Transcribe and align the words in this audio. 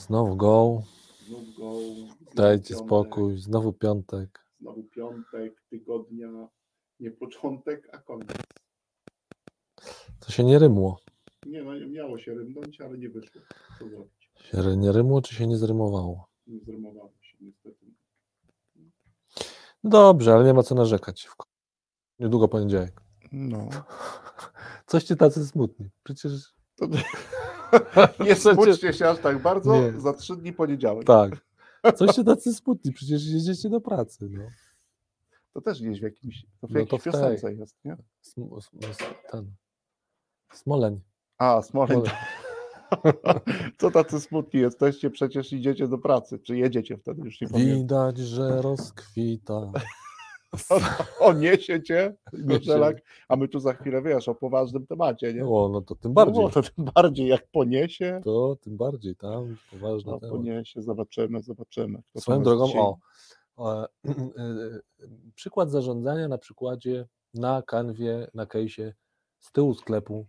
Znowu 0.00 0.36
go, 0.36 0.82
Znów 1.26 1.56
go. 1.58 1.72
dajcie 2.34 2.74
piątek, 2.74 2.86
spokój, 2.86 3.38
znowu 3.38 3.72
piątek. 3.72 4.44
Znowu 4.60 4.82
piątek, 4.82 5.62
tygodnia. 5.70 6.48
Nie 7.00 7.10
początek, 7.10 7.88
a 7.92 7.98
koniec. 7.98 8.28
To 10.20 10.32
się 10.32 10.44
nie 10.44 10.58
rymło. 10.58 11.00
Nie 11.46 11.62
no, 11.62 11.88
miało 11.88 12.18
się 12.18 12.34
rymnąć, 12.34 12.80
ale 12.80 12.98
nie 12.98 13.08
wyszło. 13.08 13.40
Co 13.78 13.88
zrobić? 13.88 14.30
Się 14.42 14.76
nie 14.76 14.92
rymło, 14.92 15.22
czy 15.22 15.34
się 15.34 15.46
nie 15.46 15.56
zrymowało? 15.56 16.28
Nie 16.46 16.60
zrymowało 16.60 17.12
się 17.22 17.36
niestety. 17.40 17.86
Dobrze, 19.84 20.34
ale 20.34 20.44
nie 20.44 20.54
ma 20.54 20.62
co 20.62 20.74
narzekać. 20.74 21.28
Niedługo 22.18 22.48
poniedziałek. 22.48 23.00
No. 23.32 23.68
Coś 24.86 25.04
ci 25.04 25.16
tacy 25.16 25.46
smutni. 25.46 25.90
Przecież 26.02 26.59
To... 26.80 26.86
Nie 28.24 28.34
smućcie 28.34 28.92
się 28.92 29.08
aż 29.08 29.18
tak 29.18 29.42
bardzo. 29.42 29.80
Nie. 29.80 30.00
Za 30.00 30.12
trzy 30.12 30.36
dni 30.36 30.52
poniedziałek. 30.52 31.06
tak. 31.06 31.30
Coś 31.96 32.10
ci 32.10 32.24
tacy 32.24 32.54
smutni, 32.54 32.92
przecież 32.92 33.26
jedziecie 33.26 33.68
do 33.68 33.80
pracy. 33.80 34.28
No. 34.30 34.42
To 35.52 35.60
też 35.60 35.82
gdzieś 35.82 36.00
w 36.00 36.02
jakimś, 36.02 36.42
to 36.60 36.66
w 36.66 36.70
No 36.70 36.74
to 36.74 36.78
jakiejś 36.78 37.02
tej. 37.02 37.12
piosence 37.12 37.54
jest, 37.54 37.76
nie? 37.84 37.96
Sm- 38.22 38.48
ten. 39.30 39.52
Smoleń. 40.52 41.00
A, 41.38 41.62
Smoleń. 41.62 42.02
Smoleń. 42.02 43.16
Co 43.78 43.90
tacy 43.90 44.20
smutni 44.20 44.60
jesteście? 44.60 45.10
Przecież 45.10 45.52
idziecie 45.52 45.88
do 45.88 45.98
pracy. 45.98 46.38
Czy 46.38 46.56
jedziecie 46.56 46.96
wtedy? 46.98 47.22
Już 47.24 47.40
nie 47.40 47.48
pamiętam. 47.48 47.76
Widać, 47.78 48.18
że 48.18 48.62
rozkwita. 48.62 49.72
O, 51.20 51.32
niesie 51.32 51.82
cię. 51.82 52.14
Koczelak, 52.48 52.96
a 53.28 53.36
my 53.36 53.48
tu 53.48 53.60
za 53.60 53.72
chwilę, 53.72 54.02
wiesz, 54.02 54.28
o 54.28 54.34
poważnym 54.34 54.86
temacie, 54.86 55.34
nie? 55.34 55.44
O, 55.46 55.68
no 55.68 55.80
to 55.80 55.94
tym 55.94 56.14
bardziej. 56.14 56.44
No, 56.44 56.50
to 56.50 56.62
tym 56.62 56.84
bardziej, 56.94 57.28
jak 57.28 57.46
poniesie, 57.52 58.20
To 58.24 58.56
tym 58.60 58.76
bardziej, 58.76 59.16
tam 59.16 59.56
poważny 59.70 60.12
no, 60.12 60.20
poniesie, 60.30 60.82
zobaczymy, 60.82 61.42
zobaczymy. 61.42 62.02
kto 62.10 62.20
Swoją 62.20 62.42
drogą, 62.42 62.64
o, 62.80 62.98
o 63.56 63.84
e, 63.84 63.88
przykład 65.34 65.70
zarządzania 65.70 66.28
na 66.28 66.38
przykładzie 66.38 67.06
na 67.34 67.62
kanwie, 67.62 68.26
na 68.34 68.46
kejsie 68.46 68.92
z 69.38 69.52
tyłu 69.52 69.74
sklepu 69.74 70.26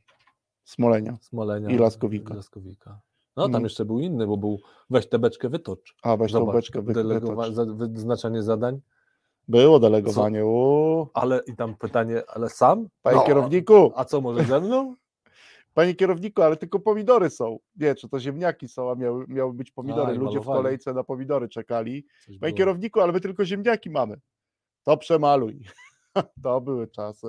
Smolenia. 0.63 1.17
Smolenia 1.21 1.69
I 1.69 1.77
Laskowika. 1.77 2.33
i 2.33 2.37
Laskowika. 2.37 2.99
No 3.37 3.43
tam 3.43 3.51
Mm. 3.51 3.63
jeszcze 3.63 3.85
był 3.85 3.99
inny, 3.99 4.27
bo 4.27 4.37
był 4.37 4.59
weź 4.89 5.07
tę 5.09 5.19
beczkę 5.19 5.49
wytocz. 5.49 5.95
A, 6.03 6.17
weź 6.17 6.31
Zobacz, 6.31 6.55
beczkę, 6.55 6.81
wytocz. 6.81 7.53
za- 7.53 7.65
wyznaczanie 7.65 8.43
zadań, 8.43 8.81
Było 9.51 9.79
delegowanie, 9.79 10.45
u, 10.45 11.07
ale 11.13 11.41
i 11.47 11.55
tam 11.55 11.75
pytanie, 11.75 12.23
ale 12.27 12.49
sam? 12.49 12.87
panie 13.01 13.17
No, 13.17 13.23
kierowniku, 13.25 13.91
A 13.95 14.05
co, 14.05 14.21
może 14.21 14.43
ze 14.43 14.61
mną? 14.61 14.95
panie 15.73 15.95
kierowniku, 15.95 16.41
ale 16.41 16.57
tylko 16.57 16.79
pomidory 16.79 17.29
są. 17.29 17.59
Nie, 17.75 17.95
czy 17.95 18.09
to 18.09 18.19
ziemniaki 18.19 18.67
są, 18.67 18.91
a 18.91 18.95
miały, 18.95 19.25
miały 19.27 19.53
być 19.53 19.71
pomidory. 19.71 20.11
A, 20.13 20.15
Ludzie 20.15 20.39
w 20.39 20.45
malowali. 20.45 20.63
kolejce 20.63 20.93
na 20.93 21.03
pomidory 21.03 21.49
czekali. 21.49 22.03
Coś 22.03 22.25
Panie 22.25 22.39
było. 22.39 22.57
kierowniku, 22.57 23.01
ale 23.01 23.11
my 23.13 23.21
tylko 23.21 23.45
ziemniaki 23.45 23.89
mamy. 23.89 24.19
To 24.83 24.97
przemaluj. 24.97 25.59
To 26.43 26.61
były 26.61 26.87
czasy. 26.87 27.27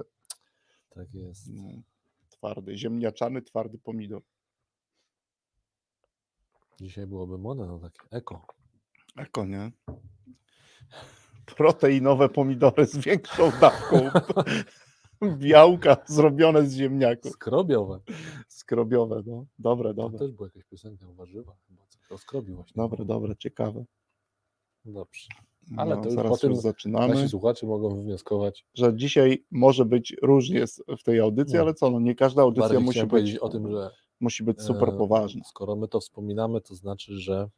Tak 0.90 1.14
jest. 1.14 1.48
Mm, 1.48 1.82
Twardy, 2.28 2.78
ziemniaczany, 2.78 3.42
twardy 3.42 3.78
pomidor. 3.78 4.22
Dzisiaj 6.80 7.06
byłoby 7.06 7.38
moda 7.38 7.66
na 7.66 7.78
takie 7.78 8.00
eko. 8.10 8.46
Eko, 9.16 9.44
nie? 9.44 9.70
Proteinowe 11.46 12.28
pomidory 12.28 12.86
z 12.86 12.96
większą 12.98 13.50
dawką 13.60 14.10
białka 15.38 15.96
zrobione 16.06 16.66
z 16.66 16.74
ziemniaków. 16.76 17.32
Skrobiowe. 17.32 18.00
Skrobiowe, 18.48 19.22
no. 19.26 19.46
Dobre, 19.58 19.88
To 19.90 19.94
dobre. 19.94 20.18
też 20.18 20.32
była 20.32 20.48
jakaś 20.48 20.64
piosenka 20.64 21.08
o 21.08 21.12
warzywach. 21.12 21.56
Chyba 21.68 21.82
co 21.88 22.14
o 22.14 22.42
właśnie. 22.42 22.72
Dobre, 22.76 23.04
dobre, 23.04 23.36
ciekawe. 23.36 23.84
Dobrze. 24.84 25.28
Ale 25.76 25.96
to 25.96 26.04
już 26.04 26.14
zaraz 26.14 26.42
już 26.42 26.56
zaczynamy, 26.56 27.14
Nasi 27.14 27.28
słuchacze 27.28 27.66
mogą 27.66 27.96
wywnioskować. 27.96 28.66
że 28.74 28.96
dzisiaj 28.96 29.44
może 29.50 29.84
być 29.84 30.16
różnie 30.22 30.64
w 30.98 31.02
tej 31.02 31.20
audycji, 31.20 31.54
No. 31.56 31.60
ale 31.62 31.74
co, 31.74 31.90
no 31.90 32.00
nie 32.00 32.14
każda 32.14 32.42
audycja 32.42 32.68
Bardziej 32.68 32.84
musi 32.84 33.06
być, 33.06 33.38
o 33.38 33.48
tym, 33.48 33.70
że 33.70 33.90
musi 34.20 34.44
być 34.44 34.62
super 34.62 34.88
e, 34.88 34.92
poważna. 34.92 35.44
Skoro 35.44 35.76
my 35.76 35.88
to 35.88 36.00
wspominamy, 36.00 36.60
to 36.60 36.74
znaczy, 36.74 37.18
że 37.18 37.50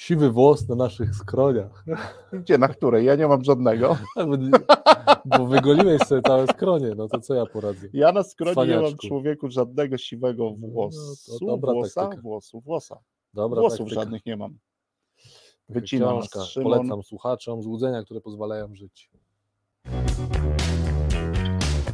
siwy 0.00 0.30
włos 0.30 0.68
na 0.68 0.74
naszych 0.74 1.14
skroniach. 1.14 1.84
Gdzie, 2.32 2.58
na 2.58 2.68
której? 2.68 3.04
Ja 3.06 3.14
nie 3.16 3.26
mam 3.28 3.44
żadnego. 3.44 3.96
Bo 5.38 5.46
wygoliłeś 5.46 6.02
sobie 6.02 6.22
całe 6.22 6.46
skronie, 6.46 6.94
no 6.96 7.08
to 7.08 7.20
co 7.20 7.34
ja 7.34 7.46
poradzę? 7.46 7.86
Ja 7.92 8.12
na 8.12 8.22
skronie 8.22 8.66
nie 8.66 8.80
mam 8.80 8.96
człowieku 8.96 9.50
żadnego 9.50 9.98
siwego 9.98 10.54
No, 10.60 10.68
włosu, 10.68 11.38
to 11.38 11.46
dobra 11.46 11.72
włosa, 11.72 12.00
taktyka. 12.00 12.22
włosu, 12.22 12.60
włosa. 12.60 12.98
Dobra, 13.34 13.60
Włosów 13.60 13.78
taktyka. 13.78 14.00
żadnych 14.00 14.26
nie 14.26 14.36
mam. 14.36 14.50
Taka 14.50 15.80
Wycina 15.80 16.06
nas 16.14 16.30
książka. 16.30 16.40
Szymon. 16.50 16.72
Polecam 16.72 17.02
słuchaczom 17.02 17.62
złudzenia, 17.62 18.02
które 18.04 18.20
pozwalają 18.20 18.74
żyć. 18.74 19.10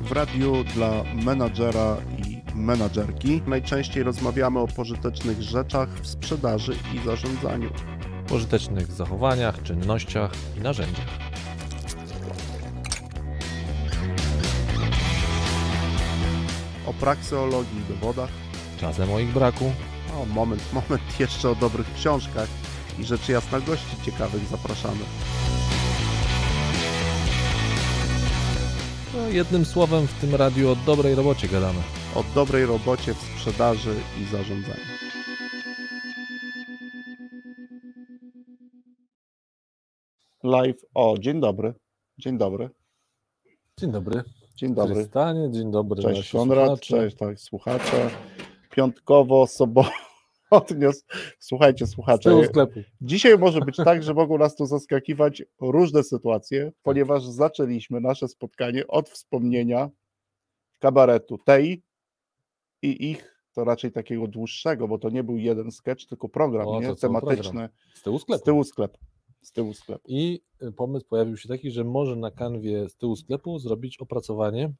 w 0.01 0.13
radiu 0.13 0.53
dla 0.75 0.91
menadżera 1.25 1.97
i 2.29 2.37
menadżerki. 2.57 3.43
Najczęściej 3.47 4.03
rozmawiamy 4.03 4.61
o 4.61 4.67
pożytecznych 4.67 5.43
rzeczach 5.43 5.89
w 5.89 6.07
sprzedaży 6.07 6.73
i 6.95 7.07
zarządzaniu. 7.07 7.71
Pożytecznych 8.29 8.93
zachowaniach, 8.93 9.63
czynnościach 9.63 10.31
i 10.59 10.61
narzędziach. 10.61 11.07
O 16.87 16.93
prakseologii 16.93 17.81
i 17.81 17.95
dowodach. 17.95 18.31
Czasem 18.81 19.13
o 19.13 19.19
ich 19.19 19.33
braku. 19.33 19.73
O, 20.15 20.27
moment, 20.27 20.63
moment, 20.73 21.03
jeszcze 21.21 21.51
o 21.51 21.55
dobrych 21.55 21.95
książkach 21.95 22.49
i 22.99 23.05
rzeczy 23.05 23.33
jasna 23.33 23.61
gości 23.61 23.97
ciekawych 24.05 24.47
zapraszamy. 24.47 25.05
No, 29.15 29.29
jednym 29.29 29.65
słowem 29.65 30.07
w 30.07 30.13
tym 30.13 30.35
radiu 30.35 30.71
o 30.71 30.77
dobrej 30.77 31.15
robocie 31.15 31.49
gadamy. 31.49 31.81
O 32.15 32.25
dobrej 32.35 32.67
robocie 32.67 33.15
w 33.15 33.19
sprzedaży 33.19 33.95
i 34.21 34.25
zarządzaniu. 34.25 35.16
Live. 40.47 40.85
O, 40.95 41.15
dzień 41.19 41.41
dobry. 41.41 41.75
Dzień 42.19 42.39
dobry. 42.39 42.71
Dzień 43.79 43.93
dobry. 43.93 44.23
Dzień 44.57 44.75
dobry. 44.75 44.95
Krystanie, 44.95 45.51
dzień 45.51 45.71
dobry. 45.71 46.03
Cześć 46.03 46.33
Konrad, 46.33 46.67
słuchacze. 46.67 46.87
cześć 46.87 47.17
tak, 47.17 47.41
słuchacze. 47.41 48.11
Piątkowo, 48.71 49.47
sobotnio. 49.47 50.91
Słuchajcie, 51.39 51.87
Z 51.87 51.91
słuchacze. 51.91 52.31
Dzisiaj 53.01 53.39
może 53.39 53.61
być 53.61 53.77
tak, 53.77 54.03
że 54.03 54.15
mogą 54.15 54.39
nas 54.39 54.57
tu 54.57 54.67
zaskakiwać 54.67 55.43
różne 55.61 56.03
sytuacje, 56.03 56.73
ponieważ 56.83 57.25
zaczęliśmy 57.25 58.01
nasze 58.01 58.29
spotkanie 58.29 58.87
od 58.87 59.09
wspomnienia 59.11 59.91
kabaretu 60.79 61.39
tej 61.39 61.83
i 62.83 63.11
ich, 63.11 63.43
to 63.55 63.65
raczej 63.65 63.93
takiego 63.93 64.27
dłuższego, 64.27 64.89
bo 64.89 64.99
to 64.99 65.11
nie 65.11 65.25
był 65.25 65.39
jeden 65.39 65.71
sketch, 65.73 66.07
tylko 66.07 66.29
program 66.29 66.69
O, 66.69 66.81
nie? 66.81 66.97
tematyczny 66.97 67.69
Z 67.95 68.03
tyłu 68.03 68.19
z 68.19 68.23
sklepu. 68.23 68.45
tyłu 68.45 68.65
sklepu. 68.65 68.99
Z 69.47 69.53
tyłu 69.53 69.75
sklepu. 69.75 70.03
I 70.09 70.41
y, 70.63 70.73
pomysł 70.73 71.07
pojawił 71.09 71.37
się 71.37 71.49
taki, 71.49 71.71
że 71.71 71.85
może 71.85 72.17
na 72.17 72.31
kanwie 72.31 72.89
z 72.89 72.97
tyłu 72.97 73.17
sklepu 73.17 73.59
zrobić 73.59 73.99
opracowanie 73.99 74.73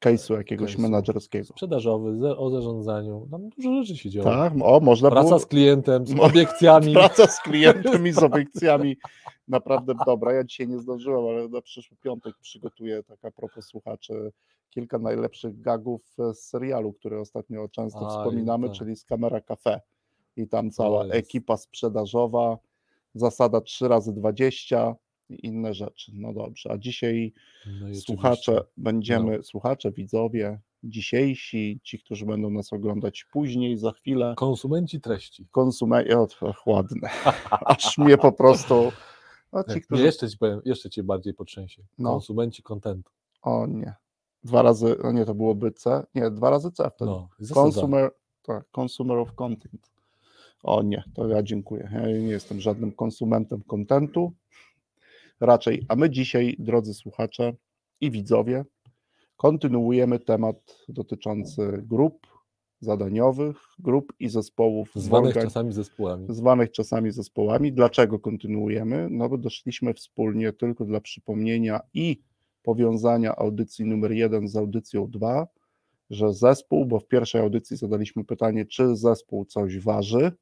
Case'u 0.00 0.36
jakiegoś 0.36 0.76
Case'u. 0.76 0.80
menadżerskiego. 0.80 1.44
sprzedażowy 1.46 2.16
ze- 2.16 2.36
o 2.36 2.50
zarządzaniu. 2.50 3.28
Tam 3.30 3.48
dużo 3.48 3.82
rzeczy 3.82 3.96
się 3.96 4.10
działo. 4.10 4.30
Tak, 4.30 4.52
o, 4.62 4.80
można 4.80 5.10
Praca 5.10 5.28
było... 5.28 5.38
z 5.38 5.46
klientem, 5.46 6.06
z 6.06 6.14
obiekcjami. 6.30 6.92
Praca 6.94 7.26
z 7.26 7.40
klientem 7.46 8.06
i 8.06 8.12
z 8.12 8.18
obiekcjami. 8.18 8.96
Naprawdę 9.48 9.94
dobra. 10.06 10.32
Ja 10.32 10.44
dzisiaj 10.44 10.68
nie 10.68 10.78
zdążyłem, 10.78 11.24
ale 11.24 11.48
na 11.48 11.62
przyszły 11.62 11.96
piątek 11.96 12.34
przygotuję, 12.40 13.02
tak 13.02 13.24
a 13.24 13.30
propos 13.30 13.64
słuchaczy, 13.66 14.32
kilka 14.70 14.98
najlepszych 14.98 15.60
gagów 15.60 16.02
z 16.32 16.38
serialu, 16.38 16.92
który 16.92 17.20
ostatnio 17.20 17.68
często 17.68 18.06
A, 18.06 18.08
wspominamy, 18.10 18.68
tak. 18.68 18.76
czyli 18.76 18.96
z 18.96 19.04
Kamera 19.04 19.40
Cafe. 19.40 19.80
I 20.36 20.48
tam 20.48 20.70
cała 20.70 21.04
ekipa 21.04 21.56
sprzedażowa, 21.56 22.58
zasada 23.14 23.60
3 23.60 23.88
razy 23.88 24.12
20 24.12 24.94
i 25.28 25.46
inne 25.46 25.74
rzeczy. 25.74 26.12
No 26.14 26.32
dobrze, 26.32 26.70
a 26.72 26.78
dzisiaj 26.78 27.32
No 27.80 27.94
słuchacze 27.94 28.64
będziemy, 28.76 29.42
słuchacze, 29.42 29.92
widzowie, 29.92 30.60
dzisiejsi, 30.82 31.80
ci, 31.82 31.98
którzy 31.98 32.26
będą 32.26 32.50
nas 32.50 32.72
oglądać 32.72 33.24
później, 33.32 33.76
za 33.76 33.92
chwilę, 33.92 34.34
Konsumenci 34.36 35.00
treści. 35.00 35.46
konsumenci, 35.50 36.10
ładne, 36.66 37.08
aż 37.50 37.98
mnie 37.98 38.18
po 38.18 38.32
prostu, 38.32 38.92
no 39.52 39.64
ci, 39.64 39.74
Nie, 39.74 39.80
którzy, 39.80 40.04
jeszcze 40.04 40.30
ci 40.30 40.38
powiem, 40.38 40.60
jeszcze 40.64 40.90
cię 40.90 41.02
bardziej 41.02 41.34
potrzęsie. 41.34 41.82
No. 41.98 42.10
Konsumenci 42.10 42.62
kontentu. 42.62 43.12
o 43.42 43.66
nie, 43.66 43.94
dwa 44.44 44.62
razy, 44.62 44.96
no 45.04 45.12
nie, 45.12 45.24
to 45.24 45.34
byłoby 45.34 45.72
C, 45.72 46.06
nie, 46.14 46.30
dwa 46.30 46.50
razy 46.50 46.70
C 46.72 46.90
wtedy, 46.90 47.10
No, 47.10 47.28
consumer, 47.54 48.10
tak, 48.42 48.64
consumer 48.80 49.18
of 49.18 49.34
content, 49.34 49.90
o 50.64 50.82
nie, 50.82 51.02
to 51.14 51.28
ja 51.28 51.42
dziękuję, 51.42 51.90
ja 51.92 52.06
nie 52.06 52.12
jestem 52.28 52.60
żadnym 52.60 52.92
konsumentem 52.92 53.62
kontentu, 53.62 54.32
raczej, 55.40 55.82
a 55.88 55.96
my 55.96 56.10
dzisiaj, 56.10 56.56
drodzy 56.58 56.94
słuchacze 56.94 57.52
i 58.00 58.10
widzowie, 58.10 58.64
kontynuujemy 59.36 60.18
temat 60.18 60.78
dotyczący 60.88 61.82
grup 61.86 62.26
zadaniowych, 62.80 63.56
grup 63.78 64.12
i 64.18 64.28
zespołów 64.28 64.90
Zwanych 64.94 65.34
organ- 65.34 65.42
czasami 65.42 65.72
zespołami. 65.72 66.26
zwanych 66.28 66.70
czasami 66.70 67.10
zespołami. 67.10 67.72
Dlaczego 67.72 68.18
kontynuujemy? 68.18 69.08
No 69.10 69.28
bo 69.28 69.38
doszliśmy 69.38 69.94
wspólnie 69.94 70.52
tylko 70.52 70.84
dla 70.84 71.00
przypomnienia 71.00 71.80
i 71.94 72.22
powiązania 72.62 73.36
audycji 73.36 73.84
numer 73.84 74.12
jeden 74.12 74.48
z 74.48 74.56
audycją 74.56 75.10
2, 75.10 75.46
że 76.10 76.34
zespół, 76.34 76.86
bo 76.86 77.00
w 77.00 77.06
pierwszej 77.06 77.40
audycji 77.40 77.76
zadaliśmy 77.76 78.24
pytanie, 78.24 78.66
czy 78.66 78.96
zespół 78.96 79.44
coś 79.44 79.78
waży, 79.78 80.32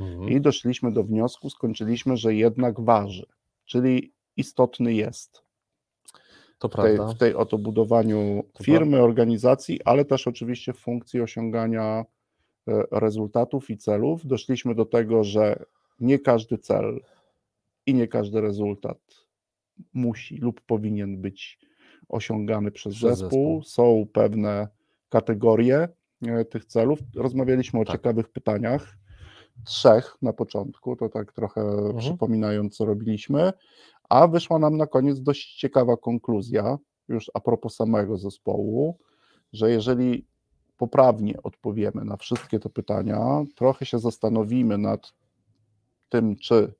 Mhm. 0.00 0.28
i 0.28 0.40
doszliśmy 0.40 0.92
do 0.92 1.04
wniosku, 1.04 1.50
skończyliśmy, 1.50 2.16
że 2.16 2.34
jednak 2.34 2.80
waży, 2.80 3.26
czyli 3.64 4.12
istotny 4.36 4.94
jest 4.94 5.42
To 6.58 6.68
w 6.68 6.72
tej, 6.74 6.96
prawda. 6.96 7.14
w 7.14 7.18
tej 7.18 7.34
oto 7.34 7.58
budowaniu 7.58 8.44
To 8.52 8.64
firmy, 8.64 9.02
organizacji, 9.02 9.82
ale 9.84 10.04
też 10.04 10.26
oczywiście 10.26 10.72
w 10.72 10.78
funkcji 10.78 11.20
osiągania 11.20 12.04
e, 12.68 12.82
rezultatów 12.92 13.70
i 13.70 13.76
celów. 13.76 14.26
Doszliśmy 14.26 14.74
do 14.74 14.84
tego, 14.84 15.24
że 15.24 15.64
nie 16.00 16.18
każdy 16.18 16.58
cel 16.58 17.00
i 17.86 17.94
nie 17.94 18.08
każdy 18.08 18.40
rezultat 18.40 18.98
musi 19.94 20.36
lub 20.36 20.60
powinien 20.60 21.20
być 21.20 21.58
osiągany 22.08 22.70
przez, 22.70 22.94
Przez 22.94 23.18
zespół. 23.18 23.26
zespół. 23.28 23.62
Są 23.62 24.06
pewne 24.12 24.68
kategorie 25.08 25.88
e, 26.26 26.44
tych 26.44 26.64
celów. 26.64 26.98
Rozmawialiśmy 27.16 27.80
o 27.80 27.84
Tak. 27.84 27.96
ciekawych 27.96 28.28
pytaniach. 28.28 28.98
Trzech 29.64 30.16
na 30.22 30.32
początku, 30.32 30.96
to 30.96 31.08
tak 31.08 31.32
trochę 31.32 31.62
przypominając, 31.98 32.76
co 32.76 32.84
robiliśmy, 32.84 33.52
a 34.08 34.28
wyszła 34.28 34.58
nam 34.58 34.76
na 34.76 34.86
koniec 34.86 35.20
dość 35.20 35.56
ciekawa 35.58 35.96
konkluzja, 35.96 36.78
już 37.08 37.30
a 37.34 37.40
propos 37.40 37.74
samego 37.76 38.16
zespołu, 38.16 38.98
że 39.52 39.70
jeżeli 39.70 40.26
poprawnie 40.76 41.42
odpowiemy 41.42 42.04
na 42.04 42.16
wszystkie 42.16 42.58
te 42.58 42.68
pytania, 42.68 43.44
trochę 43.56 43.86
się 43.86 43.98
zastanowimy 43.98 44.78
nad 44.78 45.12
tym, 46.08 46.36
czy 46.36 46.72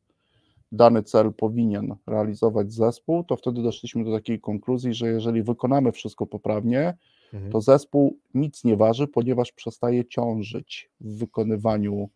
dany 0.72 1.02
cel 1.02 1.32
powinien 1.32 1.96
realizować 2.06 2.72
zespół, 2.72 3.24
to 3.24 3.36
wtedy 3.36 3.62
doszliśmy 3.62 4.04
do 4.04 4.12
takiej 4.12 4.40
konkluzji, 4.40 4.94
że 4.94 5.08
jeżeli 5.08 5.42
wykonamy 5.42 5.92
wszystko 5.92 6.26
poprawnie, 6.26 6.94
Mhm. 7.32 7.52
to 7.52 7.60
zespół 7.60 8.18
nic 8.34 8.64
nie 8.64 8.76
waży, 8.76 9.06
ponieważ 9.08 9.52
przestaje 9.52 10.04
ciążyć 10.04 10.90
w 11.00 11.18
wykonywaniu 11.18 12.08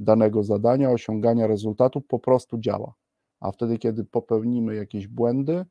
danego 0.00 0.42
zadania, 0.42 0.90
osiągania 0.90 1.46
rezultatu, 1.46 2.00
po 2.00 2.18
prostu 2.18 2.58
działa. 2.58 2.94
A 3.40 3.52
wtedy, 3.52 3.78
kiedy 3.78 4.04
popełnimy 4.04 4.74
jakieś 4.74 5.06
błędy, 5.06 5.64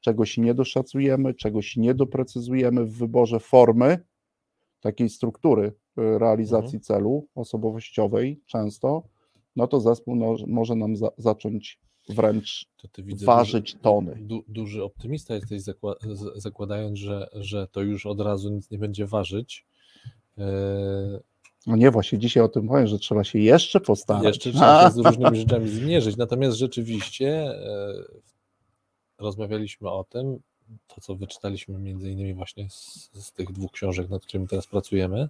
czegoś 0.00 0.38
nie 0.38 0.54
doszacujemy, 0.54 1.34
czegoś 1.34 1.76
nie 1.76 1.94
doprecyzujemy 1.94 2.84
w 2.84 2.92
wyborze 2.92 3.40
formy, 3.40 3.98
takiej 4.80 5.08
struktury 5.08 5.66
y, 5.66 5.72
realizacji 6.18 6.80
celu 6.80 7.26
osobowościowej 7.34 8.40
często, 8.46 9.02
no 9.56 9.66
to 9.66 9.80
zespół 9.80 10.16
no, 10.16 10.36
może 10.46 10.74
nam 10.74 10.96
za, 10.96 11.10
zacząć 11.18 11.80
wręcz 12.08 12.66
To 12.92 13.02
widzę 13.02 13.26
ważyć 13.26 13.72
duży, 13.72 13.82
tony. 13.82 14.16
Du, 14.20 14.44
duży 14.48 14.84
optymista 14.84 15.34
jesteś, 15.34 15.62
zakła- 15.62 16.14
z- 16.14 16.42
zakładając, 16.42 16.98
że, 16.98 17.28
że 17.32 17.66
to 17.66 17.82
już 17.82 18.06
od 18.06 18.20
razu 18.20 18.50
nic 18.50 18.70
nie 18.70 18.78
będzie 18.78 19.06
ważyć. 19.06 19.66
Eee, 20.38 20.44
No 21.66 21.76
nie, 21.76 21.90
właśnie 21.90 22.18
dzisiaj 22.18 22.42
o 22.42 22.48
tym 22.48 22.68
powiem, 22.68 22.86
że 22.86 22.98
trzeba 22.98 23.24
się 23.24 23.38
jeszcze 23.38 23.80
postarać. 23.80 24.24
Jeszcze 24.24 24.50
trzeba 24.50 24.84
się 24.84 24.90
z 24.90 24.98
różnymi 25.06 25.38
rzeczami 25.38 25.68
zmierzyć. 25.68 26.16
Natomiast 26.16 26.56
rzeczywiście 26.56 27.28
e, 27.28 27.94
rozmawialiśmy 29.18 29.90
o 29.90 30.04
tym, 30.04 30.38
to 30.88 31.00
co 31.00 31.14
wyczytaliśmy 31.14 31.78
między 31.78 32.10
innymi 32.10 32.34
właśnie 32.34 32.70
z, 32.70 33.10
z 33.12 33.32
tych 33.32 33.52
dwóch 33.52 33.72
książek, 33.72 34.10
nad 34.10 34.22
którymi 34.22 34.48
teraz 34.48 34.66
pracujemy 34.66 35.28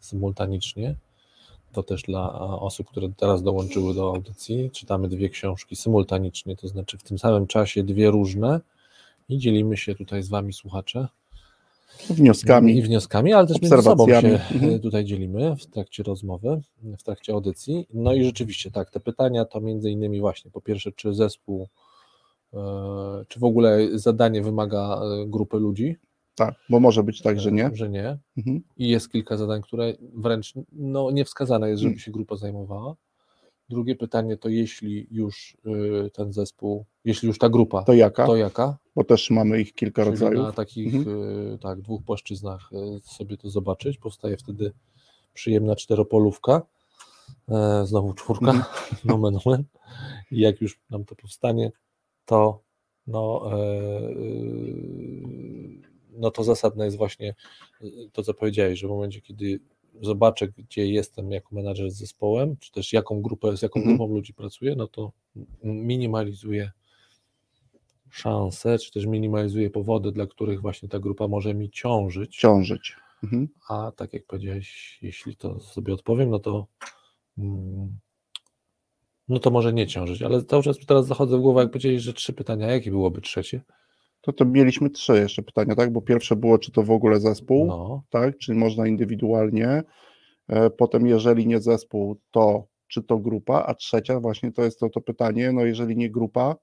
symultanicznie. 0.00 0.94
To 1.72 1.82
też 1.82 2.02
dla 2.02 2.32
osób, 2.60 2.88
które 2.88 3.08
teraz 3.16 3.42
dołączyły 3.42 3.94
do 3.94 4.08
audycji. 4.08 4.70
Czytamy 4.70 5.08
dwie 5.08 5.28
książki 5.28 5.76
symultanicznie, 5.76 6.56
to 6.56 6.68
znaczy 6.68 6.98
w 6.98 7.02
tym 7.02 7.18
samym 7.18 7.46
czasie 7.46 7.82
dwie 7.82 8.10
różne 8.10 8.60
i 9.28 9.38
dzielimy 9.38 9.76
się 9.76 9.94
tutaj 9.94 10.22
z 10.22 10.28
Wami, 10.28 10.52
słuchacze, 10.52 11.08
Wnioskami. 12.10 12.76
i 12.76 12.82
wnioskami, 12.82 13.32
ale 13.32 13.46
też 13.46 13.62
między 13.62 13.82
sobą 13.82 14.06
się 14.08 14.16
obserwacjami. 14.16 14.34
Mhm. 14.54 14.74
e, 14.74 14.78
tutaj 14.78 15.04
dzielimy 15.04 15.56
w 15.56 15.66
trakcie 15.66 16.02
rozmowy, 16.02 16.60
w 16.98 17.02
trakcie 17.02 17.32
audycji. 17.32 17.86
No 17.94 18.14
i 18.14 18.24
rzeczywiście 18.24 18.70
tak, 18.70 18.90
te 18.90 19.00
pytania 19.00 19.44
to 19.44 19.60
między 19.60 19.90
innymi 19.90 20.20
właśnie, 20.20 20.50
po 20.50 20.60
pierwsze, 20.60 20.92
czy 20.92 21.14
zespół, 21.14 21.68
e, 22.54 22.58
czy 23.28 23.40
w 23.40 23.44
ogóle 23.44 23.98
zadanie 23.98 24.42
wymaga 24.42 25.00
e, 25.02 25.26
grupy 25.26 25.56
ludzi, 25.58 25.96
Tak, 26.34 26.54
bo 26.70 26.80
może 26.80 27.02
być 27.02 27.22
tak, 27.22 27.40
że 27.40 27.52
nie. 27.52 27.70
że 27.74 27.88
nie. 27.88 28.18
Mhm. 28.36 28.60
I 28.76 28.88
jest 28.88 29.12
kilka 29.12 29.36
zadań, 29.36 29.62
które 29.62 29.92
wręcz 30.14 30.54
no, 30.72 31.10
nie 31.10 31.24
wskazane 31.24 31.68
jest, 31.70 31.82
żeby 31.82 31.90
Mm. 31.90 31.98
się 32.00 32.10
grupa 32.10 32.36
zajmowała. 32.36 32.94
Drugie 33.68 33.96
pytanie 33.96 34.36
to 34.36 34.48
jeśli 34.48 35.06
już 35.10 35.56
ten 36.12 36.32
zespół, 36.32 36.84
jeśli 37.04 37.28
już 37.28 37.38
ta 37.38 37.48
grupa, 37.48 37.82
To 37.82 37.92
jaka? 37.92 38.26
to 38.26 38.36
jaka? 38.36 38.78
Bo 38.96 39.04
też 39.04 39.30
mamy 39.30 39.60
ich 39.60 39.74
kilka 39.74 40.02
Czyli 40.02 40.10
rodzajów. 40.10 40.42
na 40.46 40.52
takich 40.52 40.94
Mhm. 40.94 41.18
y, 41.54 41.58
tak, 41.58 41.80
dwóch 41.80 42.02
płaszczyznach 42.04 42.70
y, 42.72 43.00
sobie 43.02 43.36
to 43.36 43.50
zobaczyć. 43.50 43.98
Powstaje 43.98 44.36
wtedy 44.36 44.72
przyjemna 45.34 45.76
czteropolówka. 45.76 46.62
E, 47.48 47.86
znowu 47.86 48.14
czwórka, 48.14 48.50
Mhm. 48.50 48.64
nomen 49.04 49.38
omen. 49.44 49.64
I 50.30 50.40
jak 50.40 50.60
już 50.60 50.80
nam 50.90 51.04
to 51.04 51.14
powstanie, 51.16 51.72
to 52.24 52.60
no, 53.06 53.50
e, 53.52 54.00
no 56.12 56.30
to 56.30 56.44
zasadne 56.44 56.84
jest 56.84 56.96
właśnie 56.96 57.34
to, 58.12 58.22
co 58.22 58.34
powiedziałeś, 58.34 58.78
że 58.78 58.86
w 58.86 58.90
momencie, 58.90 59.20
kiedy 59.20 59.60
zobaczę, 60.02 60.48
gdzie 60.48 60.86
jestem 60.86 61.30
jako 61.30 61.54
menadżer 61.54 61.90
z 61.90 61.96
zespołem, 61.96 62.56
czy 62.60 62.72
też 62.72 62.92
jaką 62.92 63.22
grupę, 63.22 63.56
z 63.56 63.62
jaką 63.62 63.80
Mhm. 63.80 63.96
grupą 63.96 64.14
ludzi 64.14 64.34
pracuję, 64.34 64.74
no 64.76 64.86
to 64.86 65.12
minimalizuję 65.64 66.70
szanse, 68.10 68.78
czy 68.78 68.90
też 68.92 69.06
minimalizuje 69.06 69.70
powody, 69.70 70.12
dla 70.12 70.26
których 70.26 70.60
właśnie 70.60 70.88
ta 70.88 70.98
grupa 70.98 71.28
może 71.28 71.54
mi 71.54 71.70
ciążyć. 71.70 72.36
Ciążyć. 72.36 72.96
Mhm. 73.24 73.48
A 73.68 73.92
tak 73.96 74.12
jak 74.12 74.26
powiedziałeś, 74.26 74.98
jeśli 75.02 75.36
to 75.36 75.60
sobie 75.60 75.94
odpowiem, 75.94 76.30
no 76.30 76.38
to 76.38 76.66
mm, 77.38 77.98
no 79.28 79.38
to 79.38 79.50
może 79.50 79.72
nie 79.72 79.86
ciążyć, 79.86 80.22
ale 80.22 80.44
cały 80.44 80.62
czas 80.62 80.76
teraz 80.86 81.06
zachodzę 81.06 81.38
w 81.38 81.40
głowę, 81.40 81.60
jak 81.60 81.70
powiedziałeś, 81.70 82.02
że 82.02 82.12
trzy 82.12 82.32
pytania, 82.32 82.66
jakie 82.66 82.90
byłoby 82.90 83.20
trzecie? 83.20 83.60
To, 84.20 84.32
to 84.32 84.44
mieliśmy 84.44 84.90
trzy 84.90 85.12
jeszcze 85.12 85.42
pytania, 85.42 85.74
tak? 85.74 85.92
Bo 85.92 86.02
pierwsze 86.02 86.36
było, 86.36 86.58
czy 86.58 86.72
to 86.72 86.82
w 86.82 86.90
ogóle 86.90 87.20
zespół, 87.20 87.66
No, 87.66 88.02
tak? 88.10 88.38
Czyli 88.38 88.58
można 88.58 88.86
indywidualnie. 88.86 89.82
E, 90.48 90.70
Potem, 90.70 91.06
jeżeli 91.06 91.46
nie 91.46 91.60
zespół, 91.60 92.20
to 92.30 92.66
czy 92.88 93.02
to 93.02 93.18
grupa? 93.18 93.64
A 93.66 93.74
trzecia 93.74 94.20
właśnie 94.20 94.52
to 94.52 94.62
jest 94.62 94.80
to, 94.80 94.88
to 94.88 95.00
pytanie, 95.00 95.52
no 95.52 95.64
jeżeli 95.64 95.96
nie 95.96 96.10
grupa, 96.10 96.56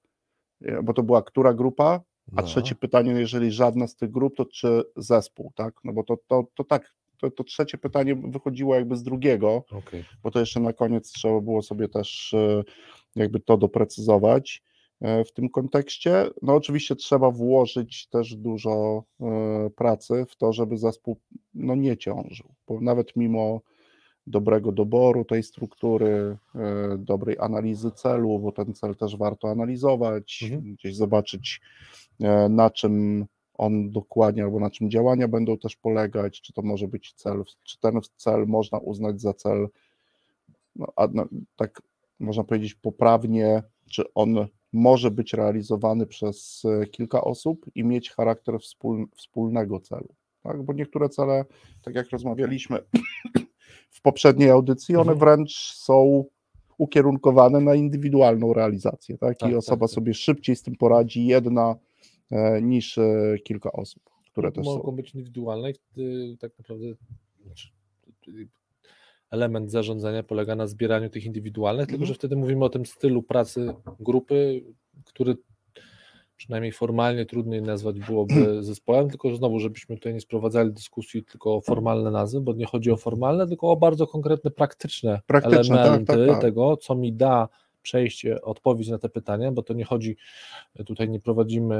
bo 0.83 0.93
to 0.93 1.03
była 1.03 1.21
która 1.21 1.53
grupa, 1.53 2.01
a 2.35 2.41
no. 2.41 2.47
trzecie 2.47 2.75
pytanie, 2.75 3.13
no 3.13 3.19
jeżeli 3.19 3.51
żadna 3.51 3.87
z 3.87 3.95
tych 3.95 4.11
grup, 4.11 4.35
to 4.35 4.45
czy 4.45 4.83
zespół, 4.95 5.51
tak? 5.55 5.73
No 5.83 5.93
bo 5.93 6.03
to, 6.03 6.17
to, 6.27 6.47
to 6.55 6.63
tak, 6.63 6.93
to, 7.17 7.31
to 7.31 7.43
trzecie 7.43 7.77
pytanie 7.77 8.15
wychodziło 8.15 8.75
jakby 8.75 8.95
z 8.95 9.03
drugiego, 9.03 9.63
Okej. 9.71 10.05
bo 10.23 10.31
to 10.31 10.39
jeszcze 10.39 10.59
na 10.59 10.73
koniec 10.73 11.11
trzeba 11.11 11.41
było 11.41 11.61
sobie 11.61 11.89
też 11.89 12.33
e, 12.33 12.63
jakby 13.15 13.39
to 13.39 13.57
doprecyzować 13.57 14.63
e, 15.01 15.25
w 15.25 15.33
tym 15.33 15.49
kontekście. 15.49 16.29
No 16.41 16.55
oczywiście 16.55 16.95
trzeba 16.95 17.31
włożyć 17.31 18.07
też 18.07 18.35
dużo 18.35 19.03
e, 19.21 19.69
pracy 19.75 20.25
w 20.29 20.35
to, 20.35 20.53
żeby 20.53 20.77
zespół 20.77 21.19
no 21.53 21.75
nie 21.75 21.97
ciążył, 21.97 22.53
bo 22.67 22.81
nawet 22.81 23.15
mimo 23.15 23.61
dobrego 24.27 24.71
doboru 24.71 25.25
tej 25.25 25.43
struktury, 25.43 26.37
e, 26.55 26.97
dobrej 26.97 27.37
analizy 27.39 27.91
celu, 27.91 28.39
bo 28.39 28.51
ten 28.51 28.73
cel 28.73 28.95
też 28.95 29.17
warto 29.17 29.49
analizować, 29.49 30.43
Mhm. 30.43 30.75
gdzieś 30.75 30.95
zobaczyć 30.95 31.61
e, 32.21 32.49
na 32.49 32.69
czym 32.69 33.25
on 33.53 33.91
dokładnie, 33.91 34.43
albo 34.43 34.59
na 34.59 34.69
czym 34.69 34.89
działania 34.89 35.27
będą 35.27 35.57
też 35.57 35.75
polegać, 35.75 36.41
czy 36.41 36.53
to 36.53 36.61
może 36.61 36.87
być 36.87 37.13
cel, 37.13 37.43
czy 37.63 37.79
ten 37.79 37.99
cel 38.15 38.47
można 38.47 38.77
uznać 38.77 39.21
za 39.21 39.33
cel, 39.33 39.67
no, 40.75 40.87
a, 40.95 41.07
no, 41.13 41.25
tak 41.55 41.81
można 42.19 42.43
powiedzieć 42.43 42.75
poprawnie, 42.75 43.63
czy 43.89 44.13
on 44.13 44.47
może 44.73 45.11
być 45.11 45.33
realizowany 45.33 46.05
przez 46.07 46.63
e, 46.65 46.87
kilka 46.87 47.21
osób 47.21 47.65
i 47.75 47.83
mieć 47.83 48.11
charakter 48.11 48.59
wspól, 48.59 49.07
wspólnego 49.15 49.79
celu. 49.79 50.07
Tak? 50.43 50.63
Bo 50.63 50.73
niektóre 50.73 51.09
cele, 51.09 51.45
tak 51.83 51.95
jak 51.95 52.09
rozmawialiśmy 52.09 52.79
w 53.93 54.01
poprzedniej 54.01 54.49
audycji, 54.49 54.95
one 54.95 55.11
Mhm. 55.11 55.19
wręcz 55.19 55.73
są 55.75 56.25
ukierunkowane 56.77 57.59
na 57.59 57.75
indywidualną 57.75 58.53
realizację. 58.53 59.17
Tak? 59.17 59.37
Tak, 59.37 59.49
I 59.49 59.51
tak, 59.51 59.59
osoba 59.59 59.87
tak. 59.87 59.93
sobie 59.95 60.13
szybciej 60.13 60.55
z 60.55 60.63
tym 60.63 60.75
poradzi, 60.75 61.25
jedna 61.25 61.75
e, 62.31 62.61
niż 62.61 62.97
e, 62.97 63.35
kilka 63.43 63.71
osób, 63.71 64.03
które 64.31 64.51
też 64.51 64.65
mogą 64.65 64.83
są. 64.89 64.91
być 64.95 65.13
indywidualne 65.13 65.71
i 65.71 65.73
wtedy 65.73 66.37
tak 66.39 66.51
naprawdę 66.59 66.85
znaczy, 67.45 67.67
element 69.31 69.71
zarządzania 69.71 70.23
polega 70.23 70.55
na 70.55 70.67
zbieraniu 70.67 71.09
tych 71.09 71.25
indywidualnych, 71.25 71.87
tylko 71.87 71.95
Mhm. 72.03 72.07
że 72.07 72.13
wtedy 72.13 72.35
mówimy 72.35 72.65
o 72.65 72.69
tym 72.69 72.85
stylu 72.85 73.23
pracy 73.23 73.73
grupy, 73.99 74.63
który 75.05 75.35
przynajmniej 76.43 76.71
formalnie 76.71 77.25
trudniej 77.25 77.61
nazwać 77.61 77.99
byłoby 77.99 78.63
zespołem, 78.63 79.09
tylko 79.09 79.35
znowu, 79.35 79.59
żebyśmy 79.59 79.95
tutaj 79.95 80.13
nie 80.13 80.21
sprowadzali 80.21 80.71
dyskusji 80.71 81.23
tylko 81.23 81.55
o 81.55 81.61
formalne 81.61 82.11
nazwy, 82.11 82.41
bo 82.41 82.53
nie 82.53 82.65
chodzi 82.65 82.91
o 82.91 82.97
formalne, 82.97 83.47
tylko 83.47 83.71
o 83.71 83.75
bardzo 83.75 84.07
konkretne, 84.07 84.51
praktyczne, 84.51 85.21
praktyczne 85.27 85.81
elementy 85.81 86.05
tak, 86.05 86.17
tak, 86.17 86.29
tak. 86.29 86.41
tego, 86.41 86.77
co 86.77 86.95
mi 86.95 87.13
da 87.13 87.49
przejście, 87.81 88.41
odpowiedź 88.41 88.87
na 88.87 88.97
te 88.97 89.09
pytania, 89.09 89.51
bo 89.51 89.63
to 89.63 89.73
nie 89.73 89.85
chodzi, 89.85 90.17
tutaj 90.85 91.09
nie 91.09 91.19
prowadzimy, 91.19 91.75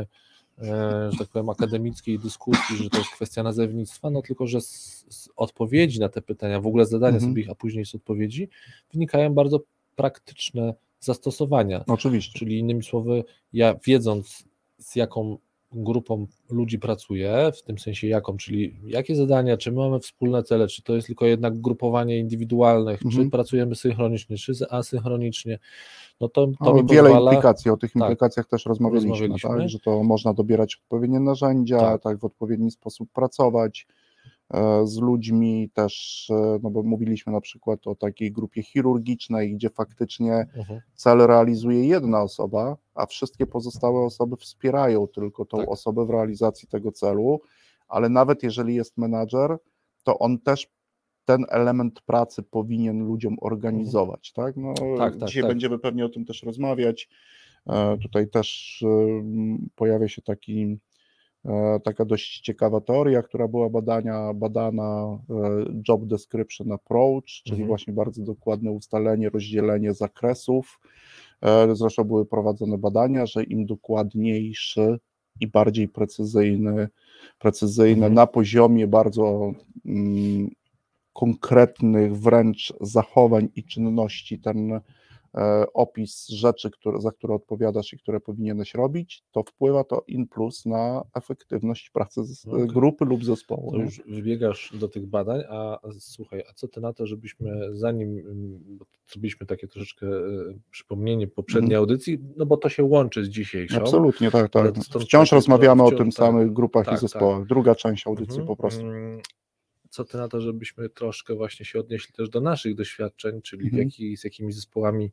e, 0.62 1.10
że 1.12 1.18
tak 1.18 1.28
powiem, 1.28 1.50
akademickiej 1.50 2.20
dyskusji, 2.20 2.78
że 2.78 2.90
to 2.90 2.98
jest 2.98 3.10
kwestia 3.10 3.44
nazewnictwa, 3.44 4.10
no 4.10 4.22
tylko, 4.22 4.48
że 4.48 4.62
z, 4.62 5.06
z 5.10 5.30
odpowiedzi 5.36 6.00
na 6.00 6.10
te 6.10 6.22
pytania, 6.22 6.62
w 6.62 6.68
ogóle 6.68 6.86
zadania 6.86 7.16
mhm. 7.16 7.32
sobie 7.32 7.42
ich, 7.42 7.50
a 7.50 7.56
później 7.56 7.86
z 7.86 7.96
odpowiedzi, 7.96 8.50
wynikają 8.94 9.34
bardzo 9.34 9.60
praktyczne 9.96 10.74
zastosowania. 11.00 11.84
Oczywiście. 11.88 12.40
Czyli 12.40 12.60
innymi 12.60 12.84
słowy, 12.84 13.24
ja 13.54 13.76
wiedząc 13.86 14.53
z 14.84 14.96
jaką 14.96 15.38
grupą 15.76 16.28
ludzi 16.50 16.80
pracuję, 16.80 17.52
w 17.56 17.64
tym 17.64 17.80
sensie 17.80 18.08
jaką, 18.08 18.38
czyli 18.38 18.76
jakie 18.86 19.16
zadania, 19.16 19.58
czy 19.58 19.72
my 19.72 19.78
mamy 19.78 20.00
wspólne 20.00 20.44
cele, 20.44 20.68
czy 20.68 20.84
to 20.84 20.96
jest 20.96 21.08
tylko 21.08 21.26
jednak 21.26 21.62
grupowanie 21.62 22.20
indywidualnych, 22.20 23.06
mhm. 23.06 23.26
czy 23.26 23.32
pracujemy 23.32 23.76
synchronicznie, 23.76 24.38
czy 24.38 24.54
asynchronicznie, 24.70 25.60
no 26.22 26.30
to, 26.30 26.48
to 26.48 26.74
no, 26.74 26.84
wiele 26.84 27.10
pozwala... 27.10 27.32
implikacji, 27.32 27.72
o 27.72 27.78
tych 27.78 27.92
tak. 27.92 28.02
implikacjach 28.02 28.46
tak, 28.46 28.52
też 28.52 28.66
rozmawialiśmy, 28.66 29.10
rozmawialiśmy. 29.10 29.60
Tak? 29.60 29.70
że 29.70 29.80
to 29.80 30.04
można 30.04 30.34
dobierać 30.34 30.76
odpowiednie 30.76 31.20
narzędzia, 31.20 31.80
tak. 31.80 32.02
tak, 32.02 32.20
w 32.20 32.26
odpowiedni 32.26 32.72
sposób 32.72 33.10
pracować, 33.14 33.88
z 34.84 34.98
ludźmi 34.98 35.70
też, 35.74 36.28
e, 36.30 36.60
no 36.64 36.70
bo 36.70 36.84
mówiliśmy 36.84 37.34
na 37.34 37.42
przykład 37.42 37.88
o 37.88 37.96
takiej 37.96 38.32
grupie 38.32 38.64
chirurgicznej, 38.64 39.56
gdzie 39.56 39.70
faktycznie 39.70 40.34
mhm. 40.34 40.82
cel 40.96 41.18
realizuje 41.18 41.88
jedna 41.88 42.22
osoba, 42.22 42.78
a 42.96 43.06
wszystkie 43.06 43.48
pozostałe 43.48 44.06
osoby 44.06 44.38
wspierają 44.38 45.08
tylko 45.08 45.46
tą 45.46 45.58
tak. 45.58 45.70
osobę 45.70 46.06
w 46.06 46.10
realizacji 46.10 46.68
tego 46.68 46.92
celu, 46.92 47.42
ale 47.88 48.10
nawet 48.10 48.44
jeżeli 48.44 48.76
jest 48.76 48.98
menadżer, 48.98 49.58
to 50.04 50.20
on 50.20 50.40
też 50.40 50.68
ten 51.26 51.46
element 51.50 52.02
pracy 52.02 52.44
powinien 52.44 53.06
ludziom 53.06 53.36
organizować, 53.42 54.34
mhm. 54.38 54.48
tak? 54.48 54.64
No, 54.64 54.98
tak, 54.98 55.18
tak 55.18 55.30
dzisiaj 55.30 55.44
tak. 55.44 55.52
będziemy 55.52 55.80
pewnie 55.80 56.06
o 56.06 56.10
tym 56.10 56.26
też 56.26 56.44
rozmawiać. 56.44 57.10
E, 57.68 57.98
tutaj 57.98 58.30
też 58.30 58.80
pojawia 59.76 60.08
się 60.08 60.22
taki 60.22 60.78
E, 60.78 60.93
taka 61.84 62.06
dość 62.06 62.40
ciekawa 62.40 62.82
teoria, 62.82 63.22
która 63.22 63.48
była 63.48 63.70
badania, 63.70 64.34
badana 64.34 65.20
e, 65.30 65.66
Job 65.88 66.06
Description 66.06 66.72
Approach, 66.72 67.26
czyli 67.26 67.52
mhm. 67.52 67.68
właśnie 67.68 67.94
bardzo 67.94 68.24
dokładne 68.24 68.72
ustalenie, 68.72 69.30
rozdzielenie 69.30 69.94
zakresów. 69.94 70.80
E, 71.42 71.76
zresztą 71.76 72.04
były 72.04 72.26
prowadzone 72.26 72.78
badania, 72.78 73.26
że 73.26 73.44
im 73.44 73.66
dokładniejszy 73.66 75.00
i 75.40 75.48
bardziej 75.48 75.88
precyzyjny, 75.88 76.88
precyzyjny 77.40 77.94
mhm. 78.06 78.14
na 78.14 78.28
poziomie 78.28 78.88
bardzo 78.88 79.54
mm, 79.86 80.50
konkretnych 81.14 82.18
wręcz 82.18 82.74
zachowań 82.82 83.50
i 83.56 83.64
czynności 83.64 84.40
ten 84.40 84.72
E, 84.74 84.82
opis 85.74 86.28
rzeczy, 86.30 86.72
które, 86.72 87.02
za 87.02 87.12
które 87.12 87.34
odpowiadasz 87.34 87.94
i 87.94 87.98
które 87.98 88.20
powinieneś 88.20 88.74
robić, 88.74 89.24
to 89.32 89.44
wpływa 89.44 89.84
to 89.84 90.04
in 90.08 90.28
plus 90.28 90.66
na 90.66 91.04
efektywność 91.16 91.90
pracy 91.90 92.24
z, 92.24 92.48
okay. 92.48 92.68
grupy 92.68 93.06
lub 93.06 93.26
zespołu. 93.26 93.72
To 93.72 93.78
już 93.78 94.02
wybiegasz 94.08 94.74
do 94.80 94.88
tych 94.88 95.06
badań, 95.06 95.42
a 95.50 95.80
słuchaj, 96.00 96.44
a 96.50 96.54
co 96.54 96.68
ty 96.68 96.82
na 96.82 96.94
to, 96.94 97.06
żebyśmy 97.06 97.76
zanim 97.78 98.18
mm, 98.20 98.80
zrobiliśmy 99.08 99.46
takie 99.46 99.68
troszeczkę 99.68 100.08
e, 100.08 100.20
przypomnienie 100.72 101.28
poprzedniej 101.28 101.74
mm. 101.74 101.80
audycji, 101.80 102.20
no 102.38 102.46
bo 102.46 102.58
to 102.58 102.70
się 102.70 102.84
łączy 102.84 103.26
z 103.26 103.30
dzisiejszą. 103.30 103.78
Absolutnie, 103.78 104.32
tak, 104.32 104.52
tak. 104.52 104.76
Wciąż 105.02 105.32
rozmawiamy 105.32 105.84
wciąż, 105.84 105.94
o 105.94 105.98
tym 105.98 106.08
tak, 106.08 106.14
samych 106.14 106.54
grupach 106.54 106.86
tak, 106.86 106.96
i 106.96 106.98
zespołach. 106.98 107.40
Tak. 107.40 107.48
Druga 107.48 107.76
część 107.76 108.08
audycji 108.08 108.36
mm 108.36 108.46
-hmm. 108.46 108.48
po 108.48 108.56
prostu. 108.56 108.84
Co 109.94 110.06
ty 110.06 110.18
na 110.18 110.28
to, 110.28 110.42
żebyśmy 110.42 110.90
troszkę 110.90 111.36
właśnie 111.36 111.66
się 111.66 111.80
odnieśli 111.80 112.14
też 112.14 112.30
do 112.30 112.42
naszych 112.42 112.76
doświadczeń, 112.76 113.42
czyli 113.42 113.66
mhm. 113.66 113.84
jaki, 113.84 114.18
z 114.18 114.24
jakimi 114.24 114.52
zespołami 114.52 115.12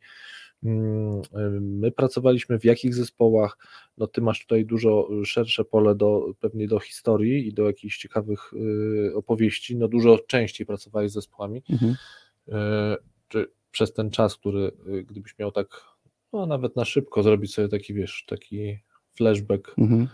mm, 0.63 1.23
my 1.61 1.93
pracowaliśmy, 1.93 2.59
w 2.59 2.65
jakich 2.65 2.95
zespołach. 2.95 3.59
No 3.99 4.07
ty 4.07 4.21
masz 4.21 4.41
tutaj 4.41 4.67
dużo 4.67 5.09
szersze 5.25 5.65
pole 5.65 5.95
do 5.95 6.33
pewnie 6.41 6.69
do 6.69 6.79
historii 6.79 7.49
i 7.49 7.53
do 7.53 7.67
jakichś 7.67 7.99
ciekawych 7.99 8.53
y, 8.53 9.15
opowieści. 9.15 9.77
No 9.77 9.89
dużo 9.89 10.19
częściej 10.19 10.67
pracowałeś 10.67 11.11
z 11.11 11.15
zespołami. 11.15 11.63
Mhm. 11.71 11.97
Y, 12.49 12.55
czy 13.29 13.47
przez 13.71 13.93
ten 13.93 14.11
czas, 14.11 14.37
który 14.37 14.73
y, 14.89 15.05
gdybyś 15.05 15.39
miał 15.39 15.53
tak, 15.53 15.85
no 16.33 16.47
nawet 16.47 16.77
na 16.77 16.85
szybko 16.85 17.23
zrobić 17.23 17.55
sobie 17.55 17.69
taki, 17.69 17.95
wiesz, 17.95 18.25
taki 18.29 18.79
flashback. 19.17 19.75
Mhm 19.79 20.09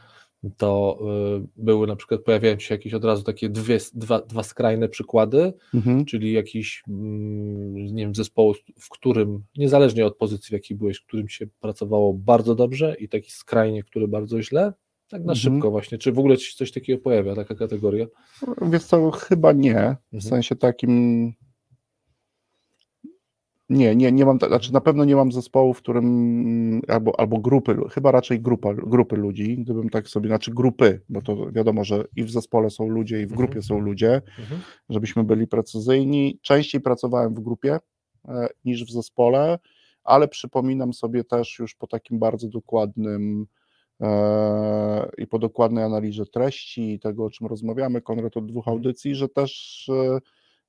to 0.57 0.99
y, 1.37 1.47
były 1.57 1.87
na 1.87 1.97
przykład, 1.97 2.23
pojawiają 2.23 2.59
się 2.59 2.75
jakieś 2.75 2.95
od 2.95 3.05
razu 3.05 3.23
takie 3.23 3.49
dwie, 3.49 3.79
dwa, 3.95 4.21
dwa 4.21 4.43
skrajne 4.43 4.89
przykłady, 4.89 5.53
mhm. 5.75 6.05
czyli 6.05 6.33
jakiś, 6.33 6.83
mm, 6.89 7.75
nie 7.75 8.05
wiem, 8.05 8.15
zespołu, 8.15 8.55
w 8.81 8.89
którym, 8.89 9.45
niezależnie 9.57 10.07
od 10.07 10.17
pozycji, 10.17 10.49
w 10.49 10.53
jakiej 10.53 10.77
byłeś, 10.77 10.99
w 10.99 11.07
którym 11.07 11.29
się 11.29 11.47
pracowało 11.61 12.15
bardzo 12.15 12.55
dobrze 12.55 12.97
i 12.99 13.09
taki 13.09 13.31
skrajnie, 13.31 13.83
który 13.83 14.09
bardzo 14.09 14.43
źle, 14.43 14.73
tak 15.09 15.25
na 15.25 15.33
mhm. 15.33 15.37
szybko 15.37 15.71
właśnie. 15.71 15.99
Czy 15.99 16.13
w 16.13 16.19
ogóle 16.19 16.37
coś 16.37 16.73
takiego 16.73 17.03
pojawia, 17.03 17.35
taka 17.35 17.55
kategoria? 17.55 18.07
Wiesz 18.71 18.85
co, 18.85 19.11
chyba 19.11 19.53
nie, 19.53 19.97
w 20.13 20.15
mhm. 20.15 20.31
sensie 20.31 20.57
takim 20.57 21.33
nie, 23.69 23.97
nie, 23.97 24.13
nie 24.13 24.27
mam, 24.27 24.39
znaczy 24.39 24.73
na 24.73 24.81
pewno 24.81 25.05
nie 25.05 25.17
mam 25.17 25.33
zespołu, 25.33 25.75
w 25.75 25.79
którym 25.79 26.81
albo, 26.89 27.21
albo 27.21 27.39
grupy, 27.39 27.77
chyba 27.91 28.11
raczej 28.11 28.41
grupa, 28.41 28.75
grupy 28.75 29.17
ludzi, 29.17 29.59
gdybym 29.59 29.91
tak 29.91 30.09
sobie, 30.09 30.29
znaczy 30.29 30.51
grupy, 30.51 31.01
bo 31.09 31.23
to 31.23 31.53
wiadomo, 31.53 31.85
że 31.85 32.05
i 32.17 32.25
w 32.25 32.31
zespole 32.31 32.71
są 32.71 32.89
ludzie, 32.89 33.23
i 33.23 33.27
w 33.27 33.33
grupie 33.33 33.63
są 33.63 33.79
ludzie, 33.79 34.23
mhm. 34.39 34.61
żebyśmy 34.89 35.25
byli 35.25 35.47
precyzyjni. 35.47 36.39
Częściej 36.43 36.81
pracowałem 36.81 37.35
w 37.35 37.41
grupie 37.41 37.79
e, 38.29 38.49
niż 38.65 38.85
w 38.85 38.91
zespole, 38.91 39.59
ale 40.05 40.29
przypominam 40.29 40.93
sobie 40.93 41.25
też 41.25 41.59
już 41.59 41.75
po 41.75 41.87
takim 41.87 42.19
bardzo 42.19 42.49
dokładnym 42.49 43.47
e, 44.01 45.11
i 45.19 45.27
po 45.27 45.39
dokładnej 45.39 45.85
analizie 45.85 46.27
treści 46.27 46.93
i 46.93 47.01
tego, 47.01 47.25
o 47.25 47.31
czym 47.31 47.47
rozmawiamy, 47.47 48.03
Konrad, 48.03 48.37
od 48.37 48.47
dwóch 48.47 48.69
mhm. 48.69 48.77
audycji, 48.77 49.15
że 49.15 49.29
też 49.29 49.87
e, 49.89 50.19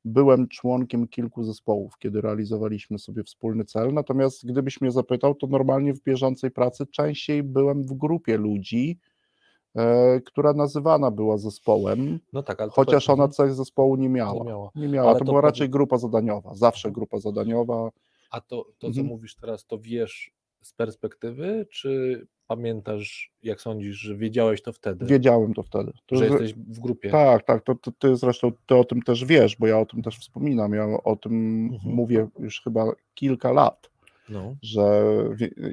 byłem 0.05 0.47
członkiem 0.47 1.07
kilku 1.07 1.43
zespołów, 1.43 1.97
kiedy 1.99 2.21
realizowaliśmy 2.21 2.99
sobie 2.99 3.23
wspólny 3.23 3.65
cel. 3.65 3.93
Natomiast 3.93 4.45
gdybyś 4.45 4.81
mnie 4.81 4.91
zapytał, 4.91 5.35
to 5.35 5.47
normalnie 5.47 5.93
w 5.93 6.03
bieżącej 6.03 6.51
pracy 6.51 6.85
częściej 6.85 7.43
byłem 7.43 7.83
w 7.83 7.93
grupie 7.93 8.37
ludzi, 8.37 8.99
e, 9.75 10.21
która 10.21 10.53
nazywana 10.53 11.11
była 11.11 11.37
zespołem, 11.37 12.19
no 12.33 12.43
tak, 12.43 12.61
chociaż 12.71 13.09
ona 13.09 13.27
cech 13.27 13.53
zespołu 13.53 13.95
nie 13.95 14.09
miała. 14.09 14.43
Nie 14.43 14.49
miała, 14.49 14.71
nie 14.75 14.87
miała. 14.87 15.13
to, 15.13 15.19
to 15.19 15.25
była 15.25 15.41
raczej 15.41 15.69
grupa 15.69 15.97
zadaniowa, 15.97 16.55
zawsze 16.55 16.91
grupa 16.91 17.19
zadaniowa. 17.19 17.89
A 18.31 18.41
to, 18.41 18.65
to 18.77 18.79
co 18.79 18.87
mhm. 18.87 19.07
mówisz 19.07 19.35
teraz, 19.35 19.65
to 19.65 19.79
wiesz 19.79 20.31
z 20.61 20.73
perspektywy, 20.73 21.67
czy 21.71 22.27
pamiętasz, 22.47 23.31
jak 23.43 23.61
sądzisz, 23.61 23.95
że 23.95 24.15
wiedziałeś 24.15 24.61
to 24.61 24.73
wtedy? 24.73 25.05
Wiedziałem 25.05 25.53
to 25.53 25.63
wtedy. 25.63 25.91
To, 26.05 26.15
że 26.15 26.25
jesteś 26.25 26.53
w 26.53 26.79
grupie. 26.79 27.09
Tak, 27.09 27.43
tak, 27.43 27.63
to, 27.63 27.75
to, 27.75 27.91
ty 27.91 28.15
zresztą 28.15 28.51
ty 28.65 28.75
o 28.75 28.83
tym 28.83 29.01
też 29.01 29.25
wiesz, 29.25 29.55
bo 29.55 29.67
ja 29.67 29.79
o 29.79 29.85
tym 29.85 30.01
też 30.01 30.17
wspominam, 30.17 30.73
ja 30.73 30.85
o 31.03 31.15
tym 31.15 31.65
mhm. 31.73 31.95
mówię 31.95 32.27
już 32.39 32.61
chyba 32.61 32.85
kilka 33.13 33.51
lat, 33.51 33.89
no. 34.29 34.55
że 34.61 35.03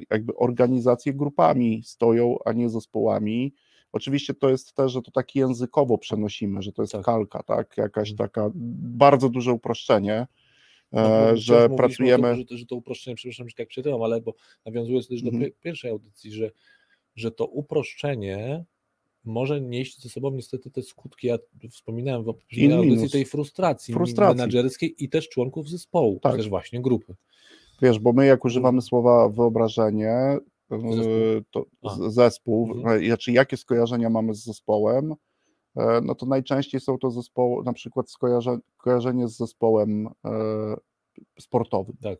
jakby 0.09 0.35
organizacje 0.35 1.13
grupami 1.13 1.83
stoją, 1.83 2.37
a 2.45 2.53
nie 2.53 2.69
zespołami. 2.69 3.53
Oczywiście 3.91 4.33
to 4.33 4.49
jest 4.49 4.75
też, 4.75 4.91
że 4.91 5.01
to 5.01 5.11
tak 5.11 5.35
językowo 5.35 5.97
przenosimy, 5.97 6.61
że 6.61 6.71
to 6.71 6.81
jest 6.83 6.93
tak. 6.93 7.05
kalka, 7.05 7.43
tak, 7.43 7.77
jakaś 7.77 8.11
mhm. 8.11 8.29
taka 8.29 8.51
bardzo 8.97 9.29
duże 9.29 9.53
uproszczenie, 9.53 10.27
no, 10.95 11.37
że 11.37 11.69
pracujemy. 11.69 12.35
Że, 12.35 12.57
że, 12.57 12.65
to 12.65 12.75
uproszczenie, 12.75 13.15
przepraszam, 13.15 13.49
że 13.49 13.55
tak 13.55 13.67
przeczytałem, 13.67 14.01
ale 14.01 14.21
bo 14.21 14.33
nawiązując 14.65 15.07
też 15.07 15.21
do 15.21 15.29
mhm. 15.29 15.51
pierwszej 15.61 15.91
audycji, 15.91 16.31
że, 16.31 16.51
że 17.15 17.31
to 17.31 17.45
uproszczenie 17.45 18.65
może 19.25 19.61
nieść 19.61 20.01
ze 20.01 20.09
sobą 20.09 20.31
niestety 20.31 20.71
te 20.71 20.81
skutki, 20.81 21.27
ja 21.27 21.37
wspominałem 21.71 22.21
w 22.23 22.25
poprzedniej 22.25 22.73
audycji 22.73 23.09
tej 23.09 23.25
frustracji, 23.25 23.93
frustracji 23.93 24.37
menadżerskiej 24.37 25.03
i 25.03 25.09
też 25.09 25.29
członków 25.29 25.69
zespołu, 25.69 26.19
tak. 26.19 26.35
też 26.35 26.49
właśnie 26.49 26.81
grupy. 26.81 27.15
Wiesz, 27.81 27.99
bo 27.99 28.13
my 28.13 28.25
jak 28.25 28.45
używamy 28.45 28.81
słowa 28.81 29.29
wyobrażenie, 29.29 30.09
e, 30.09 30.39
zespół. 30.71 31.43
to 31.51 31.65
A. 31.83 32.09
zespół, 32.09 32.71
mhm. 32.75 33.05
znaczy 33.05 33.31
jakie 33.31 33.57
skojarzenia 33.57 34.09
mamy 34.09 34.33
z 34.33 34.43
zespołem, 34.43 35.13
no 36.03 36.15
to 36.15 36.25
najczęściej 36.25 36.81
są 36.81 36.97
to 36.97 37.11
zespoły, 37.11 37.63
na 37.65 37.73
przykład 37.73 38.11
skojarze, 38.11 38.57
kojarzenie 38.77 39.27
z 39.27 39.37
zespołem 39.37 40.07
e, 40.07 40.75
sportowym. 41.39 41.97
Tak. 42.01 42.19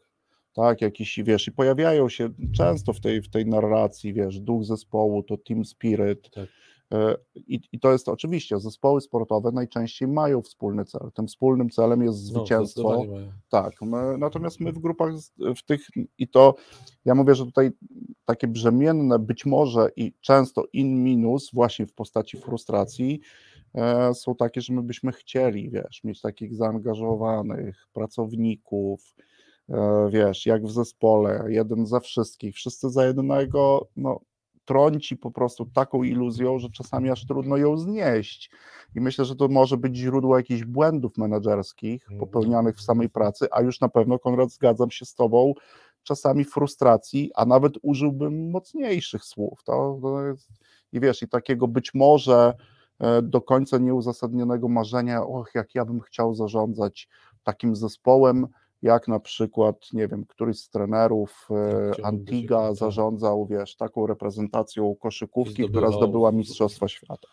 Tak, 0.54 0.82
jakiś, 0.82 1.20
wiesz, 1.24 1.48
i 1.48 1.52
pojawiają 1.52 2.10
się 2.10 2.30
często 2.58 2.94
w 2.94 3.00
tej, 3.00 3.22
w 3.22 3.30
tej 3.30 3.46
narracji, 3.46 4.14
wiesz, 4.14 4.40
duch 4.40 4.64
zespołu, 4.64 5.24
to 5.24 5.38
team 5.38 5.66
spirit, 5.66 6.30
tak. 6.30 6.50
E, 6.94 7.16
I, 7.36 7.60
I, 7.72 7.80
to 7.80 7.92
jest 7.92 8.10
oczywiście, 8.10 8.60
zespoły 8.60 9.02
sportowe 9.02 9.52
najczęściej 9.52 10.08
mają 10.08 10.42
wspólny 10.42 10.86
cel. 10.86 11.12
Tym 11.14 11.28
wspólnym 11.28 11.70
celem 11.70 12.02
jest 12.04 12.18
no, 12.18 12.40
zwycięstwo. 12.40 13.06
No, 13.08 13.18
tak, 13.50 13.82
my, 13.82 14.18
natomiast 14.18 14.60
my 14.60 14.72
w 14.72 14.80
grupach, 14.80 15.14
w 15.58 15.64
tych, 15.64 15.88
i 16.18 16.28
to 16.28 16.56
ja 17.06 17.16
mówię, 17.16 17.36
że 17.36 17.46
tutaj 17.46 17.72
takie 18.26 18.48
brzemienne 18.48 19.20
być 19.20 19.46
może 19.46 19.90
i 19.96 20.14
często 20.22 20.64
in 20.74 21.04
minus, 21.04 21.52
właśnie 21.54 21.88
w 21.88 21.94
postaci 21.94 22.38
frustracji, 22.38 23.20
e, 23.76 24.14
są 24.14 24.36
takie, 24.36 24.62
że 24.62 24.74
my 24.74 24.84
byśmy 24.84 25.12
chcieli, 25.12 25.70
wiesz, 25.70 26.04
mieć 26.04 26.22
takich 26.22 26.56
zaangażowanych 26.56 27.88
pracowników, 27.94 29.16
e, 29.70 30.10
wiesz, 30.12 30.46
jak 30.46 30.66
w 30.66 30.72
zespole, 30.72 31.46
jeden 31.48 31.86
za 31.86 32.00
wszystkich, 32.00 32.56
wszyscy 32.56 32.90
za 32.90 33.06
jednego, 33.06 33.88
no 33.96 34.20
trąci 34.66 35.18
po 35.18 35.32
prostu 35.32 35.66
taką 35.66 36.04
iluzją, 36.04 36.60
że 36.60 36.70
czasami 36.70 37.10
aż 37.10 37.26
trudno 37.26 37.58
ją 37.58 37.78
znieść. 37.78 38.52
I 38.96 39.02
myślę, 39.02 39.26
że 39.26 39.36
to 39.36 39.48
może 39.48 39.78
być 39.78 39.96
źródło 39.96 40.38
jakichś 40.38 40.64
błędów 40.64 41.18
menedżerskich 41.18 42.04
mhm. 42.04 42.20
popełnianych 42.20 42.78
w 42.78 42.82
samej 42.82 43.10
pracy, 43.10 43.48
a 43.52 43.62
już 43.62 43.82
na 43.82 43.90
pewno, 43.90 44.20
Konrad, 44.20 44.52
zgadzam 44.52 44.92
się 44.92 45.06
z 45.06 45.16
Tobą, 45.16 45.54
czasami 46.04 46.46
frustracji, 46.46 47.32
a 47.36 47.46
nawet 47.46 47.74
użyłbym 47.82 48.52
mocniejszych 48.52 49.24
słów. 49.24 49.64
To, 49.64 50.00
to 50.02 50.22
jest, 50.22 50.50
I 50.94 51.00
wiesz, 51.00 51.22
i 51.22 51.28
takiego 51.28 51.68
być 51.68 51.94
może 51.94 52.54
e, 53.00 53.22
do 53.22 53.42
końca 53.42 53.78
nieuzasadnionego 53.78 54.68
marzenia, 54.68 55.24
och, 55.24 55.56
jak 55.56 55.76
ja 55.76 55.86
bym 55.86 56.02
chciał 56.02 56.36
zarządzać 56.36 57.10
takim 57.44 57.76
zespołem, 57.76 58.48
jak 58.86 59.08
na 59.08 59.20
przykład, 59.20 59.94
nie 59.94 60.08
wiem, 60.08 60.26
któryś 60.26 60.60
z 60.60 60.70
trenerów 60.70 61.48
e, 61.52 62.06
Antiga 62.06 62.68
tak. 62.68 62.76
zarządzał, 62.76 63.46
wiesz, 63.46 63.76
taką 63.76 64.08
reprezentacją 64.08 64.96
koszykówki, 64.96 65.70
która 65.70 65.92
zdobyła 65.92 66.32
Mistrzostwa 66.32 66.88
Świata. 66.88 67.28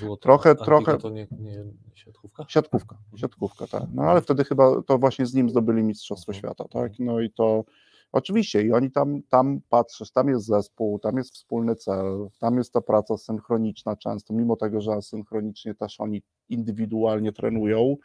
Złoto. 0.00 0.22
Trochę, 0.22 0.50
Antiga 0.50 0.64
trochę. 0.64 0.98
To 0.98 1.10
nie, 1.10 1.26
nie 1.30 1.64
siatkówka? 1.94 2.44
Siatkówka, 2.48 2.96
siatkówka, 3.16 3.66
tak. 3.66 3.82
No 3.94 4.02
ale 4.02 4.20
wtedy 4.20 4.44
chyba 4.44 4.82
to 4.82 4.98
właśnie 4.98 5.26
z 5.26 5.34
nim 5.34 5.50
zdobyli 5.50 5.82
Mistrzostwo 5.82 6.32
mhm. 6.32 6.38
Świata, 6.38 6.64
tak? 6.68 6.92
No 6.98 7.20
i 7.20 7.30
to 7.30 7.64
oczywiście, 8.12 8.62
i 8.62 8.72
oni 8.72 8.90
tam, 8.90 9.22
tam 9.28 9.60
patrzysz, 9.68 10.10
tam 10.10 10.28
jest 10.28 10.46
zespół, 10.46 10.98
tam 10.98 11.16
jest 11.16 11.34
wspólny 11.34 11.76
cel, 11.76 12.28
tam 12.38 12.58
jest 12.58 12.72
ta 12.72 12.80
praca 12.80 13.16
synchroniczna 13.16 13.96
często, 13.96 14.34
mimo 14.34 14.56
tego, 14.56 14.80
że 14.80 14.92
asynchronicznie 14.92 15.74
też 15.74 16.00
oni 16.00 16.22
indywidualnie 16.48 17.32
trenują, 17.32 17.96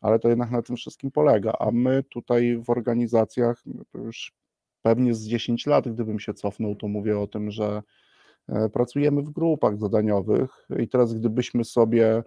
ale 0.00 0.18
to 0.18 0.28
jednak 0.28 0.50
na 0.50 0.62
tym 0.62 0.76
wszystkim 0.76 1.10
polega. 1.10 1.52
A 1.58 1.70
my 1.70 2.02
tutaj 2.02 2.62
w 2.64 2.70
organizacjach, 2.70 3.62
no 3.66 3.84
już 3.94 4.32
pewnie 4.82 5.14
z 5.14 5.26
10 5.26 5.66
lat, 5.66 5.88
gdybym 5.88 6.20
się 6.20 6.34
cofnął, 6.34 6.76
to 6.76 6.88
mówię 6.88 7.18
o 7.18 7.26
tym, 7.26 7.50
że 7.50 7.82
e, 8.48 8.68
pracujemy 8.68 9.22
w 9.22 9.30
grupach 9.30 9.78
zadaniowych 9.78 10.68
i 10.78 10.88
teraz 10.88 11.14
gdybyśmy 11.14 11.64
sobie 11.64 12.22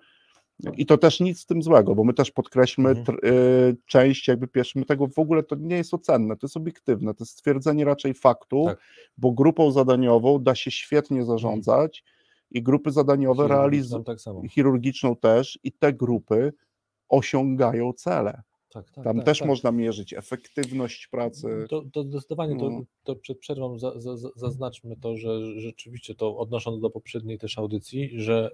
i 0.77 0.85
to 0.85 0.97
też 0.97 1.19
nic 1.19 1.39
z 1.39 1.45
tym 1.45 1.63
złego, 1.63 1.95
bo 1.95 2.03
my 2.03 2.13
też 2.13 2.31
podkreślmy 2.31 2.89
mhm. 2.89 3.17
y, 3.23 3.77
część 3.85 4.27
jakby 4.27 4.47
pierwszy, 4.47 4.79
my 4.79 4.85
tego 4.85 5.07
w 5.07 5.19
ogóle 5.19 5.43
to 5.43 5.55
nie 5.55 5.75
jest 5.75 5.93
ocenne, 5.93 6.37
to 6.37 6.47
jest 6.47 6.57
obiektywne, 6.57 7.13
to 7.13 7.23
jest 7.23 7.33
stwierdzenie 7.33 7.85
raczej 7.85 8.13
faktu, 8.13 8.65
tak. 8.65 8.79
bo 9.17 9.31
grupą 9.31 9.71
zadaniową 9.71 10.43
da 10.43 10.55
się 10.55 10.71
świetnie 10.71 11.19
mhm. 11.19 11.27
zarządzać 11.27 12.03
i 12.51 12.63
grupy 12.63 12.91
zadaniowe 12.91 13.47
realizują, 13.47 14.03
tak 14.03 14.17
chirurgiczną 14.49 15.15
też 15.15 15.59
i 15.63 15.71
te 15.71 15.93
grupy 15.93 16.53
osiągają 17.09 17.93
cele. 17.93 18.41
Tak, 18.73 18.91
tak, 18.91 19.03
Tam 19.03 19.17
tak, 19.17 19.25
też 19.25 19.39
tak. 19.39 19.47
można 19.47 19.71
mierzyć 19.71 20.13
efektywność 20.13 21.07
pracy. 21.07 21.65
To, 21.69 21.83
to 21.93 22.03
zdecydowanie, 22.03 22.55
no. 22.55 22.61
to, 22.69 22.81
to, 23.03 23.15
przed 23.15 23.39
przerwą 23.39 23.79
za, 23.79 23.99
za, 23.99 24.29
zaznaczmy 24.35 24.95
to, 24.97 25.17
że 25.17 25.59
rzeczywiście 25.59 26.15
to 26.15 26.37
odnosząc 26.37 26.81
do 26.81 26.89
poprzedniej 26.89 27.39
też 27.39 27.57
audycji, 27.57 28.11
że 28.13 28.51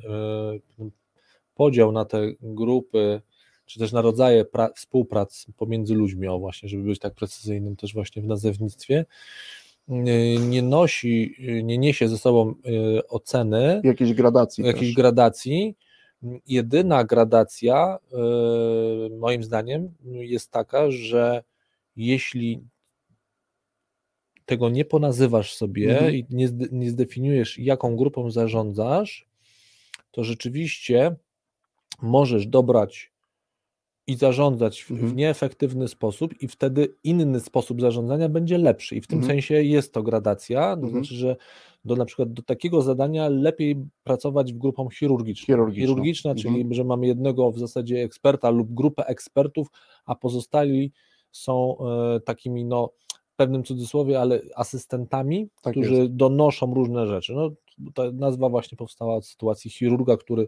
e, 0.80 0.90
podział 1.58 1.92
na 1.92 2.06
te 2.06 2.32
grupy, 2.42 3.22
czy 3.66 3.80
też 3.80 3.92
na 3.92 4.02
rodzaje 4.02 4.46
pra, 4.46 4.70
współprac 4.76 5.46
pomiędzy 5.58 5.94
ludźmi, 5.94 6.28
o 6.28 6.40
właśnie, 6.40 6.70
żeby 6.70 6.84
być 6.84 7.00
tak 7.00 7.14
precyzyjnym 7.14 7.76
też 7.76 7.94
właśnie 7.94 8.22
w 8.22 8.26
nazewnictwie, 8.26 9.06
nie 10.40 10.62
nosi, 10.62 11.36
nie 11.64 11.78
niesie 11.78 12.08
ze 12.08 12.18
sobą 12.18 12.50
e, 12.50 13.08
oceny. 13.08 13.82
Jakiejś 13.84 14.14
gradacji. 14.14 14.66
Jakiejś 14.66 14.94
gradacji 14.94 15.76
jedyna 16.48 17.04
gradacja, 17.04 17.98
e, 18.14 18.18
moim 19.18 19.44
zdaniem, 19.44 19.94
jest 20.04 20.52
taka, 20.52 20.92
że 20.92 21.44
jeśli 21.96 22.62
tego 24.46 24.70
nie 24.70 24.86
ponazywasz 24.86 25.54
sobie 25.54 25.94
mhm. 25.94 26.16
i 26.16 26.26
nie, 26.30 26.50
nie 26.72 26.90
zdefiniujesz, 26.90 27.60
jaką 27.60 27.96
grupą 27.96 28.32
zarządzasz, 28.32 29.28
to 30.12 30.24
rzeczywiście 30.24 31.16
możesz 32.02 32.48
dobrać 32.48 33.12
i 34.08 34.16
zarządzać 34.16 34.84
w, 34.84 34.92
mhm. 34.92 35.10
w, 35.10 35.16
nieefektywny 35.16 35.88
sposób, 35.88 36.42
i 36.42 36.48
wtedy 36.48 36.96
inny 37.04 37.40
sposób 37.40 37.82
zarządzania 37.82 38.30
będzie 38.30 38.58
lepszy. 38.58 38.96
I 38.96 39.02
w 39.02 39.08
tym 39.08 39.20
mhm. 39.20 39.34
sensie 39.34 39.64
jest 39.64 39.94
to 39.94 40.04
gradacja, 40.04 40.62
to 40.62 40.82
mhm. 40.82 40.92
znaczy, 40.92 41.16
że 41.16 41.36
do 41.86 41.96
na 41.96 42.06
przykład 42.06 42.34
do 42.34 42.42
takiego 42.42 42.82
zadania 42.82 43.30
lepiej 43.30 43.76
pracować 44.04 44.54
w 44.54 44.58
grupą 44.58 44.90
chirurgiczną. 44.90 45.46
Chirurgiczna, 45.46 45.88
Chirurgiczna 45.88 46.36
czyli 46.36 46.56
mhm. 46.56 46.74
że 46.74 46.84
mamy 46.84 47.08
jednego 47.08 47.52
w 47.52 47.60
zasadzie 47.60 48.04
eksperta 48.04 48.50
lub 48.50 48.74
grupę 48.74 49.06
ekspertów, 49.06 49.68
a 50.06 50.16
pozostali 50.16 50.92
są 51.32 51.78
e, 51.80 52.20
takimi, 52.20 52.66
no, 52.66 52.90
w 53.30 53.36
pewnym 53.36 53.64
cudzysłowie, 53.64 54.22
ale 54.22 54.42
asystentami, 54.56 55.50
tak 55.62 55.74
którzy 55.74 55.96
jest. 55.96 56.16
donoszą 56.16 56.74
różne 56.74 57.08
rzeczy. 57.08 57.34
No, 57.34 57.52
ta 57.94 58.12
nazwa 58.12 58.50
właśnie 58.50 58.78
powstała 58.78 59.16
od 59.16 59.26
sytuacji 59.26 59.72
chirurga, 59.72 60.18
który 60.18 60.48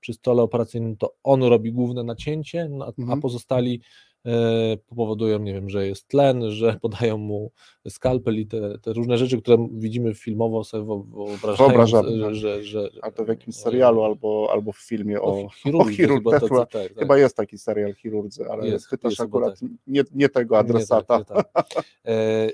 przy 0.00 0.12
stole 0.12 0.42
operacyjnym 0.42 0.96
to 0.96 1.14
on 1.22 1.42
robi 1.42 1.72
główne 1.72 2.04
nacięcie, 2.04 2.68
no, 2.70 2.84
a, 2.84 2.92
mhm. 2.98 3.20
pozostali 3.20 3.80
e, 4.26 4.76
powodują, 4.76 5.38
nie 5.38 5.52
wiem, 5.54 5.70
że 5.70 5.86
jest 5.86 6.08
tlen, 6.08 6.50
że 6.50 6.76
podają 6.82 7.18
mu 7.18 7.52
skalpel 7.88 8.40
i 8.40 8.46
te, 8.46 8.78
te 8.78 8.92
różne 8.92 9.18
rzeczy, 9.18 9.42
które 9.42 9.68
widzimy 9.72 10.14
filmowo, 10.14 10.64
sobie 10.64 10.84
wyobrażamy, 11.28 11.86
że, 11.86 12.02
tak. 12.02 12.34
że, 12.34 12.62
że, 12.62 12.90
A 13.02 13.10
to 13.10 13.24
w 13.24 13.28
jakimś 13.28 13.56
serialu 13.56 14.02
albo, 14.02 14.48
albo 14.52 14.72
w 14.72 14.78
filmie 14.78 15.20
o, 15.20 15.48
o 15.74 15.84
chirurdze. 15.84 16.30
Chyba, 16.30 16.38
chyba, 16.38 16.66
tak, 16.66 16.88
tak. 16.88 16.98
chyba, 16.98 17.18
jest 17.18 17.36
taki 17.36 17.58
serial 17.58 17.94
chirurdzy, 17.94 18.50
ale 18.50 18.68
jest, 18.68 18.86
chyba 18.86 19.08
akurat 19.18 19.60
tak. 19.60 19.68
nie, 19.86 20.02
nie 20.14 20.28
tego 20.28 20.58
adresata. 20.58 21.18
Nie 21.18 21.24
tak, 21.24 21.36
nie 21.36 21.44
tak. 21.74 21.84
E, 22.06 22.48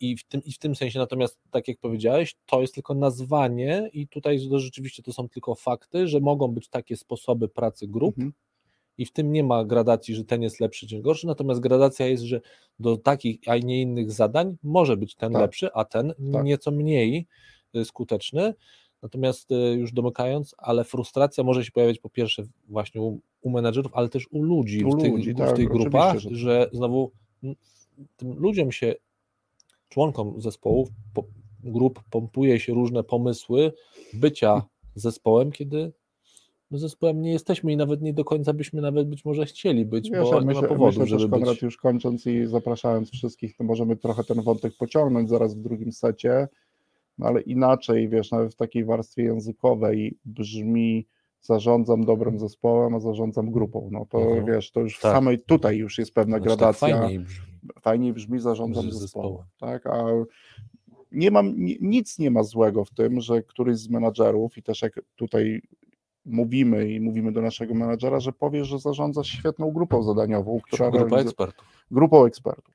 i 0.00 0.16
w, 0.16 0.24
tym, 0.24 0.44
I 0.44 0.52
w 0.52 0.58
tym 0.58 0.74
sensie, 0.74 0.98
natomiast 0.98 1.38
tak 1.50 1.68
jak 1.68 1.78
powiedziałeś, 1.78 2.36
to 2.46 2.60
jest 2.60 2.74
tylko 2.74 2.94
nazwanie, 2.94 3.90
i 3.92 4.08
tutaj 4.08 4.38
rzeczywiście 4.56 5.02
to 5.02 5.12
są 5.12 5.28
tylko 5.28 5.54
fakty, 5.54 6.08
że 6.08 6.20
mogą 6.20 6.48
być 6.48 6.68
takie 6.68 6.96
sposoby 6.96 7.48
pracy 7.48 7.88
grup, 7.88 8.18
mhm. 8.18 8.32
i 8.98 9.06
w 9.06 9.12
tym 9.12 9.32
nie 9.32 9.44
ma 9.44 9.64
gradacji, 9.64 10.14
że 10.14 10.24
ten 10.24 10.42
jest 10.42 10.60
lepszy 10.60 10.86
czy 10.86 11.00
gorszy, 11.00 11.26
natomiast 11.26 11.60
gradacja 11.60 12.06
jest, 12.06 12.22
że 12.22 12.40
do 12.78 12.96
takich, 12.96 13.38
a 13.46 13.58
nie 13.58 13.80
innych 13.80 14.12
zadań 14.12 14.56
może 14.62 14.96
być 14.96 15.14
ten 15.14 15.32
tak. 15.32 15.42
lepszy, 15.42 15.72
a 15.72 15.84
ten 15.84 16.14
tak. 16.32 16.44
nieco 16.44 16.70
mniej 16.70 17.26
y, 17.76 17.84
skuteczny. 17.84 18.54
Natomiast 19.02 19.50
y, 19.50 19.54
już 19.54 19.92
domykając, 19.92 20.54
ale 20.58 20.84
frustracja 20.84 21.44
może 21.44 21.64
się 21.64 21.72
pojawiać 21.72 21.98
po 21.98 22.10
pierwsze 22.10 22.42
właśnie 22.68 23.00
u, 23.00 23.20
u 23.40 23.50
menedżerów, 23.50 23.92
ale 23.94 24.08
też 24.08 24.26
u 24.30 24.42
ludzi 24.42 24.84
u 24.84 24.90
w, 24.90 25.00
tych, 25.00 25.12
ludzi, 25.12 25.34
w 25.34 25.38
tak, 25.38 25.56
tych 25.56 25.68
grupach, 25.68 26.18
że, 26.18 26.34
że 26.34 26.70
znowu 26.72 27.12
tym 28.16 28.38
ludziom 28.38 28.72
się 28.72 28.94
członkom 29.88 30.40
zespołów, 30.40 30.88
po, 31.14 31.24
grup 31.64 32.00
pompuje 32.10 32.60
się 32.60 32.74
różne 32.74 33.04
pomysły 33.04 33.72
bycia 34.14 34.62
zespołem, 34.94 35.52
kiedy 35.52 35.92
my 36.70 36.78
zespołem 36.78 37.22
nie 37.22 37.32
jesteśmy 37.32 37.72
i 37.72 37.76
nawet 37.76 38.02
nie 38.02 38.12
do 38.12 38.24
końca 38.24 38.52
byśmy 38.52 38.80
nawet 38.80 39.08
być 39.08 39.24
może 39.24 39.46
chcieli 39.46 39.84
być, 39.84 40.10
Wiesz, 40.10 40.30
bo 40.30 40.40
nie 40.40 40.46
myślę, 40.46 40.62
ma 40.62 40.68
powodu, 40.68 41.00
myślę, 41.00 41.18
żeby 41.18 41.36
Konrad, 41.36 41.54
być. 41.54 41.62
już 41.62 41.76
kończąc 41.76 42.26
i 42.26 42.46
zapraszając 42.46 43.10
wszystkich, 43.10 43.56
to 43.56 43.64
możemy 43.64 43.96
trochę 43.96 44.24
ten 44.24 44.42
wątek 44.42 44.72
pociągnąć 44.78 45.28
zaraz 45.28 45.54
w 45.54 45.60
drugim 45.62 45.92
secie, 45.92 46.48
no 47.18 47.26
ale 47.26 47.40
inaczej, 47.40 48.08
wiesz, 48.08 48.30
nawet 48.30 48.52
w 48.52 48.56
takiej 48.56 48.84
warstwie 48.84 49.22
językowej 49.22 50.18
brzmi 50.24 51.06
zarządzam 51.40 52.04
dobrym 52.04 52.38
zespołem, 52.38 52.94
a 52.94 53.00
zarządzam 53.00 53.50
grupą. 53.50 53.88
No 53.92 54.06
to 54.10 54.18
mhm. 54.18 54.46
wiesz, 54.46 54.70
to 54.70 54.80
już 54.80 55.00
tak. 55.00 55.12
w 55.12 55.14
samej 55.14 55.38
tutaj 55.38 55.76
już 55.76 55.98
jest 55.98 56.14
pewna 56.14 56.36
znaczy, 56.36 56.56
gradacja. 56.56 56.88
Tak 56.88 56.98
fajniej 56.98 57.20
brzmi. 57.20 57.55
Fajniej 57.80 58.12
brzmi 58.12 58.40
zarządzam 58.40 58.90
zespołem. 58.90 59.00
zespołem. 59.00 59.46
Tak, 59.58 59.86
a 59.86 60.04
nie 61.12 61.30
mam, 61.30 61.54
nic 61.80 62.18
nie 62.18 62.30
ma 62.30 62.42
złego 62.42 62.84
w 62.84 62.90
tym, 62.90 63.20
że 63.20 63.42
któryś 63.42 63.76
z 63.76 63.88
menadżerów, 63.88 64.58
i 64.58 64.62
też 64.62 64.82
jak 64.82 65.00
tutaj 65.16 65.62
mówimy 66.24 66.90
i 66.90 67.00
mówimy 67.00 67.32
do 67.32 67.42
naszego 67.42 67.74
menadżera, 67.74 68.20
że 68.20 68.32
powiesz, 68.32 68.68
że 68.68 68.78
zarządzasz 68.78 69.28
świetną 69.28 69.72
grupą 69.72 70.02
zadaniową, 70.02 70.60
która 70.60 70.90
Grupa 70.90 71.18
ekspertów. 71.18 71.66
Grupą 71.90 72.24
ekspertów. 72.24 72.74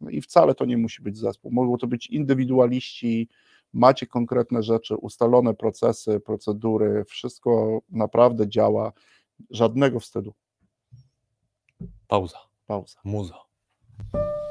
No 0.00 0.10
I 0.10 0.20
wcale 0.20 0.54
to 0.54 0.64
nie 0.64 0.76
musi 0.76 1.02
być 1.02 1.18
zespół. 1.18 1.50
Mogą 1.52 1.76
to 1.76 1.86
być 1.86 2.06
indywidualiści, 2.06 3.28
macie 3.72 4.06
konkretne 4.06 4.62
rzeczy, 4.62 4.96
ustalone 4.96 5.54
procesy, 5.54 6.20
procedury, 6.20 7.04
wszystko 7.04 7.80
naprawdę 7.90 8.48
działa, 8.48 8.92
żadnego 9.50 10.00
wstydu. 10.00 10.34
Pauza. 12.08 12.38
Pauza. 12.66 13.00
Muza. 13.04 13.49
Música 14.02 14.49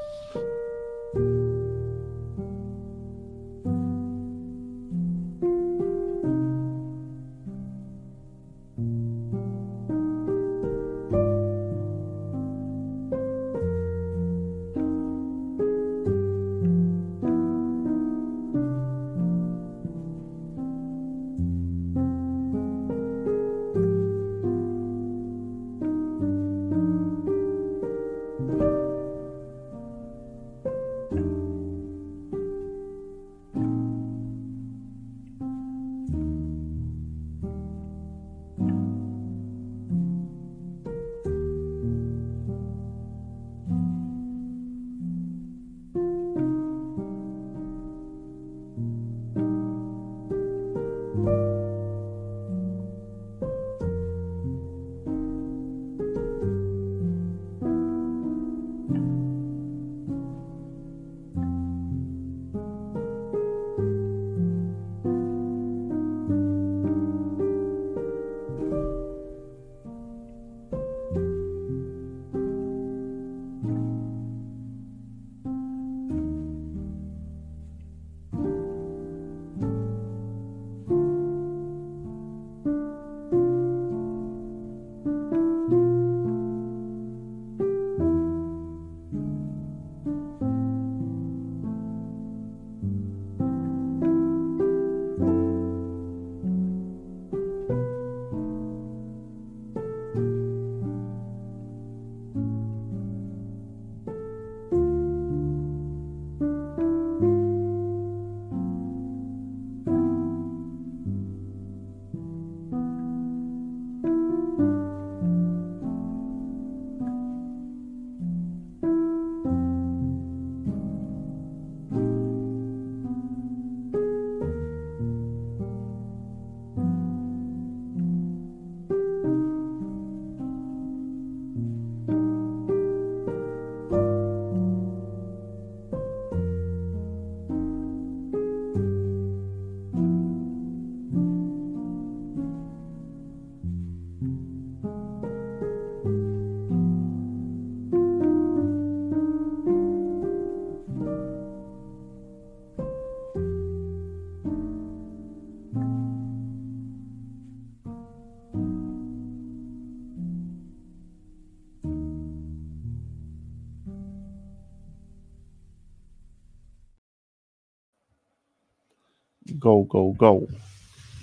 Go, 169.60 169.84
go, 169.84 170.12
go. 170.12 170.40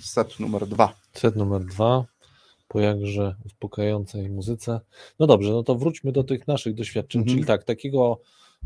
Set 0.00 0.40
numer 0.40 0.66
dwa. 0.66 0.92
Set 1.12 1.36
numer 1.36 1.64
dwa. 1.64 2.04
Po 2.68 2.80
jakże 2.80 3.34
uspokajającej 3.46 4.30
muzyce. 4.30 4.80
No 5.18 5.26
dobrze, 5.26 5.52
no 5.52 5.62
to 5.62 5.74
wróćmy 5.74 6.12
do 6.12 6.24
tych 6.24 6.48
naszych 6.48 6.74
doświadczeń. 6.74 7.20
Mhm. 7.20 7.36
Czyli 7.36 7.46
tak, 7.46 7.64
takiego 7.64 8.20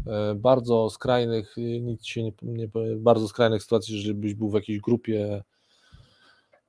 e, 0.07 0.35
bardzo 0.35 0.91
skrajnych, 0.91 1.59
y, 1.59 1.81
nic 1.81 2.07
się 2.07 2.23
nie, 2.23 2.33
nie 2.43 2.69
bardzo 2.97 3.29
skrajnych 3.29 3.63
sytuacji, 3.63 4.01
żebyś 4.01 4.35
był 4.35 4.51
w 4.51 4.55
jakiejś 4.55 4.81
grupie, 4.81 5.43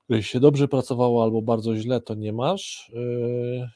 której 0.03 0.23
się 0.23 0.39
dobrze 0.39 0.67
pracowało 0.67 1.23
albo 1.23 1.41
bardzo 1.41 1.75
źle, 1.75 2.01
to 2.01 2.15
nie 2.15 2.33
masz. 2.33 2.89
Y, 2.89 3.67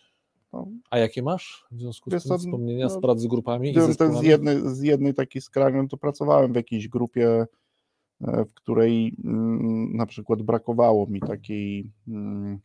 No. 0.53 0.67
A 0.89 0.97
jakie 0.97 1.23
masz 1.23 1.65
w 1.71 1.79
związku 1.79 2.19
z 2.19 2.23
tym 2.23 2.37
wspomnienia 2.39 2.89
z 2.89 2.95
no, 2.95 3.01
prac 3.01 3.19
z 3.19 3.27
grupami 3.27 3.71
i 3.71 3.81
z 4.19 4.23
jednej, 4.23 4.75
z 4.75 4.81
jednej 4.81 5.13
takiej 5.13 5.41
skrajnej, 5.41 5.87
to 5.87 5.97
pracowałem 5.97 6.53
w 6.53 6.55
jakiejś 6.55 6.87
grupie, 6.87 7.29
e, 7.29 7.47
w 8.21 8.53
której 8.53 9.15
mm, 9.23 9.97
na 9.97 10.05
przykład 10.05 10.41
brakowało 10.41 11.07
mi 11.07 11.19
takiej, 11.19 11.91
mm, 12.07 12.59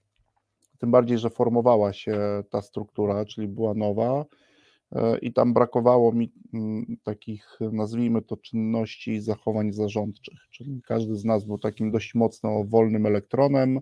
tym 0.79 0.91
bardziej, 0.91 1.19
że 1.19 1.31
formowała 1.31 1.93
się 1.93 2.43
ta 2.51 2.63
struktura, 2.63 3.25
czyli 3.25 3.49
była 3.49 3.75
nowa 3.75 4.25
e, 4.93 5.19
i 5.19 5.33
tam 5.33 5.55
brakowało 5.55 6.13
mi 6.13 6.33
mm, 6.55 6.97
takich, 7.03 7.59
nazwijmy 7.73 8.23
to, 8.23 8.37
czynności 8.37 9.11
i 9.11 9.21
zachowań 9.21 9.73
zarządczych, 9.73 10.39
czyli 10.51 10.83
każdy 10.83 11.17
z 11.17 11.25
nas 11.25 11.45
był 11.45 11.59
takim 11.59 11.91
dość 11.91 12.15
mocno 12.15 12.65
wolnym 12.65 13.07
elektronem, 13.07 13.77
e, 13.77 13.81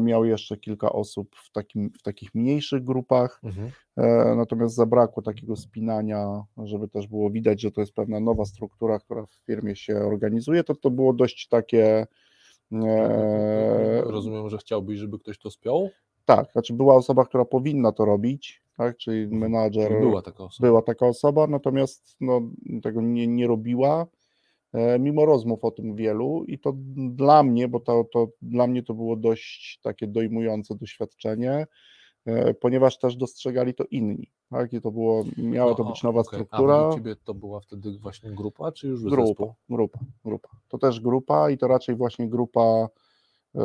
miał 0.00 0.24
jeszcze 0.24 0.56
kilka 0.56 0.92
osób 0.92 1.36
w, 1.36 1.52
takim, 1.52 1.90
w 1.98 2.02
takich 2.02 2.34
mniejszych 2.34 2.84
grupach, 2.84 3.40
Mhm. 3.44 3.70
E, 3.96 4.34
Natomiast 4.36 4.74
zabrakło 4.74 5.22
takiego 5.22 5.56
spinania, 5.56 6.42
żeby 6.64 6.88
też 6.88 7.06
było 7.06 7.30
widać, 7.30 7.60
że 7.60 7.70
to 7.70 7.80
jest 7.80 7.92
pewna 7.92 8.20
nowa 8.20 8.44
struktura, 8.44 8.98
która 8.98 9.26
w 9.26 9.34
firmie 9.46 9.76
się 9.76 9.96
organizuje, 9.96 10.64
to 10.64 10.74
to 10.74 10.90
było 10.90 11.12
dość 11.12 11.48
takie. 11.48 12.06
E, 12.72 14.02
Rozumiem, 14.04 14.50
że 14.50 14.58
chciałbyś, 14.58 14.98
żeby 14.98 15.18
ktoś 15.18 15.38
to 15.38 15.50
spiął? 15.50 15.88
tak, 16.24 16.52
znaczy 16.52 16.74
była 16.74 16.94
osoba, 16.94 17.24
która 17.24 17.44
powinna 17.44 17.92
to 17.92 18.04
robić, 18.04 18.62
tak, 18.76 18.96
czyli 18.96 19.22
Mhm. 19.22 19.40
menadżer. 19.40 20.00
Była 20.00 20.22
taka 20.22 20.44
osoba. 20.44 20.68
była 20.68 20.82
taka 20.82 21.06
osoba, 21.06 21.46
natomiast 21.46 22.16
no, 22.20 22.40
tego 22.82 23.00
nie, 23.02 23.26
nie 23.26 23.46
robiła, 23.46 24.02
e, 24.02 24.06
mimo 24.98 25.26
rozmów 25.26 25.64
o 25.64 25.70
tym 25.70 25.94
wielu 25.94 26.44
i 26.44 26.58
to 26.58 26.72
dla 26.96 27.42
mnie, 27.42 27.68
bo 27.68 27.80
to, 27.80 28.04
to 28.12 28.28
dla 28.42 28.66
mnie 28.66 28.82
to 28.82 28.94
było 28.94 29.16
dość 29.16 29.80
takie 29.82 30.06
dojmujące 30.06 30.74
doświadczenie, 30.74 31.66
e, 32.26 32.54
ponieważ 32.54 32.98
też 32.98 33.16
dostrzegali 33.16 33.74
to 33.74 33.84
inni, 33.90 34.30
tak, 34.50 34.72
i 34.72 34.80
to 34.80 34.90
było, 34.90 35.24
miała 35.36 35.74
to 35.74 35.84
być 35.84 36.02
nowa 36.02 36.20
okej. 36.20 36.28
struktura, 36.28 36.74
A 36.74 36.88
u 36.88 36.94
Ciebie 36.94 37.16
to 37.16 37.34
była 37.34 37.60
wtedy 37.60 37.98
właśnie 37.98 38.30
grupa, 38.30 38.72
czy 38.72 38.88
już 38.88 39.02
grupa, 39.02 39.26
zespół? 39.26 39.54
grupa, 39.68 39.98
grupa, 40.24 40.48
to 40.68 40.78
też 40.78 41.00
grupa 41.00 41.50
i 41.50 41.58
to 41.58 41.68
raczej 41.68 41.96
właśnie 41.96 42.28
grupa 42.28 42.88
e, 43.54 43.60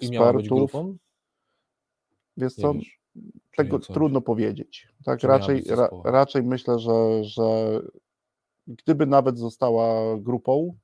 I 0.00 0.10
miała 0.10 0.32
być 0.32 0.46
ekspertów, 0.46 0.72
grupą? 0.72 0.96
wiesz 2.36 2.54
co, 2.54 2.74
tego 3.56 3.78
trudno 3.78 4.20
powiedzieć. 4.20 4.88
Tak, 5.04 5.20
Czy 5.20 5.26
raczej, 5.26 5.64
ra, 5.68 5.88
raczej 6.04 6.42
myślę, 6.42 6.78
że, 6.78 7.24
że 7.24 7.80
gdyby 8.66 9.06
nawet 9.06 9.38
została 9.38 10.18
grupą, 10.18 10.76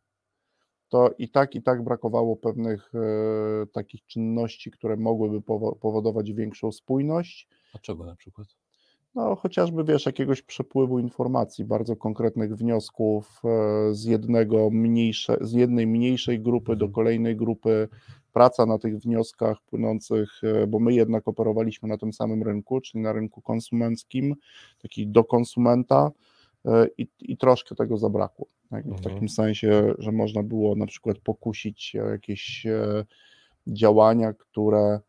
to 0.89 1.11
i 1.19 1.29
tak, 1.29 1.55
i 1.55 1.63
tak 1.63 1.85
brakowało 1.85 2.37
pewnych 2.37 2.93
e, 2.95 3.67
takich 3.67 4.07
czynności, 4.07 4.71
które 4.71 4.97
mogłyby 4.97 5.41
powo- 5.41 5.77
powodować 5.77 6.33
większą 6.33 6.73
spójność. 6.73 7.49
A 7.75 7.79
czego 7.79 8.05
na 8.05 8.17
przykład? 8.17 8.49
No, 9.15 9.37
chociażby 9.37 9.85
wiesz, 9.85 10.07
jakiegoś 10.07 10.43
przepływu 10.43 10.99
informacji, 10.99 11.65
bardzo 11.65 11.97
konkretnych 11.97 12.57
wniosków 12.57 13.43
e, 13.45 13.95
z 13.95 14.05
jednego 14.05 14.71
mniejsze, 14.71 15.37
z 15.41 15.53
jednej 15.53 15.87
mniejszej 15.87 16.41
grupy 16.41 16.77
do 16.77 16.85
Mhm. 16.85 16.93
kolejnej 16.93 17.37
grupy, 17.37 17.89
praca 18.33 18.67
na 18.67 18.79
tych 18.79 18.99
wnioskach 18.99 19.63
płynących, 19.63 20.41
e, 20.45 20.67
bo 20.67 20.79
my 20.79 20.95
jednak 20.95 21.29
operowaliśmy 21.29 21.89
na 21.89 21.99
tym 21.99 22.13
samym 22.13 22.43
rynku, 22.43 22.81
czyli 22.81 23.05
na 23.05 23.13
rynku 23.13 23.43
konsumenckim, 23.43 24.35
taki 24.83 25.07
do 25.07 25.25
konsumenta 25.25 26.11
i, 26.99 27.07
i 27.21 27.37
troszkę 27.37 27.75
tego 27.75 27.97
zabrakło. 27.99 28.47
Tak? 28.71 28.85
W 28.85 28.89
Mhm. 28.89 29.03
takim 29.05 29.29
sensie, 29.29 29.95
że 29.99 30.13
można 30.13 30.43
było 30.43 30.75
na 30.77 30.87
przykład 30.87 31.19
pokusić 31.19 31.83
się 31.83 32.03
o 32.05 32.09
jakieś 32.09 32.67
e, 32.67 33.05
działania, 33.67 34.33
które 34.33 35.01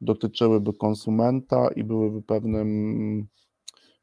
dotyczyłyby 0.00 0.72
konsumenta 0.72 1.68
i 1.76 1.84
byłyby 1.84 2.22
pewnym, 2.22 3.26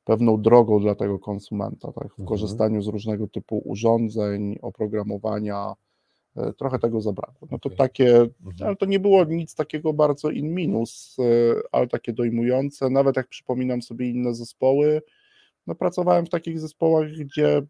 pewną 0.03 0.41
drogą 0.41 0.79
dla 0.79 0.95
tego 0.95 1.19
konsumenta, 1.19 1.91
tak? 1.91 2.07
w 2.07 2.19
Mhm. 2.19 2.27
korzystaniu 2.27 2.81
z 2.81 2.87
różnego 2.87 3.27
typu 3.27 3.61
urządzeń, 3.65 4.55
oprogramowania. 4.61 5.73
e, 6.35 6.53
Trochę 6.53 6.79
tego 6.79 7.01
zabrakło. 7.01 7.47
No 7.51 7.59
to 7.59 7.67
Okej. 7.69 7.77
takie, 7.77 8.15
Mhm. 8.17 8.55
ale 8.67 8.75
to 8.75 8.85
nie 8.85 8.99
było 8.99 9.23
nic 9.23 9.55
takiego 9.55 9.93
bardzo 9.93 10.29
in 10.29 10.53
minus, 10.53 11.17
e, 11.19 11.23
ale 11.71 11.87
takie 11.87 12.13
dojmujące. 12.13 12.89
Nawet 12.89 13.17
jak 13.17 13.27
przypominam 13.27 13.81
sobie 13.81 14.09
inne 14.09 14.35
zespoły, 14.35 15.01
no 15.67 15.75
pracowałem 15.75 16.25
w 16.25 16.29
takich 16.29 16.59
zespołach, 16.59 17.07
gdzie 17.09 17.61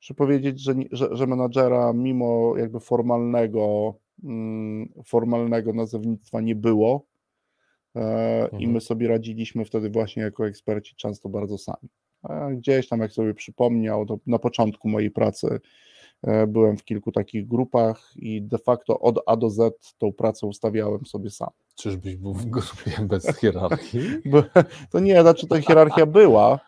muszę 0.00 0.14
powiedzieć, 0.14 0.60
że, 0.60 0.74
że, 0.92 1.08
że 1.16 1.26
menadżera 1.26 1.92
mimo 1.92 2.56
jakby 2.56 2.80
formalnego, 2.80 3.94
mm, 4.24 4.88
formalnego 5.04 5.72
nazewnictwa 5.72 6.40
nie 6.40 6.54
było 6.54 7.06
e, 7.96 8.40
i 8.48 8.54
Mhm. 8.54 8.72
my 8.72 8.80
sobie 8.80 9.08
radziliśmy 9.08 9.64
wtedy 9.64 9.90
właśnie 9.90 10.22
jako 10.22 10.46
eksperci 10.46 10.96
często 10.96 11.28
bardzo 11.28 11.58
sami. 11.58 11.88
A 12.22 12.50
Gdzieś 12.50 12.88
tam, 12.88 13.00
jak 13.00 13.12
sobie 13.12 13.34
przypomniał, 13.34 14.06
na 14.26 14.38
początku 14.38 14.88
mojej 14.88 15.10
pracy 15.10 15.46
e, 15.46 15.60
byłem 16.46 16.76
w 16.76 16.84
kilku 16.84 17.12
takich 17.12 17.48
grupach 17.48 18.12
i 18.16 18.42
de 18.42 18.58
facto 18.58 19.00
od 19.00 19.18
A 19.26 19.36
do 19.36 19.50
Z 19.50 19.94
tą 19.98 20.12
pracę 20.12 20.46
ustawiałem 20.46 21.06
sobie 21.06 21.30
sam. 21.30 21.50
Czyżbyś 21.74 22.16
był 22.16 22.34
w 22.34 22.46
grupie 22.46 22.90
bez 23.08 23.38
hierarchii? 23.38 24.00
To 24.90 24.98
nie, 25.00 25.22
znaczy 25.22 25.46
ta 25.46 25.60
hierarchia 25.60 26.06
była, 26.06 26.60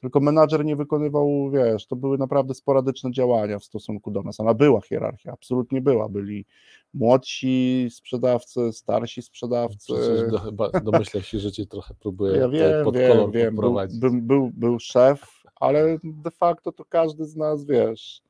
tylko 0.00 0.20
menadżer 0.20 0.64
nie 0.64 0.76
wykonywał, 0.76 1.50
wiesz, 1.50 1.86
to 1.86 1.96
były 1.96 2.18
naprawdę 2.18 2.54
sporadyczne 2.54 3.12
działania 3.12 3.58
w 3.58 3.64
stosunku 3.64 4.10
do 4.10 4.22
nas. 4.22 4.40
Ona 4.40 4.54
była 4.54 4.80
hierarchia, 4.80 5.32
absolutnie 5.32 5.80
była. 5.80 6.08
Byli 6.08 6.46
młodsi 6.94 7.88
sprzedawcy, 7.90 8.72
starsi 8.72 9.22
sprzedawcy. 9.22 9.94
Przecież 9.94 10.30
do, 10.30 10.38
chyba 10.38 10.70
domyślę 10.70 11.22
się, 11.22 11.38
że 11.38 11.52
cię 11.52 11.66
trochę 11.66 11.94
próbuję 12.00 12.36
Ja 12.36 12.44
tutaj 12.44 12.60
wiem, 12.60 12.84
pod 12.84 12.96
wiem, 12.96 13.32
wiem. 13.32 13.56
Był, 13.56 13.74
był, 13.90 14.22
był, 14.22 14.50
był 14.54 14.78
szef, 14.78 15.42
ale 15.56 15.98
de 16.04 16.30
facto 16.30 16.72
to 16.72 16.84
każdy 16.84 17.24
z 17.24 17.36
nas, 17.36 17.66
wiesz. 17.66 18.22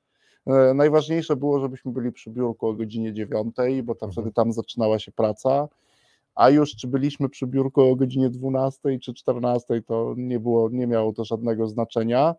E, 0.47 0.75
Najważniejsze 0.75 1.37
było, 1.37 1.61
żebyśmy 1.61 1.93
byli 1.93 2.13
przy 2.13 2.31
biurku 2.31 2.67
o 2.69 2.75
godzinie 2.75 3.13
9, 3.13 3.55
bo 3.83 3.95
tam 3.95 4.09
Mhm. 4.09 4.13
wtedy 4.13 4.33
tam 4.35 4.53
zaczynała 4.53 4.99
się 4.99 5.13
praca. 5.13 5.69
A 6.35 6.51
już 6.51 6.77
czy 6.77 6.89
byliśmy 6.89 7.29
przy 7.29 7.47
biurku 7.47 7.81
o 7.83 7.97
godzinie 7.97 8.31
12 8.31 8.99
czy 8.99 9.15
14, 9.15 9.83
to 9.83 10.15
nie 10.17 10.41
było, 10.41 10.69
nie 10.73 10.87
miało 10.87 11.13
to 11.13 11.25
żadnego 11.25 11.69
znaczenia. 11.69 12.35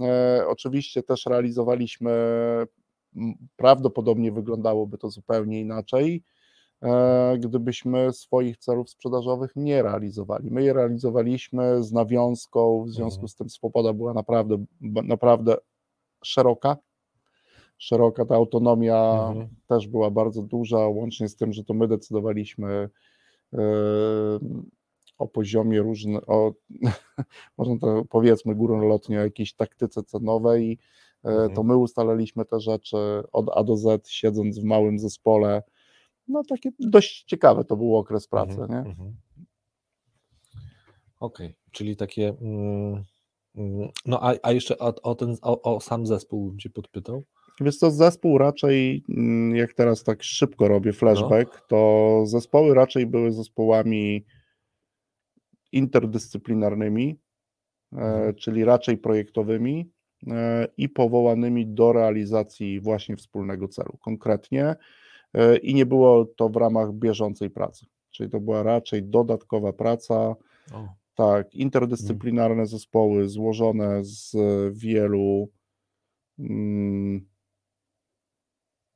E, 0.00 0.44
oczywiście 0.48 1.02
też 1.02 1.26
realizowaliśmy, 1.26 2.12
prawdopodobnie 3.56 4.32
wyglądałoby 4.32 4.98
to 4.98 5.10
zupełnie 5.10 5.60
inaczej, 5.60 6.22
e, 6.82 7.38
gdybyśmy 7.38 8.12
swoich 8.12 8.56
celów 8.58 8.90
sprzedażowych 8.90 9.52
nie 9.56 9.82
realizowali. 9.82 10.50
My 10.50 10.64
je 10.64 10.72
realizowaliśmy 10.72 11.82
z 11.82 11.92
nawiązką, 11.92 12.84
w 12.84 12.90
związku 12.90 13.18
Mhm. 13.20 13.28
z 13.28 13.36
tym 13.36 13.50
swoboda 13.50 13.92
była 13.92 14.14
naprawdę, 14.14 14.64
naprawdę 15.04 15.56
szeroka. 16.24 16.76
Szeroka 17.78 18.24
ta 18.24 18.34
autonomia 18.34 19.26
Mhm. 19.28 19.48
też 19.66 19.88
była 19.88 20.10
bardzo 20.10 20.42
duża, 20.42 20.78
łącznie 20.78 21.28
z 21.28 21.36
tym, 21.36 21.52
że 21.52 21.64
to 21.64 21.74
my 21.74 21.88
decydowaliśmy 21.88 22.88
e, 23.52 23.58
o 25.18 25.28
poziomie 25.28 25.82
różnym, 25.82 26.20
o, 26.26 26.52
można 27.58 27.78
to 27.78 28.04
powiedzmy 28.10 28.54
górnolotnie, 28.54 29.18
o 29.20 29.22
jakiejś 29.24 29.54
taktyce 29.54 30.02
cenowej, 30.02 30.78
e, 31.24 31.28
Mhm. 31.30 31.52
to 31.54 31.62
my 31.62 31.76
ustalaliśmy 31.76 32.44
te 32.44 32.60
rzeczy 32.60 32.96
od 33.32 33.50
A 33.54 33.64
do 33.64 33.76
Z, 33.76 34.08
siedząc 34.08 34.58
w 34.58 34.64
małym 34.64 34.98
zespole. 34.98 35.62
No 36.28 36.42
takie 36.48 36.70
dość 36.78 37.24
ciekawe 37.24 37.64
to 37.64 37.76
był 37.76 37.96
okres 37.96 38.28
pracy, 38.28 38.60
Mhm, 38.60 38.70
nie? 38.70 38.90
mhm. 38.90 39.16
Okej, 41.20 41.54
czyli 41.70 41.96
takie. 41.96 42.28
Mm, 42.40 43.04
mm, 43.56 43.88
no 44.06 44.22
a, 44.22 44.34
a 44.42 44.52
jeszcze 44.52 44.78
o, 44.78 44.94
o 45.02 45.14
ten 45.14 45.36
o, 45.42 45.76
o 45.76 45.80
sam 45.80 46.06
zespół 46.06 46.48
bym 46.50 46.58
cię 46.58 46.70
podpytał. 46.70 47.24
Wiesz 47.60 47.76
co, 47.76 47.90
zespół 47.90 48.38
raczej, 48.38 49.04
mm, 49.08 49.56
jak 49.56 49.72
teraz 49.72 50.04
tak 50.04 50.22
szybko 50.22 50.68
robię 50.68 50.92
flashback, 50.92 51.54
No. 51.54 51.60
to 51.68 52.22
zespoły 52.26 52.74
raczej 52.74 53.06
były 53.06 53.32
zespołami 53.32 54.24
interdyscyplinarnymi, 55.72 57.18
Mhm. 57.92 58.34
czyli 58.34 58.64
raczej 58.64 58.98
projektowymi 58.98 59.90
e, 60.30 60.66
i 60.76 60.88
powołanymi 60.88 61.66
do 61.66 61.92
realizacji 61.92 62.80
właśnie 62.80 63.16
wspólnego 63.16 63.68
celu 63.68 63.98
konkretnie 64.00 64.74
e, 65.34 65.56
i 65.56 65.74
nie 65.74 65.86
było 65.86 66.24
to 66.24 66.48
w 66.48 66.56
ramach 66.56 66.92
bieżącej 66.92 67.50
pracy, 67.50 67.86
czyli 68.10 68.30
to 68.30 68.40
była 68.40 68.62
raczej 68.62 69.02
dodatkowa 69.02 69.72
praca, 69.72 70.34
O, 70.72 70.88
tak, 71.14 71.54
interdyscyplinarne 71.54 72.66
zespoły 72.66 73.28
złożone 73.28 74.04
z 74.04 74.36
wielu, 74.72 75.48
mm, 76.38 77.26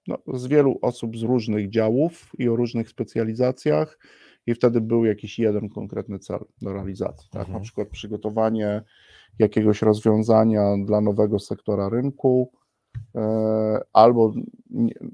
no, 0.08 0.38
z 0.38 0.46
wielu 0.46 0.78
osób 0.82 1.16
z 1.16 1.22
różnych 1.22 1.70
działów 1.70 2.32
i 2.38 2.48
o 2.48 2.56
różnych 2.56 2.88
specjalizacjach, 2.88 3.98
i 4.48 4.54
wtedy 4.54 4.80
był 4.80 5.04
jakiś 5.04 5.38
jeden 5.38 5.68
konkretny 5.68 6.18
cel 6.18 6.38
do 6.62 6.72
realizacji. 6.72 7.28
Tak? 7.30 7.40
Mhm. 7.40 7.58
Na 7.58 7.64
przykład 7.64 7.88
przygotowanie 7.88 8.82
jakiegoś 9.38 9.82
rozwiązania 9.82 10.74
dla 10.84 11.00
nowego 11.00 11.38
sektora 11.38 11.88
rynku, 11.88 12.52
e, 13.14 13.80
albo 13.92 14.32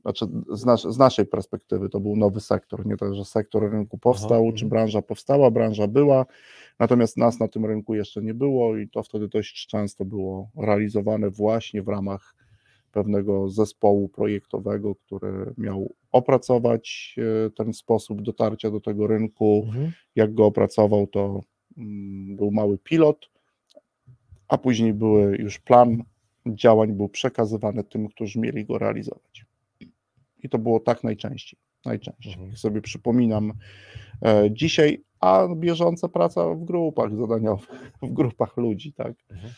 znaczy 0.01 0.27
z, 0.53 0.65
nas, 0.65 0.83
z 0.83 0.99
naszej 0.99 1.27
perspektywy 1.27 1.89
to 1.89 2.01
był 2.01 2.17
nowy 2.17 2.41
sektor, 2.41 2.87
nie 2.87 2.97
tak, 2.97 3.15
że 3.15 3.25
sektor 3.25 3.71
rynku 3.71 3.99
powstał, 3.99 4.43
Aha, 4.43 4.57
czy 4.57 4.65
mhm. 4.65 4.69
branża 4.69 5.03
powstała, 5.03 5.51
branża 5.51 5.87
była, 5.87 6.27
natomiast 6.79 7.17
nas 7.17 7.41
na 7.41 7.49
tym 7.49 7.67
rynku 7.67 7.95
jeszcze 7.95 8.23
nie 8.23 8.35
było 8.35 8.77
i 8.77 8.89
to 8.89 9.03
wtedy 9.03 9.29
dość 9.29 9.67
często 9.67 10.05
było 10.05 10.51
realizowane 10.57 11.31
właśnie 11.31 11.83
w 11.83 11.89
ramach 11.89 12.35
pewnego 12.95 13.49
zespołu 13.51 14.09
projektowego, 14.09 14.95
który 14.95 15.55
miał 15.59 15.95
opracować 16.13 17.17
e, 17.47 17.51
ten 17.51 17.73
sposób 17.73 18.23
dotarcia 18.23 18.71
do 18.71 18.81
tego 18.81 19.07
rynku. 19.07 19.63
Mhm. 19.67 19.93
Jak 20.17 20.35
go 20.35 20.47
opracował, 20.47 21.07
to 21.07 21.41
mm, 21.79 22.37
był 22.37 22.51
mały 22.51 22.79
pilot, 22.79 23.31
a 24.49 24.59
później 24.59 24.95
były 24.95 25.37
już 25.37 25.59
plan 25.59 26.03
działań, 26.47 26.93
był 26.93 27.09
przekazywany 27.09 27.85
tym, 27.85 28.09
którzy 28.09 28.41
mieli 28.41 28.65
go 28.65 28.79
realizować. 28.79 29.47
I 30.43 30.49
to 30.49 30.59
było 30.59 30.81
tak 30.81 31.05
najczęściej. 31.05 31.61
Najczęściej. 31.85 32.33
Mhm. 32.33 32.51
Jak 32.51 32.59
sobie 32.59 32.81
przypominam 32.81 33.53
e, 34.23 34.51
dzisiaj, 34.51 35.05
a 35.21 35.49
bieżąca 35.57 36.09
praca 36.09 36.55
w 36.55 36.65
grupach 36.65 37.17
zadaniowych, 37.17 37.93
w 38.03 38.13
grupach 38.13 38.57
ludzi, 38.57 38.93
tak. 38.93 39.15
Mhm. 39.31 39.53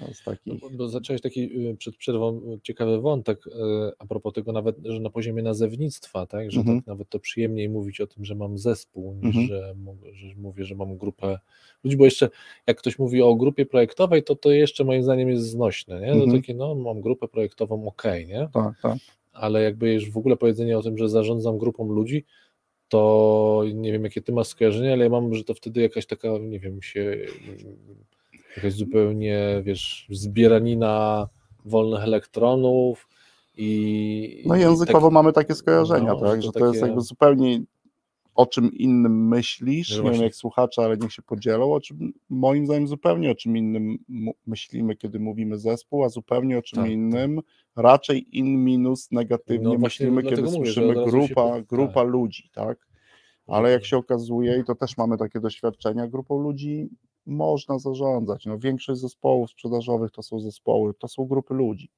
No, 0.00 0.08
takich. 0.24 0.60
bo- 0.60 0.70
bo 0.70 0.88
zacząłeś 0.88 1.20
taki 1.22 1.68
y, 1.70 1.76
przed 1.76 1.96
przerwą 1.96 2.36
y, 2.54 2.60
ciekawy 2.62 3.00
wątek 3.00 3.46
y, 3.46 3.50
a 3.98 4.06
propos 4.06 4.32
tego 4.32 4.52
nawet, 4.52 4.76
że 4.84 5.00
na 5.00 5.10
poziomie 5.10 5.42
nazewnictwa, 5.42 6.26
tak, 6.26 6.50
że 6.50 6.60
Mhm. 6.60 6.78
tak 6.78 6.86
nawet 6.86 7.08
to 7.08 7.18
przyjemniej 7.20 7.68
mówić 7.68 8.00
o 8.00 8.06
tym, 8.06 8.24
że 8.24 8.34
mam 8.34 8.58
zespół, 8.58 9.14
niż 9.14 9.36
Mhm. 9.36 9.46
że, 9.46 9.74
że 10.12 10.34
mówię, 10.36 10.64
że 10.64 10.74
mam 10.74 10.96
grupę 10.96 11.38
ludzi, 11.84 11.96
bo 11.96 12.04
jeszcze 12.04 12.28
jak 12.66 12.78
ktoś 12.78 12.98
mówi 12.98 13.22
o 13.22 13.34
grupie 13.34 13.66
projektowej, 13.66 14.22
to 14.22 14.36
to 14.36 14.50
jeszcze 14.50 14.84
moim 14.84 15.02
zdaniem 15.02 15.28
jest 15.28 15.44
znośne, 15.50 16.00
nie? 16.00 16.06
To 16.06 16.12
Mhm. 16.24 16.32
takie, 16.42 16.54
no 16.54 16.74
mam 16.74 17.00
grupę 17.00 17.28
projektową, 17.28 17.86
okej, 17.88 18.26
nie? 18.26 18.48
Tak, 18.52 18.74
tak. 18.82 18.98
Ale 19.32 19.62
jakby 19.62 19.92
już 19.94 20.10
w 20.10 20.16
ogóle 20.18 20.36
powiedzenie 20.36 20.78
o 20.78 20.82
tym, 20.82 20.98
że 20.98 21.08
zarządzam 21.08 21.58
grupą 21.58 21.88
ludzi, 21.92 22.24
to 22.88 23.64
nie 23.74 23.92
wiem, 23.92 24.04
jakie 24.04 24.22
ty 24.22 24.32
masz 24.32 24.46
skojarzenia, 24.46 24.92
ale 24.92 25.04
ja 25.04 25.10
mam, 25.10 25.34
że 25.34 25.44
to 25.44 25.54
wtedy 25.54 25.80
jakaś 25.80 26.06
taka, 26.06 26.28
nie 26.38 26.60
wiem, 26.60 26.82
się 26.82 27.16
jakaś 28.56 28.72
zupełnie, 28.72 29.62
wiesz, 29.64 30.06
zbieranina 30.10 31.28
wolnych 31.64 32.02
elektronów 32.02 33.08
i 33.56 34.42
No 34.46 34.56
i 34.56 34.60
językowo 34.60 35.06
tak- 35.06 35.14
mamy 35.14 35.32
takie 35.32 35.54
skojarzenia, 35.54 36.12
no, 36.12 36.20
tak, 36.20 36.36
to 36.36 36.42
że 36.42 36.52
to 36.52 36.58
jest 36.66 36.72
takie- 36.80 36.86
jakby 36.86 37.00
zupełnie 37.00 37.60
o 38.34 38.46
czym 38.46 38.72
innym 38.72 39.28
myślisz, 39.28 39.86
Że 39.88 40.02
nie 40.02 40.10
wiem 40.10 40.22
jak 40.22 40.34
słuchacze, 40.34 40.82
ale 40.82 40.96
niech 40.96 41.12
się 41.12 41.22
podzielą, 41.22 41.72
o 41.74 41.80
czym 41.80 42.12
moim 42.30 42.66
zdaniem 42.66 42.88
zupełnie 42.88 43.30
o 43.30 43.34
czym 43.34 43.56
innym 43.56 43.98
myślimy, 44.46 44.96
kiedy 44.96 45.20
mówimy 45.20 45.58
zespół, 45.58 46.04
a 46.04 46.08
zupełnie 46.08 46.58
o 46.58 46.62
czym 46.62 46.76
Tak, 46.76 46.84
tak. 46.84 46.92
innym, 46.92 47.40
raczej 47.76 48.38
in 48.38 48.64
minus 48.64 49.10
negatywnie 49.12 49.68
No 49.68 49.78
myślimy, 49.78 50.22
kiedy 50.22 50.42
mówię, 50.42 50.66
że 50.66 50.72
słyszymy 50.72 50.94
się 50.94 51.10
grupa, 51.10 51.34
po- 51.34 51.62
grupa 51.68 52.00
tak. 52.00 52.08
ludzi, 52.08 52.50
tak, 52.54 52.86
ale 53.46 53.70
jak 53.70 53.84
się 53.84 53.96
okazuje, 53.96 54.58
i 54.60 54.64
to 54.64 54.74
też 54.74 54.96
mamy 54.96 55.16
takie 55.18 55.40
doświadczenia, 55.40 56.06
grupą 56.08 56.40
ludzi 56.42 56.88
można 57.26 57.78
zarządzać. 57.78 58.46
No, 58.46 58.58
większość 58.58 59.00
zespołów 59.00 59.50
sprzedażowych 59.50 60.10
to 60.10 60.22
są 60.22 60.40
zespoły, 60.40 60.94
to 60.94 61.08
są 61.08 61.24
grupy 61.24 61.54
ludzi. 61.54 61.90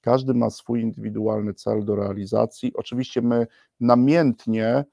Każdy 0.00 0.34
ma 0.34 0.50
swój 0.50 0.82
indywidualny 0.82 1.54
cel 1.54 1.84
do 1.84 1.96
realizacji. 1.96 2.72
Oczywiście 2.74 3.22
my 3.22 3.46
namiętnie, 3.80 4.84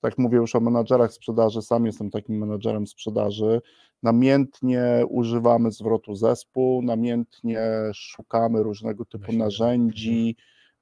tak 0.00 0.18
mówię 0.18 0.38
już 0.38 0.54
o 0.54 0.60
menadżerach 0.60 1.12
sprzedaży, 1.12 1.62
sam 1.62 1.86
jestem 1.86 2.10
takim 2.10 2.38
menadżerem 2.38 2.86
sprzedaży, 2.86 3.60
namiętnie 4.02 5.04
używamy 5.08 5.70
zwrotu 5.70 6.14
zespół, 6.14 6.82
namiętnie 6.82 7.60
szukamy 7.94 8.62
różnego 8.62 9.04
typu 9.04 9.32
narzędzi, 9.32 10.36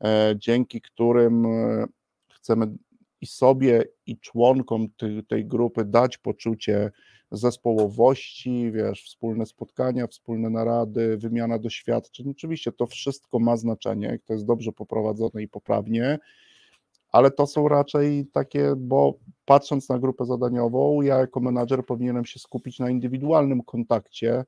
e, 0.04 0.34
dzięki 0.38 0.80
którym 0.80 1.46
e, 1.46 1.86
chcemy 2.28 2.66
i 3.20 3.26
sobie, 3.26 3.84
i 4.06 4.18
członkom 4.18 4.88
tej, 4.88 5.24
tej 5.24 5.46
grupy 5.46 5.84
dać 5.84 6.18
poczucie 6.18 6.90
zespołowości, 7.32 8.72
wiesz, 8.72 9.04
wspólne 9.04 9.46
spotkania, 9.46 10.06
wspólne 10.06 10.50
narady, 10.50 11.16
wymiana 11.16 11.58
doświadczeń. 11.58 12.30
Oczywiście 12.30 12.72
to 12.72 12.86
wszystko 12.86 13.38
ma 13.38 13.56
znaczenie, 13.56 14.06
jak 14.06 14.22
to 14.22 14.32
jest 14.32 14.46
dobrze 14.46 14.72
poprowadzone 14.72 15.42
i 15.42 15.48
poprawnie, 15.48 16.18
ale 17.12 17.30
to 17.30 17.46
są 17.46 17.68
raczej 17.68 18.26
takie, 18.26 18.72
bo 18.76 19.14
patrząc 19.44 19.88
na 19.88 19.98
grupę 19.98 20.24
zadaniową, 20.24 21.02
ja 21.02 21.18
jako 21.18 21.40
menadżer 21.40 21.86
powinienem 21.86 22.24
się 22.24 22.38
skupić 22.38 22.78
na 22.78 22.90
indywidualnym 22.90 23.62
kontakcie 23.62 24.44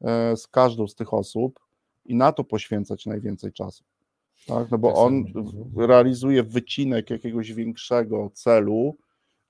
e, 0.00 0.36
z 0.36 0.46
każdą 0.46 0.88
z 0.88 0.94
tych 0.94 1.14
osób 1.14 1.60
i 2.04 2.14
na 2.14 2.32
to 2.32 2.44
poświęcać 2.44 3.06
najwięcej 3.06 3.52
czasu. 3.52 3.84
Tak? 4.46 4.70
No 4.70 4.78
bo 4.78 4.88
Tak 4.88 4.98
on 4.98 5.24
realizuje 5.76 6.42
wycinek 6.42 7.10
jakiegoś 7.10 7.52
większego 7.52 8.30
celu, 8.34 8.96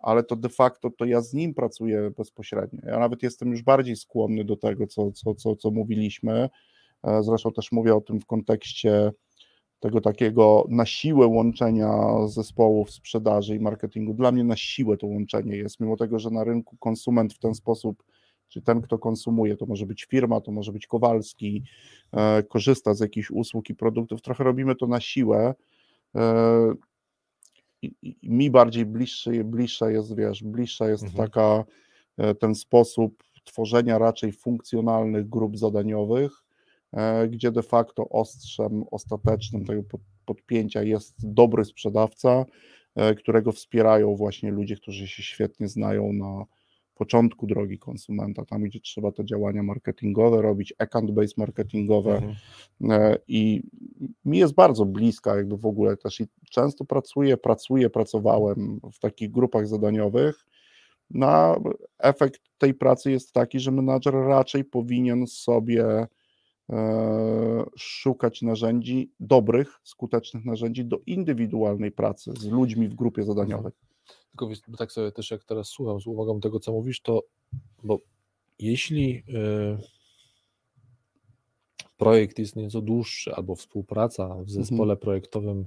ale 0.03 0.23
to 0.23 0.37
de 0.37 0.49
facto 0.49 0.91
to 0.91 1.05
ja 1.05 1.21
z 1.21 1.35
nim 1.35 1.55
pracuję 1.55 2.11
bezpośrednio. 2.19 2.81
Ja 2.87 2.99
nawet 2.99 3.23
jestem 3.23 3.51
już 3.51 3.63
bardziej 3.63 3.97
skłonny 3.97 4.45
do 4.45 4.57
tego, 4.57 4.87
co, 4.87 5.13
co, 5.13 5.35
co, 5.35 5.57
co 5.57 5.71
mówiliśmy. 5.71 6.49
E, 7.03 7.23
Zresztą 7.23 7.53
też 7.53 7.73
mówię 7.73 7.95
o 7.95 8.01
tym 8.01 8.21
w 8.21 8.27
kontekście 8.27 9.13
tego 9.81 10.01
takiego 10.01 10.67
na 10.69 10.87
siłę 10.87 11.27
łączenia 11.27 11.93
zespołów 12.27 12.91
sprzedaży 12.91 13.57
i 13.57 13.61
marketingu. 13.61 14.15
Dla 14.15 14.33
mnie 14.33 14.45
na 14.45 14.57
siłę 14.57 14.97
to 14.97 15.07
łączenie 15.07 15.57
jest, 15.57 15.81
mimo 15.81 15.97
tego, 15.97 16.19
że 16.19 16.31
na 16.31 16.45
rynku 16.45 16.77
konsument 16.77 17.35
w 17.35 17.39
ten 17.39 17.55
sposób, 17.55 18.03
czy 18.49 18.63
ten, 18.63 18.83
kto 18.83 18.99
konsumuje, 18.99 19.57
to 19.57 19.67
może 19.67 19.87
być 19.87 20.05
firma, 20.05 20.41
to 20.41 20.53
może 20.53 20.73
być 20.73 20.87
Kowalski, 20.87 21.63
e, 22.13 22.43
korzysta 22.43 22.95
z 22.95 23.01
jakichś 23.01 23.31
usług 23.31 23.71
i 23.71 23.75
produktów, 23.75 24.23
trochę 24.23 24.45
robimy 24.45 24.75
to 24.75 24.87
na 24.87 25.01
siłę. 25.01 25.55
Mi 28.23 28.51
bardziej 28.51 28.87
bliższy, 28.87 29.45
bliższa 29.45 29.91
jest, 29.91 30.17
wiesz, 30.17 30.43
bliższa 30.43 30.89
jest 30.89 31.03
Mhm. 31.05 31.25
taka, 31.29 31.65
e, 32.19 32.35
ten 32.35 32.55
sposób 32.55 33.23
tworzenia 33.45 33.99
raczej 33.99 34.33
funkcjonalnych 34.33 35.29
grup 35.29 35.59
zadaniowych, 35.59 36.33
e, 36.93 37.29
gdzie 37.29 37.51
de 37.53 37.63
facto 37.63 38.09
ostrzem 38.09 38.85
ostatecznym 38.91 39.65
tego 39.65 39.83
pod- 39.83 40.01
podpięcia 40.27 40.83
jest 40.83 41.15
dobry 41.33 41.65
sprzedawca, 41.65 42.45
e, 42.95 43.15
którego 43.15 43.53
wspierają 43.53 44.17
właśnie 44.17 44.51
ludzie, 44.51 44.77
którzy 44.77 45.09
się 45.09 45.23
świetnie 45.23 45.69
znają 45.69 46.13
na 46.13 46.45
początku 46.95 47.47
drogi 47.47 47.79
konsumenta, 47.79 48.45
tam 48.45 48.63
gdzie 48.63 48.81
trzeba 48.81 49.13
te 49.13 49.25
działania 49.25 49.63
marketingowe 49.63 50.43
robić, 50.43 50.75
account-based 50.79 51.39
marketingowe, 51.39 52.23
Mhm. 52.23 52.35
E, 52.91 53.17
i 53.29 53.63
mi 54.25 54.39
jest 54.39 54.55
bardzo 54.55 54.85
bliska 54.85 55.37
jakby 55.37 55.57
w 55.57 55.67
ogóle 55.67 55.97
też 55.97 56.21
i 56.21 56.27
często 56.51 56.85
pracuję, 56.85 57.37
pracuję, 57.37 57.91
pracowałem 57.91 58.81
w 58.93 58.99
takich 58.99 59.31
grupach 59.31 59.69
zadaniowych. 59.69 60.47
Na 61.11 61.57
efekt 61.99 62.41
tej 62.59 62.75
pracy 62.75 63.11
jest 63.11 63.33
taki, 63.33 63.61
że 63.61 63.71
menadżer 63.71 64.15
raczej 64.15 64.65
powinien 64.65 65.27
sobie 65.27 66.07
e, 66.71 67.65
szukać 67.77 68.43
narzędzi, 68.43 69.13
dobrych, 69.21 69.81
skutecznych 69.83 70.45
narzędzi 70.45 70.85
do 70.85 70.99
indywidualnej 71.07 71.93
pracy 71.93 72.33
z 72.39 72.47
ludźmi 72.47 72.89
w 72.89 72.95
grupie 72.95 73.23
zadaniowej. 73.23 73.73
Tylko 74.31 74.49
wiesz, 74.49 74.59
bo 74.69 74.77
tak 74.77 74.93
sobie 74.93 75.13
też 75.13 75.31
jak 75.31 75.45
teraz 75.45 75.69
słucham 75.69 76.01
z 76.01 76.07
uwagą 76.07 76.41
tego, 76.41 76.61
co 76.61 76.73
mówisz, 76.73 77.01
to 77.01 77.23
bo 77.83 77.99
jeśli 78.59 79.17
y, 79.17 79.23
projekt 81.97 82.39
jest 82.39 82.57
nieco 82.57 82.81
dłuższy, 82.81 83.35
albo 83.35 83.55
współpraca 83.55 84.37
w 84.45 84.51
zespole 84.51 84.97
projektowym 84.97 85.67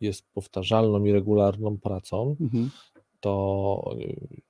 jest 0.00 0.26
powtarzalną 0.32 1.04
i 1.04 1.12
regularną 1.12 1.78
pracą, 1.78 2.36
Mhm. 2.40 2.70
to 3.20 3.96
y, 4.00 4.42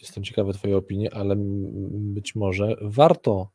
jestem 0.00 0.24
ciekawy 0.24 0.52
Twojej 0.52 0.76
opinii, 0.76 1.10
ale 1.10 1.34
być 1.90 2.34
może 2.34 2.76
warto, 2.82 3.48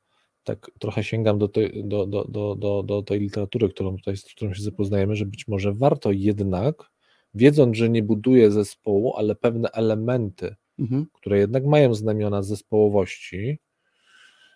tak 0.44 0.72
trochę 0.80 1.04
sięgam 1.04 1.40
do 1.40 1.48
tej, 1.48 1.84
do, 1.84 2.08
do, 2.08 2.24
do, 2.26 2.56
do, 2.56 2.84
do 2.84 3.04
tej 3.04 3.20
literatury, 3.20 3.70
którą 3.70 3.98
tutaj, 3.98 4.18
z 4.18 4.24
którą 4.24 4.54
się 4.54 4.64
zapoznajemy, 4.64 5.16
że 5.16 5.26
być 5.26 5.48
może 5.48 5.74
warto 5.74 6.12
jednak, 6.12 6.92
wiedząc, 7.34 7.78
że 7.78 7.90
nie 7.90 8.04
buduje 8.04 8.52
zespołu, 8.52 9.14
ale 9.16 9.36
pewne 9.36 9.70
elementy, 9.72 10.56
Mhm. 10.80 11.06
które 11.14 11.40
jednak 11.40 11.66
mają 11.66 11.94
znamiona 11.94 12.42
zespołowości, 12.44 13.60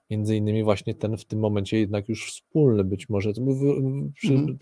między 0.10 0.36
innymi 0.36 0.64
właśnie 0.64 0.96
ten 0.96 1.18
w 1.18 1.26
tym 1.26 1.40
momencie 1.40 1.80
jednak 1.80 2.10
już 2.10 2.32
wspólny 2.32 2.84
być 2.84 3.10
może, 3.10 3.32
przy, 4.14 4.34
Mhm. 4.34 4.58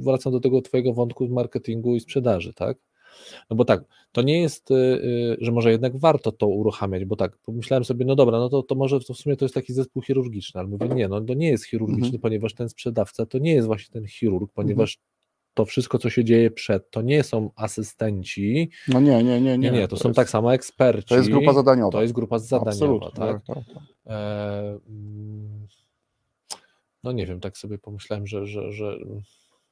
wracam 0.00 0.32
do 0.32 0.40
tego 0.40 0.62
twojego 0.62 0.92
wątku 0.94 1.28
marketingu 1.28 1.94
i 1.96 2.00
sprzedaży, 2.00 2.54
tak? 2.54 2.78
No 3.50 3.56
bo 3.56 3.64
tak, 3.64 3.84
to 4.12 4.22
nie 4.22 4.40
jest, 4.40 4.70
y, 4.70 4.74
y, 4.74 5.36
że 5.40 5.52
może 5.52 5.70
jednak 5.70 5.96
warto 5.96 6.32
to 6.32 6.46
uruchamiać, 6.48 7.04
bo 7.04 7.16
tak, 7.16 7.38
pomyślałem 7.38 7.84
sobie, 7.84 8.04
no 8.04 8.14
dobra, 8.16 8.38
no 8.38 8.48
to, 8.48 8.62
to 8.62 8.74
może 8.74 9.00
to 9.00 9.14
w 9.14 9.16
sumie 9.16 9.36
to 9.36 9.44
jest 9.44 9.54
taki 9.54 9.72
zespół 9.72 10.02
chirurgiczny, 10.02 10.60
ale 10.60 10.68
mówię, 10.68 10.88
nie, 10.88 11.08
no 11.08 11.20
to 11.20 11.34
nie 11.34 11.48
jest 11.48 11.64
chirurgiczny, 11.66 12.04
Mhm. 12.06 12.20
ponieważ 12.20 12.54
ten 12.54 12.68
sprzedawca 12.68 13.26
to 13.26 13.38
nie 13.38 13.54
jest 13.54 13.66
właśnie 13.66 13.92
ten 13.92 14.06
chirurg, 14.08 14.52
ponieważ 14.54 14.98
to 15.54 15.64
wszystko, 15.64 15.98
co 15.98 16.10
się 16.10 16.24
dzieje 16.24 16.50
przed, 16.50 16.90
to 16.90 17.02
nie 17.02 17.22
są 17.22 17.50
asystenci. 17.56 18.70
No 18.88 19.00
nie, 19.00 19.24
nie, 19.24 19.40
nie. 19.40 19.58
Nie, 19.58 19.70
nie, 19.70 19.88
to, 19.88 19.96
są 19.96 20.12
tak 20.12 20.30
samo 20.30 20.54
eksperci. 20.54 21.08
To 21.08 21.16
jest 21.16 21.30
grupa 21.30 21.52
zadaniowa. 21.52 21.92
To 21.92 22.02
jest 22.02 22.14
grupa 22.14 22.38
zadaniowa, 22.38 22.70
Absolutnie, 22.70 23.10
tak? 23.10 23.46
tak, 23.46 23.56
tak, 23.56 23.74
tak. 23.74 23.82
E, 24.06 24.78
mm, 24.88 25.66
no 27.04 27.12
nie 27.12 27.26
wiem, 27.26 27.40
tak 27.40 27.58
sobie 27.58 27.78
pomyślałem, 27.78 28.26
że, 28.26 28.46
że, 28.46 28.72
że 28.72 28.98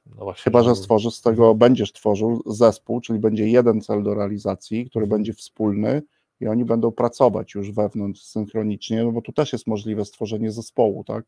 no 0.05 0.23
właśnie, 0.23 0.43
Chyba, 0.43 0.63
że 0.63 0.75
stworzysz 0.75 1.13
z 1.13 1.21
tego, 1.21 1.55
będziesz 1.55 1.93
tworzył 1.93 2.41
zespół, 2.45 3.01
czyli 3.01 3.19
będzie 3.19 3.47
jeden 3.47 3.81
cel 3.81 4.03
do 4.03 4.13
realizacji, 4.13 4.85
który 4.89 5.07
będzie 5.07 5.33
wspólny 5.33 6.01
i 6.39 6.47
oni 6.47 6.65
będą 6.65 6.91
pracować 6.91 7.53
już 7.53 7.71
wewnątrz 7.71 8.21
synchronicznie, 8.21 9.03
no 9.03 9.11
bo 9.11 9.21
tu 9.21 9.31
też 9.31 9.53
jest 9.53 9.67
możliwe 9.67 10.05
stworzenie 10.05 10.51
zespołu, 10.51 11.03
tak, 11.03 11.25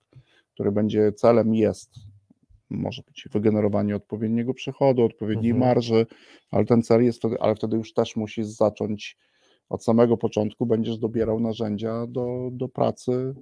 który 0.54 0.72
będzie 0.72 1.12
celem 1.12 1.56
jest 1.56 2.14
może 2.69 3.01
być 3.08 3.28
wygenerowanie 3.32 3.95
odpowiedniego 3.95 4.54
przychodu, 4.54 5.04
odpowiedniej 5.04 5.51
Mhm. 5.51 5.69
marży, 5.69 6.06
ale 6.51 6.65
ten 6.65 6.82
cel 6.84 7.04
jest 7.04 7.17
wtedy, 7.19 7.36
ale 7.39 7.56
wtedy 7.56 7.78
już 7.78 7.93
też 7.93 8.15
musisz 8.15 8.45
zacząć 8.47 9.17
od 9.69 9.84
samego 9.84 10.17
początku, 10.17 10.65
będziesz 10.65 10.97
dobierał 10.97 11.39
narzędzia 11.39 12.08
do, 12.08 12.49
do 12.51 12.69
pracy. 12.69 13.36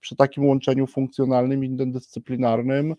Przy 0.00 0.16
takim 0.16 0.46
łączeniu 0.46 0.86
funkcjonalnym 0.86 1.64
i 1.64 1.66
interdyscyplinarnym 1.66 2.94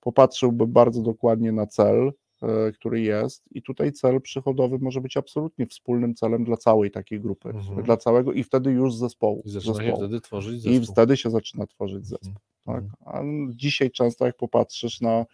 popatrzyłbym 0.00 0.72
bardzo 0.72 1.02
dokładnie 1.02 1.52
na 1.52 1.66
cel, 1.66 2.12
e, 2.42 2.72
który 2.72 3.00
jest 3.00 3.44
i 3.52 3.62
tutaj 3.62 3.92
cel 3.92 4.20
przychodowy 4.20 4.78
może 4.78 5.00
być 5.00 5.16
absolutnie 5.16 5.66
wspólnym 5.66 6.14
celem 6.14 6.44
dla 6.44 6.56
całej 6.56 6.90
takiej 6.90 7.20
grupy, 7.20 7.48
Mhm. 7.48 7.82
dla 7.82 7.96
całego 7.96 8.32
i 8.32 8.42
wtedy 8.44 8.70
już 8.70 8.94
zespołu. 8.94 9.42
I 9.44 9.50
zaczyna 9.50 9.74
się 9.74 9.78
zespołu. 9.80 9.96
wtedy 9.96 10.20
tworzyć 10.20 10.56
I 10.66 10.74
zespół. 10.76 10.92
wtedy 10.94 11.16
się 11.16 11.30
zaczyna 11.30 11.66
tworzyć 11.66 12.06
zespół. 12.06 12.28
Mhm. 12.28 12.44
Tak? 12.64 12.84
A 13.06 13.20
dzisiaj 13.48 13.90
często 13.90 14.26
jak 14.26 14.36
popatrzysz 14.36 15.00
na 15.00 15.26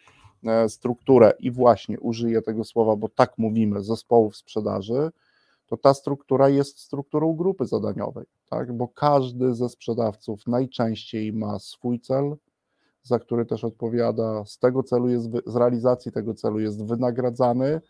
e, 0.45 0.69
strukturę 0.69 1.33
i 1.41 1.51
właśnie 1.51 2.01
użyję 2.01 2.43
tego 2.43 2.65
słowa, 2.65 2.97
bo 2.97 3.09
tak 3.09 3.39
mówimy, 3.39 3.85
zespołów 3.85 4.37
sprzedaży, 4.37 5.11
to 5.67 5.77
ta 5.77 5.95
struktura 5.95 6.49
jest 6.49 6.79
strukturą 6.79 7.35
grupy 7.35 7.67
zadaniowej, 7.67 8.27
tak? 8.51 8.73
bo 8.73 8.89
każdy 8.89 9.55
ze 9.55 9.69
sprzedawców 9.69 10.47
najczęściej 10.47 11.33
ma 11.33 11.59
swój 11.59 12.01
cel, 12.01 12.37
za 13.03 13.19
który 13.19 13.47
też 13.47 13.65
odpowiada, 13.65 14.45
z 14.45 14.59
tego 14.59 14.83
celu 14.83 15.09
jest, 15.09 15.31
z 15.47 15.57
realizacji 15.57 16.13
tego 16.13 16.35
celu 16.35 16.61
jest 16.61 16.87
wynagradzany. 16.87 17.81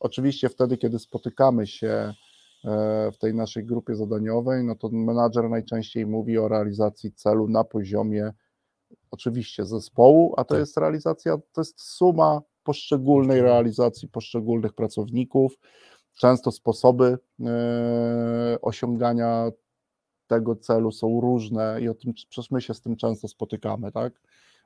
Oczywiście 0.00 0.48
wtedy, 0.48 0.76
kiedy 0.76 0.98
spotykamy 0.98 1.66
się 1.66 2.14
e, 2.64 3.12
w 3.12 3.18
tej 3.18 3.34
naszej 3.34 3.64
grupie 3.64 3.94
zadaniowej, 3.94 4.64
no 4.64 4.74
to 4.74 4.88
menadżer 4.88 5.50
najczęściej 5.50 6.06
mówi 6.06 6.38
o 6.38 6.48
realizacji 6.48 7.12
celu 7.12 7.48
na 7.48 7.64
poziomie 7.64 8.32
oczywiście 9.10 9.64
zespołu, 9.64 10.34
a 10.36 10.44
to 10.44 10.48
Tak. 10.54 10.58
jest 10.58 10.76
realizacja, 10.76 11.36
to 11.52 11.60
jest 11.60 11.80
suma 11.80 12.40
poszczególnej 12.64 13.38
Mhm. 13.38 13.52
realizacji 13.54 14.08
poszczególnych 14.08 14.72
pracowników, 14.72 15.58
często 16.18 16.52
sposoby 16.52 17.18
e, 17.46 18.58
osiągania 18.62 19.50
tego 20.26 20.56
celu 20.56 20.92
są 20.92 21.20
różne 21.20 21.78
i 21.82 21.88
o 21.88 21.94
tym 21.94 22.12
przecież 22.28 22.50
my 22.50 22.60
się 22.62 22.74
z 22.74 22.80
tym 22.80 22.96
często 22.96 23.28
spotykamy, 23.28 23.92
tak? 23.92 24.20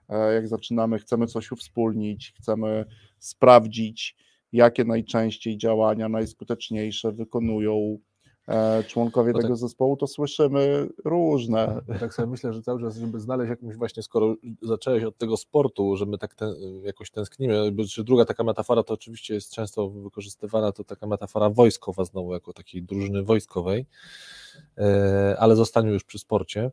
E, 0.09 0.35
Jak 0.35 0.49
zaczynamy, 0.49 0.99
chcemy 0.99 1.27
coś 1.27 1.53
uwspólnić, 1.53 2.33
chcemy 2.39 2.85
sprawdzić, 3.19 4.17
jakie 4.53 4.85
najczęściej 4.85 5.59
działania 5.59 6.09
najskuteczniejsze 6.09 7.13
wykonują 7.13 7.99
członkowie 8.87 9.33
No 9.33 9.39
tak. 9.39 9.43
tego 9.43 9.57
zespołu, 9.57 9.97
to 9.97 10.07
słyszymy 10.07 10.89
różne. 11.05 11.81
Tak 12.01 12.15
sobie 12.15 12.29
myślę, 12.29 12.53
że 12.53 12.63
cały 12.63 12.81
czas, 12.81 12.97
żeby 12.97 13.21
znaleźć 13.21 13.51
jakąś 13.51 13.77
właśnie, 13.77 14.03
skoro 14.03 14.35
zacząłeś 14.63 15.05
od 15.05 15.19
tego 15.19 15.37
sportu, 15.37 15.97
że 15.97 16.07
my 16.07 16.19
tak 16.19 16.35
ten, 16.35 16.55
jakoś 16.83 17.11
tęsknimy, 17.11 17.73
czy 17.91 18.05
druga 18.05 18.25
taka 18.25 18.45
metafora 18.45 18.83
to 18.83 18.95
oczywiście 18.95 19.35
jest 19.35 19.53
często 19.53 19.91
wykorzystywana, 19.91 20.73
to 20.73 20.85
taka 20.85 21.07
metafora 21.07 21.51
wojskowa 21.51 22.05
znowu, 22.05 22.33
jako 22.33 22.53
takiej 22.53 22.83
drużyny 22.83 23.23
wojskowej, 23.23 23.87
e, 24.79 25.37
ale 25.39 25.57
zostaniemy 25.57 25.95
już 25.95 26.05
przy 26.05 26.19
sporcie, 26.19 26.71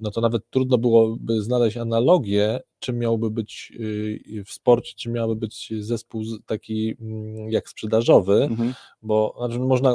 no 0.00 0.10
to 0.10 0.20
nawet 0.20 0.50
trudno 0.50 0.78
byłoby 0.78 1.42
znaleźć 1.42 1.76
analogię, 1.76 2.60
czym 2.78 2.98
miałby 2.98 3.30
być 3.30 3.72
y, 3.80 4.44
w 4.46 4.52
sporcie, 4.52 4.92
czy 4.96 5.10
miałby 5.10 5.36
być 5.36 5.72
zespół 5.78 6.22
taki 6.46 6.96
mm, 7.00 7.50
jak 7.50 7.68
sprzedażowy, 7.68 8.42
Mhm. 8.42 8.74
bo 9.02 9.34
znaczy 9.38 9.58
można, 9.58 9.94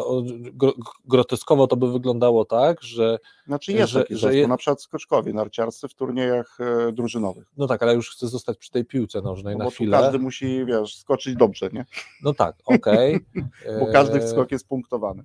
groteskowo 1.06 1.68
to 1.68 1.78
by 1.78 1.92
wyglądało 1.92 2.46
tak, 2.46 2.82
że 2.84 3.20
Znaczy 3.48 3.72
jest 3.74 3.92
Że- 3.92 4.00
taki 4.02 4.14
że 4.16 4.20
zespół, 4.20 4.38
je- 4.38 4.48
na 4.48 4.58
przykład 4.58 4.82
skoczkowie 4.82 5.34
narciarscy 5.34 5.88
w 5.88 5.94
turniejach 5.94 6.58
e, 6.60 6.92
drużynowych, 6.92 7.52
No 7.58 7.68
tak, 7.68 7.84
ale 7.84 7.96
już 7.96 8.12
chcę 8.12 8.28
zostać 8.28 8.58
przy 8.58 8.72
tej 8.72 8.86
piłce 8.86 9.22
nożnej 9.22 9.54
no 9.54 9.60
na 9.60 9.66
bo 9.66 9.72
chwilę. 9.72 9.98
każdy 9.98 10.20
musi, 10.20 10.66
wiesz, 10.66 10.96
skoczyć 10.98 11.36
dobrze, 11.36 11.70
nie? 11.74 11.86
No 12.24 12.34
tak, 12.34 12.56
okej. 12.66 13.20
Bo 13.80 13.88
każdy 13.88 14.18
E, 14.20 14.28
skok 14.28 14.52
jest 14.52 14.68
punktowany. 14.68 15.24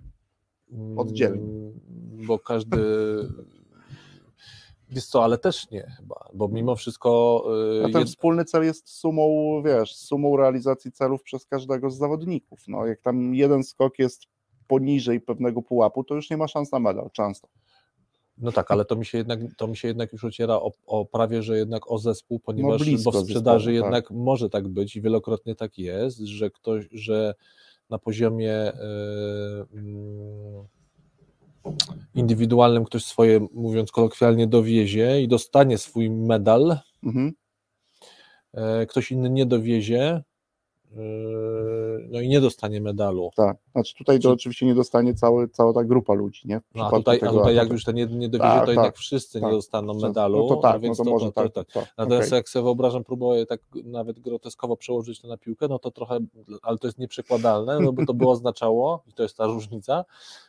oddzielnie. 0.97 1.43
mm, 1.43 1.73
Bo 2.27 2.39
każdy. 2.39 2.77
Wiesz 4.91 5.07
co, 5.07 5.25
ale 5.25 5.39
też 5.39 5.71
nie 5.71 5.83
chyba, 5.97 6.29
bo 6.35 6.49
mimo 6.49 6.77
wszystko. 6.77 7.43
A 7.85 7.89
y, 7.89 7.93
ten 7.93 8.03
jed- 8.03 8.07
wspólny 8.07 8.45
cel 8.45 8.65
jest 8.65 8.89
sumą, 8.89 9.63
wiesz, 9.65 9.97
sumą 9.97 10.37
realizacji 10.37 10.93
celów 10.93 11.23
przez 11.23 11.47
każdego 11.47 11.91
z 11.91 11.97
zawodników. 11.97 12.61
No, 12.69 12.87
jak 12.87 13.01
tam 13.01 13.35
jeden 13.35 13.65
skok 13.65 13.99
jest 13.99 14.23
poniżej 14.69 15.21
pewnego 15.21 15.63
pułapu, 15.63 16.05
to 16.05 16.15
już 16.15 16.31
nie 16.31 16.37
ma 16.37 16.49
szans 16.49 16.73
na 16.73 16.79
medal, 16.79 17.11
często. 17.13 17.49
No 18.39 18.53
tak, 18.53 18.71
ale 18.71 18.85
to 18.85 18.97
mi 18.97 19.07
się 19.07 19.19
jednak, 19.19 19.41
to 19.57 19.67
mi 19.67 19.77
się 19.77 19.89
jednak 19.89 20.13
już 20.13 20.25
ociera 20.25 20.55
o, 20.55 20.73
o 20.87 21.05
prawie, 21.05 21.43
że 21.43 21.57
jednak 21.59 21.91
o 21.91 21.99
zespół, 21.99 22.41
ponieważ 22.41 22.81
No 22.81 22.85
blisko 22.85 23.13
bo 23.13 23.23
w 23.23 23.25
sprzedaży 23.25 23.65
zespołu, 23.65 23.93
tak. 23.93 23.95
jednak 23.95 24.11
może 24.11 24.51
tak 24.51 24.69
być 24.69 24.97
i 24.97 25.01
wielokrotnie 25.03 25.55
tak 25.55 25.79
jest, 25.79 26.19
że 26.19 26.51
ktoś, 26.51 26.89
że 26.93 27.35
na 27.91 27.99
poziomie 27.99 28.73
y, 28.73 28.77
mm, 29.73 30.67
indywidualnym 32.15 32.85
ktoś 32.85 33.05
swoje, 33.05 33.47
mówiąc 33.53 33.93
kolokwialnie, 33.93 34.47
dowiezie 34.47 35.23
i 35.23 35.29
dostanie 35.29 35.79
swój 35.79 36.11
medal, 36.11 36.79
Mhm. 37.05 37.33
e, 38.55 38.87
ktoś 38.87 39.13
inny 39.13 39.31
nie 39.31 39.47
dowiezie, 39.47 40.23
e, 40.97 40.99
no 42.11 42.21
i 42.21 42.29
nie 42.29 42.41
dostanie 42.41 42.81
medalu. 42.81 43.31
Tak, 43.37 43.57
znaczy 43.73 43.95
tutaj 43.95 44.17
to 44.19 44.23
Czy- 44.23 44.29
oczywiście 44.33 44.67
nie 44.67 44.75
dostanie 44.75 45.15
cały, 45.15 45.49
cała 45.49 45.73
ta 45.73 45.85
grupa 45.85 46.15
ludzi, 46.15 46.49
nie? 46.49 46.61
No, 46.75 46.87
a 46.87 46.91
tutaj, 46.91 47.17
a 47.17 47.21
tego 47.21 47.33
tutaj 47.33 47.55
jak 47.55 47.71
już 47.71 47.85
ten 47.85 47.97
jeden 47.97 48.19
nie 48.19 48.29
dowiezie, 48.29 48.49
Tak, 48.55 48.65
to 48.65 48.71
jednak 48.71 48.87
tak, 48.95 48.97
wszyscy 48.99 49.41
tak. 49.41 49.51
nie 49.51 49.57
dostaną 49.57 49.93
Często- 49.93 50.09
medalu. 50.09 50.39
No 50.49 50.49
to 50.55 50.57
tak, 50.63 50.75
no 50.75 50.81
więc 50.81 50.99
to 50.99 51.05
może 51.05 51.33
tak. 51.33 51.53
tak. 51.53 51.67
Natomiast 51.99 52.29
okej. 52.29 52.37
jak 52.37 52.49
sobie 52.49 52.63
wyobrażam, 52.63 53.05
próbuję 53.05 53.47
tak 53.47 53.61
nawet 53.85 54.21
groteskowo 54.21 54.77
przełożyć 54.77 55.21
to 55.21 55.29
na 55.29 55.37
piłkę, 55.37 55.69
no 55.69 55.79
to 55.79 55.91
trochę, 55.91 56.19
ale 56.63 56.79
to 56.79 56.87
jest 56.89 56.99
nieprzekładalne, 56.99 57.81
no 57.81 57.93
bo 57.93 58.07
to 58.07 58.15
by 58.15 58.27
oznaczało, 58.37 59.03
i 59.09 59.13
to 59.13 59.23
jest 59.23 59.37
ta 59.37 59.47
różnica, 59.47 60.05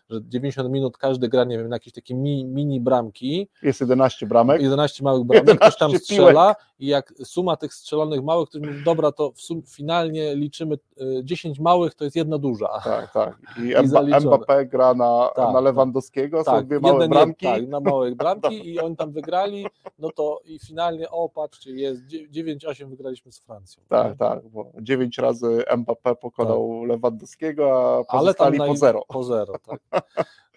że 0.10 0.20
90 0.30 0.70
minut 0.70 0.98
każdy 0.98 1.28
gra, 1.30 1.44
nie 1.44 1.58
wiem, 1.58 1.70
na 1.70 1.76
jakieś 1.76 1.94
takie 1.94 2.16
mi, 2.16 2.46
mini 2.46 2.82
bramki, 2.82 3.48
Jest 3.64 3.82
11 3.82 4.26
bramek, 4.26 4.62
11 4.62 5.04
małych 5.04 5.24
bramek, 5.24 5.60
ktoś 5.60 5.78
tam 5.78 5.92
11 5.92 6.00
strzela 6.14 6.56
i 6.80 6.88
jak 6.88 7.14
suma 7.24 7.56
tych 7.58 7.74
strzelonych 7.74 8.24
małych, 8.24 8.50
ktoś 8.50 8.62
mówi, 8.62 8.84
dobra, 8.84 9.12
to 9.12 9.32
w 9.32 9.42
sum, 9.42 9.62
finalnie 9.68 10.36
liczymy 10.36 10.76
y, 11.02 11.22
10 11.24 11.60
małych, 11.60 11.96
to 11.96 12.04
jest 12.04 12.16
jedna 12.16 12.38
duża. 12.38 12.68
tak, 12.84 13.14
tak. 13.14 13.38
I 13.84 13.88
zaliczone. 13.88 14.26
Mbappé 14.38 14.68
gra 14.68 14.94
na, 14.94 15.30
Tak, 15.36 15.54
na 15.54 15.60
Lewandowskiego, 15.60 16.44
są 16.44 16.52
Tak, 16.52 16.66
dwie 16.66 16.80
małe 16.80 16.94
jeden, 16.96 17.10
bramki. 17.10 17.46
tak, 17.46 17.68
na 17.68 17.80
małe 17.80 18.12
bramki 18.16 18.70
i 18.74 18.80
oni 18.80 18.96
tam 18.96 19.12
wygrali, 19.12 19.66
no 20.00 20.10
to 20.16 20.40
i 20.46 20.60
finalnie, 20.60 21.10
o 21.10 21.30
patrzcie, 21.30 21.72
jest 21.72 22.06
dzie- 22.06 22.28
9-8 22.30 22.90
wygraliśmy 22.90 23.32
z 23.32 23.40
Francją. 23.40 23.84
Tak, 23.90 24.18
tak, 24.18 24.48
bo 24.50 24.72
9 24.82 25.18
razy 25.18 25.64
Mbappé 25.78 26.16
pokonał 26.16 26.84
Lewandowskiego, 26.84 27.96
a 28.00 28.04
Tak. 28.04 28.16
Ale 28.22 28.34
tam 28.34 28.48
pozostali 28.54 28.58
na 28.60 28.66
po 28.66 28.76
zero. 28.76 29.04
Po 29.08 29.24
zero, 29.24 29.54
tak. 29.68 29.80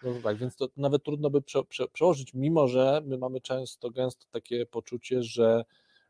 No 0.02 0.10
tak, 0.22 0.36
więc 0.36 0.56
to 0.56 0.68
nawet 0.76 1.04
trudno 1.04 1.30
by 1.30 1.42
prze, 1.42 1.64
prze, 1.64 1.88
przełożyć, 1.88 2.34
mimo 2.34 2.68
że 2.68 3.02
my 3.06 3.18
mamy 3.18 3.40
często, 3.40 3.90
gęsto 3.90 4.26
takie 4.30 4.66
poczucie, 4.66 5.22
że 5.22 5.64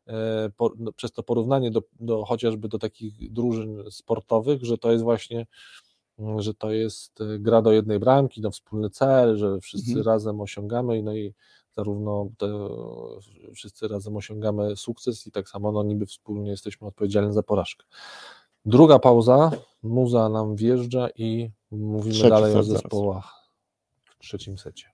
e, 0.07 0.51
po, 0.57 0.73
no, 0.79 0.93
przez 0.93 1.13
to 1.13 1.23
porównanie 1.23 1.71
do, 1.71 1.83
do 2.01 2.25
chociażby 2.25 2.69
do 2.69 2.79
takich 2.79 3.33
drużyn 3.33 3.85
sportowych, 3.91 4.65
że 4.65 4.79
to 4.79 4.93
jest 4.93 5.05
właśnie, 5.05 5.47
mm, 6.19 6.43
że 6.43 6.55
to 6.55 6.71
jest 6.71 7.21
e, 7.21 7.39
gra 7.39 7.63
do 7.63 7.73
jednej 7.73 7.99
bramki, 7.99 8.41
no 8.41 8.51
wspólny 8.51 8.91
cel, 8.91 9.37
że 9.37 9.61
wszyscy 9.61 9.91
Mhm. 9.91 10.07
razem 10.07 10.41
osiągamy, 10.41 11.03
no 11.03 11.15
i 11.15 11.35
zarówno 11.73 12.31
te, 12.39 12.69
wszyscy 13.55 13.89
razem 13.89 14.17
osiągamy 14.17 14.77
sukces 14.77 15.27
i 15.27 15.31
tak 15.31 15.49
samo 15.49 15.73
no 15.73 15.83
niby 15.83 16.07
wspólnie 16.07 16.51
jesteśmy 16.51 16.87
odpowiedzialni 16.87 17.33
za 17.33 17.43
porażkę. 17.43 17.87
Druga 18.65 18.99
pauza, 18.99 19.51
muza 19.83 20.29
nam 20.29 20.57
wjeżdża 20.57 21.09
i 21.17 21.51
mówimy 21.71 22.15
Trzeci 22.15 22.29
dalej 22.31 22.51
o 22.51 22.63
zaraz. 22.63 22.67
zespołach 22.83 23.49
w 24.05 24.19
trzecim 24.19 24.59
secie. 24.59 24.91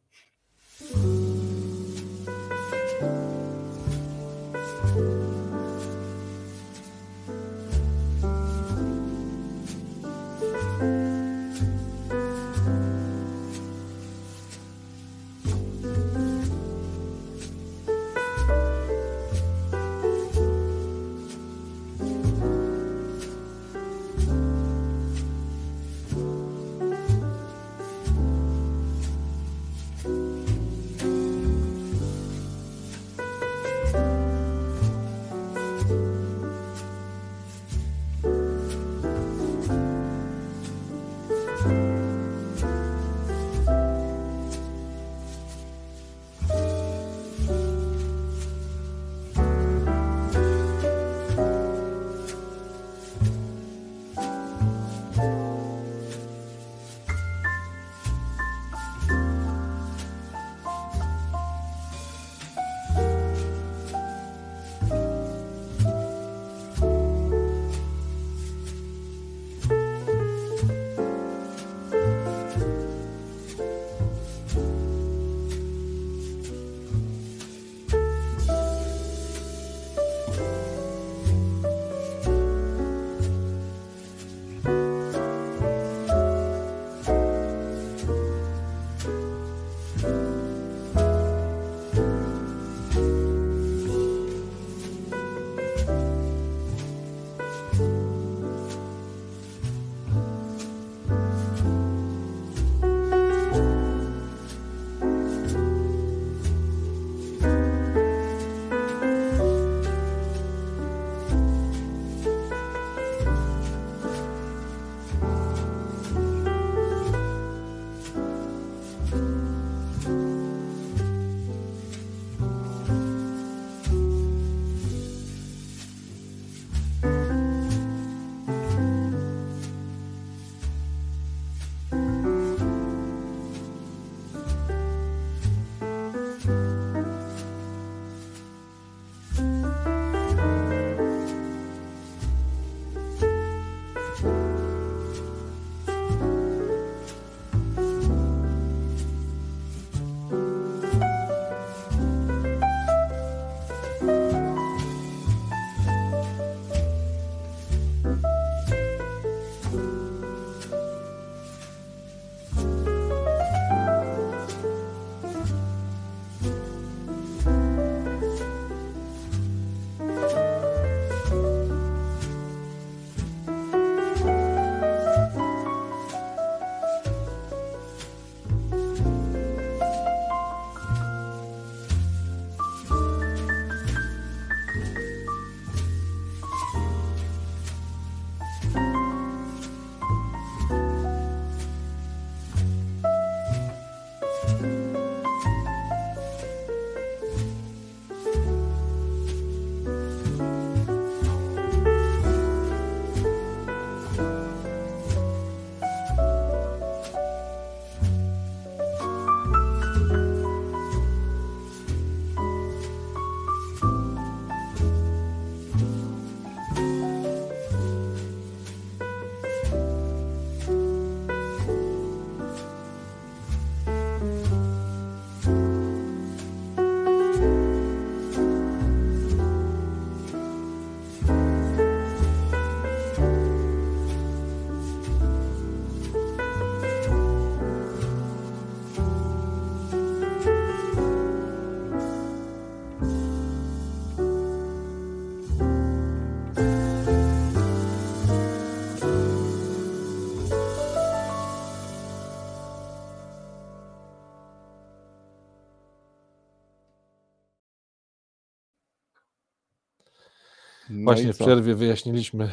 Właśnie 261.04 261.30
i 261.30 261.32
w 261.32 261.38
przerwie 261.38 261.74
wyjaśniliśmy 261.74 262.50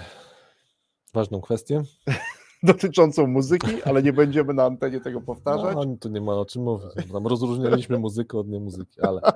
ważną 1.14 1.42
kwestię. 1.42 1.84
Dotyczącą 2.64 3.28
muzyki, 3.28 3.84
ale 3.86 4.04
nie 4.04 4.14
będziemy 4.14 4.54
na 4.54 4.64
antenie 4.64 5.00
tego 5.00 5.22
powtarzać. 5.22 5.76
No, 5.76 5.98
tu 6.00 6.10
nie 6.10 6.22
ma 6.22 6.34
o 6.34 6.46
czym 6.46 6.64
mówić. 6.64 7.12
Tam 7.12 7.28
rozróżnialiśmy 7.28 8.00
muzykę 8.08 8.38
od 8.38 8.48
niemuzyki, 8.48 9.02
ale 9.02 9.22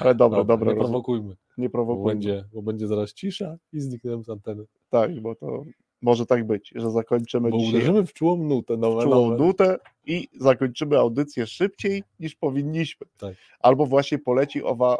Ale 0.00 0.14
dobra, 0.14 0.44
dobra, 0.44 0.72
nie 0.72 0.78
prowokujmy, 0.78 1.36
nie 1.58 1.68
bo 1.68 1.72
prowokujmy. 1.72 2.12
będzie, 2.12 2.44
bo 2.54 2.62
będzie 2.62 2.86
zaraz 2.86 3.14
cisza 3.14 3.56
i 3.72 3.80
znikniemy 3.80 4.24
z 4.24 4.28
anteny. 4.28 4.64
Tak, 4.90 5.20
bo 5.20 5.34
to 5.34 5.62
może 6.02 6.26
tak 6.26 6.46
być, 6.46 6.72
że 6.74 6.90
zakończymy 6.90 7.50
Bo 7.50 7.58
dzisiaj 7.58 7.74
uderzymy 7.74 8.06
w 8.06 8.12
czułą 8.12 8.36
nutę 8.36 8.76
nowe, 8.76 9.00
w 9.00 9.04
czułą 9.04 9.30
nowe. 9.30 9.44
nutę 9.44 9.78
i 10.06 10.28
zakończymy 10.40 10.98
audycję 10.98 11.46
szybciej 11.46 12.02
niż 12.20 12.34
powinniśmy. 12.34 13.06
Tak. 13.18 13.34
Albo 13.60 13.86
właśnie 13.86 14.18
poleci 14.18 14.62
owa 14.62 14.98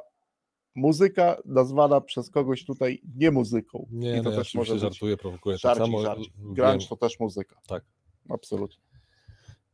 muzyka 0.74 1.36
nazwana 1.44 2.00
przez 2.00 2.30
kogoś 2.30 2.64
tutaj 2.64 3.02
nie 3.16 3.30
muzyką. 3.30 3.86
Nie, 3.90 4.12
I 4.12 4.16
to 4.16 4.22
no, 4.22 4.30
ja 4.30 4.36
też 4.36 4.54
może 4.54 4.72
oczywiście 4.72 4.74
być 4.74 4.94
żartuję, 4.98 5.16
prowokuję. 5.16 5.54
Tak 5.56 5.60
żarcik, 5.60 5.84
samo 5.84 6.02
żarcik. 6.02 6.32
wiem, 6.38 6.54
Grunge 6.54 6.86
to 6.88 6.96
też 6.96 7.20
muzyka. 7.20 7.56
Tak. 7.68 7.84
Absolutnie. 8.28 8.82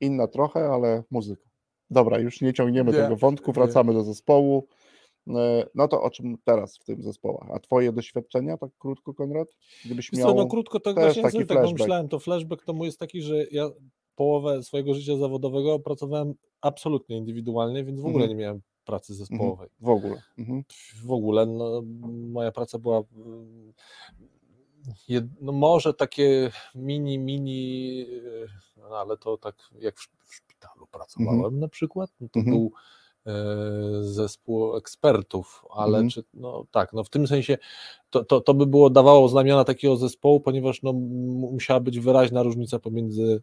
Inna 0.01 0.26
trochę, 0.26 0.61
ale 0.68 1.03
muzyka. 1.11 1.45
Dobra, 1.90 2.18
już 2.18 2.40
nie 2.40 2.53
ciągniemy 2.53 2.92
Nie, 2.92 2.99
tego 2.99 3.16
wątku, 3.16 3.51
nie. 3.51 3.55
wracamy 3.55 3.92
do 3.92 4.03
zespołu. 4.05 4.66
E, 5.28 5.66
No 5.74 5.88
to 5.88 6.03
o 6.03 6.11
czym 6.11 6.36
teraz 6.45 6.78
w 6.78 6.84
tym 6.84 7.03
zespołach? 7.03 7.51
A 7.55 7.59
twoje 7.61 7.92
doświadczenia, 7.92 8.57
tak 8.57 8.70
krótko, 8.78 9.14
Konrad? 9.14 9.49
Gdybyś 9.84 10.12
miał... 10.12 10.28
co, 10.28 10.34
no 10.34 10.47
krótko 10.47 10.80
to 10.80 10.95
też 10.95 11.20
właśnie 11.20 11.22
taki 11.22 11.47
tak 11.47 11.72
myślałem, 11.72 12.09
to 12.09 12.18
flashback 12.18 12.64
to 12.64 12.72
mój 12.72 12.86
jest 12.86 12.99
taki, 12.99 13.22
że 13.22 13.45
ja 13.51 13.70
połowę 14.16 14.62
swojego 14.62 14.95
życia 14.95 15.16
zawodowego 15.16 15.78
pracowałem 15.78 16.34
absolutnie 16.61 17.16
indywidualnie, 17.16 17.84
więc 17.84 18.01
w 18.01 18.07
ogóle 18.07 18.24
Mhm. 18.24 18.30
nie 18.38 18.42
miałem 18.45 18.61
pracy 18.85 19.14
zespołowej. 19.14 19.68
W 19.80 19.89
ogóle. 19.89 20.22
Mhm. 20.39 20.64
W 21.05 21.12
ogóle 21.12 21.47
no, 21.47 21.82
moja 22.32 22.53
praca 22.53 22.78
była 22.78 23.03
mm, 23.16 23.72
jed, 25.09 25.24
no 25.41 25.53
może 25.53 25.95
takie 25.95 26.51
mini, 26.74 27.18
mini, 27.18 28.07
e, 28.76 28.80
no 28.91 28.97
ale 28.97 29.16
to 29.16 29.37
tak 29.39 29.57
jak 29.80 29.99
w, 29.99 30.09
szpitalu 30.35 30.87
pracowałem 30.87 31.61
na 31.61 31.68
przykład, 31.68 32.11
no 32.20 32.28
to 32.32 32.41
Mhm. 32.41 32.57
był 32.57 32.72
e, 33.26 33.32
zespół 34.03 34.76
ekspertów, 34.76 35.64
ale 35.70 35.99
Mhm. 35.99 36.11
czy, 36.11 36.24
no 36.35 36.64
tak, 36.70 36.93
no 36.93 37.05
w 37.05 37.11
tym 37.11 37.26
sensie 37.26 37.59
to, 38.11 38.24
to, 38.24 38.41
to 38.41 38.55
by 38.55 38.66
było 38.66 38.91
dawało 38.91 39.28
znamiona 39.28 39.64
takiego 39.64 39.97
zespołu, 39.97 40.41
ponieważ 40.41 40.82
no, 40.82 40.93
musiała 41.53 41.80
być 41.80 42.01
wyraźna 42.01 42.43
różnica 42.43 42.78
pomiędzy 42.78 43.43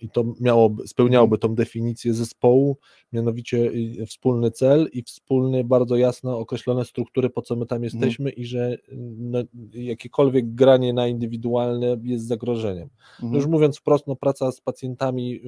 i 0.00 0.08
to 0.10 0.24
miałoby, 0.40 0.88
spełniałoby 0.88 1.38
tą 1.38 1.54
definicję 1.54 2.14
zespołu, 2.14 2.76
mianowicie 3.12 3.56
y, 4.00 4.06
wspólny 4.06 4.50
cel 4.50 4.88
i 4.92 5.02
wspólne, 5.02 5.64
bardzo 5.64 5.96
jasno 5.96 6.38
określone 6.38 6.84
struktury, 6.84 7.30
po 7.30 7.42
co 7.42 7.56
my 7.56 7.66
tam 7.66 7.84
jesteśmy 7.84 8.30
i 8.30 8.44
że 8.46 8.72
y, 8.74 8.78
no, 9.18 9.38
jakiekolwiek 9.72 10.54
granie 10.54 10.92
na 10.92 11.06
indywidualne 11.08 11.96
jest 12.02 12.26
zagrożeniem. 12.26 12.88
No 13.20 13.26
Mhm. 13.26 13.34
już 13.42 13.46
mówiąc 13.50 13.78
wprost, 13.78 14.06
no, 14.06 14.16
praca 14.16 14.52
z 14.52 14.60
pacjentami 14.60 15.34
y, 15.34 15.40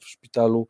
w 0.00 0.04
szpitalu 0.04 0.68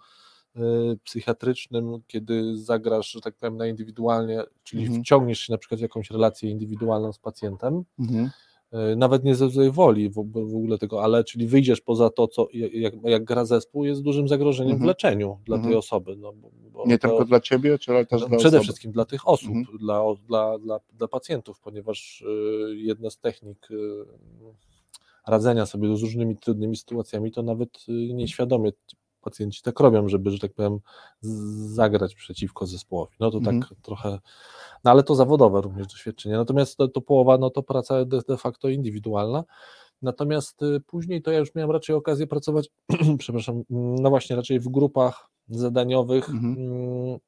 y, 0.57 0.61
psychiatrycznym, 1.05 1.92
kiedy 2.07 2.57
zagrasz, 2.57 3.11
że 3.11 3.20
tak 3.20 3.36
powiem, 3.36 3.57
na 3.57 3.66
indywidualnie, 3.66 4.42
czyli 4.62 4.82
Mhm. 4.82 5.03
wciągniesz 5.03 5.40
się 5.40 5.53
na 5.53 5.59
przykład 5.59 5.78
w 5.78 5.82
jakąś 5.82 6.11
relację 6.11 6.51
indywidualną 6.51 7.12
z 7.12 7.18
pacjentem, 7.18 7.82
Mhm. 7.99 8.24
y, 8.26 8.30
nawet 8.97 9.25
nie 9.25 9.35
ze 9.35 9.51
złej 9.51 9.71
woli 9.71 10.09
w, 10.11 10.14
w 10.33 10.37
ogóle 10.57 10.79
tego, 10.79 11.03
ale 11.05 11.25
czyli 11.25 11.47
wyjdziesz 11.47 11.81
poza 11.81 12.11
to, 12.11 12.29
co 12.29 12.49
jak, 12.53 12.95
jak 13.05 13.25
gra 13.25 13.45
zespół, 13.45 13.85
jest 13.85 14.03
dużym 14.03 14.29
zagrożeniem 14.29 14.73
Mhm. 14.73 14.87
w 14.87 14.89
leczeniu 14.89 15.39
dla 15.45 15.57
tej 15.57 15.64
Mhm. 15.64 15.79
osoby. 15.79 16.16
No, 16.16 16.33
bo, 16.73 16.87
Nie 16.87 16.99
to, 16.99 17.09
tylko 17.09 17.25
dla 17.25 17.41
ciebie, 17.41 17.79
czy 17.79 17.93
ale 17.93 18.07
też 18.07 18.21
no, 18.23 18.29
dla 18.29 18.39
Przede 18.39 18.57
osoby? 18.57 18.64
wszystkim 18.64 18.93
dla 18.93 19.05
tych 19.05 19.29
osób, 19.29 19.49
Mhm. 19.57 19.79
dla, 19.79 20.03
dla, 20.29 20.59
dla, 20.59 20.81
dla 20.93 21.09
pacjentów, 21.09 21.61
ponieważ 21.61 22.21
y, 22.21 22.77
jedna 22.77 23.11
z 23.11 23.19
technik 23.19 23.71
y, 23.71 24.05
radzenia 25.27 25.66
sobie 25.66 25.97
z 25.97 26.03
różnymi 26.03 26.37
trudnymi 26.37 26.77
sytuacjami, 26.77 27.33
to 27.33 27.43
nawet 27.43 27.71
y, 27.89 27.93
nieświadomie 28.14 28.73
pacjenci 29.29 29.62
tak 29.62 29.81
robią, 29.81 30.09
żeby, 30.09 30.31
że 30.31 30.39
tak 30.39 30.53
powiem, 30.53 30.79
zagrać 31.66 32.14
przeciwko 32.14 32.66
zespołowi. 32.66 33.16
No 33.20 33.31
to 33.31 33.39
Mhm. 33.39 33.61
tak 33.61 33.74
trochę, 33.83 34.18
no 34.85 34.91
ale 34.91 35.03
to 35.03 35.14
zawodowe 35.14 35.61
również 35.61 35.87
doświadczenie. 35.87 36.37
Natomiast 36.37 36.76
to, 36.76 36.89
to 36.89 37.01
połowa, 37.01 37.39
no 37.39 37.51
to 37.51 37.62
praca 37.62 38.05
de, 38.05 38.20
de 38.29 38.37
facto 38.37 38.68
indywidualna. 38.68 39.45
Natomiast 40.03 40.62
y, 40.62 40.81
później 40.87 41.22
to 41.22 41.31
ja 41.33 41.39
już 41.39 41.55
miałem 41.55 41.70
raczej 41.70 41.97
okazję 41.97 42.26
pracować, 42.26 42.68
przepraszam, 43.18 43.62
no 43.70 44.11
właśnie 44.11 44.37
raczej 44.37 44.61
w 44.61 44.68
grupach 44.68 45.31
zadaniowych, 45.49 46.29
Mhm. 46.31 46.57
mm, 46.59 47.18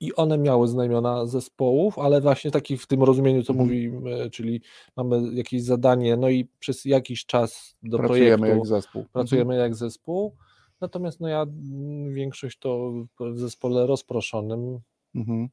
i 0.00 0.14
one 0.14 0.38
miały 0.38 0.68
znamiona 0.68 1.26
zespołów, 1.26 1.98
ale 1.98 2.20
właśnie 2.20 2.50
takich 2.50 2.82
w 2.82 2.86
tym 2.86 3.02
rozumieniu, 3.02 3.42
co 3.42 3.52
Mhm. 3.52 3.68
mówimy, 3.68 4.30
czyli 4.30 4.60
mamy 4.96 5.34
jakieś 5.34 5.62
zadanie, 5.62 6.16
no 6.16 6.28
i 6.28 6.48
przez 6.58 6.84
jakiś 6.84 7.26
czas 7.26 7.76
do 7.82 7.98
Pracujemy 7.98 8.38
projektu 8.38 8.58
jak 8.58 8.66
zespół. 8.66 9.04
pracujemy 9.12 9.56
jak 9.56 9.74
zespół. 9.74 10.36
Natomiast 10.82 11.20
no 11.20 11.28
ja 11.28 11.42
mm, 11.42 12.12
większość 12.14 12.58
to 12.58 12.92
w 13.20 13.38
zespole 13.38 13.86
rozproszonym, 13.86 14.80
Mhm. 15.14 15.48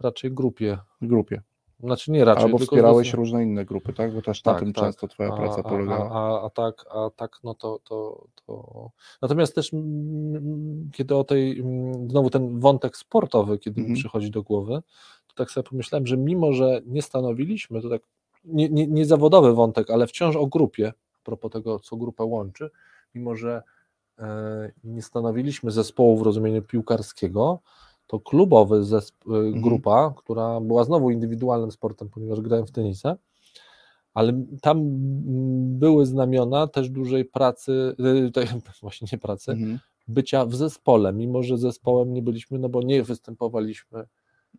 raczej 0.00 0.32
grupie. 0.32 0.78
W 1.00 1.06
grupie. 1.06 1.42
Znaczy 1.80 2.12
nie 2.12 2.24
raczej. 2.24 2.44
Albo 2.44 2.58
wspierałeś 2.58 3.14
różne 3.14 3.42
inne 3.42 3.64
grupy, 3.64 3.92
tak? 3.92 4.14
Bo 4.14 4.22
też 4.22 4.44
na 4.44 4.52
Tak, 4.52 4.62
tym 4.62 4.72
tak. 4.72 4.84
często 4.84 5.08
twoja 5.08 5.32
praca 5.32 5.60
a, 5.60 5.62
polegała. 5.62 6.10
A, 6.10 6.40
a, 6.40 6.46
a 6.46 6.50
tak, 6.50 6.84
a 6.90 7.10
tak, 7.16 7.38
no 7.44 7.54
to, 7.54 7.78
to, 7.84 8.26
to. 8.46 8.90
Natomiast 9.22 9.54
też 9.54 9.72
mm, 9.74 10.90
kiedy 10.92 11.14
o 11.16 11.24
tej, 11.24 11.60
mm, 11.60 12.10
znowu 12.10 12.30
ten 12.30 12.60
wątek 12.60 12.96
sportowy, 12.96 13.58
kiedy 13.58 13.80
Mhm. 13.80 13.92
mi 13.94 13.98
przychodzi 14.00 14.30
do 14.30 14.42
głowy, 14.42 14.82
to 15.26 15.34
tak 15.34 15.50
sobie 15.50 15.68
pomyślałem, 15.70 16.06
że 16.06 16.16
mimo, 16.16 16.52
że 16.52 16.80
nie 16.86 17.02
stanowiliśmy, 17.02 17.82
to 17.82 17.88
tak 17.88 18.02
nie, 18.44 18.68
nie, 18.68 18.86
nie 18.86 19.04
zawodowy 19.04 19.54
wątek, 19.54 19.90
ale 19.90 20.06
wciąż 20.06 20.36
o 20.36 20.46
grupie, 20.46 20.92
a 21.14 21.18
propos 21.24 21.50
tego, 21.52 21.78
co 21.78 21.96
grupę 21.96 22.24
łączy, 22.24 22.70
mimo, 23.14 23.36
że 23.36 23.62
nie 24.84 25.02
stanowiliśmy 25.02 25.70
zespołu 25.70 26.16
w 26.18 26.22
rozumieniu 26.22 26.62
piłkarskiego, 26.62 27.58
to 28.06 28.20
klubowy 28.20 28.80
zesp- 28.80 29.34
e, 29.34 29.36
Mhm. 29.36 29.62
grupa, 29.62 30.14
która 30.16 30.60
była 30.60 30.84
znowu 30.84 31.10
indywidualnym 31.10 31.70
sportem, 31.70 32.08
ponieważ 32.08 32.40
grałem 32.40 32.66
w 32.66 32.70
tenisa, 32.70 33.16
ale 34.14 34.32
tam 34.62 34.80
były 35.78 36.06
znamiona 36.06 36.66
też 36.66 36.90
dużej 36.90 37.24
pracy, 37.24 37.96
tej, 38.34 38.46
właśnie 38.82 39.08
nie 39.12 39.18
pracy, 39.18 39.52
Mhm. 39.52 39.78
bycia 40.08 40.46
w 40.46 40.54
zespole, 40.54 41.12
mimo 41.12 41.42
że 41.42 41.58
zespołem 41.58 42.14
nie 42.14 42.22
byliśmy, 42.22 42.58
no 42.58 42.68
bo 42.68 42.82
nie 42.82 43.02
występowaliśmy 43.02 44.04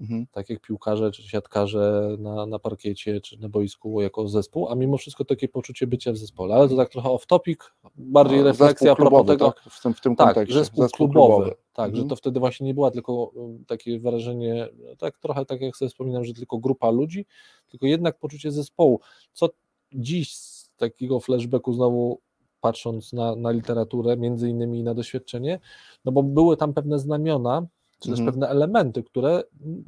Mhm. 0.01 0.25
tak 0.31 0.49
jak 0.49 0.61
piłkarze 0.61 1.11
czy 1.11 1.23
siatkarze 1.23 2.15
na, 2.19 2.45
na 2.45 2.59
parkiecie 2.59 3.21
czy 3.21 3.37
na 3.39 3.49
boisku 3.49 4.01
jako 4.01 4.27
zespół, 4.27 4.69
a 4.69 4.75
mimo 4.75 4.97
wszystko 4.97 5.25
takie 5.25 5.47
poczucie 5.47 5.87
bycia 5.87 6.11
w 6.11 6.17
zespole, 6.17 6.55
ale 6.55 6.69
to 6.69 6.75
tak 6.75 6.89
trochę 6.89 7.09
off 7.09 7.25
topic, 7.25 7.59
bardziej 7.95 8.39
A, 8.39 8.43
refleksja 8.43 8.91
a 8.91 8.95
zespół 8.95 8.95
propos 8.95 9.17
klubowy, 9.25 9.33
tego, 9.37 9.51
tak? 9.51 9.73
W 9.73 9.81
tym, 9.81 9.93
w 9.93 10.01
tym 10.01 10.15
tak, 10.15 10.27
kontekście. 10.27 10.59
zespół, 10.59 10.87
klubowy, 10.89 11.55
tak, 11.73 11.85
Mhm. 11.89 11.95
że 12.03 12.09
to 12.09 12.15
wtedy 12.15 12.39
właśnie 12.39 12.67
nie 12.67 12.73
była 12.73 12.91
tylko 12.91 13.13
um, 13.13 13.65
takie 13.65 13.99
wrażenie, 13.99 14.67
tak 14.97 15.17
trochę 15.17 15.45
tak 15.45 15.61
jak 15.61 15.77
sobie 15.77 15.89
wspominam, 15.89 16.25
że 16.25 16.33
tylko 16.33 16.57
grupa 16.57 16.89
ludzi, 16.89 17.25
tylko 17.67 17.85
jednak 17.85 18.19
poczucie 18.19 18.51
zespołu, 18.51 18.99
co 19.33 19.49
dziś 19.93 20.35
z 20.35 20.71
takiego 20.77 21.19
flashbacku 21.19 21.73
znowu 21.73 22.21
patrząc 22.61 23.13
na, 23.13 23.35
na 23.35 23.51
literaturę, 23.51 24.17
między 24.17 24.49
innymi 24.49 24.83
na 24.83 24.93
doświadczenie, 24.93 25.59
no 26.05 26.11
bo 26.11 26.23
były 26.23 26.57
tam 26.57 26.73
pewne 26.73 26.99
znamiona, 26.99 27.67
czy 27.99 28.09
też 28.09 28.19
Mhm. 28.19 28.25
pewne 28.25 28.47
elementy, 28.47 29.03
które 29.03 29.43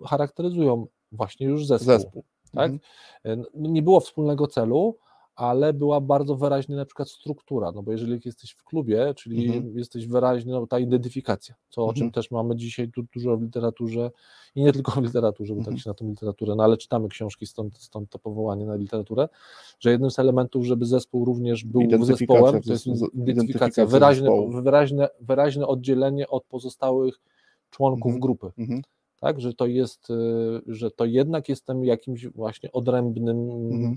charakteryzują 0.06 0.88
właśnie 1.12 1.48
już 1.48 1.66
zespół. 1.66 1.94
Zespół. 1.94 2.24
Tak? 2.54 2.72
Mhm. 2.72 3.46
No, 3.56 3.70
Nie 3.70 3.82
było 3.82 4.00
wspólnego 4.00 4.48
celu, 4.48 4.98
ale 5.36 5.74
była 5.74 6.02
bardzo 6.02 6.36
wyraźna 6.36 6.76
na 6.76 6.86
przykład 6.86 7.10
struktura, 7.10 7.72
no 7.72 7.84
bo 7.84 7.92
jeżeli 7.92 8.20
jesteś 8.26 8.52
w 8.52 8.64
klubie, 8.64 9.14
czyli 9.18 9.46
Mhm. 9.46 9.78
jesteś 9.78 10.08
wyraźny, 10.08 10.52
no, 10.52 10.68
ta 10.68 10.80
identyfikacja, 10.80 11.56
co, 11.70 11.86
o 11.86 11.94
czym 11.94 12.12
też 12.12 12.32
mamy 12.32 12.56
dzisiaj 12.56 12.92
tu 12.92 13.04
dużo 13.14 13.38
w 13.38 13.42
literaturze 13.42 14.12
i 14.56 14.64
nie 14.64 14.74
tylko 14.74 14.92
w 14.92 15.04
literaturze, 15.04 15.56
bo 15.56 15.64
tak 15.64 15.80
się 15.80 15.90
na 15.90 15.94
tą 15.94 16.08
literaturę, 16.08 16.56
no 16.56 16.64
ale 16.64 16.78
czytamy 16.78 17.10
książki, 17.10 17.46
stąd, 17.46 17.78
stąd 17.78 18.10
to 18.10 18.20
powołanie 18.20 18.66
na 18.66 18.76
literaturę, 18.76 19.30
że 19.80 19.92
jednym 19.92 20.12
z 20.12 20.20
elementów, 20.20 20.66
żeby 20.66 20.86
zespół 20.86 21.26
również 21.26 21.64
był 21.66 21.82
zespołem, 22.06 22.62
to 22.62 22.72
jest 22.72 22.88
identyfikacja, 23.14 23.86
wyraźne, 23.86 24.30
wyraźne, 24.62 25.10
wyraźne 25.22 25.68
oddzielenie 25.68 26.28
od 26.28 26.44
pozostałych 26.46 27.20
członków 27.72 28.10
Mhm. 28.10 28.20
grupy 28.22 28.52
Mhm. 28.58 28.82
tak, 29.20 29.42
że 29.42 29.54
to 29.54 29.66
jest, 29.66 30.10
y, 30.10 30.14
że 30.68 30.92
to 30.92 31.06
jednak 31.06 31.50
jestem 31.50 31.84
jakimś 31.86 32.28
właśnie 32.28 32.72
odrębnym, 32.72 33.50
Mhm. 33.72 33.96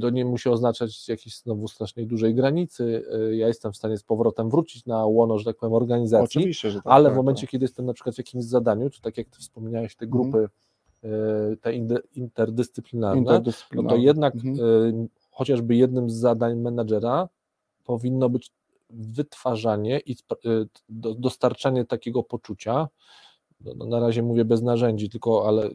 to 0.00 0.10
nie 0.10 0.24
musi 0.24 0.48
oznaczać 0.48 1.08
jakiejś 1.08 1.38
znowu 1.38 1.68
strasznej 1.68 2.06
dużej 2.06 2.34
granicy, 2.34 3.04
y, 3.30 3.36
ja 3.36 3.48
jestem 3.48 3.72
w 3.72 3.76
stanie 3.76 3.96
z 3.98 4.02
powrotem 4.02 4.50
wrócić 4.50 4.86
na 4.86 5.06
łono, 5.06 5.38
że 5.38 5.44
tak 5.44 5.56
powiem, 5.56 5.72
organizacji, 5.72 6.38
Oczywiście, 6.40 6.70
że 6.70 6.78
tak. 6.78 6.92
ale 6.92 7.04
tak, 7.04 7.14
w 7.14 7.16
momencie, 7.16 7.46
kiedy 7.46 7.64
jestem 7.64 7.86
na 7.86 7.92
przykład 7.92 8.14
w 8.14 8.18
jakimś 8.18 8.44
zadaniu, 8.44 8.90
czy 8.90 9.00
tak 9.00 9.18
jak 9.18 9.28
ty 9.28 9.38
wspomniałeś, 9.38 9.96
te 9.96 10.04
Mhm. 10.06 10.22
grupy, 10.30 10.48
y, 11.04 11.56
te 11.56 11.72
tak. 11.72 11.74
interdyscyplinarne, 12.16 13.42
no 13.74 13.82
to 13.88 13.96
jednak 13.96 14.34
Mhm. 14.34 15.08
chociażby 15.30 15.76
jednym 15.76 16.10
z 16.10 16.14
zadań 16.14 16.56
menadżera 16.56 17.28
powinno 17.84 18.28
być 18.28 18.50
wytwarzanie 18.94 20.00
i 20.06 20.12
y, 20.12 20.68
do- 20.88 21.14
dostarczanie 21.14 21.84
takiego 21.84 22.22
poczucia, 22.22 22.88
no, 23.60 23.72
no, 23.76 23.86
na 23.86 24.00
razie 24.00 24.22
mówię 24.22 24.44
bez 24.44 24.62
narzędzi, 24.62 25.08
tylko 25.10 25.48
ale, 25.48 25.70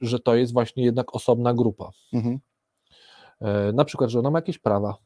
że 0.00 0.18
to 0.18 0.36
jest 0.36 0.52
właśnie 0.52 0.84
jednak 0.84 1.14
osobna 1.14 1.54
grupa. 1.54 1.90
Mhm. 2.12 2.38
Na 3.74 3.84
przykład, 3.84 4.10
że 4.10 4.18
ona 4.18 4.30
ma 4.30 4.38
jakieś 4.38 4.58
prawa, 4.58 4.96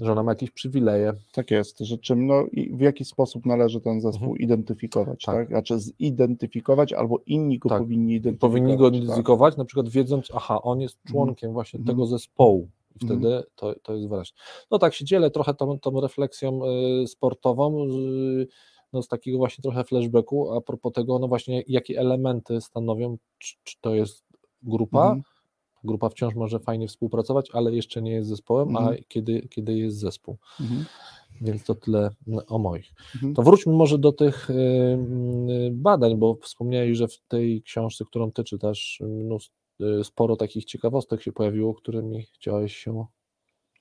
że 0.00 0.12
ona 0.12 0.22
ma 0.22 0.32
jakieś 0.32 0.50
przywileje. 0.50 1.12
Tak 1.32 1.50
jest, 1.50 1.78
że 1.78 1.98
czym, 1.98 2.26
no 2.26 2.44
i 2.52 2.76
w 2.76 2.80
jaki 2.80 3.04
sposób 3.04 3.46
należy 3.46 3.80
ten 3.80 4.00
zespół 4.00 4.28
mhm. 4.28 4.38
identyfikować, 4.38 5.24
tak. 5.24 5.34
tak? 5.36 5.48
Znaczy 5.48 5.78
zidentyfikować 5.78 6.92
albo 6.92 7.18
inni 7.26 7.58
go 7.58 7.68
tak. 7.68 7.78
powinni 7.78 8.14
identyfikować. 8.14 8.52
Powinni 8.52 8.76
go 8.76 8.90
tak. 8.90 8.94
identyfikować, 8.94 9.54
tak? 9.54 9.58
na 9.58 9.64
przykład 9.64 9.88
wiedząc, 9.88 10.28
aha, 10.34 10.62
on 10.62 10.80
jest 10.80 10.96
mhm. 10.96 11.12
członkiem 11.12 11.48
mhm. 11.48 11.54
właśnie 11.54 11.80
tego 11.84 12.06
zespołu 12.06 12.68
i 12.96 13.06
wtedy 13.06 13.26
mhm. 13.26 13.44
to, 13.54 13.74
to 13.82 13.94
jest 13.94 14.08
wyraźne. 14.08 14.36
No 14.70 14.78
tak 14.78 14.94
się 14.94 15.04
dzielę 15.04 15.30
trochę 15.30 15.54
tą, 15.54 15.78
tą 15.78 16.00
refleksją 16.00 16.60
y, 17.02 17.06
sportową, 17.06 17.86
no 18.92 19.02
z 19.02 19.08
takiego 19.08 19.38
właśnie 19.38 19.62
trochę 19.62 19.84
flashbacku, 19.84 20.52
a 20.52 20.60
propos 20.60 20.92
tego, 20.92 21.18
no 21.18 21.28
właśnie 21.28 21.62
jakie 21.66 22.00
elementy 22.00 22.60
stanowią, 22.60 23.18
czy, 23.38 23.54
czy 23.64 23.76
to 23.80 23.94
jest 23.94 24.24
grupa, 24.62 25.04
mhm 25.04 25.22
grupa 25.84 26.08
wciąż 26.08 26.34
może 26.34 26.58
fajnie 26.58 26.88
współpracować, 26.88 27.50
ale 27.52 27.72
jeszcze 27.74 28.02
nie 28.02 28.12
jest 28.12 28.28
zespołem, 28.28 28.68
mhm. 28.68 28.88
a 28.88 29.04
kiedy, 29.08 29.48
kiedy 29.48 29.78
jest 29.78 29.98
zespół. 29.98 30.36
Mhm. 30.60 30.84
Więc 31.40 31.64
to 31.64 31.74
tyle 31.74 32.10
o 32.48 32.58
moich. 32.58 32.92
Mhm. 33.14 33.34
To 33.34 33.42
wróćmy 33.42 33.72
może 33.72 33.98
do 33.98 34.12
tych 34.12 34.48
badań, 35.72 36.16
bo 36.16 36.34
wspomniałeś, 36.34 36.98
że 36.98 37.08
w 37.08 37.18
tej 37.28 37.62
książce, 37.62 38.04
którą 38.04 38.32
ty 38.32 38.44
czytasz, 38.44 39.02
mnóstwo, 39.08 39.61
sporo 40.02 40.36
takich 40.36 40.64
ciekawostek 40.64 41.22
się 41.22 41.32
pojawiło, 41.32 41.74
którymi 41.74 42.22
chciałeś 42.22 42.76
się 42.76 43.06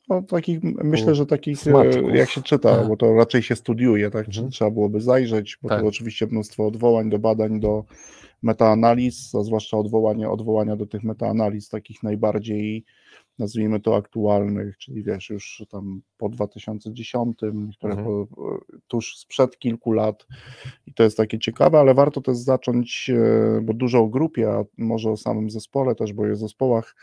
no, 0.10 0.22
takich, 0.22 0.64
myślę, 0.64 1.16
że 1.16 1.26
takich, 1.26 1.60
Smaczków. 1.60 2.16
jak 2.16 2.30
się 2.30 2.42
czyta, 2.42 2.84
bo 2.84 2.98
to 2.98 3.14
raczej 3.14 3.44
się 3.44 3.56
studiuje, 3.56 4.12
tak? 4.12 4.28
Mhm. 4.28 4.50
Trzeba 4.50 4.72
byłoby 4.72 5.02
zajrzeć, 5.02 5.58
bo 5.62 5.70
tak. 5.70 5.82
to 5.82 5.88
oczywiście 5.88 6.28
mnóstwo 6.28 6.68
odwołań 6.68 7.10
do 7.10 7.20
badań, 7.20 7.60
do 7.60 7.84
metaanaliz, 8.44 9.36
a 9.36 9.44
zwłaszcza 9.44 9.78
odwołanie, 9.78 10.30
odwołania 10.30 10.76
do 10.76 10.86
tych 10.86 11.04
metaanaliz 11.04 11.70
takich 11.70 12.04
najbardziej, 12.04 12.86
nazwijmy 13.40 13.80
to 13.80 13.96
aktualnych, 13.96 14.78
czyli 14.78 15.04
wiesz, 15.04 15.30
już 15.30 15.64
tam 15.70 16.02
po 16.18 16.30
2010, 16.30 17.38
które 17.78 17.94
mhm. 17.94 18.06
po, 18.06 18.28
tuż 18.88 19.18
sprzed 19.18 19.60
kilku 19.60 19.92
lat 19.92 20.28
i 20.88 20.94
to 20.94 21.04
jest 21.04 21.18
takie 21.18 21.40
ciekawe, 21.40 21.80
ale 21.80 21.94
warto 21.94 22.22
też 22.22 22.38
zacząć, 22.38 23.10
e, 23.10 23.62
bo 23.62 23.74
dużo 23.74 24.00
o 24.00 24.08
grupie, 24.08 24.50
a 24.50 24.64
może 24.78 25.12
o 25.12 25.18
samym 25.18 25.50
zespole 25.50 25.96
też, 25.96 26.14
bo 26.14 26.26
jest 26.26 26.44
o 26.44 26.48
zespołach 26.48 26.96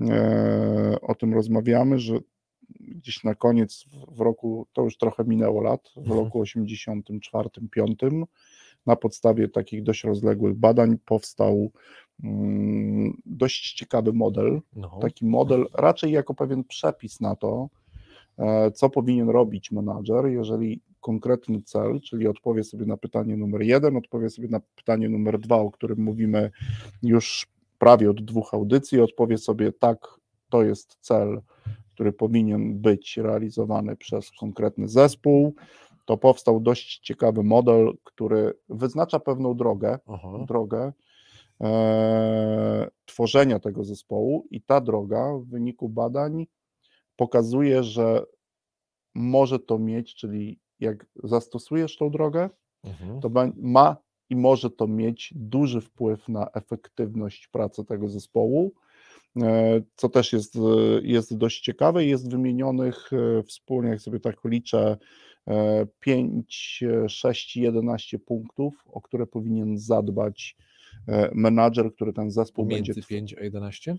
e, 0.00 0.96
o 1.00 1.14
tym 1.14 1.34
rozmawiamy, 1.34 1.98
że 1.98 2.18
gdzieś 2.80 3.24
na 3.24 3.34
koniec 3.34 3.84
w 4.08 4.20
roku, 4.20 4.66
to 4.72 4.82
już 4.82 4.96
trochę 4.96 5.24
minęło 5.24 5.60
lat, 5.60 5.88
w 5.96 5.98
mhm. 5.98 6.18
roku 6.18 6.42
84-5 6.42 8.26
na 8.86 8.96
podstawie 8.96 9.48
takich 9.48 9.82
dość 9.82 10.04
rozległych 10.04 10.54
badań 10.54 10.98
powstał 11.04 11.72
dość 13.26 13.74
ciekawy 13.74 14.12
model. 14.12 14.60
No. 14.76 14.98
Taki 15.00 15.26
model 15.26 15.66
raczej 15.74 16.12
jako 16.12 16.34
pewien 16.34 16.64
przepis 16.64 17.20
na 17.20 17.36
to, 17.36 17.68
e, 18.38 18.70
co 18.70 18.90
powinien 18.90 19.28
robić 19.28 19.70
menadżer, 19.70 20.26
jeżeli 20.26 20.80
konkretny 21.00 21.62
cel, 21.62 22.00
czyli 22.00 22.26
odpowie 22.26 22.64
sobie 22.64 22.86
na 22.86 22.96
pytanie 22.96 23.36
numer 23.36 23.62
jeden, 23.62 23.96
odpowie 23.96 24.30
sobie 24.30 24.48
na 24.48 24.60
pytanie 24.76 25.08
numer 25.08 25.38
dwa, 25.38 25.56
o 25.56 25.70
którym 25.70 26.00
mówimy 26.00 26.50
już 27.02 27.46
prawie 27.78 28.10
od 28.10 28.24
dwóch 28.24 28.54
audycji, 28.54 29.00
odpowie 29.00 29.38
sobie 29.38 29.72
tak, 29.72 30.06
to 30.48 30.62
jest 30.62 30.98
cel, 31.00 31.40
który 31.94 32.12
powinien 32.12 32.78
być 32.78 33.16
realizowany 33.16 33.96
przez 33.96 34.30
konkretny 34.40 34.88
zespół 34.88 35.54
to 36.08 36.16
powstał 36.16 36.60
dość 36.60 36.98
ciekawy 36.98 37.42
model, 37.42 37.92
który 38.04 38.54
wyznacza 38.68 39.20
pewną 39.20 39.54
drogę, 39.54 39.98
Aha. 40.06 40.28
drogę 40.48 40.92
tworzenia 43.04 43.58
tego 43.58 43.84
zespołu 43.84 44.46
i 44.50 44.62
ta 44.62 44.80
droga 44.80 45.32
w 45.38 45.44
wyniku 45.44 45.88
badań 45.88 46.46
pokazuje, 47.16 47.82
że 47.82 48.26
może 49.14 49.58
to 49.58 49.78
mieć, 49.78 50.14
czyli 50.14 50.60
jak 50.80 51.06
zastosujesz 51.24 51.96
tą 51.96 52.10
drogę, 52.10 52.50
mhm. 52.84 53.20
to 53.20 53.30
ma 53.56 53.96
i 54.30 54.36
może 54.36 54.70
to 54.70 54.86
mieć 54.86 55.32
duży 55.36 55.80
wpływ 55.80 56.28
na 56.28 56.50
efektywność 56.54 57.48
pracy 57.48 57.84
tego 57.84 58.08
zespołu, 58.08 58.72
e, 59.42 59.82
co 59.96 60.08
też 60.08 60.32
jest, 60.32 60.58
jest 61.02 61.36
dość 61.36 61.60
ciekawe. 61.60 62.04
Jest 62.04 62.30
wymienionych 62.30 63.10
e, 63.12 63.42
wspólnie, 63.42 63.90
jak 63.90 64.00
sobie 64.00 64.20
tak 64.20 64.36
liczę, 64.44 64.96
5, 66.00 66.84
6, 67.08 67.56
11 67.56 68.18
punktów, 68.18 68.84
o 68.86 69.00
które 69.00 69.26
powinien 69.26 69.78
zadbać 69.78 70.56
e, 70.60 70.67
menadżer, 71.34 71.94
który 71.94 72.12
ten 72.12 72.30
zespół 72.30 72.66
Między 72.66 72.94
będzie. 72.94 73.08
5 73.08 73.34
a 73.34 73.44
11? 73.44 73.96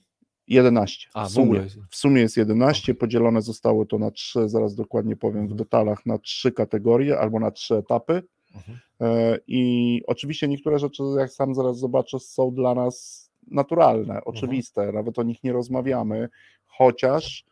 11. 0.49 1.09
A, 1.13 1.25
w, 1.25 1.31
sumie, 1.31 1.67
w 1.89 1.95
sumie 1.95 2.21
jest 2.21 2.37
11. 2.37 2.83
Okay. 2.83 2.95
Podzielone 2.95 3.41
zostało 3.41 3.85
to 3.85 3.99
na 3.99 4.11
trzy, 4.11 4.49
zaraz 4.49 4.75
dokładnie 4.75 5.15
powiem 5.15 5.41
w 5.41 5.51
mhm. 5.51 5.57
detalach, 5.57 6.05
na 6.05 6.17
trzy 6.17 6.51
kategorie 6.51 7.19
albo 7.19 7.39
na 7.39 7.51
trzy 7.51 7.75
etapy. 7.75 8.23
Mhm. 8.55 8.79
E, 9.01 9.39
I 9.47 10.01
oczywiście 10.07 10.47
niektóre 10.47 10.79
rzeczy, 10.79 11.03
jak 11.17 11.31
sam 11.31 11.55
zaraz 11.55 11.79
zobaczę, 11.79 12.19
są 12.19 12.51
dla 12.51 12.75
nas 12.75 13.29
naturalne, 13.47 14.15
mhm. 14.15 14.21
oczywiste, 14.25 14.81
mhm. 14.81 14.95
nawet 14.95 15.19
o 15.19 15.23
nich 15.23 15.43
nie 15.43 15.53
rozmawiamy, 15.53 16.29
chociaż 16.65 17.45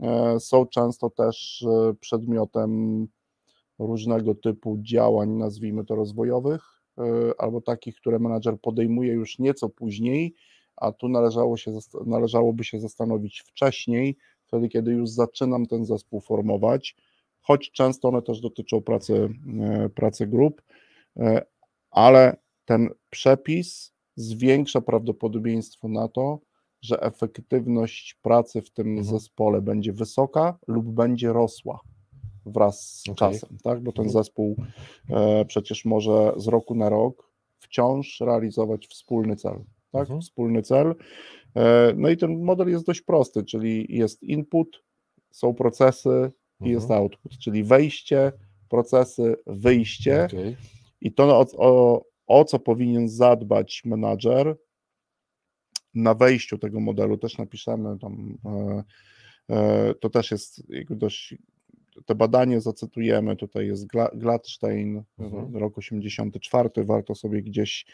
e, 0.00 0.40
są 0.40 0.66
często 0.66 1.10
też 1.10 1.64
przedmiotem 2.00 3.06
różnego 3.78 4.34
typu 4.34 4.78
działań, 4.80 5.30
nazwijmy 5.30 5.84
to 5.84 5.94
rozwojowych, 5.94 6.62
e, 6.62 6.79
albo 7.38 7.60
takich, 7.60 7.96
które 7.96 8.18
menadżer 8.18 8.60
podejmuje 8.60 9.12
już 9.12 9.38
nieco 9.38 9.68
później, 9.68 10.34
a 10.76 10.92
tu 10.92 11.08
należało 11.08 11.56
się, 11.56 11.78
należałoby 12.06 12.64
się 12.64 12.80
zastanowić 12.80 13.40
wcześniej, 13.40 14.16
wtedy, 14.46 14.68
kiedy 14.68 14.92
już 14.92 15.10
zaczynam 15.10 15.66
ten 15.66 15.84
zespół 15.84 16.20
formować, 16.20 16.96
choć 17.40 17.70
często 17.70 18.08
one 18.08 18.22
też 18.22 18.40
dotyczą 18.40 18.80
pracy, 18.82 19.28
e, 19.60 19.88
pracy 19.88 20.26
grup, 20.26 20.62
e, 21.16 21.42
ale 21.90 22.36
ten 22.64 22.88
przepis 23.10 23.92
zwiększa 24.16 24.80
prawdopodobieństwo 24.80 25.88
na 25.88 26.08
to, 26.08 26.40
że 26.82 27.02
efektywność 27.02 28.18
pracy 28.22 28.62
w 28.62 28.70
tym 28.70 28.88
mhm. 28.88 29.04
zespole 29.04 29.62
będzie 29.62 29.92
wysoka 29.92 30.58
lub 30.66 30.86
będzie 30.86 31.32
rosła 31.32 31.80
wraz 32.46 33.02
z 33.04 33.08
okay. 33.08 33.32
czasem, 33.32 33.58
tak? 33.62 33.80
bo 33.80 33.92
ten 33.92 34.04
mhm. 34.04 34.24
zespół 34.24 34.56
e, 35.10 35.44
przecież 35.44 35.84
może 35.84 36.32
z 36.36 36.46
roku 36.46 36.74
na 36.74 36.88
rok 36.88 37.30
wciąż 37.58 38.20
realizować 38.20 38.86
wspólny 38.86 39.36
cel. 39.36 39.64
Tak? 39.92 40.02
Mhm. 40.02 40.20
Wspólny 40.20 40.62
cel. 40.62 40.94
E, 41.56 41.92
no 41.96 42.08
i 42.08 42.16
ten 42.16 42.42
model 42.42 42.68
jest 42.68 42.86
dość 42.86 43.00
prosty, 43.00 43.44
czyli 43.44 43.86
jest 43.88 44.22
input, 44.22 44.82
są 45.30 45.54
procesy 45.54 46.10
mhm. 46.10 46.32
i 46.60 46.68
jest 46.70 46.84
mhm. 46.84 47.00
output, 47.00 47.38
czyli 47.38 47.64
wejście, 47.64 48.32
procesy, 48.68 49.36
wyjście. 49.46 50.24
Okay. 50.24 50.56
I 51.00 51.12
to, 51.12 51.38
o, 51.38 51.46
o, 51.56 52.04
o 52.26 52.44
co 52.44 52.58
powinien 52.58 53.08
zadbać 53.08 53.82
menadżer 53.84 54.56
na 55.94 56.14
wejściu 56.14 56.58
tego 56.58 56.80
modelu, 56.80 57.18
też 57.18 57.38
napiszemy 57.38 57.98
tam. 57.98 58.38
E, 58.44 58.84
e 59.50 59.94
to 59.94 60.10
też 60.10 60.30
jest 60.30 60.62
dość 60.90 61.34
te 62.06 62.14
badanie 62.14 62.60
zacytujemy, 62.60 63.36
tutaj 63.36 63.66
jest 63.66 63.86
Gladstein, 64.14 65.02
mhm. 65.18 65.56
rok 65.56 65.78
84, 65.78 66.70
warto 66.84 67.14
sobie 67.14 67.42
gdzieś 67.42 67.86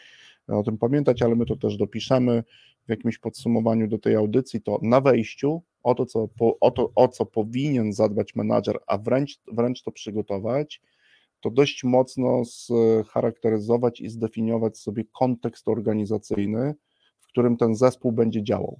o 0.47 0.63
tym 0.63 0.77
pamiętać, 0.77 1.21
ale 1.21 1.35
my 1.35 1.45
to 1.45 1.55
też 1.55 1.77
dopiszemy 1.77 2.43
w 2.85 2.89
jakimś 2.89 3.17
podsumowaniu 3.17 3.87
do 3.87 3.97
tej 3.97 4.15
audycji, 4.15 4.61
to 4.61 4.79
na 4.81 5.01
wejściu 5.01 5.61
o 5.83 5.95
to, 5.95 6.05
co, 6.05 6.29
o, 6.59 6.71
to, 6.71 6.91
o 6.95 7.07
co 7.07 7.25
powinien 7.25 7.93
zadbać 7.93 8.35
menadżer, 8.35 8.79
a 8.87 8.97
wręcz, 8.97 9.39
wręcz 9.51 9.81
to 9.81 9.91
przygotować, 9.91 10.81
to 11.41 11.49
dość 11.49 11.83
mocno 11.83 12.41
scharakteryzować 12.45 14.01
i 14.01 14.09
zdefiniować 14.09 14.77
sobie 14.77 15.03
kontekst 15.19 15.67
organizacyjny, 15.67 16.75
w 17.19 17.27
którym 17.27 17.57
ten 17.57 17.75
zespół 17.75 18.11
będzie 18.11 18.43
działał. 18.43 18.79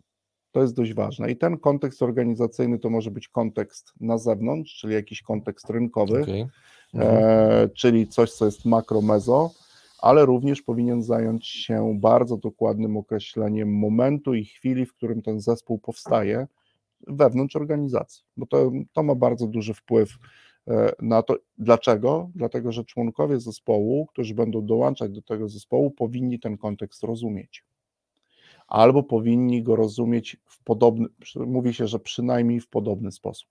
To 0.51 0.61
jest 0.61 0.75
dość 0.75 0.93
ważne. 0.93 1.31
I 1.31 1.37
ten 1.37 1.57
kontekst 1.57 2.01
organizacyjny 2.01 2.79
to 2.79 2.89
może 2.89 3.11
być 3.11 3.27
kontekst 3.27 3.93
na 3.99 4.17
zewnątrz, 4.17 4.79
czyli 4.79 4.93
jakiś 4.93 5.21
kontekst 5.21 5.69
rynkowy, 5.69 6.21
okay. 6.21 6.35
E, 6.35 6.47
mhm. 6.93 7.23
e, 7.63 7.69
czyli 7.69 8.07
coś, 8.07 8.31
co 8.31 8.45
jest 8.45 8.65
makro, 8.65 9.01
mezo, 9.01 9.51
ale 9.99 10.25
również 10.25 10.61
powinien 10.61 11.03
zająć 11.03 11.47
się 11.47 11.97
bardzo 11.99 12.37
dokładnym 12.37 12.97
określeniem 12.97 13.73
momentu 13.73 14.33
i 14.33 14.45
chwili, 14.45 14.85
w 14.85 14.93
którym 14.93 15.21
ten 15.21 15.39
zespół 15.39 15.79
powstaje 15.79 16.47
wewnątrz 17.07 17.55
organizacji, 17.55 18.23
bo 18.37 18.45
to, 18.45 18.71
to 18.93 19.03
ma 19.03 19.15
bardzo 19.15 19.47
duży 19.47 19.73
wpływ 19.73 20.09
e, 20.67 20.93
na 21.01 21.23
to. 21.23 21.35
Dlaczego? 21.57 22.29
Dlatego, 22.35 22.71
że 22.71 22.85
członkowie 22.85 23.39
zespołu, 23.39 24.05
którzy 24.05 24.35
będą 24.35 24.65
dołączać 24.65 25.11
do 25.11 25.21
tego 25.21 25.49
zespołu, 25.49 25.91
powinni 25.91 26.39
ten 26.39 26.57
kontekst 26.57 27.03
rozumieć 27.03 27.63
albo 28.67 29.03
powinni 29.03 29.63
go 29.63 29.75
rozumieć 29.75 30.37
w 30.45 30.63
podobny, 30.63 31.07
mówi 31.35 31.73
się, 31.73 31.87
że 31.87 31.99
przynajmniej 31.99 32.59
w 32.59 32.67
podobny 32.67 33.11
sposób. 33.11 33.49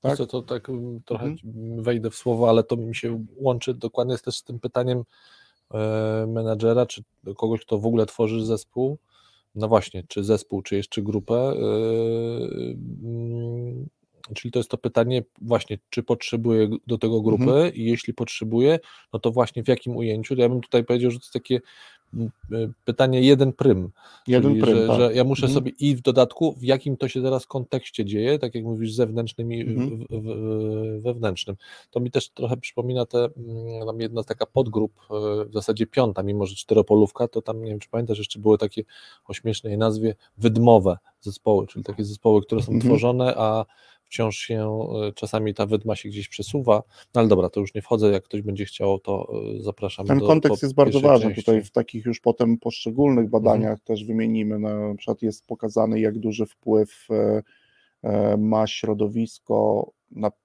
Tak? 0.00 0.16
Co, 0.16 0.26
to 0.26 0.42
tak 0.42 0.68
mm, 0.68 1.00
trochę 1.04 1.26
mhm. 1.26 1.82
wejdę 1.82 2.10
w 2.10 2.14
słowo, 2.14 2.48
ale 2.48 2.64
to 2.64 2.76
mi 2.76 2.94
się 2.94 3.24
łączy 3.36 3.74
dokładnie 3.74 4.18
też 4.18 4.36
z 4.36 4.44
tym 4.44 4.60
pytaniem, 4.60 5.04
e, 5.74 6.26
menadżera, 6.28 6.86
czy 6.86 7.02
kogoś, 7.36 7.60
kto 7.60 7.78
w 7.78 7.86
ogóle 7.86 8.06
tworzy 8.06 8.46
zespół, 8.46 8.98
no 9.54 9.68
właśnie, 9.68 10.04
czy 10.08 10.24
zespół, 10.24 10.62
czy 10.62 10.76
jeszcze 10.76 11.02
grupę, 11.02 11.34
e, 11.34 11.54
mm, 13.02 13.88
czyli 14.34 14.52
to 14.52 14.58
jest 14.58 14.70
to 14.70 14.78
pytanie 14.78 15.22
właśnie, 15.40 15.78
czy 15.90 16.02
potrzebuje 16.02 16.68
do 16.86 16.98
tego 16.98 17.22
grupy 17.22 17.42
mhm. 17.42 17.74
i 17.74 17.84
jeśli 17.84 18.14
potrzebuje, 18.14 18.78
no 19.12 19.18
to 19.18 19.30
właśnie 19.30 19.64
w 19.64 19.68
jakim 19.68 19.96
ujęciu, 19.96 20.34
ja 20.34 20.48
bym 20.48 20.60
tutaj 20.60 20.84
powiedział, 20.84 21.10
że 21.10 21.18
to 21.18 21.24
jest 21.24 21.32
takie 21.32 21.60
pytanie 22.84 23.20
jeden 23.20 23.52
prym. 23.52 23.90
Jeden 24.26 24.60
prym, 24.60 24.76
że, 24.76 24.86
tak. 24.86 24.98
że, 24.98 25.14
ja 25.14 25.24
muszę 25.24 25.46
mhm. 25.46 25.54
sobie 25.54 25.72
i 25.78 25.96
w 25.96 26.00
dodatku, 26.00 26.52
w 26.52 26.62
jakim 26.62 26.96
to 26.96 27.08
się 27.08 27.22
teraz 27.22 27.46
kontekście 27.46 28.04
dzieje, 28.04 28.38
tak 28.38 28.54
jak 28.54 28.64
mówisz, 28.64 28.92
zewnętrznym 28.92 29.52
i 29.52 29.60
mhm. 29.60 29.90
w, 29.90 30.04
w, 30.10 31.02
wewnętrznym. 31.02 31.56
To 31.90 32.00
mi 32.00 32.10
też 32.10 32.28
trochę 32.28 32.56
przypomina 32.56 33.06
te, 33.06 33.18
mm, 33.18 33.86
tam 33.86 34.00
jedna 34.00 34.24
taka 34.24 34.46
podgrup, 34.46 34.92
e, 35.10 35.44
w 35.44 35.52
zasadzie 35.52 35.86
piąta, 35.86 36.22
mimo 36.22 36.46
że 36.46 36.54
czteropolówka, 36.54 37.28
to 37.28 37.42
tam, 37.42 37.64
nie 37.64 37.70
wiem 37.70 37.78
czy 37.78 37.88
pamiętasz, 37.88 38.18
jeszcze 38.18 38.38
były 38.38 38.58
takie 38.58 38.82
o 39.26 39.34
śmiesznej 39.34 39.78
nazwie 39.78 40.14
wydmowe 40.38 40.98
zespoły, 41.20 41.66
czyli 41.66 41.84
takie 41.84 42.04
zespoły, 42.04 42.42
które 42.42 42.62
są 42.62 42.72
mhm. 42.72 42.90
tworzone, 42.90 43.34
a 43.36 43.64
wciąż 44.14 44.36
się 44.36 44.88
e, 45.08 45.12
czasami 45.12 45.54
ta 45.54 45.66
wydma 45.66 45.96
się 45.96 46.08
gdzieś 46.08 46.28
przesuwa, 46.28 46.82
no 47.14 47.20
ale 47.20 47.28
dobra, 47.28 47.50
to 47.50 47.60
już 47.60 47.74
nie 47.74 47.82
wchodzę, 47.82 48.10
jak 48.10 48.24
ktoś 48.24 48.42
będzie 48.42 48.64
chciał, 48.64 48.98
to 48.98 49.32
e, 49.58 49.62
zapraszam. 49.62 50.06
Ten 50.06 50.18
do, 50.18 50.26
kontekst 50.26 50.62
jest 50.62 50.74
bardzo 50.74 51.00
ważny, 51.00 51.26
części. 51.26 51.42
tutaj 51.42 51.62
w 51.62 51.70
takich 51.70 52.04
już 52.04 52.20
potem 52.20 52.58
poszczególnych 52.58 53.30
badaniach 53.30 53.70
mhm. 53.70 53.80
też 53.84 54.04
wymienimy, 54.04 54.58
na 54.58 54.94
przykład 54.96 55.22
jest 55.22 55.46
pokazany, 55.46 56.00
jak 56.00 56.18
duży 56.18 56.46
wpływ 56.46 57.08
e, 58.02 58.36
ma 58.36 58.66
środowisko, 58.66 59.90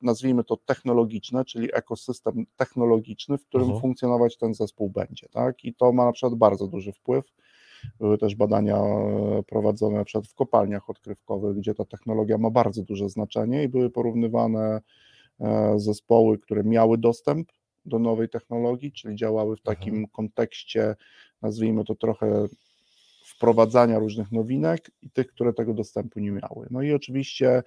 nazwijmy 0.02 0.44
to 0.44 0.58
technologiczne, 0.58 1.46
czyli 1.46 1.70
ekosystem 1.74 2.46
technologiczny, 2.56 3.38
w 3.38 3.46
którym 3.46 3.66
mhm. 3.66 3.82
funkcjonować 3.82 4.38
ten 4.38 4.54
zespół 4.54 4.90
będzie, 4.90 5.28
tak, 5.32 5.66
i 5.66 5.74
to 5.74 5.92
ma 5.92 6.06
na 6.06 6.12
przykład 6.12 6.36
bardzo 6.36 6.68
duży 6.68 6.92
wpływ, 6.92 7.26
były 8.00 8.18
też 8.18 8.36
badania 8.36 8.78
e, 8.78 9.44
prowadzone 9.48 9.98
na 9.98 10.04
przykład 10.04 10.28
w 10.28 10.36
kopalniach 10.36 10.90
odkrywkowych, 10.90 11.58
gdzie 11.58 11.74
ta 11.74 11.86
technologia 11.86 12.38
ma 12.38 12.50
bardzo 12.50 12.84
duże 12.84 13.10
znaczenie 13.10 13.64
i 13.64 13.70
były 13.70 13.90
porównywane 13.90 14.82
e, 15.40 15.74
zespoły, 15.80 16.38
które 16.38 16.64
miały 16.64 16.98
dostęp 16.98 17.52
do 17.86 18.00
nowej 18.00 18.30
technologii, 18.30 18.92
czyli 18.92 19.16
działały 19.16 19.58
w 19.58 19.62
takim 19.62 19.96
Aha. 19.96 20.12
kontekście, 20.12 20.96
nazwijmy 21.42 21.84
to 21.86 21.96
trochę 21.96 22.46
wprowadzania 23.26 24.00
różnych 24.00 24.32
nowinek 24.32 24.92
i 25.02 25.10
tych, 25.10 25.28
które 25.28 25.54
tego 25.54 25.74
dostępu 25.74 26.20
nie 26.20 26.32
miały. 26.32 26.68
No 26.72 26.82
i 26.82 26.94
oczywiście 26.94 27.64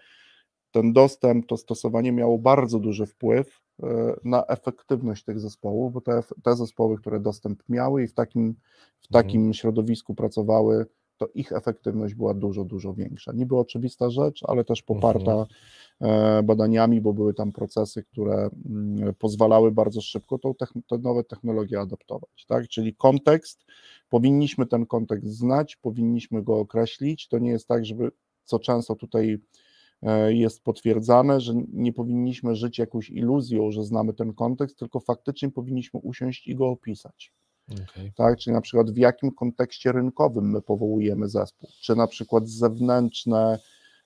ten 0.72 0.92
dostęp, 0.92 1.46
to 1.46 1.56
stosowanie 1.56 2.12
miało 2.12 2.38
bardzo 2.38 2.78
duży 2.78 3.06
wpływ 3.06 3.60
e, 3.82 3.86
na 4.24 4.46
efektywność 4.46 5.24
tych 5.24 5.40
zespołów, 5.40 5.92
bo 5.92 6.00
te, 6.00 6.22
te 6.42 6.56
zespoły, 6.56 6.98
które 6.98 7.20
dostęp 7.20 7.62
miały 7.68 8.02
i 8.02 8.06
w 8.06 8.14
takim, 8.14 8.54
w 9.00 9.06
mhm. 9.06 9.24
takim 9.24 9.40
mhm. 9.40 9.54
środowisku 9.54 10.14
pracowały, 10.14 10.86
to 11.16 11.28
ich 11.34 11.52
efektywność 11.52 12.14
była 12.14 12.34
dużo, 12.34 12.64
dużo 12.64 12.94
większa. 12.94 13.32
Niby 13.32 13.56
oczywista 13.56 14.10
rzecz, 14.10 14.40
ale 14.48 14.64
też 14.64 14.82
poparta 14.82 15.46
mhm. 16.00 16.46
badaniami, 16.46 17.00
bo 17.00 17.12
były 17.12 17.34
tam 17.34 17.52
procesy, 17.52 18.02
które 18.02 18.50
mm, 18.66 19.14
pozwalały 19.14 19.72
bardzo 19.72 20.00
szybko 20.00 20.38
tą 20.38 20.54
te 20.88 20.98
nowe 20.98 21.24
technologie 21.24 21.80
adaptować. 21.80 22.46
Tak? 22.46 22.68
Czyli 22.68 22.94
kontekst, 22.94 23.64
powinniśmy 24.08 24.66
ten 24.66 24.86
kontekst 24.86 25.26
znać, 25.26 25.76
powinniśmy 25.76 26.42
go 26.42 26.58
określić. 26.58 27.28
To 27.28 27.38
nie 27.38 27.50
jest 27.50 27.68
tak, 27.68 27.84
żeby 27.84 28.10
co 28.44 28.58
często 28.58 28.96
tutaj 28.96 29.38
E, 29.38 29.61
jest 30.28 30.64
potwierdzane, 30.64 31.40
że 31.40 31.54
nie 31.72 31.92
powinniśmy 31.92 32.56
żyć 32.56 32.78
jakąś 32.78 33.10
iluzją, 33.10 33.70
że 33.70 33.84
znamy 33.84 34.14
ten 34.14 34.34
kontekst, 34.34 34.78
tylko 34.78 35.00
faktycznie 35.00 35.50
powinniśmy 35.50 36.00
usiąść 36.00 36.48
i 36.48 36.54
go 36.54 36.68
opisać. 36.68 37.32
Okay. 37.72 38.12
Tak, 38.16 38.38
czyli 38.38 38.54
na 38.54 38.60
przykład 38.60 38.90
w 38.90 38.96
jakim 38.96 39.30
kontekście 39.30 39.92
rynkowym 39.92 40.50
my 40.50 40.62
powołujemy 40.62 41.28
zespół, 41.28 41.68
czy 41.82 41.96
na 41.96 42.06
przykład 42.06 42.48
zewnętrzne, 42.48 43.58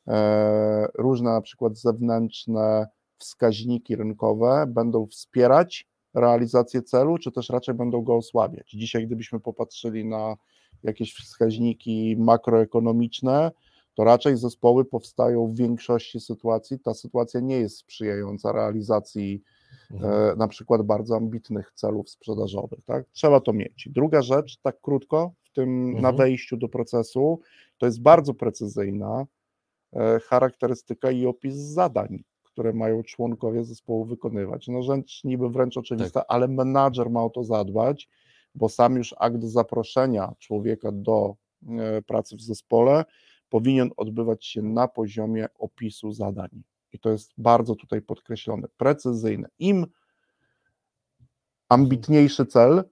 e, 0.09 0.89
różne 0.99 1.31
na 1.31 1.41
przykład 1.41 1.79
zewnętrzne 1.79 2.87
wskaźniki 3.19 3.97
rynkowe 3.97 4.65
będą 4.69 5.07
wspierać 5.07 5.87
realizację 6.15 6.83
celu, 6.83 7.19
czy 7.19 7.33
też 7.33 7.51
raczej 7.51 7.75
będą 7.75 8.03
go 8.03 8.17
osłabiać. 8.17 8.71
Dzisiaj, 8.71 9.07
gdybyśmy 9.07 9.41
popatrzyli 9.41 10.05
na 10.05 10.37
jakieś 10.83 11.15
wskaźniki 11.15 12.17
makroekonomiczne, 12.19 13.51
to 13.97 14.05
raczej 14.05 14.37
zespoły 14.37 14.85
powstają 14.85 15.47
w 15.47 15.57
większości 15.57 16.21
sytuacji. 16.21 16.79
Ta 16.79 16.95
sytuacja 16.95 17.41
nie 17.41 17.61
jest 17.61 17.79
sprzyjająca 17.79 18.53
realizacji 18.53 19.43
mhm. 19.91 20.33
e, 20.33 20.37
na 20.37 20.49
przykład 20.49 20.83
bardzo 20.83 21.17
ambitnych 21.17 21.73
celów 21.75 22.11
sprzedażowych. 22.11 22.79
Tak? 22.87 23.07
Trzeba 23.13 23.41
to 23.41 23.53
mieć. 23.53 23.89
Druga 23.93 24.23
rzecz, 24.23 24.57
tak 24.57 24.81
krótko, 24.81 25.33
w 25.43 25.51
tym 25.53 25.85
mhm. 25.85 26.03
na 26.03 26.13
wejściu 26.13 26.57
do 26.57 26.69
procesu, 26.69 27.41
to 27.79 27.87
jest 27.87 28.03
bardzo 28.03 28.35
precyzyjna 28.35 29.27
e, 29.93 30.21
charakterystyka 30.21 31.11
i 31.11 31.27
opis 31.27 31.55
zadań, 31.55 32.23
które 32.43 32.73
mają 32.73 33.03
członkowie 33.03 33.65
zespołu 33.65 34.05
wykonywać. 34.05 34.69
No 34.69 34.83
rzecz 34.83 35.25
niby 35.25 35.51
wręcz 35.51 35.77
oczywista, 35.77 36.21
tak. 36.21 36.27
ale 36.29 36.49
menadżer 36.49 37.11
ma 37.11 37.25
o 37.25 37.31
to 37.31 37.45
zadbać, 37.45 38.09
bo 38.55 38.69
sam 38.69 38.97
już 38.97 39.15
akt 39.19 39.45
zaproszenia 39.45 40.33
człowieka 40.39 40.93
do 40.93 41.35
e, 41.69 42.03
pracy 42.03 42.37
w 42.37 42.43
zespole 42.43 43.05
powinien 43.49 43.91
odbywać 43.97 44.47
się 44.47 44.63
na 44.63 44.89
poziomie 44.89 45.47
opisu 45.59 46.13
zadań. 46.13 46.49
I 46.93 46.99
to 46.99 47.11
jest 47.11 47.33
bardzo 47.39 47.75
tutaj 47.75 48.03
podkreślone, 48.03 48.69
precyzyjne. 48.77 49.49
Im 49.59 49.87
ambitniejszy 51.69 52.47
cel, 52.47 52.85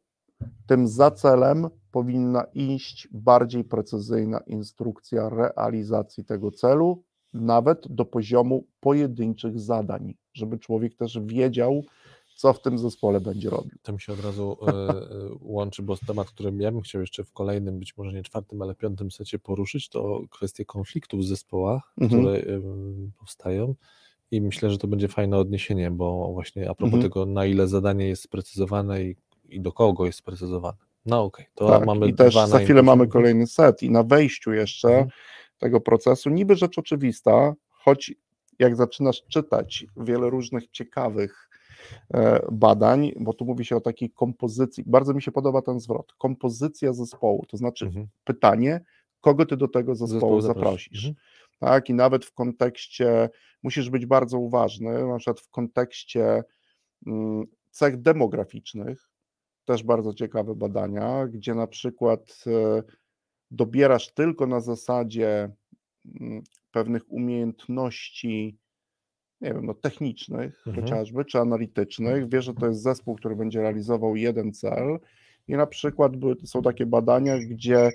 tym 0.66 0.88
za 0.88 1.10
celem 1.10 1.68
powinna 1.90 2.44
iść 2.54 3.08
bardziej 3.12 3.64
precyzyjna 3.64 4.40
instrukcja 4.46 5.28
realizacji 5.28 6.24
tego 6.24 6.50
celu, 6.50 7.02
nawet 7.32 7.86
do 7.88 8.04
poziomu 8.04 8.66
pojedynczych 8.80 9.60
zadań, 9.60 10.14
żeby 10.32 10.58
człowiek 10.58 10.94
też 10.94 11.18
wiedział, 11.20 11.84
co 12.36 12.52
w 12.52 12.62
tym 12.62 12.78
zespole 12.78 13.20
będzie 13.20 13.50
robił. 13.50 13.78
To 13.82 13.92
mi 13.92 14.00
się 14.00 14.12
od 14.12 14.24
razu 14.24 14.56
e, 14.66 14.70
e, 14.70 15.04
łączy, 15.40 15.82
bo 15.82 15.96
temat, 15.96 16.28
który 16.28 16.52
ja 16.58 16.72
bym 16.72 16.80
chciał 16.80 17.00
jeszcze 17.00 17.24
w 17.24 17.32
kolejnym, 17.32 17.78
być 17.78 17.96
może 17.96 18.12
nie 18.12 18.22
czwartym, 18.22 18.62
ale 18.62 18.74
piątym 18.74 19.10
secie 19.10 19.38
poruszyć, 19.38 19.88
to 19.88 20.20
kwestie 20.30 20.64
konfliktów 20.64 21.20
w 21.20 21.24
zespołach, 21.24 21.92
mhm. 22.00 22.22
które 22.22 22.42
powstają. 23.18 23.74
I 24.30 24.40
myślę, 24.40 24.70
że 24.70 24.78
to 24.78 24.88
będzie 24.88 25.08
fajne 25.08 25.38
odniesienie, 25.38 25.90
bo 25.90 26.32
właśnie 26.32 26.70
a 26.70 26.74
propos 26.74 26.94
mhm. 26.94 27.02
tego, 27.02 27.26
na 27.26 27.46
ile 27.46 27.68
zadanie 27.68 28.08
jest 28.08 28.22
sprecyzowane 28.22 29.04
i, 29.04 29.16
i 29.48 29.60
do 29.60 29.72
kogo 29.72 30.06
jest 30.06 30.18
sprecyzowane. 30.18 30.78
No 31.06 31.22
okej, 31.22 31.44
okay, 31.44 31.54
to 31.54 31.78
tak, 31.78 31.86
mamy 31.86 32.08
I 32.08 32.14
też 32.14 32.34
za 32.34 32.58
chwilę 32.58 32.82
mamy 32.82 33.06
kolejny 33.06 33.46
set 33.46 33.82
i 33.82 33.90
na 33.90 34.02
wejściu 34.02 34.52
jeszcze 34.52 34.88
mhm. 34.88 35.08
tego 35.58 35.80
procesu, 35.80 36.30
niby 36.30 36.56
rzecz 36.56 36.78
oczywista, 36.78 37.54
choć 37.70 38.14
jak 38.58 38.76
zaczynasz 38.76 39.22
czytać 39.28 39.86
wiele 39.96 40.30
różnych 40.30 40.70
ciekawych 40.70 41.48
badań, 42.52 43.12
bo 43.20 43.32
tu 43.34 43.44
mówi 43.44 43.64
się 43.64 43.76
o 43.76 43.80
takiej 43.80 44.10
kompozycji. 44.10 44.84
Bardzo 44.86 45.14
mi 45.14 45.22
się 45.22 45.32
podoba 45.32 45.62
ten 45.62 45.80
zwrot. 45.80 46.12
Kompozycja 46.18 46.92
zespołu, 46.92 47.46
to 47.48 47.56
znaczy 47.56 47.86
mhm. 47.86 48.06
pytanie, 48.24 48.84
kogo 49.20 49.46
ty 49.46 49.56
do 49.56 49.68
tego 49.68 49.94
zespołu, 49.94 50.40
zespołu 50.40 50.40
zaprosisz. 50.40 51.06
Mhm. 51.06 51.14
Tak, 51.58 51.90
i 51.90 51.94
nawet 51.94 52.24
w 52.24 52.32
kontekście, 52.32 53.30
musisz 53.62 53.90
być 53.90 54.06
bardzo 54.06 54.38
uważny, 54.38 55.06
na 55.06 55.16
przykład 55.16 55.40
w 55.40 55.50
kontekście 55.50 56.44
mm, 57.06 57.46
cech 57.70 58.02
demograficznych, 58.02 59.10
też 59.64 59.82
bardzo 59.82 60.14
ciekawe 60.14 60.54
badania, 60.54 61.26
gdzie 61.26 61.54
na 61.54 61.66
przykład 61.66 62.44
e, 62.46 62.82
dobierasz 63.50 64.14
tylko 64.14 64.46
na 64.46 64.60
zasadzie 64.60 65.50
mm, 66.20 66.42
pewnych 66.70 67.12
umiejętności 67.12 68.58
nie 69.40 69.54
wiem, 69.54 69.66
no, 69.66 69.74
technicznych 69.74 70.62
mhm. 70.66 70.84
chociażby, 70.84 71.24
czy 71.24 71.38
analitycznych, 71.38 72.28
wie, 72.28 72.42
że 72.42 72.54
to 72.54 72.66
jest 72.66 72.82
zespół, 72.82 73.16
który 73.16 73.36
będzie 73.36 73.60
realizował 73.60 74.16
jeden 74.16 74.52
cel 74.52 74.98
i 75.48 75.52
na 75.52 75.66
przykład 75.66 76.16
były, 76.16 76.36
są 76.44 76.62
takie 76.62 76.86
badania, 76.86 77.38
gdzie 77.38 77.90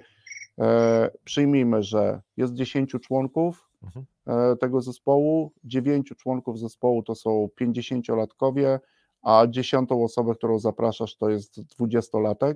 e, 0.59 1.11
przyjmijmy, 1.23 1.83
że 1.83 2.21
jest 2.37 2.53
10 2.53 2.91
członków 2.91 3.69
mhm. 3.83 4.05
e, 4.27 4.55
tego 4.55 4.81
zespołu, 4.81 5.51
9 5.63 6.13
członków 6.17 6.59
zespołu 6.59 7.03
to 7.03 7.15
są 7.15 7.49
50-latkowie, 7.61 8.79
a 9.21 9.47
dziesiątą 9.49 10.03
osobę, 10.03 10.35
którą 10.35 10.59
zapraszasz, 10.59 11.15
to 11.15 11.29
jest 11.29 11.61
20-latek. 11.79 12.55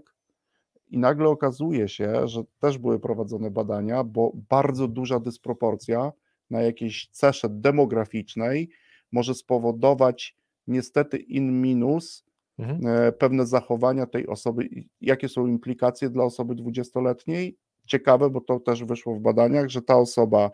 I 0.87 0.97
nagle 0.97 1.29
okazuje 1.29 1.87
się, 1.89 2.27
że 2.27 2.43
też 2.59 2.77
były 2.77 2.99
prowadzone 2.99 3.51
badania, 3.51 4.03
bo 4.03 4.31
bardzo 4.49 4.87
duża 4.87 5.19
dysproporcja 5.19 6.11
na 6.53 6.61
jakiejś 6.61 7.07
cesze 7.11 7.49
demograficznej 7.49 8.69
może 9.11 9.33
spowodować 9.35 10.37
niestety 10.67 11.17
in 11.17 11.61
minus 11.61 12.25
mhm. 12.59 12.87
E, 12.87 13.11
pewne 13.11 13.45
zachowania 13.45 14.05
tej 14.05 14.27
osoby. 14.27 14.69
Jakie 15.01 15.29
są 15.29 15.47
implikacje 15.47 16.09
dla 16.09 16.23
osoby 16.23 16.55
20-letniej? 16.55 17.57
Ciekawe, 17.87 18.29
bo 18.29 18.41
to 18.41 18.59
też 18.59 18.83
wyszło 18.83 19.15
w 19.15 19.19
badaniach, 19.19 19.69
że 19.69 19.81
ta 19.81 19.97
osoba 19.97 20.51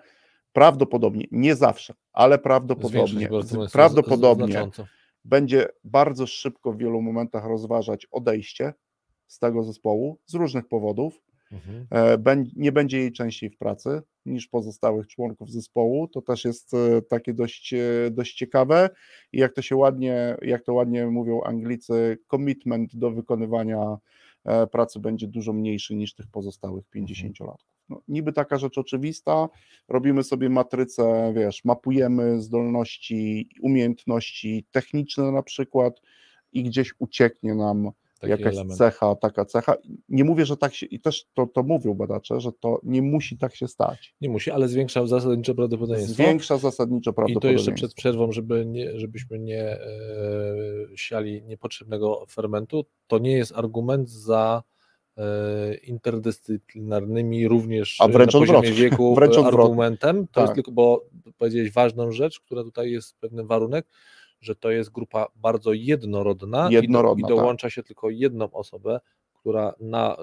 prawdopodobnie, 0.53 1.25
nie 1.31 1.55
zawsze, 1.55 1.93
ale 2.13 2.39
prawdopodobnie, 2.39 3.29
prawdopodobnie 3.71 4.67
będzie 5.25 5.67
bardzo 5.83 6.27
szybko 6.27 6.73
w 6.73 6.77
wielu 6.77 7.01
momentach 7.01 7.45
rozważać 7.45 8.05
odejście 8.11 8.73
z 9.27 9.39
tego 9.39 9.63
zespołu 9.63 10.19
z 10.25 10.33
różnych 10.33 10.67
powodów. 10.67 11.21
Mhm. 11.51 11.87
E, 11.91 12.45
nie 12.55 12.71
będzie 12.71 12.97
jej 12.97 13.11
częściej 13.11 13.49
w 13.49 13.57
pracy 13.57 14.01
niż 14.29 14.47
pozostałych 14.47 15.07
członków 15.07 15.51
zespołu. 15.51 16.07
To 16.07 16.21
też 16.21 16.45
jest 16.45 16.73
e, 16.73 17.01
takie 17.01 17.33
dość, 17.33 17.73
e, 17.73 18.11
dość 18.11 18.35
ciekawe. 18.35 18.89
I 19.33 19.39
jak 19.39 19.53
to 19.53 19.61
się 19.61 19.75
ładnie, 19.75 20.37
jak 20.41 20.63
to 20.63 20.73
ładnie 20.73 21.07
mówią 21.07 21.41
Anglicy, 21.41 22.17
commitment 22.31 22.95
do 22.95 23.11
wykonywania 23.11 23.97
pracy 24.71 24.99
będzie 24.99 25.27
dużo 25.27 25.53
mniejszy 25.53 25.95
niż 25.95 26.13
tych 26.13 26.27
pozostałych 26.27 26.85
50-latków. 26.95 27.69
No, 27.89 28.01
niby 28.07 28.33
taka 28.33 28.57
rzecz 28.57 28.77
oczywista, 28.77 29.49
robimy 29.87 30.23
sobie 30.23 30.49
matrycę, 30.49 31.33
wiesz, 31.35 31.65
mapujemy 31.65 32.41
zdolności, 32.41 33.49
umiejętności 33.61 34.65
techniczne 34.71 35.31
na 35.31 35.43
przykład 35.43 36.01
i 36.53 36.63
gdzieś 36.63 36.93
ucieknie 36.99 37.55
nam 37.55 37.91
Taki 38.19 38.31
jakaś 38.31 38.53
element. 38.53 38.77
cecha, 38.77 39.15
taka 39.15 39.45
cecha. 39.45 39.75
Nie 40.09 40.23
mówię, 40.23 40.45
że 40.45 40.57
tak 40.57 40.73
się, 40.73 40.85
i 40.85 40.99
też 40.99 41.25
to, 41.33 41.47
to 41.47 41.63
mówią 41.63 41.93
badacze, 41.93 42.39
że 42.39 42.51
to 42.59 42.79
nie 42.83 43.01
musi 43.01 43.37
tak 43.37 43.55
się 43.55 43.67
stać. 43.67 44.15
Nie 44.21 44.29
musi, 44.29 44.51
ale 44.51 44.67
zwiększa 44.67 45.07
zasadniczo 45.07 45.53
prawdopodobieństwo. 45.53 46.13
Zwiększa 46.13 46.57
zasadniczo 46.57 47.13
prawdopodobieństwo. 47.13 47.63
I 47.63 47.65
to 47.65 47.71
jeszcze 47.71 47.87
przed 47.87 47.93
przerwą, 47.93 48.31
żeby 48.31 48.65
nie, 48.65 48.99
żebyśmy 48.99 49.39
nie 49.39 49.61
e, 49.61 49.79
siali 50.95 51.43
niepotrzebnego 51.43 52.25
fermentu, 52.29 52.85
to 53.07 53.19
nie 53.19 53.31
jest 53.31 53.51
argument 53.55 54.09
za 54.09 54.63
e, 55.17 55.75
interdyscyplinarnymi 55.75 57.47
również 57.47 57.97
A 58.01 58.07
wręcz 58.07 58.33
na 58.33 58.39
poziomie 58.39 58.59
odwrotnie. 58.59 58.83
wieku 58.83 59.15
wręcz 59.15 59.37
argumentem. 59.37 60.27
To 60.27 60.33
tak. 60.33 60.43
jest 60.43 60.55
tylko, 60.55 60.71
bo 60.71 61.05
powiedziałeś 61.37 61.71
ważną 61.71 62.11
rzecz, 62.11 62.39
która 62.39 62.63
tutaj 62.63 62.91
jest 62.91 63.19
pewnym 63.19 63.47
warunek, 63.47 63.87
że 64.41 64.55
to 64.55 64.71
jest 64.71 64.89
grupa 64.91 65.27
bardzo 65.35 65.73
jednorodna, 65.73 66.69
jednorodna 66.71 67.27
i, 67.27 67.29
do, 67.29 67.35
i 67.35 67.37
dołącza 67.37 67.67
tak. 67.67 67.73
się 67.73 67.83
tylko 67.83 68.09
jedną 68.09 68.51
osobę, 68.51 68.99
która 69.33 69.73
na 69.79 70.17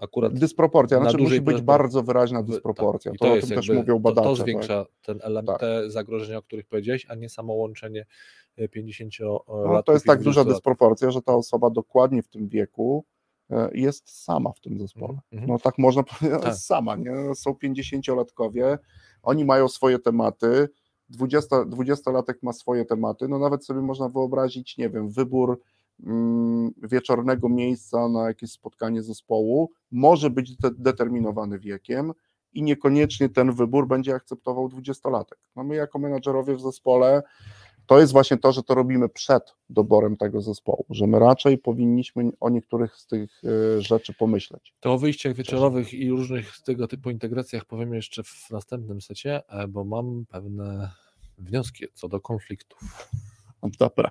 akurat. 0.00 0.34
Dysproporcja, 0.34 0.98
znaczy 0.98 1.18
musi 1.18 1.40
być 1.40 1.60
bardzo 1.60 2.02
wyraźna 2.02 2.38
tak. 2.38 2.46
dysproporcja. 2.46 3.12
Tak. 3.12 3.18
to, 3.18 3.26
to 3.26 3.32
o 3.32 3.40
tym 3.40 3.48
też 3.48 3.68
mówią 3.68 3.98
badacze. 3.98 4.28
To, 4.28 4.36
to 4.36 4.42
zwiększa 4.42 4.84
tak. 4.84 4.92
ten 5.02 5.18
element, 5.22 5.58
tak. 5.58 5.60
te 5.60 5.90
zagrożenia, 5.90 6.38
o 6.38 6.42
których 6.42 6.66
powiedziałeś, 6.66 7.06
a 7.08 7.14
nie 7.14 7.28
samo 7.28 7.52
łączenie 7.52 8.06
50 8.70 9.18
lat. 9.20 9.42
No, 9.48 9.82
to 9.82 9.92
jest 9.92 10.04
tak 10.04 10.22
duża 10.22 10.44
dysproporcja, 10.44 11.10
że 11.10 11.22
ta 11.22 11.34
osoba 11.34 11.70
dokładnie 11.70 12.22
w 12.22 12.28
tym 12.28 12.48
wieku 12.48 13.04
e, 13.50 13.70
jest 13.74 14.24
sama 14.24 14.52
w 14.52 14.60
tym 14.60 14.78
zespole. 14.78 15.18
Mm 15.32 15.44
-hmm. 15.44 15.48
No 15.48 15.58
tak 15.58 15.78
można 15.78 16.02
powiedzieć, 16.02 16.42
tak. 16.42 16.54
sama, 16.54 16.96
nie? 16.96 17.34
Są 17.34 17.50
50-latkowie, 17.50 18.78
oni 19.22 19.44
mają 19.44 19.68
swoje 19.68 19.98
tematy, 19.98 20.68
20, 21.08 21.56
20-latek 21.56 22.34
ma 22.42 22.52
swoje 22.52 22.84
tematy, 22.84 23.28
no 23.28 23.38
nawet 23.38 23.64
sobie 23.64 23.80
można 23.80 24.08
wyobrazić, 24.08 24.78
nie 24.78 24.90
wiem, 24.90 25.08
wybór 25.08 25.60
mm, 26.06 26.70
wieczornego 26.82 27.48
miejsca 27.48 28.08
na 28.08 28.28
jakieś 28.28 28.50
spotkanie 28.50 29.02
zespołu 29.02 29.70
może 29.90 30.30
być 30.30 30.56
de 30.56 30.70
determinowany 30.78 31.58
wiekiem 31.58 32.12
i 32.52 32.62
niekoniecznie 32.62 33.28
ten 33.28 33.52
wybór 33.52 33.88
będzie 33.88 34.14
akceptował 34.14 34.68
20-latek. 34.68 35.36
No 35.56 35.64
my 35.64 35.74
jako 35.74 35.98
menadżerowie 35.98 36.54
w 36.54 36.60
zespole 36.60 37.22
to 37.86 38.00
jest 38.00 38.12
właśnie 38.12 38.36
to, 38.36 38.52
że 38.52 38.62
to 38.62 38.74
robimy 38.74 39.08
przed 39.08 39.54
doborem 39.70 40.16
tego 40.16 40.40
zespołu, 40.40 40.86
że 40.90 41.06
my 41.06 41.18
raczej 41.18 41.58
powinniśmy 41.58 42.30
o 42.40 42.50
niektórych 42.50 42.96
z 42.96 43.06
tych 43.06 43.42
e, 43.44 43.82
rzeczy 43.82 44.14
pomyśleć. 44.14 44.74
To 44.80 44.92
o 44.92 44.98
wyjściach 44.98 45.34
wieczorowych 45.34 45.94
i 45.94 46.10
różnych 46.10 46.58
tego 46.64 46.88
typu 46.88 47.10
integracjach 47.10 47.64
powiem 47.64 47.94
jeszcze 47.94 48.22
w 48.22 48.50
następnym 48.50 49.00
secie, 49.00 49.42
e, 49.48 49.68
bo 49.68 49.84
mam 49.84 50.24
pewne 50.28 50.90
wnioski 51.38 51.84
co 51.94 52.08
do 52.08 52.20
konfliktów. 52.20 53.08
Dobra. 53.78 54.10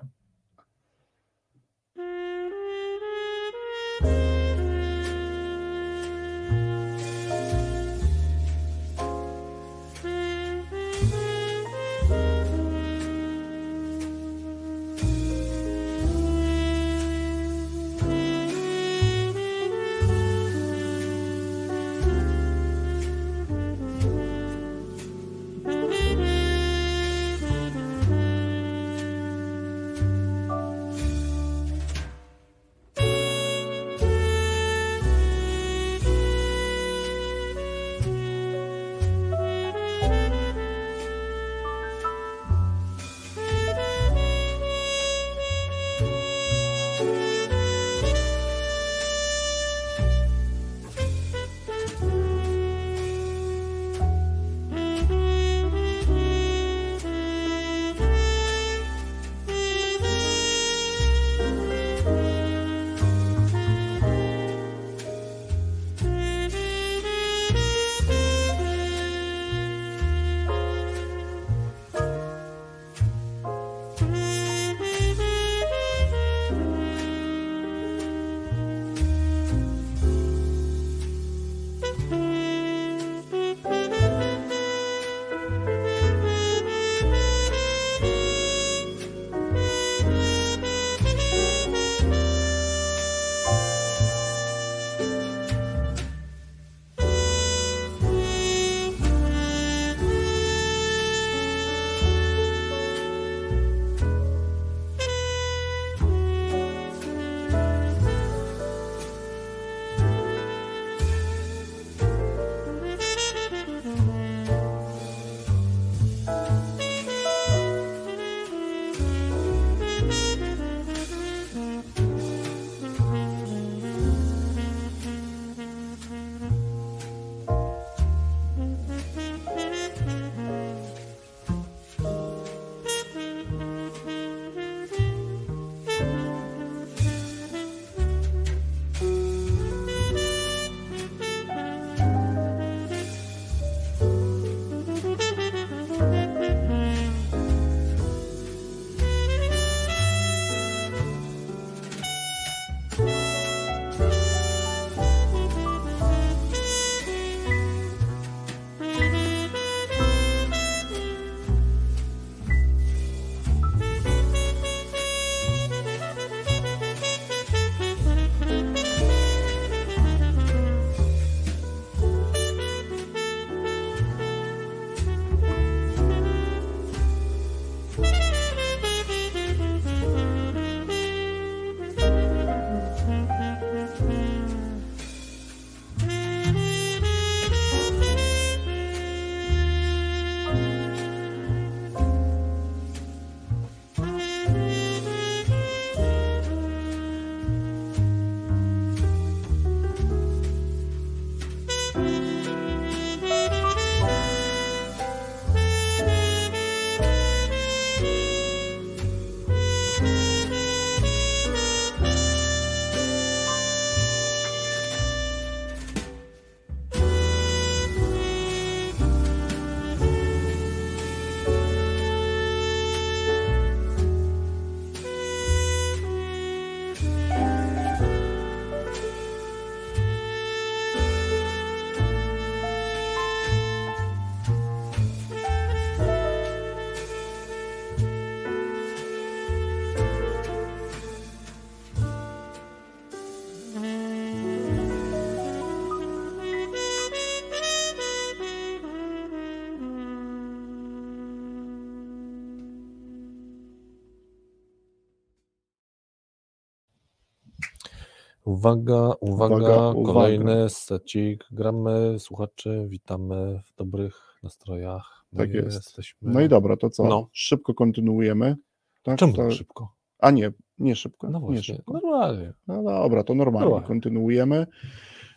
Uwaga, 258.56 259.12
uwaga, 259.20 259.56
Uwaga, 259.56 259.90
uwaga. 259.90 260.12
kolejny 260.12 260.68
secik. 260.68 261.44
Gramy, 261.52 262.18
słuchacze, 262.18 262.86
witamy 262.88 263.60
w 263.66 263.74
dobrych 263.76 264.38
nastrojach. 264.42 265.24
My 265.32 265.38
Tak 265.38 265.54
jest. 265.54 265.76
Jesteśmy... 265.76 266.30
No 266.32 266.40
i 266.40 266.48
dobra, 266.48 266.76
to 266.76 266.90
co? 266.90 267.04
No. 267.04 267.28
Szybko 267.32 267.74
kontynuujemy. 267.74 268.56
Tak? 269.02 269.18
Czemu 269.18 269.32
to... 269.32 269.42
tak 269.42 269.52
szybko? 269.52 269.88
A 270.18 270.30
nie, 270.30 270.52
nie 270.78 270.96
szybko. 270.96 271.30
No 271.30 271.38
nie 271.38 271.44
właśnie, 271.46 271.62
szybko. 271.62 271.92
normalnie. 271.92 272.52
No 272.66 272.82
dobra, 272.82 273.24
to 273.24 273.34
normalnie 273.34 273.60
Normalnie. 273.60 273.86
kontynuujemy. 273.88 274.66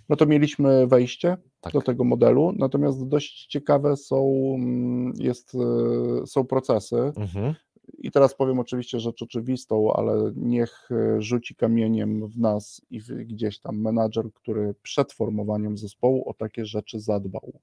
No 0.10 0.16
to 0.16 0.26
mieliśmy 0.26 0.88
wejście 0.88 1.38
Tak. 1.62 1.74
do 1.74 1.82
tego 1.82 2.04
modelu, 2.04 2.52
natomiast 2.58 3.08
dość 3.08 3.46
ciekawe 3.48 3.98
są, 3.98 4.34
mm, 4.56 5.14
jest, 5.18 5.56
e, 5.56 6.28
są 6.28 6.46
procesy. 6.46 6.96
Mhm. 7.16 7.54
I 7.98 8.12
teraz 8.12 8.36
powiem 8.36 8.60
oczywiście 8.60 9.00
rzecz 9.00 9.22
oczywistą, 9.22 9.94
ale 9.94 10.32
niech 10.36 10.90
e, 10.92 11.22
rzuci 11.22 11.56
kamieniem 11.56 12.28
w 12.28 12.38
nas 12.38 12.82
i 12.90 13.00
w, 13.02 13.08
gdzieś 13.08 13.60
tam 13.60 13.82
menadżer, 13.82 14.34
który 14.34 14.76
przed 14.82 15.14
formowaniem 15.14 15.78
zespołu 15.78 16.30
o 16.30 16.34
takie 16.34 16.66
rzeczy 16.66 17.00
zadbał. 17.00 17.54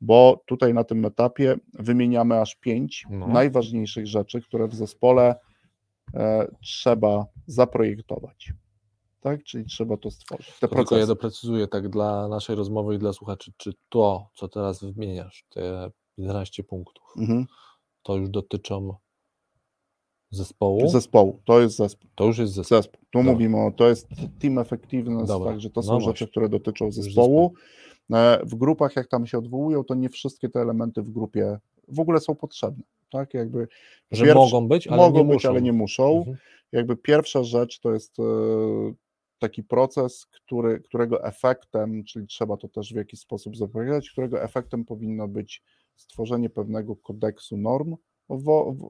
Bo 0.00 0.42
tutaj 0.46 0.74
na 0.74 0.84
tym 0.84 1.04
etapie 1.04 1.56
wymieniamy 1.74 2.40
aż 2.40 2.54
pięć 2.54 3.06
No. 3.10 3.26
najważniejszych 3.26 4.06
rzeczy, 4.06 4.40
które 4.40 4.68
w 4.68 4.74
zespole 4.74 5.34
e, 6.14 6.48
trzeba 6.62 7.26
zaprojektować. 7.46 8.52
Tak? 9.20 9.44
Czyli 9.44 9.64
trzeba 9.64 9.96
to 9.96 10.10
stworzyć. 10.10 10.58
Te 10.60 10.68
To 10.68 10.74
tylko 10.74 10.96
ja 10.96 11.06
doprecyzuję 11.06 11.68
tak 11.68 11.88
dla 11.88 12.28
naszej 12.28 12.56
rozmowy 12.56 12.94
i 12.94 12.98
dla 12.98 13.12
słuchaczy, 13.12 13.52
czy 13.56 13.72
to, 13.88 14.30
co 14.34 14.48
teraz 14.48 14.84
wymieniasz, 14.84 15.44
te 15.48 15.90
11 16.16 16.64
punktów, 16.64 17.04
Mhm. 17.16 17.46
to 18.02 18.16
już 18.16 18.30
dotyczą 18.30 18.94
zespołu? 20.30 20.88
Zespołu. 20.88 21.40
To 21.44 21.60
jest 21.60 21.76
zespół. 21.76 22.10
To 22.14 22.24
już 22.24 22.38
jest 22.38 22.52
zespół. 22.52 22.78
zespół. 22.78 23.00
Tu 23.10 23.18
Dobra. 23.18 23.32
mówimy 23.32 23.56
o, 23.56 23.70
to 23.70 23.88
jest 23.88 24.08
team 24.40 24.58
effectiveness, 24.58 25.28
Dobra. 25.28 25.50
także 25.50 25.70
to 25.70 25.80
No 25.80 25.82
są 25.82 25.88
właśnie. 25.92 26.06
rzeczy, 26.08 26.28
które 26.28 26.48
dotyczą 26.48 26.92
zespołu. 26.92 27.52
E, 28.12 28.40
W 28.46 28.54
grupach, 28.54 28.96
jak 28.96 29.08
tam 29.08 29.26
się 29.26 29.38
odwołują, 29.38 29.84
to 29.84 29.94
nie 29.94 30.08
wszystkie 30.08 30.48
te 30.48 30.60
elementy 30.60 31.02
w 31.02 31.10
grupie 31.10 31.58
w 31.88 32.00
ogóle 32.00 32.20
są 32.20 32.34
potrzebne. 32.34 32.84
Tak, 33.10 33.34
jakby 33.34 33.68
Że 34.10 34.24
Pierwszy- 34.24 34.34
mogą 34.38 34.68
być, 34.68 34.86
ale 34.86 34.96
mogą 34.96 35.18
nie 35.18 35.24
być, 35.24 35.34
muszą. 35.34 35.48
ale 35.48 35.62
nie 35.62 35.72
muszą. 35.72 36.18
Mhm. 36.18 36.36
Jakby 36.72 36.96
pierwsza 36.96 37.44
rzecz 37.44 37.80
to 37.80 37.92
jest 37.92 38.18
e, 38.20 38.22
taki 39.38 39.62
proces, 39.62 40.26
który, 40.26 40.80
którego 40.80 41.24
efektem, 41.24 42.04
czyli 42.04 42.26
trzeba 42.26 42.56
to 42.56 42.68
też 42.68 42.92
w 42.92 42.96
jakiś 42.96 43.20
sposób 43.20 43.56
zapowiedzieć, 43.56 44.10
którego 44.10 44.42
efektem 44.42 44.84
powinno 44.84 45.28
być 45.28 45.62
stworzenie 45.96 46.50
pewnego 46.50 46.96
kodeksu 46.96 47.56
norm, 47.56 47.96
wo- 48.28 48.72
w, 48.72 48.84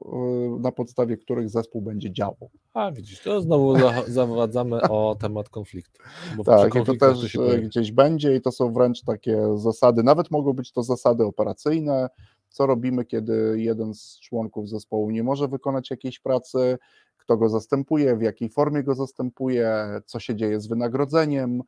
e, 0.57 0.59
na 0.59 0.71
podstawie 0.71 1.17
których 1.17 1.49
zespół 1.49 1.81
będzie 1.81 2.11
działał. 2.11 2.49
A 2.73 2.91
widzisz, 2.91 3.23
to 3.23 3.41
znowu 3.41 3.79
za- 3.79 4.03
zawadzamy 4.07 4.81
o 4.81 5.15
temat 5.19 5.49
konfliktu. 5.49 6.01
Tak, 6.45 6.75
i 6.75 6.85
to 6.85 6.95
też 6.95 7.33
pojawi. 7.33 7.61
gdzieś 7.67 7.91
będzie 7.91 8.35
i 8.35 8.41
to 8.41 8.51
są 8.51 8.73
wręcz 8.73 9.01
takie 9.01 9.57
zasady, 9.57 10.03
nawet 10.03 10.31
mogą 10.31 10.53
być 10.53 10.71
to 10.71 10.83
zasady 10.83 11.25
operacyjne, 11.25 12.09
co 12.49 12.65
robimy, 12.65 13.05
kiedy 13.05 13.55
jeden 13.57 13.93
z 13.93 14.19
członków 14.19 14.69
zespołu 14.69 15.11
nie 15.11 15.23
może 15.23 15.47
wykonać 15.47 15.91
jakiejś 15.91 16.19
pracy, 16.19 16.77
kto 17.17 17.37
go 17.37 17.49
zastępuje, 17.49 18.15
w 18.15 18.21
jakiej 18.21 18.49
formie 18.49 18.83
go 18.83 18.95
zastępuje, 18.95 19.75
co 20.05 20.19
się 20.19 20.35
dzieje 20.35 20.59
z 20.59 20.67
wynagrodzeniem, 20.67 21.61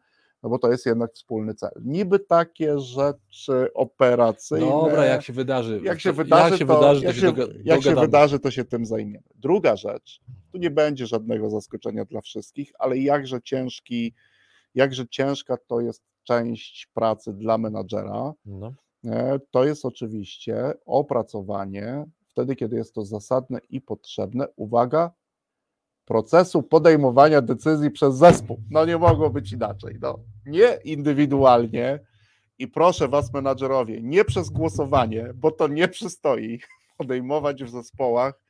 no 0.43 0.49
bo 0.49 0.59
to 0.59 0.71
jest 0.71 0.85
jednak 0.85 1.13
wspólny 1.13 1.53
cel. 1.53 1.71
Niby 1.85 2.19
takie 2.19 2.79
rzeczy 2.79 3.73
operacyjne. 3.73 4.67
Dobra, 4.69 5.05
jak 5.05 5.21
się 5.23 5.33
wydarzy. 5.33 5.81
jak 5.83 5.99
się 6.01 6.13
wydarzy, 6.13 6.49
jak 6.51 6.59
się 6.59 6.65
to, 6.65 6.75
wydarzy, 6.75 7.05
jak 7.05 7.15
to 7.15 7.21
się, 7.21 7.27
doga- 7.27 7.53
jak 7.63 7.83
się 7.83 7.95
wydarzy, 7.95 8.39
to 8.39 8.51
się 8.51 8.65
tym 8.65 8.85
zajmiemy. 8.85 9.23
Druga 9.35 9.75
rzecz, 9.75 10.21
tu 10.51 10.57
nie 10.57 10.71
będzie 10.71 11.07
żadnego 11.07 11.49
zaskoczenia 11.49 12.05
dla 12.05 12.21
wszystkich, 12.21 12.71
ale 12.79 12.97
jakże 12.97 13.41
ciężki, 13.41 14.13
jakże 14.75 15.07
ciężka 15.07 15.57
to 15.67 15.81
jest 15.81 16.03
część 16.23 16.87
pracy 16.93 17.33
dla 17.33 17.57
menadżera, 17.57 18.33
No. 18.45 18.73
to 19.51 19.65
jest 19.65 19.85
oczywiście 19.85 20.73
opracowanie, 20.85 22.05
wtedy 22.27 22.55
kiedy 22.55 22.75
jest 22.75 22.93
to 22.93 23.05
zasadne 23.05 23.59
i 23.69 23.81
potrzebne, 23.81 24.47
uwaga, 24.55 25.11
procesu 26.09 26.63
podejmowania 26.63 27.41
decyzji 27.41 27.91
przez 27.91 28.15
zespół. 28.15 28.59
No 28.69 28.85
nie 28.85 28.97
mogło 28.97 29.29
być 29.29 29.51
inaczej. 29.51 29.97
No. 30.01 30.19
Nie 30.45 30.79
indywidualnie 30.83 31.99
i 32.59 32.67
proszę 32.67 33.07
Was, 33.07 33.33
menadżerowie, 33.33 34.01
nie 34.01 34.25
przez 34.25 34.49
głosowanie, 34.49 35.33
bo 35.35 35.51
to 35.51 35.67
nie 35.67 35.87
przystoi 35.87 36.59
podejmować 36.97 37.63
w 37.63 37.69
zespołach 37.69 38.41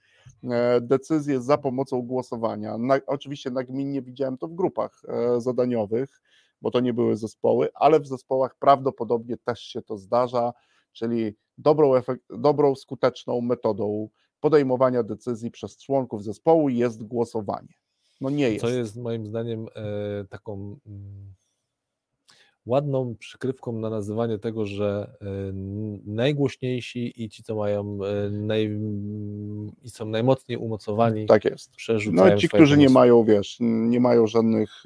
e, 0.43 0.81
decyzje 0.81 1.41
za 1.41 1.57
pomocą 1.57 2.01
głosowania. 2.01 2.77
Na, 2.77 2.99
oczywiście 3.07 3.51
nagminnie 3.51 4.01
widziałem 4.01 4.37
to 4.37 4.47
w 4.47 4.55
grupach 4.55 5.01
e, 5.07 5.41
zadaniowych, 5.41 6.21
bo 6.61 6.71
to 6.71 6.79
nie 6.79 6.93
były 6.93 7.17
zespoły, 7.17 7.69
ale 7.75 7.99
w 7.99 8.07
zespołach 8.07 8.55
prawdopodobnie 8.59 9.37
też 9.37 9.59
się 9.59 9.81
to 9.81 9.97
zdarza, 9.97 10.53
czyli 10.93 11.35
dobrą, 11.57 11.95
efekt, 11.95 12.23
dobrą 12.29 12.75
skuteczną 12.75 13.41
metodą 13.41 14.09
podejmowania 14.39 15.03
decyzji 15.03 15.51
przez 15.51 15.77
członków 15.77 16.23
zespołu 16.23 16.69
jest 16.69 17.03
głosowanie. 17.03 17.73
No 18.21 18.29
nie 18.29 18.49
jest. 18.49 18.61
Co 18.61 18.69
jest 18.69 18.97
moim 18.97 19.25
zdaniem 19.25 19.67
e, 19.75 20.25
taką 20.29 20.79
mm, 20.87 21.33
ładną 22.65 23.15
przykrywką 23.15 23.71
na 23.71 23.89
nazywanie 23.89 24.39
tego, 24.39 24.65
że 24.65 25.11
e, 25.21 25.25
najgłośniejsi 26.05 27.23
i 27.23 27.29
ci, 27.29 27.43
co 27.43 27.55
mają 27.55 27.99
e, 28.03 28.29
naj, 28.29 28.79
i 29.83 29.89
są 29.89 30.05
najmocniej 30.05 30.57
umocowani, 30.57 31.25
Tak 31.25 31.45
jest. 31.45 31.75
przerzucają 31.75 32.33
No 32.33 32.37
ci, 32.37 32.49
którzy 32.49 32.77
nie 32.77 32.85
pomysły. 32.85 32.93
mają, 32.93 33.23
wiesz, 33.23 33.57
nie 33.61 33.99
mają 33.99 34.27
żadnych 34.27 34.83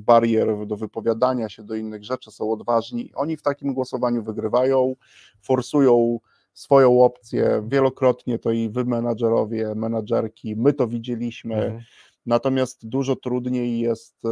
barier 0.00 0.66
do 0.66 0.76
wypowiadania 0.76 1.48
się 1.48 1.62
do 1.62 1.74
innych 1.74 2.04
rzeczy, 2.04 2.30
są 2.30 2.52
odważni, 2.52 3.10
oni 3.14 3.36
w 3.36 3.42
takim 3.42 3.74
głosowaniu 3.74 4.22
wygrywają, 4.22 4.96
forsują 5.40 6.20
swoją 6.54 7.02
opcję, 7.02 7.62
wielokrotnie 7.68 8.38
to 8.38 8.50
i 8.50 8.68
wy 8.68 8.84
menadżerowie, 8.84 9.74
menadżerki, 9.74 10.56
my 10.56 10.72
to 10.72 10.88
widzieliśmy, 10.88 11.54
Mhm. 11.54 11.82
natomiast 12.26 12.88
dużo 12.88 13.16
trudniej 13.16 13.80
jest 13.80 14.24
e, 14.24 14.28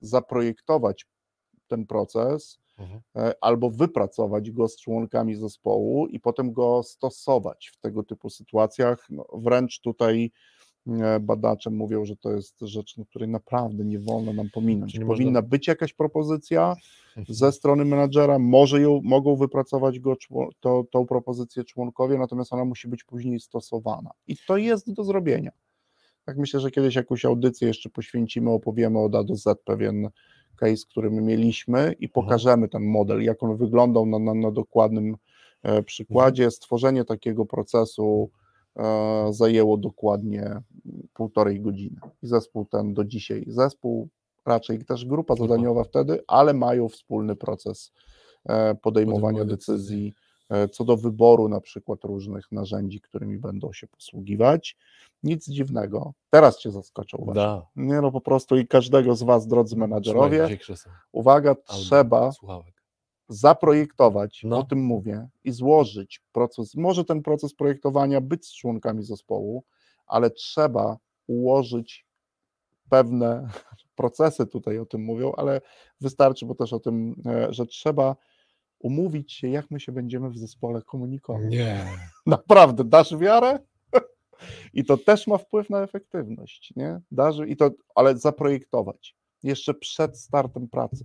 zaprojektować 0.00 1.06
ten 1.68 1.86
proces, 1.86 2.58
Mhm. 2.78 3.00
e, 3.16 3.34
albo 3.40 3.70
wypracować 3.70 4.50
go 4.50 4.68
z 4.68 4.76
członkami 4.76 5.34
zespołu 5.36 6.06
i 6.06 6.20
potem 6.20 6.52
go 6.52 6.82
stosować 6.82 7.70
w 7.74 7.80
tego 7.80 8.02
typu 8.02 8.30
sytuacjach. 8.30 9.06
No, 9.10 9.24
wręcz 9.34 9.80
tutaj 9.80 10.30
badacze 11.20 11.70
mówią, 11.70 12.04
że 12.04 12.16
to 12.16 12.32
jest 12.32 12.60
rzecz, 12.60 12.96
na 12.96 13.04
której 13.04 13.28
naprawdę 13.28 13.84
nie 13.84 13.98
wolno 13.98 14.32
nam 14.32 14.50
pominąć. 14.54 14.92
Czyli 14.92 15.06
Powinna 15.06 15.30
można- 15.30 15.42
być 15.42 15.68
jakaś 15.68 15.92
propozycja 15.92 16.76
Mhm. 17.16 17.34
ze 17.34 17.52
strony 17.52 17.84
menadżera, 17.84 18.38
może 18.38 18.80
ją, 18.80 19.00
mogą 19.04 19.36
wypracować 19.36 20.00
go, 20.00 20.16
to, 20.60 20.84
tą 20.90 21.06
propozycję 21.06 21.64
członkowie, 21.64 22.18
natomiast 22.18 22.52
ona 22.52 22.64
musi 22.64 22.88
być 22.88 23.04
później 23.04 23.40
stosowana. 23.40 24.10
I 24.26 24.36
to 24.46 24.56
jest 24.56 24.92
do 24.92 25.04
zrobienia. 25.04 25.50
Tak 26.24 26.38
myślę, 26.38 26.60
że 26.60 26.70
kiedyś 26.70 26.94
jakąś 26.94 27.24
audycję 27.24 27.68
jeszcze 27.68 27.90
poświęcimy, 27.90 28.50
opowiemy 28.50 28.98
od 28.98 29.14
A 29.14 29.24
do 29.24 29.36
Z 29.36 29.62
pewien 29.64 30.08
case, 30.56 30.82
który 30.90 31.10
my 31.10 31.22
mieliśmy 31.22 31.94
i 32.00 32.08
pokażemy 32.08 32.68
ten 32.68 32.82
model, 32.84 33.22
jak 33.22 33.42
on 33.42 33.56
wyglądał 33.56 34.06
na, 34.06 34.18
na, 34.18 34.34
na 34.34 34.50
dokładnym 34.50 35.16
e, 35.62 35.82
przykładzie. 35.82 36.50
Stworzenie 36.50 37.04
takiego 37.04 37.46
procesu 37.46 38.30
e, 38.34 38.41
zajęło 39.30 39.76
dokładnie 39.76 40.60
półtorej 41.14 41.60
godziny. 41.60 42.00
I 42.22 42.26
zespół 42.26 42.64
ten 42.64 42.94
do 42.94 43.04
dzisiaj, 43.04 43.44
zespół, 43.46 44.08
raczej 44.46 44.84
też 44.84 45.04
grupa 45.04 45.36
zadaniowa 45.36 45.84
wtedy, 45.84 46.24
ale 46.26 46.54
mają 46.54 46.88
wspólny 46.88 47.36
proces 47.36 47.92
e, 48.48 48.74
podejmowania 48.74 49.44
decyzji 49.44 50.14
e, 50.50 50.68
co 50.68 50.84
do 50.84 50.96
wyboru 50.96 51.48
na 51.48 51.60
przykład 51.60 52.04
różnych 52.04 52.52
narzędzi, 52.52 53.00
którymi 53.00 53.38
będą 53.38 53.72
się 53.72 53.86
posługiwać. 53.86 54.76
Nic 55.22 55.48
dziwnego. 55.48 56.12
Teraz 56.30 56.58
cię 56.58 56.70
zaskoczę. 56.70 57.16
uważaj. 57.16 57.44
Da. 57.44 57.66
Nie 57.76 58.00
no, 58.00 58.12
po 58.12 58.20
prostu 58.20 58.56
i 58.56 58.66
każdego 58.66 59.14
z 59.14 59.22
Was, 59.22 59.46
drodzy 59.46 59.76
menadżerowie, 59.76 60.58
uwaga, 61.12 61.54
trzeba 61.54 62.32
słuchawek. 62.32 62.81
Zaprojektować, 63.32 64.40
No. 64.44 64.58
o 64.58 64.62
tym 64.62 64.84
mówię, 64.84 65.28
i 65.44 65.52
złożyć 65.52 66.22
proces. 66.32 66.74
Może 66.74 67.04
ten 67.04 67.22
proces 67.22 67.54
projektowania 67.54 68.20
być 68.20 68.46
z 68.46 68.54
członkami 68.54 69.02
zespołu, 69.02 69.64
ale 70.06 70.30
trzeba 70.30 70.96
ułożyć 71.26 72.06
pewne 72.90 73.48
procesy, 73.96 74.46
tutaj 74.46 74.78
o 74.78 74.86
tym 74.86 75.04
mówią, 75.04 75.32
ale 75.36 75.60
wystarczy, 76.00 76.46
bo 76.46 76.54
też 76.54 76.72
o 76.72 76.80
tym, 76.80 77.14
e, 77.26 77.52
że 77.52 77.66
trzeba 77.66 78.16
umówić 78.78 79.32
się, 79.32 79.48
jak 79.48 79.70
my 79.70 79.80
się 79.80 79.92
będziemy 79.92 80.30
w 80.30 80.38
zespole 80.38 80.82
komunikować. 80.82 81.50
Nie. 81.50 81.86
Naprawdę, 82.26 82.84
dasz 82.84 83.16
wiarę? 83.16 83.58
I 84.74 84.84
to 84.84 84.96
też 84.96 85.26
ma 85.26 85.38
wpływ 85.38 85.70
na 85.70 85.82
efektywność, 85.82 86.72
nie? 86.76 87.00
Dasz, 87.10 87.36
i 87.46 87.56
to, 87.56 87.70
ale 87.94 88.16
zaprojektować 88.18 89.16
jeszcze 89.42 89.74
przed 89.74 90.18
startem 90.18 90.68
pracy. 90.68 91.04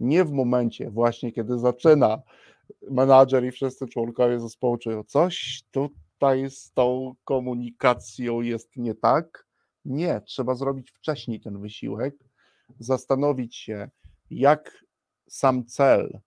Nie 0.00 0.24
w 0.24 0.32
momencie 0.32 0.90
właśnie, 0.90 1.32
kiedy 1.32 1.58
zaczyna 1.58 2.22
menadżer 2.90 3.44
i 3.44 3.50
wszyscy 3.50 3.86
członkowie 3.86 4.40
zespołu 4.40 4.76
czują 4.78 5.04
coś 5.04 5.62
tutaj 5.70 6.50
z 6.50 6.72
tą 6.72 7.14
komunikacją 7.24 8.40
jest 8.40 8.76
nie 8.76 8.94
tak. 8.94 9.46
Nie, 9.84 10.20
trzeba 10.26 10.54
zrobić 10.54 10.90
wcześniej 10.90 11.40
ten 11.40 11.60
wysiłek, 11.60 12.14
zastanowić 12.78 13.56
się, 13.56 13.88
jak 14.30 14.84
sam 15.28 15.64
cel, 15.66 16.20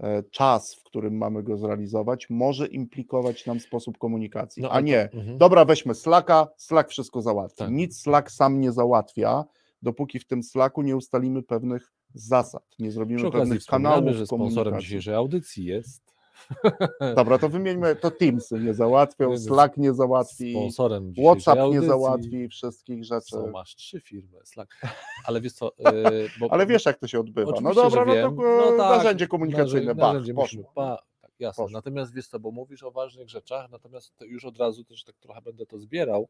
e, 0.00 0.22
czas, 0.22 0.74
w 0.74 0.82
którym 0.82 1.16
mamy 1.16 1.42
go 1.42 1.56
zrealizować, 1.56 2.30
może 2.30 2.66
implikować 2.66 3.46
nam 3.46 3.60
sposób 3.60 3.98
komunikacji, 3.98 4.62
No, 4.62 4.68
a 4.70 4.72
a 4.72 4.74
to- 4.76 4.80
nie, 4.80 5.10
mhm. 5.12 5.38
dobra, 5.38 5.64
weźmy 5.64 5.94
Slacka, 5.94 6.48
Slack 6.56 6.90
wszystko 6.90 7.22
załatwi. 7.22 7.58
Tak. 7.58 7.70
Nic 7.70 8.00
Slack 8.02 8.30
sam 8.30 8.60
nie 8.60 8.72
załatwia, 8.72 9.44
dopóki 9.82 10.18
w 10.18 10.26
tym 10.26 10.42
Slacku 10.42 10.82
nie 10.82 10.96
ustalimy 10.96 11.42
pewnych 11.42 11.92
zasad, 12.14 12.64
nie 12.78 12.90
zrobimy 12.92 13.30
pewnych 13.30 13.64
kanałów 13.64 14.14
że 14.14 14.26
sponsorem 14.26 14.80
dzisiejszej 14.80 15.14
audycji 15.14 15.64
jest 15.64 16.12
Dobra, 17.16 17.38
to 17.38 17.48
wymieńmy, 17.48 17.96
to 17.96 18.10
Teamsy 18.10 18.60
nie 18.60 18.74
załatwią, 18.74 19.38
Slack 19.38 19.76
nie 19.76 19.94
załatwi, 19.94 20.52
sponsorem 20.52 21.12
WhatsApp 21.14 21.56
nie 21.56 21.62
audycji. 21.62 21.88
załatwi 21.88 22.48
wszystkich 22.48 23.04
rzeczy. 23.04 23.26
Są, 23.28 23.50
masz 23.50 23.76
trzy 23.76 24.00
firmy, 24.00 24.38
Slack. 24.44 24.76
Ale 25.26 25.40
wiesz 25.40 25.52
co, 25.52 25.72
yy, 25.78 26.28
bo, 26.40 26.52
Ale 26.52 26.66
wiesz, 26.66 26.86
jak 26.86 26.98
to 26.98 27.06
się 27.06 27.20
odbywa. 27.20 27.52
No 27.60 27.74
dobra, 27.74 28.04
no 28.04 28.14
to 28.14 28.30
No 28.30 28.66
tak, 28.78 28.96
narzędzie 28.96 29.28
komunikacyjne, 29.28 29.94
narzędzie- 29.94 30.34
bach, 30.34 30.42
musimy- 30.44 30.64
pa, 30.74 30.98
tak, 31.20 31.30
jasne. 31.38 31.64
Poszło. 31.64 31.78
Natomiast 31.78 32.14
wiesz 32.14 32.26
co, 32.26 32.40
bo 32.40 32.50
mówisz 32.50 32.82
o 32.82 32.90
ważnych 32.90 33.28
rzeczach, 33.28 33.70
natomiast 33.70 34.16
to 34.16 34.24
już 34.24 34.44
od 34.44 34.58
razu 34.58 34.84
też 34.84 35.04
tak 35.04 35.16
trochę 35.20 35.42
będę 35.42 35.66
to 35.66 35.78
zbierał, 35.78 36.28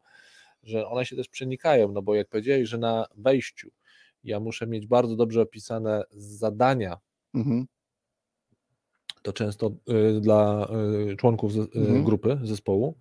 że 0.62 0.89
one 0.89 1.07
się 1.07 1.16
też 1.16 1.28
przenikają, 1.28 1.93
no 1.93 2.03
bo 2.03 2.14
jak 2.14 2.28
powiedziałeś, 2.28 2.68
że 2.68 2.78
na 2.78 3.07
wejściu 3.16 3.70
ja 4.25 4.41
muszę 4.41 4.66
mieć 4.66 4.87
bardzo 4.87 5.16
dobrze 5.16 5.41
opisane 5.43 6.03
zadania, 6.11 6.97
Mhm. 7.35 7.66
to 9.23 9.32
często 9.32 9.70
y, 10.16 10.20
dla 10.20 10.69
y, 11.12 11.16
członków 11.16 11.57
y, 11.57 11.61
Mhm. 11.74 12.05
grupy, 12.05 12.39
zespołu, 12.43 12.94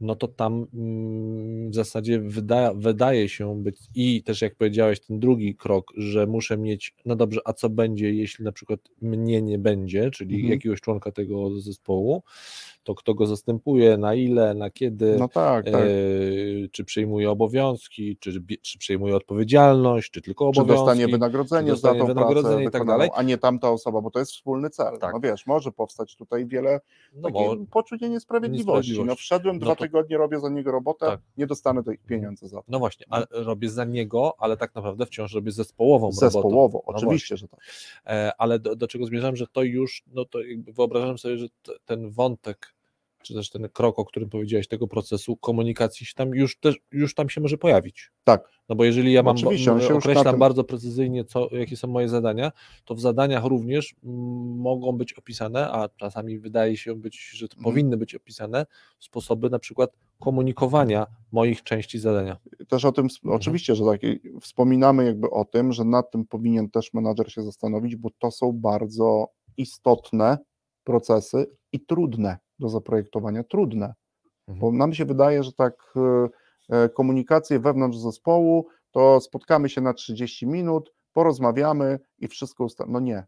no 0.00 0.14
to 0.16 0.28
tam 0.28 0.66
mm, 0.74 1.70
w 1.70 1.74
zasadzie 1.74 2.20
wyda, 2.20 2.74
wydaje 2.74 3.28
się 3.28 3.62
być 3.62 3.76
i 3.94 4.22
też 4.22 4.42
jak 4.42 4.54
powiedziałeś 4.56 5.00
ten 5.00 5.20
drugi 5.20 5.56
krok, 5.56 5.92
że 5.96 6.26
muszę 6.26 6.58
mieć, 6.58 6.94
no 7.04 7.16
dobrze, 7.16 7.40
a 7.44 7.52
co 7.52 7.70
będzie, 7.70 8.12
jeśli 8.14 8.44
na 8.44 8.52
przykład 8.52 8.80
mnie 9.02 9.42
nie 9.42 9.58
będzie, 9.58 10.10
czyli 10.10 10.34
Mhm. 10.34 10.52
jakiegoś 10.52 10.80
członka 10.80 11.12
tego 11.12 11.60
zespołu, 11.60 12.22
to 12.84 12.94
kto 12.94 13.14
go 13.14 13.26
zastępuje, 13.26 13.96
na 13.96 14.14
ile, 14.14 14.54
na 14.54 14.70
kiedy, 14.70 15.16
No 15.18 15.28
tak, 15.28 15.64
tak. 15.64 15.74
e, 15.74 15.78
czy 16.72 16.84
przejmuje 16.84 17.30
obowiązki, 17.30 18.16
czy, 18.16 18.32
czy 18.62 18.78
przejmuje 18.78 19.16
odpowiedzialność, 19.16 20.10
czy 20.10 20.22
tylko 20.22 20.52
Czy 20.52 20.60
obowiązki. 20.60 20.86
dostanie 20.86 21.08
wynagrodzenie 21.08 21.66
czy 21.66 21.72
dostanie 21.72 21.98
za 22.00 22.06
tą 22.06 22.14
wynagrodzenie 22.14 22.54
pracę 22.54 22.68
i 22.68 22.70
tak 22.70 22.86
dalej. 22.86 23.10
a 23.14 23.22
nie 23.22 23.38
tamta 23.38 23.70
osoba, 23.70 24.00
bo 24.00 24.10
to 24.10 24.18
jest 24.18 24.32
wspólny 24.32 24.70
cel. 24.70 24.98
Tak. 24.98 25.12
No 25.14 25.20
wiesz, 25.20 25.46
może 25.46 25.72
powstać 25.72 26.16
tutaj 26.16 26.46
wiele 26.46 26.80
no, 27.14 27.30
bo, 27.30 27.56
poczucie 27.70 28.08
niesprawiedliwości. 28.08 28.68
No 28.68 28.76
Niesprawiedliwości. 28.78 29.22
wszedłem, 29.24 29.56
No 29.56 29.60
dwa 29.66 29.76
to- 29.76 29.84
tygodnie 29.84 30.16
robię 30.16 30.40
za 30.40 30.48
niego 30.48 30.72
robotę, 30.72 31.06
Tak. 31.06 31.20
nie 31.36 31.46
dostanę 31.46 31.82
tych 31.84 32.00
pieniędzy 32.00 32.48
za 32.48 32.56
to. 32.56 32.64
No 32.68 32.78
właśnie, 32.78 33.06
robię 33.30 33.70
za 33.70 33.84
niego, 33.84 34.34
ale 34.38 34.56
tak 34.56 34.74
naprawdę 34.74 35.06
wciąż 35.06 35.34
robię 35.34 35.52
zespołową 35.52 36.06
robotę. 36.06 36.26
Zespołowo, 36.30 36.82
No 36.86 36.92
oczywiście, 36.94 37.36
że 37.36 37.48
tak. 37.48 37.60
E, 38.06 38.32
Ale 38.38 38.58
do, 38.58 38.76
do 38.76 38.88
czego 38.88 39.06
zmierzam, 39.06 39.36
że 39.36 39.46
to 39.46 39.62
już, 39.62 40.02
no 40.14 40.24
to 40.24 40.38
wyobrażam 40.68 41.18
sobie, 41.18 41.36
że 41.38 41.46
ten 41.84 42.10
wątek, 42.10 42.71
czy 43.22 43.34
też 43.34 43.50
ten 43.50 43.68
krok, 43.68 43.98
o 43.98 44.04
którym 44.04 44.30
powiedziałeś, 44.30 44.68
tego 44.68 44.88
procesu 44.88 45.36
komunikacji 45.36 46.06
się 46.06 46.14
tam 46.14 46.34
już, 46.34 46.58
też, 46.60 46.76
już 46.92 47.14
tam 47.14 47.28
się 47.28 47.40
może 47.40 47.58
pojawić. 47.58 48.10
Tak. 48.24 48.48
No 48.68 48.76
bo 48.76 48.84
jeżeli 48.84 49.12
ja 49.12 49.22
mam, 49.22 49.36
Oczywiście, 49.36 49.70
na 49.74 49.94
określam 49.96 50.24
tym- 50.34 50.38
bardzo 50.38 50.64
precyzyjnie, 50.64 51.24
co, 51.24 51.48
jakie 51.56 51.76
są 51.76 51.88
moje 51.88 52.08
zadania, 52.08 52.52
to 52.84 52.94
w 52.94 53.00
zadaniach 53.00 53.44
również 53.44 53.94
mogą 54.56 54.92
być 54.92 55.12
opisane, 55.12 55.70
a 55.72 55.88
czasami 55.88 56.38
wydaje 56.38 56.76
się 56.76 56.94
być, 56.94 57.30
że 57.30 57.48
to 57.48 57.56
Mhm. 57.56 57.64
powinny 57.74 57.96
być 57.96 58.14
opisane 58.14 58.66
sposoby 58.98 59.50
na 59.50 59.58
przykład 59.58 59.90
komunikowania 60.20 61.06
moich 61.32 61.62
części 61.62 61.98
zadania. 61.98 62.36
Też 62.68 62.84
o 62.84 62.92
tym, 62.92 63.04
Mhm. 63.04 63.34
oczywiście, 63.36 63.74
że 63.74 63.84
tak, 63.84 64.00
wspominamy 64.40 65.04
jakby 65.04 65.30
o 65.30 65.44
tym, 65.44 65.72
że 65.72 65.84
nad 65.84 66.10
tym 66.10 66.24
powinien 66.26 66.70
też 66.70 66.94
menadżer 66.94 67.32
się 67.32 67.42
zastanowić, 67.42 67.96
bo 67.96 68.08
to 68.18 68.30
są 68.30 68.52
bardzo 68.52 69.28
istotne 69.56 70.38
procesy 70.84 71.46
i 71.72 71.80
trudne 71.80 72.38
do 72.58 72.68
zaprojektowania, 72.68 73.44
trudne. 73.44 73.94
Mhm. 74.48 74.58
Bo 74.58 74.72
nam 74.72 74.94
się 74.94 75.04
wydaje, 75.04 75.42
że 75.42 75.52
tak 75.52 75.94
e, 75.96 76.28
e, 76.76 76.88
komunikacje 76.88 77.60
wewnątrz 77.60 77.98
zespołu, 77.98 78.66
to 78.90 79.20
spotkamy 79.20 79.68
się 79.68 79.80
na 79.80 79.94
30 79.94 80.46
minut, 80.46 80.92
porozmawiamy 81.12 81.98
i 82.18 82.28
wszystko 82.28 82.64
usta... 82.64 82.84
No 82.88 83.00
nie. 83.00 83.26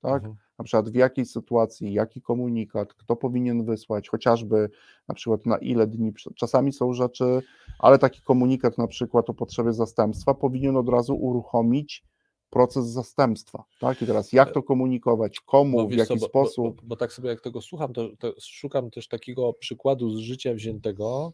Tak? 0.00 0.22
Mhm. 0.22 0.36
Na 0.58 0.64
przykład 0.64 0.90
w 0.90 0.94
jakiej 0.94 1.26
sytuacji, 1.26 1.92
jaki 1.92 2.22
komunikat, 2.22 2.94
kto 2.94 3.16
powinien 3.16 3.64
wysłać, 3.64 4.08
chociażby 4.08 4.70
na 5.08 5.14
przykład 5.14 5.46
na 5.46 5.58
ile 5.58 5.86
dni. 5.86 6.12
Czasami 6.36 6.72
są 6.72 6.92
rzeczy, 6.92 7.42
ale 7.78 7.98
taki 7.98 8.22
komunikat 8.22 8.78
na 8.78 8.86
przykład 8.86 9.30
o 9.30 9.34
potrzebie 9.34 9.72
zastępstwa 9.72 10.34
powinien 10.34 10.76
od 10.76 10.88
razu 10.88 11.14
uruchomić 11.14 12.04
proces 12.52 12.86
zastępstwa. 12.86 13.64
Tak? 13.80 14.02
I 14.02 14.06
teraz 14.06 14.32
jak 14.32 14.52
to 14.52 14.62
komunikować, 14.62 15.40
komu, 15.40 15.76
Bo 15.76 15.88
w 15.88 15.92
jaki 15.92 16.08
co, 16.08 16.16
bo, 16.16 16.26
sposób. 16.26 16.76
Bo, 16.76 16.86
bo, 16.88 16.96
tak 16.96 17.12
sobie 17.12 17.28
jak 17.28 17.40
tego 17.40 17.60
słucham, 17.60 17.92
to, 17.92 18.08
to 18.18 18.34
szukam 18.40 18.90
też 18.90 19.08
takiego 19.08 19.52
przykładu 19.52 20.10
z 20.16 20.18
życia 20.18 20.54
wziętego, 20.54 21.32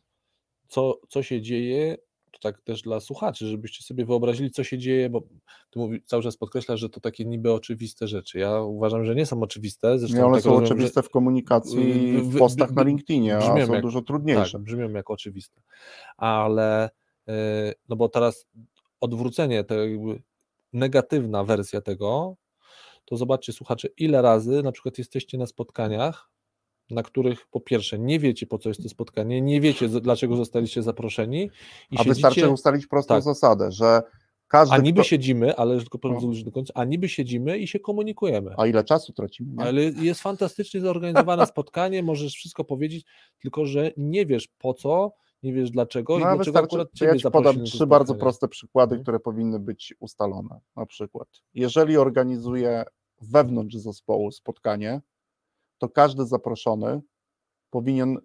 co, 0.68 0.98
co 1.08 1.22
się 1.22 1.42
dzieje, 1.42 1.96
to 2.32 2.38
tak 2.40 2.60
też 2.62 2.82
dla 2.82 3.00
słuchaczy, 3.00 3.46
żebyście 3.46 3.84
sobie 3.84 4.04
wyobrazili, 4.04 4.50
co 4.50 4.64
się 4.64 4.78
dzieje, 4.78 5.10
bo 5.10 5.20
ty 5.70 5.78
mówi, 5.78 6.02
cały 6.04 6.22
czas 6.22 6.36
podkreślasz, 6.36 6.80
że 6.80 6.88
to 6.88 7.00
takie 7.00 7.24
niby 7.24 7.52
oczywiste 7.52 8.08
rzeczy. 8.08 8.38
Ja 8.38 8.60
uważam, 8.60 9.04
że 9.04 9.14
nie 9.14 9.26
są 9.26 9.42
oczywiste. 9.42 9.98
Zresztą 9.98 10.16
Nie, 10.18 10.26
one 10.26 10.34
tak 10.34 10.42
są 10.42 10.50
rozumiem, 10.50 10.66
oczywiste 10.72 11.02
w 11.02 11.10
komunikacji, 11.10 12.12
Wy- 12.12 12.22
w 12.22 12.28
wy- 12.28 12.38
postach 12.38 12.70
na 12.72 12.82
LinkedInie, 12.82 13.36
a 13.36 13.40
brzmią 13.40 13.66
są 13.66 13.72
jak- 13.72 13.82
dużo 13.82 13.98
Tak, 14.00 14.06
trudniejsze. 14.06 14.58
brzmią 14.58 14.90
jako 14.90 15.12
oczywiste. 15.12 15.60
Ale 16.16 16.90
yy, 17.26 17.34
no 17.88 17.96
bo 17.96 18.08
teraz 18.08 18.46
odwrócenie, 19.00 19.64
to 19.64 19.74
jakby 19.74 20.22
negatywna 20.72 21.44
wersja 21.44 21.80
tego, 21.80 22.36
to 23.04 23.16
zobaczcie 23.16 23.52
słuchacze, 23.52 23.88
ile 23.96 24.22
razy 24.22 24.62
na 24.62 24.72
przykład 24.72 24.98
jesteście 24.98 25.38
na 25.38 25.46
spotkaniach, 25.46 26.30
na 26.90 27.02
których 27.02 27.46
po 27.46 27.60
pierwsze 27.60 27.98
nie 27.98 28.18
wiecie 28.18 28.46
po 28.46 28.58
co 28.58 28.68
jest 28.68 28.82
to 28.82 28.88
spotkanie, 28.88 29.40
nie 29.40 29.60
wiecie 29.60 29.88
dlaczego 29.88 30.36
zostaliście 30.36 30.82
zaproszeni 30.82 31.50
i 31.90 31.98
A 31.98 32.04
wystarczy 32.04 32.34
siedzicie, 32.34 32.52
ustalić 32.54 32.86
prostą 32.86 33.14
tak. 33.14 33.22
zasadę, 33.22 33.72
że 33.72 34.02
każdy. 34.48 34.74
a 34.74 34.78
niby 34.78 35.00
kto... 35.00 35.08
siedzimy, 35.08 35.56
ale 35.56 35.74
już 35.74 35.84
tylko 35.84 35.98
No. 36.08 36.14
powiem 36.20 36.44
do 36.44 36.52
końca, 36.52 36.72
a 36.76 36.84
niby 36.84 37.08
siedzimy 37.08 37.58
i 37.58 37.68
się 37.68 37.80
komunikujemy. 37.80 38.54
A 38.56 38.66
ile 38.66 38.84
czasu 38.84 39.12
tracimy? 39.12 39.52
Nie? 39.58 39.64
Ale 39.64 39.82
jest 39.82 40.20
fantastycznie 40.20 40.80
zorganizowane 40.80 41.46
spotkanie, 41.56 42.02
możesz 42.02 42.34
wszystko 42.34 42.64
powiedzieć, 42.64 43.04
tylko 43.42 43.66
że 43.66 43.90
nie 43.96 44.26
wiesz 44.26 44.48
po 44.58 44.74
co, 44.74 45.12
nie 45.42 45.52
wiesz 45.52 45.70
dlaczego 45.70 46.18
i 46.18 46.20
No, 46.20 46.26
a 46.26 46.34
dlaczego 46.36 46.58
akurat 46.58 46.88
ciebie 46.94 47.12
ja 47.12 47.18
ci 47.18 47.30
podam 47.30 47.64
trzy 47.64 47.86
bardzo 47.86 48.14
proste 48.14 48.48
przykłady, 48.48 48.92
Mhm. 48.94 49.02
które 49.02 49.20
powinny 49.20 49.58
być 49.60 49.94
ustalone. 50.00 50.60
Na 50.76 50.86
przykład, 50.86 51.28
jeżeli 51.54 51.96
organizuję 51.96 52.84
wewnątrz 53.20 53.76
zespołu 53.76 54.30
spotkanie, 54.30 55.00
to 55.78 55.88
każdy 55.88 56.26
zaproszony 56.26 57.00
powinien, 57.70 58.18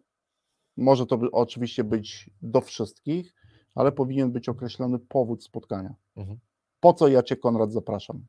może 0.77 1.05
to 1.05 1.19
oczywiście 1.31 1.83
być 1.83 2.29
do 2.41 2.61
wszystkich, 2.61 3.35
ale 3.75 3.91
powinien 3.91 4.31
być 4.31 4.49
określony 4.49 4.99
powód 4.99 5.43
spotkania. 5.43 5.95
Mhm. 6.15 6.39
Po 6.79 6.93
co 6.93 7.07
ja 7.07 7.23
cię, 7.23 7.35
Konrad, 7.35 7.71
zapraszam? 7.71 8.25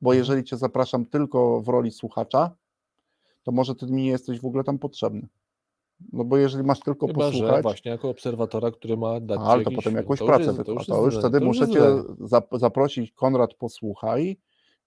Bo 0.00 0.10
Mhm. 0.10 0.18
jeżeli 0.18 0.44
cię 0.44 0.56
zapraszam 0.56 1.06
tylko 1.06 1.60
w 1.60 1.68
roli 1.68 1.90
słuchacza, 1.90 2.56
to 3.42 3.52
może 3.52 3.74
ty 3.74 3.86
mi 3.86 4.02
nie 4.02 4.08
jesteś 4.10 4.40
w 4.40 4.46
ogóle 4.46 4.64
tam 4.64 4.78
potrzebny. 4.78 5.28
No 6.12 6.24
bo 6.24 6.36
jeżeli 6.36 6.64
masz 6.64 6.80
tylko 6.80 7.06
Chyba, 7.06 7.24
że 7.24 7.30
posłuchać, 7.32 7.62
właśnie 7.62 7.90
jako 7.90 8.08
obserwatora, 8.08 8.70
który 8.70 8.96
ma 8.96 9.20
dać 9.20 9.40
ale 9.42 9.64
to 9.64 9.70
potem 9.70 9.94
jakąś 9.96 10.18
to 10.18 10.24
już 10.24 10.28
pracę 10.30 10.44
jest- 10.44 10.56
wykona. 10.56 10.78
jest 10.78 10.88
To 10.90 11.04
już 11.04 11.18
wtedy 11.18 11.38
to 11.40 11.44
już 11.44 11.58
muszę 11.60 11.72
jest 11.72 11.72
cię 11.72 12.58
zaprosić, 12.58 13.12
Konrad, 13.12 13.54
posłuchaj 13.54 14.36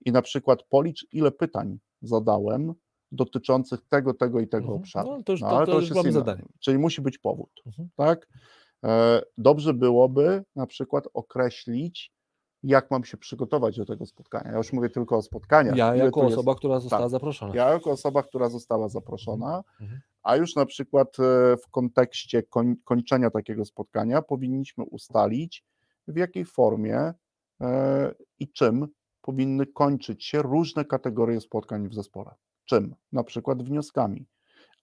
i 0.05 0.11
na 0.11 0.21
przykład 0.21 0.63
policz, 0.63 1.07
ile 1.11 1.31
pytań 1.31 1.79
zadałem 2.01 2.73
dotyczących 3.11 3.79
tego, 3.89 4.13
tego 4.13 4.39
i 4.39 4.47
tego 4.47 4.63
Mhm. 4.65 4.79
obszaru. 4.81 5.09
No, 5.17 5.23
to 5.23 5.31
już- 5.31 5.41
to- 5.41 5.47
ale 5.47 5.65
to 5.65 5.71
już 5.73 5.81
jest 5.83 5.95
mamy 5.95 6.09
inne. 6.09 6.19
zadanie. 6.19 6.43
Czyli 6.59 6.77
musi 6.77 7.01
być 7.01 7.17
powód, 7.17 7.49
Mhm. 7.65 7.89
tak? 7.95 8.27
E, 8.85 9.21
Dobrze 9.37 9.73
byłoby 9.73 10.43
na 10.55 10.67
przykład 10.67 11.07
określić, 11.13 12.11
jak 12.63 12.91
mam 12.91 13.03
się 13.03 13.17
przygotować 13.17 13.77
do 13.77 13.85
tego 13.85 14.05
spotkania. 14.05 14.51
Ja 14.51 14.57
już 14.57 14.73
mówię 14.73 14.89
tylko 14.89 15.17
o 15.17 15.21
spotkaniach. 15.21 15.75
Ja 15.75 15.95
ile 15.95 16.05
jako 16.05 16.19
tu 16.19 16.25
jest- 16.25 16.37
osoba, 16.37 16.55
która 16.55 16.79
została 16.79 17.01
tak. 17.01 17.11
zaproszona. 17.11 17.55
ja 17.55 17.69
jako 17.69 17.91
osoba, 17.91 18.23
która 18.23 18.49
została 18.49 18.89
zaproszona, 18.89 19.63
Mhm. 19.81 19.99
A 20.23 20.35
już 20.35 20.55
na 20.55 20.65
przykład 20.65 21.19
e, 21.19 21.57
w 21.57 21.71
kontekście 21.71 22.43
koń, 22.43 22.75
kończenia 22.83 23.29
takiego 23.29 23.65
spotkania 23.65 24.21
powinniśmy 24.21 24.83
ustalić, 24.83 25.65
w 26.07 26.17
jakiej 26.17 26.45
formie 26.45 27.13
e, 27.61 28.15
i 28.39 28.51
czym 28.51 28.87
powinny 29.21 29.65
kończyć 29.65 30.25
się 30.25 30.41
różne 30.41 30.85
kategorie 30.85 31.41
spotkań 31.41 31.89
w 31.89 31.93
zespole. 31.93 32.31
Czym? 32.65 32.95
Na 33.11 33.23
przykład 33.23 33.63
wnioskami. 33.63 34.25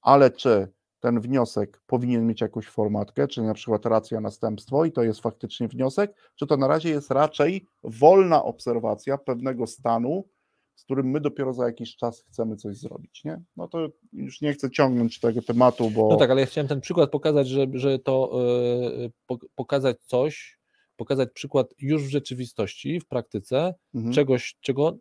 Ale 0.02 0.30
czy 0.30 0.68
ten 1.00 1.20
wniosek 1.20 1.80
powinien 1.86 2.26
mieć 2.26 2.40
jakąś 2.40 2.66
formatkę, 2.66 3.28
czyli 3.28 3.46
na 3.46 3.54
przykład 3.54 3.86
racja, 3.86 4.20
następstwo 4.20 4.84
i 4.84 4.92
to 4.92 5.02
jest 5.02 5.20
faktycznie 5.20 5.68
wniosek, 5.68 6.14
czy 6.34 6.46
to 6.46 6.56
na 6.56 6.68
razie 6.68 6.88
jest 6.88 7.10
raczej 7.10 7.66
wolna 7.82 8.44
obserwacja 8.44 9.18
pewnego 9.18 9.66
stanu, 9.66 10.24
z 10.76 10.84
którym 10.84 11.10
my 11.10 11.20
dopiero 11.20 11.52
za 11.52 11.66
jakiś 11.66 11.96
czas 11.96 12.24
chcemy 12.28 12.56
coś 12.56 12.76
zrobić, 12.76 13.24
nie? 13.24 13.42
No 13.56 13.68
to 13.68 13.88
już 14.12 14.40
nie 14.40 14.52
chcę 14.52 14.70
ciągnąć 14.70 15.20
tego 15.20 15.42
tematu, 15.42 15.90
bo 15.90 16.08
No 16.10 16.16
tak, 16.16 16.30
ale 16.30 16.40
ja 16.40 16.46
chciałem 16.46 16.68
ten 16.68 16.80
przykład 16.80 17.10
pokazać, 17.10 17.48
że, 17.48 17.66
że 17.74 17.98
to 17.98 18.30
po- 19.26 19.38
pokazać 19.54 19.96
coś, 20.04 20.58
pokazać 20.96 21.28
przykład 21.34 21.74
już 21.78 22.02
w 22.04 22.08
rzeczywistości, 22.10 23.00
w 23.00 23.06
praktyce, 23.06 23.74
Mhm. 23.94 24.14
czegoś, 24.14 24.56
czego 24.60 24.96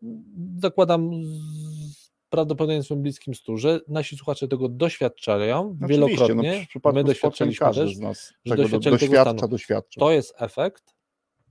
zakładam 0.58 1.12
z 1.24 2.12
prawdopodobieństwem 2.30 3.02
bliskim 3.02 3.36
stu, 3.36 3.58
że 3.58 3.80
nasi 3.88 4.18
słuchacze 4.18 4.48
tego 4.48 4.70
doświadczają 4.70 5.60
Oczywiście, 5.62 5.88
wielokrotnie. 5.88 6.66
No, 6.76 6.92
My 6.94 7.04
każdy 7.60 7.82
też. 7.86 7.96
z 7.96 8.00
nas 8.00 8.34
że 8.46 8.56
tego 8.56 8.56
do, 8.56 8.62
doświadczali 8.80 8.98
tego 8.98 9.10
doświadcza, 9.12 9.38
stanu. 9.38 9.52
doświadcza. 9.52 10.00
To 10.00 10.12
jest 10.12 10.34
efekt, 10.38 10.96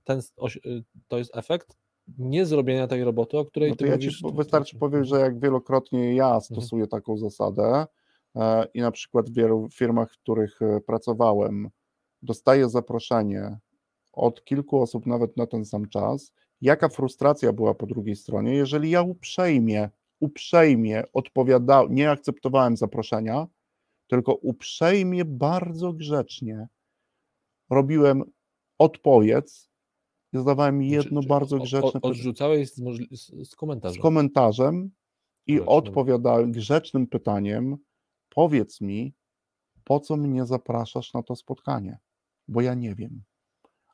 ten, 0.03 0.19
y, 0.65 0.83
to 1.07 1.17
jest 1.17 1.37
efekt 1.37 1.77
niezrobienia 2.17 2.87
tej 2.87 3.03
roboty, 3.03 3.37
o 3.37 3.45
której 3.45 3.69
No 3.69 3.75
ty 3.75 3.87
ja 3.87 3.91
mówisz. 3.91 4.19
ci 4.19 4.25
wystarczy 4.35 4.77
powiedzieć, 4.77 5.09
że 5.09 5.19
jak 5.19 5.39
wielokrotnie 5.39 6.15
ja 6.15 6.41
stosuję 6.41 6.87
taką 6.87 7.17
zasadę 7.17 7.85
e, 8.35 8.65
i 8.73 8.81
na 8.81 8.91
przykład 8.91 9.29
w 9.29 9.33
wielu 9.33 9.69
firmach, 9.73 10.13
w 10.13 10.17
których 10.17 10.61
e, 10.61 10.81
pracowałem, 10.81 11.69
dostaję 12.21 12.69
zaproszenie 12.69 13.57
od 14.13 14.43
kilku 14.43 14.81
osób 14.81 15.05
nawet 15.05 15.37
na 15.37 15.47
ten 15.47 15.65
sam 15.65 15.89
czas, 15.89 16.33
jaka 16.61 16.89
frustracja 16.89 17.53
była 17.53 17.73
po 17.73 17.85
drugiej 17.85 18.15
stronie, 18.15 18.55
jeżeli 18.55 18.89
ja 18.89 19.01
uprzejmie, 19.01 19.89
uprzejmie 20.19 21.03
odpowiadałem, 21.13 21.95
nie 21.95 22.11
akceptowałem 22.11 22.77
zaproszenia, 22.77 23.47
tylko 24.07 24.33
uprzejmie, 24.33 25.25
bardzo 25.25 25.93
grzecznie 25.93 26.67
robiłem 27.69 28.23
odpowiedź 28.77 29.69
i 30.35 30.43
zadawałem 30.43 30.81
jedno 30.81 31.21
Czy- 31.21 31.25
czy 31.25 31.29
bardzo 31.29 31.59
grzeczne 31.59 31.91
pytanie 31.91 32.11
Odrzucałeś 32.11 32.69
z, 32.71 32.75
z, 32.75 33.09
z 33.11 33.49
z 33.49 33.55
komentarzem. 33.55 34.01
komentarzem 34.01 34.91
i 35.47 35.53
Grzecznym. 35.53 35.69
odpowiadałem 35.77 36.51
grzecznym 36.51 37.07
pytaniem: 37.07 37.77
Powiedz 38.29 38.81
mi, 38.81 39.13
po 39.83 39.99
co 39.99 40.17
mnie 40.17 40.45
zapraszasz 40.45 41.13
na 41.13 41.23
to 41.23 41.35
spotkanie? 41.35 41.97
Bo 42.47 42.61
ja 42.61 42.73
nie 42.73 42.95
wiem. 42.95 43.23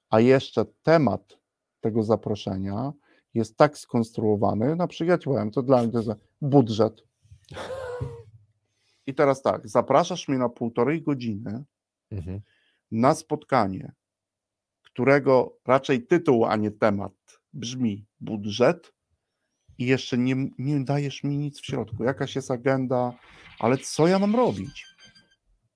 A 0.10 0.20
jeszcze 0.20 0.66
temat 0.84 1.38
tego 1.82 2.04
zaproszenia 2.04 2.92
jest 3.34 3.58
tak 3.58 3.78
skonstruowany, 3.78 4.76
na 4.76 4.88
ja 5.06 5.18
ci 5.18 5.24
powiem, 5.26 5.52
to 5.52 5.64
dla 5.64 5.84
mnie 5.84 5.92
to 5.92 5.98
jest 5.98 6.10
budżet. 6.42 7.04
I 9.08 9.14
teraz 9.14 9.42
tak, 9.42 9.70
zapraszasz 9.70 10.28
mnie 10.28 10.38
na 10.38 10.50
półtorej 10.50 11.02
godziny 11.02 11.64
Mhm. 12.12 12.42
na 12.92 13.16
spotkanie, 13.16 13.92
którego 14.94 15.58
raczej 15.68 16.08
tytuł, 16.08 16.46
a 16.46 16.56
nie 16.56 16.72
temat 16.72 17.14
brzmi 17.54 18.06
budżet 18.20 18.94
i 19.78 19.86
jeszcze 19.86 20.18
nie, 20.18 20.36
nie 20.58 20.84
dajesz 20.84 21.24
mi 21.24 21.38
nic 21.38 21.60
w 21.62 21.66
środku. 21.66 22.04
Jakaś 22.04 22.36
jest 22.36 22.52
agenda, 22.52 23.14
ale 23.60 23.78
co 23.78 24.08
ja 24.08 24.20
mam 24.20 24.36
robić? 24.36 24.86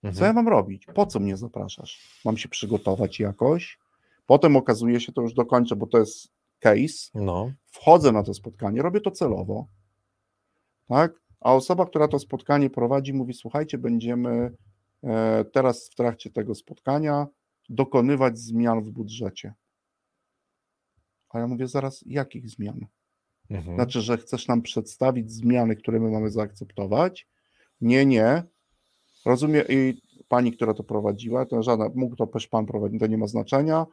Co 0.02 0.08
ja 0.08 0.10
Mhm. 0.30 0.36
mam 0.36 0.48
robić? 0.48 0.86
Po 0.96 1.06
co 1.06 1.20
mnie 1.20 1.38
zapraszasz? 1.38 2.22
Mam 2.26 2.38
się 2.38 2.50
przygotować 2.50 3.20
jakoś? 3.20 3.80
Potem 4.26 4.56
okazuje 4.56 5.00
się, 5.00 5.12
to 5.14 5.22
już 5.22 5.34
dokończę, 5.34 5.76
bo 5.76 5.88
to 5.88 5.98
jest 5.98 6.28
case. 6.60 7.10
No, 7.16 7.52
Wchodzę 7.72 8.12
na 8.12 8.24
to 8.24 8.34
spotkanie, 8.34 8.82
robię 8.82 9.02
to 9.02 9.12
celowo, 9.12 9.68
tak? 10.88 11.14
A 11.42 11.54
osoba, 11.54 11.86
która 11.86 12.08
to 12.08 12.20
spotkanie 12.20 12.70
prowadzi, 12.70 13.14
mówi: 13.14 13.34
Słuchajcie, 13.34 13.78
będziemy 13.78 14.52
e, 15.04 15.46
teraz 15.54 15.90
w 15.90 15.96
trakcie 15.96 16.30
tego 16.30 16.56
spotkania 16.56 17.28
dokonywać 17.70 18.40
zmian 18.40 18.84
w 18.84 18.92
budżecie. 18.92 19.54
A 21.30 21.40
ja 21.40 21.48
mówię: 21.48 21.68
Zaraz, 21.68 22.04
jakich 22.06 22.50
zmian? 22.50 22.86
mhm. 23.50 23.76
Znaczy, 23.76 24.02
że 24.02 24.18
chcesz 24.18 24.48
nam 24.48 24.62
przedstawić 24.62 25.32
zmiany, 25.32 25.76
które 25.76 26.00
my 26.00 26.12
mamy 26.12 26.32
zaakceptować? 26.32 27.28
Nie, 27.82 28.06
nie. 28.06 28.44
Rozumiem, 29.26 29.64
i 29.70 30.02
pani, 30.28 30.52
która 30.52 30.74
to 30.74 30.84
prowadziła, 30.84 31.46
to 31.46 31.64
żadna, 31.64 31.90
mógł 31.96 32.16
to 32.16 32.28
też 32.28 32.48
pan 32.48 32.66
prowadzić, 32.66 33.00
to 33.00 33.08
nie 33.08 33.18
ma 33.18 33.28
znaczenia. 33.28 33.86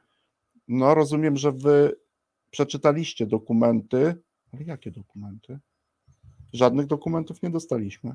No, 0.68 0.94
rozumiem, 0.94 1.36
że 1.36 1.52
wy 1.52 1.96
przeczytaliście 2.50 3.26
dokumenty. 3.26 4.14
Ale 4.52 4.64
jakie 4.64 4.90
dokumenty? 4.90 5.58
Żadnych 6.52 6.86
dokumentów 6.86 7.42
nie 7.42 7.50
dostaliśmy. 7.50 8.14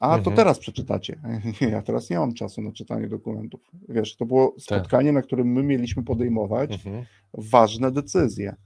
A 0.00 0.08
to 0.08 0.16
Mhm. 0.18 0.36
teraz 0.36 0.58
przeczytacie. 0.58 1.20
Ja 1.74 1.82
teraz 1.82 2.10
nie 2.10 2.18
mam 2.18 2.34
czasu 2.34 2.62
na 2.62 2.72
czytanie 2.72 3.08
dokumentów. 3.08 3.60
Wiesz, 3.88 4.16
to 4.16 4.26
było 4.26 4.48
Tak. 4.50 4.60
spotkanie, 4.60 5.12
na 5.12 5.22
którym 5.22 5.52
my 5.52 5.62
mieliśmy 5.62 6.02
podejmować 6.02 6.72
Mhm. 6.72 7.04
ważne 7.34 7.90
decyzje. 7.92 8.56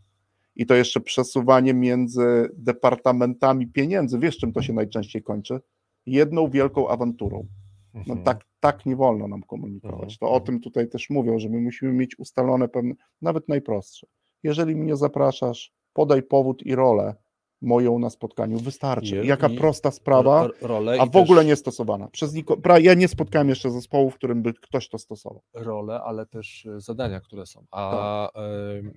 I 0.57 0.67
to 0.67 0.75
jeszcze 0.75 1.01
przesuwanie 1.01 1.75
między 1.75 2.49
departamentami 2.57 3.67
pieniędzy. 3.67 4.19
Wiesz, 4.19 4.37
czym 4.39 4.53
to 4.53 4.63
się 4.63 4.73
najczęściej 4.73 5.23
kończy? 5.23 5.61
Jedną 6.07 6.49
wielką 6.51 6.89
awanturą. 6.89 7.47
No 7.95 8.01
Mhm. 8.01 8.23
tak, 8.25 8.45
tak 8.61 8.87
nie 8.87 8.97
wolno 8.97 9.29
nam 9.29 9.43
komunikować. 9.43 10.01
Mhm. 10.13 10.17
To 10.21 10.31
o 10.31 10.41
tym 10.41 10.61
tutaj 10.61 10.89
też 10.89 11.11
mówią, 11.11 11.39
że 11.39 11.49
my 11.49 11.61
musimy 11.61 11.93
mieć 11.93 12.19
ustalone 12.19 12.69
pewne, 12.69 12.95
nawet 13.23 13.49
najprostsze. 13.49 14.07
Jeżeli 14.43 14.77
mnie 14.77 14.97
zapraszasz, 14.97 15.73
podaj 15.93 16.23
powód 16.23 16.63
i 16.67 16.75
rolę 16.75 17.15
moją 17.61 17.99
na 17.99 18.11
spotkaniu. 18.11 18.59
Wystarczy. 18.59 19.23
Jaka 19.25 19.49
prosta 19.49 19.91
sprawa, 19.91 20.49
a 21.01 21.07
w 21.07 21.17
ogóle 21.17 21.41
też, 21.41 21.49
nie 21.49 21.57
stosowana. 21.57 22.09
Przez 22.09 22.35
niko... 22.35 22.57
Ja 22.81 22.95
nie 22.95 23.09
spotkałem 23.09 23.49
jeszcze 23.49 23.71
zespołu, 23.71 24.11
w 24.11 24.15
którym 24.15 24.43
by 24.43 24.55
ktoś 24.55 24.89
to 24.89 24.99
stosował. 24.99 25.43
Rolę, 25.55 26.01
ale 26.03 26.27
też 26.27 26.67
e, 26.67 26.81
zadania, 26.81 27.21
które 27.21 27.47
są. 27.47 27.65
A 27.71 28.31
em, 28.33 28.93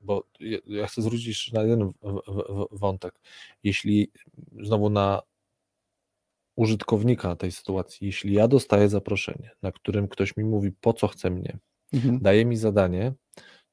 bo 0.00 0.24
ja, 0.40 0.58
ja 0.66 0.86
chcę 0.86 1.02
zwrócić 1.02 1.52
na 1.52 1.62
jeden 1.62 1.92
wątek. 2.70 3.20
Jeśli 3.62 4.10
znowu 4.62 4.90
na 4.90 5.22
użytkownika 6.56 7.36
tej 7.36 7.52
sytuacji, 7.52 8.06
jeśli 8.06 8.34
ja 8.34 8.48
dostaję 8.48 8.88
zaproszenie, 8.88 9.50
na 9.62 9.72
którym 9.72 10.08
ktoś 10.08 10.36
mi 10.36 10.44
mówi, 10.44 10.72
po 10.80 10.92
co 10.92 11.08
chce 11.08 11.30
mnie, 11.30 11.58
daje 12.20 12.44
mi 12.44 12.56
zadanie, 12.56 13.12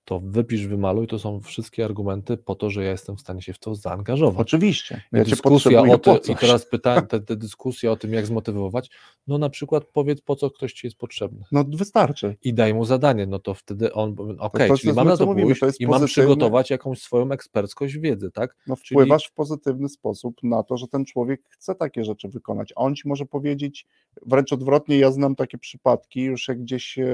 to 0.06 0.20
wypisz, 0.20 0.68
wymaluj, 0.68 1.08
to 1.08 1.20
są 1.20 1.42
wszystkie 1.42 1.86
argumenty 1.86 2.38
po 2.38 2.56
to, 2.56 2.70
że 2.70 2.84
ja 2.84 2.92
jestem 2.92 3.18
w 3.18 3.22
stanie 3.22 3.42
się 3.42 3.54
w 3.54 3.60
to 3.60 3.76
zaangażować. 3.76 4.48
Oczywiście. 4.48 5.02
Ja 5.12 5.24
dyskusja 5.24 5.82
o 5.82 6.00
po 6.00 6.20
tym, 6.20 6.36
I 6.36 6.38
teraz 6.38 6.66
pytanie, 6.66 7.08
te, 7.10 7.20
te 7.20 7.36
dyskusje 7.36 7.92
o 7.92 7.96
tym, 7.96 8.14
jak 8.14 8.26
zmotywować, 8.26 8.90
no 9.28 9.38
na 9.38 9.50
przykład 9.50 9.86
powiedz, 9.86 10.22
po 10.22 10.36
co 10.36 10.50
ktoś 10.50 10.74
ci 10.74 10.88
jest 10.88 10.98
potrzebny 10.98 11.46
No 11.52 11.64
wystarczy. 11.64 12.36
i 12.44 12.54
daj 12.54 12.74
mu 12.74 12.86
zadanie, 12.86 13.28
no 13.28 13.40
to 13.40 13.54
wtedy 13.54 13.94
on 13.94 14.16
okej, 14.40 14.70
to 14.70 14.78
czyli 14.78 14.94
mam 14.94 15.08
na 15.08 15.18
to 15.18 15.26
mówimy, 15.26 15.56
to 15.56 15.68
i 15.80 15.88
mam 15.88 16.06
przygotować 16.06 16.70
jakąś 16.70 17.02
swoją 17.02 17.32
eksperckość 17.32 17.98
wiedzy, 17.98 18.32
tak? 18.32 18.56
no, 18.68 18.76
Czyli- 18.76 18.86
wpływasz 18.86 19.26
w 19.28 19.34
pozytywny 19.34 19.90
sposób 19.90 20.36
na 20.44 20.64
to, 20.64 20.78
że 20.78 20.88
ten 20.88 21.06
człowiek 21.06 21.42
chce 21.50 21.76
takie 21.76 22.04
rzeczy 22.04 22.30
wykonać. 22.30 22.74
A 22.76 22.82
on 22.82 22.96
ci 22.96 23.08
może 23.08 23.26
powiedzieć, 23.26 23.88
wręcz 24.26 24.54
odwrotnie, 24.54 24.98
ja 24.98 25.12
znam 25.12 25.36
takie 25.36 25.58
przypadki, 25.58 26.22
już 26.22 26.48
jak 26.48 26.62
gdzieś 26.62 26.98
e, 27.00 27.08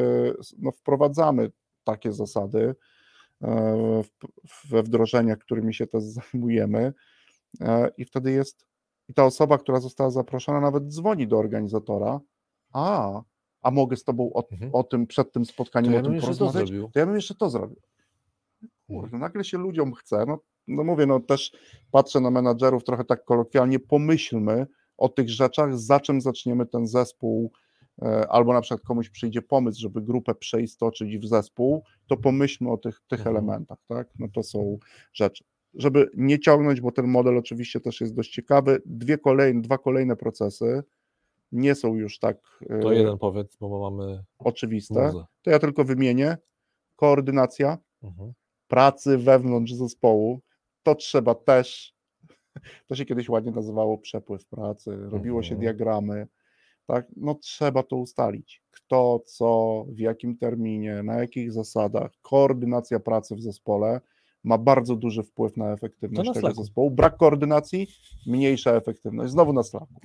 no, 0.58 0.72
wprowadzamy 0.72 1.52
takie 1.92 2.12
zasady 2.14 2.76
e, 3.44 4.02
we 4.70 4.84
wdrożeniach, 4.84 5.38
którymi 5.38 5.74
się 5.74 5.88
też 5.88 6.04
zajmujemy 6.34 6.94
e, 7.62 7.90
i 7.98 8.06
wtedy 8.06 8.32
jest, 8.32 8.66
i 9.10 9.14
ta 9.14 9.26
osoba, 9.26 9.58
która 9.58 9.80
została 9.80 10.10
zaproszona, 10.10 10.62
nawet 10.62 10.88
dzwoni 10.88 11.28
do 11.28 11.38
organizatora, 11.38 12.20
a, 12.74 13.22
a 13.62 13.72
mogę 13.72 13.98
z 13.98 14.04
tobą 14.04 14.34
o, 14.34 14.44
Mhm. 14.52 14.72
o 14.76 14.84
tym, 14.84 15.08
przed 15.08 15.32
tym 15.32 15.46
To 15.46 15.52
spotkaniem 15.52 15.94
ja 15.94 16.00
o 16.00 16.04
tym 16.04 16.16
to 16.16 16.22
porozmawiać, 16.22 16.54
zrobił. 16.68 16.90
to 16.94 17.00
ja 17.00 17.06
bym 17.06 17.16
jeszcze 17.16 17.36
to 17.36 17.50
zrobił. 17.50 17.78
Kurde, 18.88 19.18
nagle 19.18 19.44
się 19.44 19.58
ludziom 19.58 19.94
chce, 19.94 20.26
no, 20.28 20.40
no 20.68 20.84
mówię, 20.84 21.06
no 21.06 21.20
też 21.20 21.52
patrzę 21.92 22.20
na 22.20 22.32
menadżerów 22.32 22.84
trochę 22.84 23.06
tak 23.06 23.26
kolokwialnie, 23.26 23.80
pomyślmy 23.80 24.68
o 24.98 25.10
tych 25.10 25.30
rzeczach, 25.30 25.78
za 25.80 26.00
czym 26.00 26.22
zaczniemy 26.22 26.66
ten 26.66 26.88
zespół, 26.88 27.52
albo 28.30 28.54
na 28.54 28.62
przykład 28.62 28.82
komuś 28.82 29.10
przyjdzie 29.10 29.42
pomysł, 29.42 29.82
żeby 29.82 30.02
grupę 30.02 30.36
przeistoczyć 30.36 31.18
w 31.18 31.26
zespół, 31.28 31.84
to 32.08 32.18
pomyślmy 32.18 32.72
o 32.72 32.78
tych, 32.78 33.02
tych 33.08 33.20
Mhm. 33.20 33.36
elementach, 33.36 33.78
tak? 33.88 34.08
No 34.20 34.28
to 34.34 34.44
są 34.44 34.78
rzeczy. 35.14 35.44
Żeby 35.74 36.10
nie 36.14 36.40
ciągnąć, 36.40 36.82
bo 36.82 36.92
ten 36.92 37.08
model 37.08 37.38
oczywiście 37.38 37.80
też 37.80 38.02
jest 38.02 38.16
dość 38.16 38.32
ciekawy, 38.32 38.82
dwie 38.86 39.18
kolejne, 39.18 39.62
dwa 39.62 39.78
kolejne 39.78 40.16
procesy 40.16 40.84
nie 41.52 41.76
są 41.76 41.96
już 41.96 42.20
tak 42.20 42.38
e, 42.70 42.80
To 42.80 42.92
jeden 42.92 43.18
powiedz, 43.18 43.56
bo 43.56 43.90
mamy 43.92 44.24
oczywiste, 44.40 45.06
muzę. 45.08 45.26
to 45.42 45.52
ja 45.52 45.60
tylko 45.60 45.84
wymienię. 45.84 46.38
Koordynacja, 46.96 47.78
Mhm. 48.04 48.34
pracy 48.68 49.18
wewnątrz 49.18 49.74
zespołu, 49.74 50.40
to 50.84 50.96
trzeba 50.96 51.36
też, 51.36 51.96
to 52.88 52.96
się 52.96 53.06
kiedyś 53.06 53.30
ładnie 53.30 53.52
nazywało 53.52 53.98
przepływ 53.98 54.46
pracy, 54.46 54.98
robiło 55.10 55.44
się 55.44 55.56
Mhm. 55.56 55.62
diagramy, 55.62 56.28
tak, 56.88 57.08
no 57.16 57.36
trzeba 57.36 57.84
to 57.84 57.96
ustalić, 57.96 58.62
kto, 58.72 59.20
co, 59.26 59.84
w 59.90 60.00
jakim 60.00 60.38
terminie, 60.38 61.04
na 61.04 61.14
jakich 61.14 61.52
zasadach, 61.52 62.12
koordynacja 62.22 63.00
pracy 63.00 63.36
w 63.36 63.42
zespole 63.42 64.02
ma 64.44 64.58
bardzo 64.58 64.96
duży 64.96 65.24
wpływ 65.24 65.58
na 65.58 65.72
efektywność 65.72 66.28
na 66.28 66.34
tego 66.34 66.48
Slacku. 66.48 66.64
zespołu, 66.64 66.92
brak 66.92 67.18
koordynacji, 67.18 67.88
mniejsza 68.28 68.72
efektywność, 68.72 69.32
znowu 69.32 69.54
na 69.54 69.64
Slacku. 69.64 70.02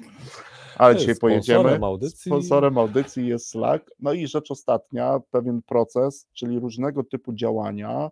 Ale 0.76 0.96
dzisiaj 0.96 1.16
pojedziemy. 1.16 1.59
Sponsorem 1.60 1.84
audycji. 1.84 2.30
Sponsorem 2.30 2.78
audycji 2.78 3.26
jest 3.26 3.48
Slack. 3.48 3.90
No 4.00 4.12
i 4.12 4.26
rzecz 4.26 4.50
ostatnia, 4.50 5.20
pewien 5.30 5.62
proces, 5.62 6.28
czyli 6.32 6.59
różnego 6.59 7.04
typu 7.04 7.32
działania, 7.32 8.10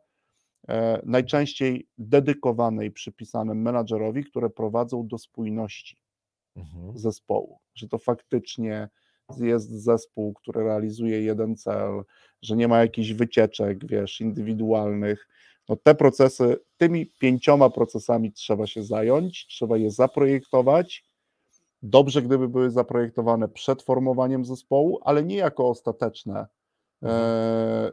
e, 0.68 1.00
najczęściej 1.04 1.88
dedykowane 1.98 2.86
i 2.86 2.90
przypisane 2.90 3.54
menadżerowi, 3.54 4.24
które 4.24 4.50
prowadzą 4.50 5.06
do 5.06 5.18
spójności 5.18 5.96
Mhm. 6.56 6.98
zespołu. 6.98 7.58
Że 7.74 7.88
to 7.88 7.98
faktycznie 7.98 8.88
jest 9.38 9.70
zespół, 9.70 10.34
który 10.34 10.64
realizuje 10.64 11.22
jeden 11.22 11.56
cel, 11.56 12.02
że 12.42 12.56
nie 12.56 12.68
ma 12.68 12.80
jakichś 12.80 13.12
wycieczek, 13.12 13.86
wiesz, 13.86 14.20
indywidualnych. 14.20 15.28
No 15.68 15.76
te 15.76 15.94
procesy, 15.94 16.56
tymi 16.76 17.06
pięcioma 17.06 17.70
procesami 17.70 18.32
trzeba 18.32 18.66
się 18.66 18.82
zająć, 18.82 19.46
trzeba 19.46 19.76
je 19.76 19.90
zaprojektować. 19.90 21.04
Dobrze, 21.82 22.22
gdyby 22.22 22.48
były 22.48 22.70
zaprojektowane 22.70 23.48
przed 23.48 23.82
formowaniem 23.82 24.44
zespołu, 24.44 25.00
ale 25.04 25.22
nie 25.24 25.36
jako 25.36 25.68
ostateczne 25.68 26.46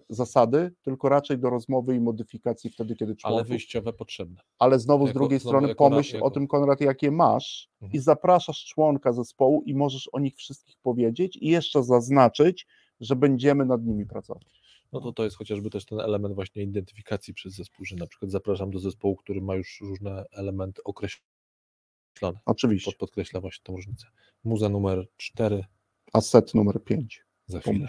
zasady, 0.10 0.72
tylko 0.82 1.10
raczej 1.10 1.38
do 1.40 1.50
rozmowy 1.50 1.96
i 1.96 2.00
modyfikacji 2.00 2.70
wtedy, 2.70 2.96
kiedy 2.96 3.16
człowiek. 3.16 3.36
Ale 3.38 3.46
wyjściowe 3.46 3.94
potrzebne. 3.94 4.42
Ale 4.60 4.80
znowu 4.80 5.06
z 5.06 5.08
Jako- 5.08 5.20
drugiej 5.20 5.40
znowu 5.40 5.50
strony 5.58 5.76
pomyśl 5.76 6.16
jako- 6.16 6.28
o 6.28 6.32
tym, 6.32 6.48
Konrad, 6.48 6.82
jakie 6.82 7.12
masz 7.12 7.70
i 7.82 7.86
Mhm. 7.86 8.04
zapraszasz 8.04 8.66
członka 8.66 9.14
zespołu 9.14 9.64
i 9.66 9.76
możesz 9.76 10.10
o 10.14 10.20
nich 10.20 10.36
wszystkich 10.36 10.76
powiedzieć 10.82 11.36
i 11.42 11.48
jeszcze 11.48 11.84
zaznaczyć, 11.84 12.68
że 13.00 13.16
będziemy 13.16 13.66
nad 13.66 13.86
nimi 13.86 14.06
pracować. 14.06 14.62
No 14.94 15.02
to 15.02 15.12
to 15.14 15.24
jest 15.24 15.38
chociażby 15.38 15.70
też 15.70 15.86
ten 15.86 16.00
element 16.00 16.36
właśnie 16.36 16.64
identyfikacji 16.64 17.34
przez 17.34 17.54
zespół, 17.54 17.86
że 17.86 17.96
na 17.96 18.08
przykład 18.08 18.32
zapraszam 18.32 18.72
do 18.72 18.80
zespołu, 18.80 19.16
który 19.16 19.42
ma 19.42 19.56
już 19.56 19.80
różne 19.82 20.26
elementy 20.32 20.82
określone. 20.84 22.40
Oczywiście. 22.46 22.92
Pod, 22.92 22.98
podkreśla 23.00 23.42
właśnie 23.42 23.64
tę 23.64 23.74
różnicę. 23.74 24.08
Muza 24.44 24.70
numer 24.70 25.08
4 25.18 25.66
A 26.14 26.22
set 26.22 26.54
numer 26.54 26.84
5. 26.84 27.26
za 27.48 27.60
chwilę. 27.60 27.88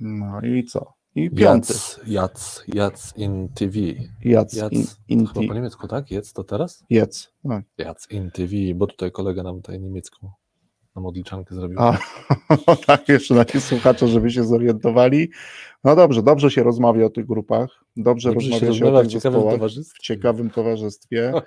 No 0.00 0.40
i 0.40 0.64
co? 0.64 0.92
I 1.14 1.30
piąty. 1.30 1.72
Jac, 1.72 2.00
Jac, 2.06 2.64
Jac 2.68 3.16
in 3.16 3.48
TV. 3.48 3.78
Jac, 4.24 4.56
Jac, 4.56 4.72
in, 4.72 4.84
in, 5.08 5.26
Chyba 5.26 5.46
po 5.48 5.54
niemiecku, 5.54 5.88
tak? 5.88 6.10
Jac 6.10 6.32
to 6.32 6.44
teraz? 6.44 6.84
Jec. 6.90 7.32
No. 7.44 7.60
Jac 7.78 8.10
in 8.10 8.30
TV, 8.30 8.52
bo 8.74 8.86
tutaj 8.86 9.12
kolega 9.12 9.42
nam 9.42 9.56
tutaj 9.56 9.80
niemiecką 9.80 10.30
na 10.96 11.02
modliczankę 11.02 11.54
zrobił. 11.54 11.78
A, 11.80 11.98
tak, 12.86 13.08
jeszcze 13.08 13.34
nasi 13.34 13.60
słuchacze, 13.60 14.08
żeby 14.08 14.30
się 14.30 14.44
zorientowali. 14.44 15.30
No 15.84 15.96
dobrze, 15.96 16.22
dobrze 16.22 16.50
się 16.50 16.62
rozmawia 16.62 17.06
o 17.06 17.10
tych 17.10 17.26
grupach, 17.26 17.84
dobrze, 17.96 18.32
Dobrze 18.32 18.48
się 18.48 18.66
rozmawia 18.66 18.74
się, 18.74 18.84
rozmawia 18.84 18.98
o 18.98 19.02
w 19.02 19.02
tych 19.02 19.12
ciekawym 19.12 19.32
zespołach, 19.32 19.54
towarzystwie. 19.54 19.98
w 19.98 20.02
ciekawym 20.02 20.50
towarzystwie. 20.50 21.32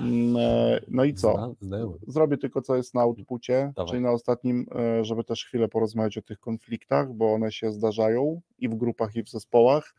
Mm, 0.00 0.36
e, 0.36 0.80
No 0.88 1.04
i 1.04 1.14
co? 1.14 1.54
Zrobię 2.06 2.38
tylko, 2.38 2.62
co 2.62 2.76
jest 2.76 2.94
na 2.94 3.00
outpucie, 3.00 3.72
Dawaj. 3.76 3.90
czyli 3.90 4.02
na 4.02 4.12
ostatnim, 4.12 4.66
e, 4.74 5.04
żeby 5.04 5.24
też 5.24 5.44
chwilę 5.44 5.68
porozmawiać 5.68 6.18
o 6.18 6.22
tych 6.22 6.40
konfliktach, 6.40 7.12
bo 7.12 7.32
one 7.32 7.52
się 7.52 7.72
zdarzają 7.72 8.40
i 8.58 8.68
w 8.68 8.74
grupach, 8.74 9.16
i 9.16 9.22
w 9.22 9.28
zespołach. 9.28 9.94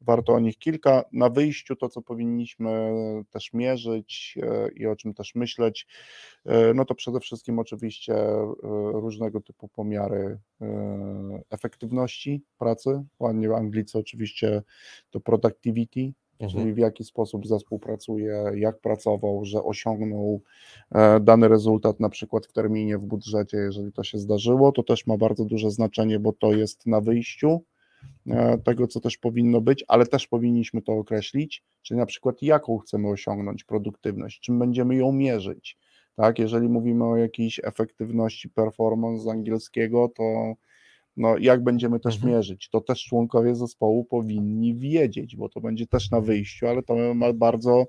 Warto 0.00 0.32
o 0.32 0.40
nich 0.40 0.58
kilka. 0.58 1.04
Na 1.12 1.30
wyjściu 1.30 1.76
to, 1.76 1.88
co 1.88 2.02
powinniśmy 2.02 2.92
też 3.30 3.52
mierzyć 3.52 4.38
e, 4.42 4.68
i 4.68 4.86
o 4.86 4.96
czym 4.96 5.14
też 5.14 5.34
myśleć, 5.34 5.86
no 6.74 6.84
to 6.84 6.94
przede 6.94 7.20
wszystkim 7.20 7.58
oczywiście 7.58 8.14
różnego 8.92 9.40
typu 9.40 9.68
pomiary 9.68 10.38
efektywności 11.50 12.42
pracy. 12.58 13.04
Ładnie 13.18 13.56
Anglicy 13.56 13.98
oczywiście 13.98 14.62
to 15.10 15.20
productivity. 15.20 16.12
Czyli 16.48 16.74
w 16.74 16.78
jaki 16.78 17.04
sposób 17.04 17.46
zespół 17.46 17.78
pracuje, 17.78 18.44
jak 18.54 18.80
pracował, 18.80 19.44
że 19.44 19.62
osiągnął 19.62 20.40
e, 20.92 21.20
dany 21.20 21.48
rezultat, 21.48 22.00
na 22.00 22.08
przykład 22.08 22.46
w 22.46 22.52
terminie, 22.52 22.98
w 22.98 23.02
budżecie, 23.02 23.56
jeżeli 23.56 23.92
to 23.92 24.04
się 24.04 24.18
zdarzyło, 24.18 24.72
to 24.72 24.82
też 24.82 25.06
ma 25.06 25.16
bardzo 25.16 25.44
duże 25.44 25.70
znaczenie, 25.70 26.18
bo 26.18 26.32
to 26.32 26.52
jest 26.52 26.86
na 26.86 27.00
wyjściu 27.00 27.60
e, 28.26 28.58
tego, 28.58 28.86
co 28.86 29.00
też 29.00 29.18
powinno 29.18 29.60
być, 29.60 29.84
ale 29.88 30.06
też 30.06 30.26
powinniśmy 30.26 30.82
to 30.82 30.92
określić, 30.92 31.64
czyli 31.82 32.00
na 32.00 32.06
przykład 32.06 32.42
jaką 32.42 32.78
chcemy 32.78 33.08
osiągnąć 33.08 33.64
produktywność, 33.64 34.40
czym 34.40 34.58
będziemy 34.58 34.96
ją 34.96 35.12
mierzyć. 35.12 35.78
Tak, 36.16 36.38
jeżeli 36.38 36.68
mówimy 36.68 37.04
o 37.04 37.16
jakiejś 37.16 37.60
efektywności 37.64 38.48
performance 38.48 39.22
z 39.22 39.28
angielskiego, 39.28 40.08
to 40.16 40.54
no, 41.16 41.38
jak 41.38 41.64
będziemy 41.64 42.00
też 42.00 42.14
Mhm. 42.14 42.32
mierzyć, 42.34 42.68
to 42.68 42.80
też 42.80 43.04
członkowie 43.04 43.54
zespołu 43.54 44.04
powinni 44.04 44.74
wiedzieć, 44.74 45.36
bo 45.36 45.48
to 45.48 45.60
będzie 45.60 45.86
też 45.86 46.10
na 46.10 46.20
wyjściu, 46.20 46.66
ale 46.66 46.82
to 46.82 47.14
ma 47.14 47.32
bardzo 47.32 47.86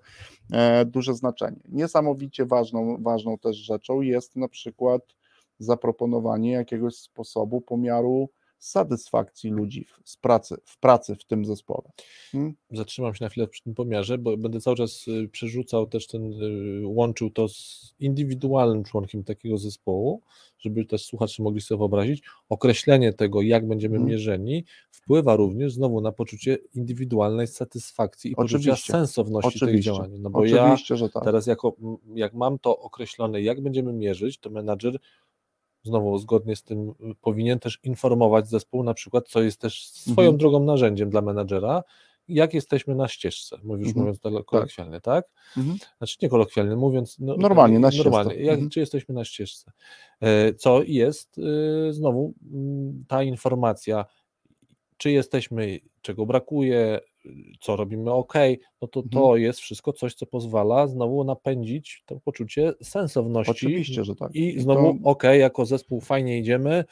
e, 0.53 0.85
duże 0.85 1.13
znaczenie. 1.13 1.59
Niesamowicie 1.69 2.45
ważną, 2.45 2.97
ważną 3.03 3.37
też 3.37 3.55
rzeczą 3.57 4.01
jest 4.01 4.35
na 4.35 4.47
przykład 4.47 5.01
zaproponowanie 5.59 6.51
jakiegoś 6.51 6.95
sposobu 6.95 7.61
pomiaru 7.61 8.29
satysfakcji 8.61 9.49
ludzi 9.49 9.85
w, 9.85 10.09
z 10.09 10.17
pracy, 10.17 10.55
w 10.65 10.79
pracy 10.79 11.15
w 11.15 11.25
tym 11.25 11.45
zespole. 11.45 11.91
Hmm? 12.31 12.53
zatrzymam 12.71 13.15
się 13.15 13.25
na 13.25 13.29
chwilę 13.29 13.47
przy 13.47 13.63
tym 13.63 13.75
pomiarze, 13.75 14.17
bo 14.17 14.37
będę 14.37 14.61
cały 14.61 14.75
czas 14.77 15.07
y, 15.07 15.29
przerzucał 15.31 15.87
też 15.87 16.07
ten, 16.07 16.33
y, 16.33 16.87
łączył 16.87 17.29
to 17.29 17.47
z 17.49 17.93
indywidualnym 17.99 18.83
członkiem 18.83 19.23
takiego 19.23 19.57
zespołu, 19.57 20.21
żeby 20.59 20.85
też 20.85 21.05
słuchacze 21.05 21.43
mogli 21.43 21.61
sobie 21.61 21.79
wyobrazić. 21.79 22.23
Określenie 22.49 23.13
tego, 23.13 23.41
jak 23.41 23.67
będziemy 23.67 23.95
Mhm. 23.95 24.11
mierzeni, 24.11 24.65
wpływa 24.91 25.35
również 25.35 25.73
znowu 25.73 26.01
na 26.01 26.11
poczucie 26.11 26.57
indywidualnej 26.75 27.47
satysfakcji 27.47 28.31
i 28.31 28.35
poczucia 28.35 28.57
Oczywiście. 28.57 28.93
sensowności 28.93 29.59
tych 29.59 29.63
Oczywiście. 29.69 29.91
działań. 29.91 30.11
No 30.19 30.29
bo 30.29 30.45
ja 30.45 30.63
Oczywiście, 30.63 30.97
że 30.97 31.09
tak. 31.09 31.23
teraz 31.23 31.47
jako, 31.47 31.75
m, 31.83 31.97
jak 32.15 32.33
mam 32.33 32.59
to 32.59 32.79
określone, 32.79 33.41
jak 33.41 33.61
będziemy 33.61 33.93
mierzyć, 33.93 34.37
to 34.37 34.49
menadżer 34.49 34.99
znowu 35.83 36.17
zgodnie 36.17 36.55
z 36.55 36.63
tym 36.63 36.89
y, 36.89 36.93
powinien 37.21 37.59
też 37.59 37.79
informować 37.83 38.47
zespół 38.47 38.83
na 38.83 38.93
przykład, 38.93 39.27
co 39.29 39.41
jest 39.41 39.61
też 39.61 39.87
swoją 39.87 40.27
Mhm. 40.27 40.37
drogą 40.37 40.59
narzędziem 40.59 41.09
dla 41.09 41.21
menadżera, 41.21 41.83
jak 42.27 42.53
jesteśmy 42.53 42.95
na 42.95 43.07
ścieżce, 43.07 43.57
mówisz, 43.63 43.87
Mhm. 43.87 44.01
mówiąc 44.05 44.19
tele- 44.19 44.43
kolokwialnie, 44.43 45.01
tak? 45.01 45.25
Mhm. 45.57 45.77
Znaczy 45.97 46.17
nie 46.21 46.29
kolokwialnie, 46.29 46.75
mówiąc 46.75 47.19
no, 47.19 47.35
Normalnie, 47.37 47.79
na 47.79 47.91
ścieżce. 47.91 48.09
normalnie, 48.09 48.41
jak, 48.43 48.53
Mhm. 48.53 48.69
czy 48.69 48.79
jesteśmy 48.79 49.15
na 49.15 49.25
ścieżce. 49.25 49.71
E, 50.21 50.53
Co 50.53 50.83
jest 50.83 51.37
y, 51.37 51.93
znowu 51.93 52.33
mm, 52.53 53.05
ta 53.07 53.23
informacja, 53.23 54.05
czy 54.97 55.11
jesteśmy, 55.11 55.79
czego 56.01 56.25
brakuje, 56.25 56.99
co 57.59 57.75
robimy 57.75 58.11
ok, 58.13 58.33
no 58.81 58.87
to 58.87 58.99
Mhm. 58.99 59.23
to 59.23 59.37
jest 59.37 59.59
wszystko 59.59 59.93
coś, 59.93 60.13
co 60.13 60.25
pozwala 60.25 60.87
znowu 60.87 61.23
napędzić 61.23 62.03
to 62.05 62.19
poczucie 62.19 62.73
sensowności 62.83 63.51
Oczywiście, 63.51 64.03
że 64.03 64.15
tak. 64.15 64.35
i 64.35 64.59
znowu, 64.59 64.93
to- 64.93 65.09
ok, 65.09 65.23
jako 65.23 65.65
zespół 65.65 66.01
fajnie 66.01 66.39
idziemy, 66.39 66.83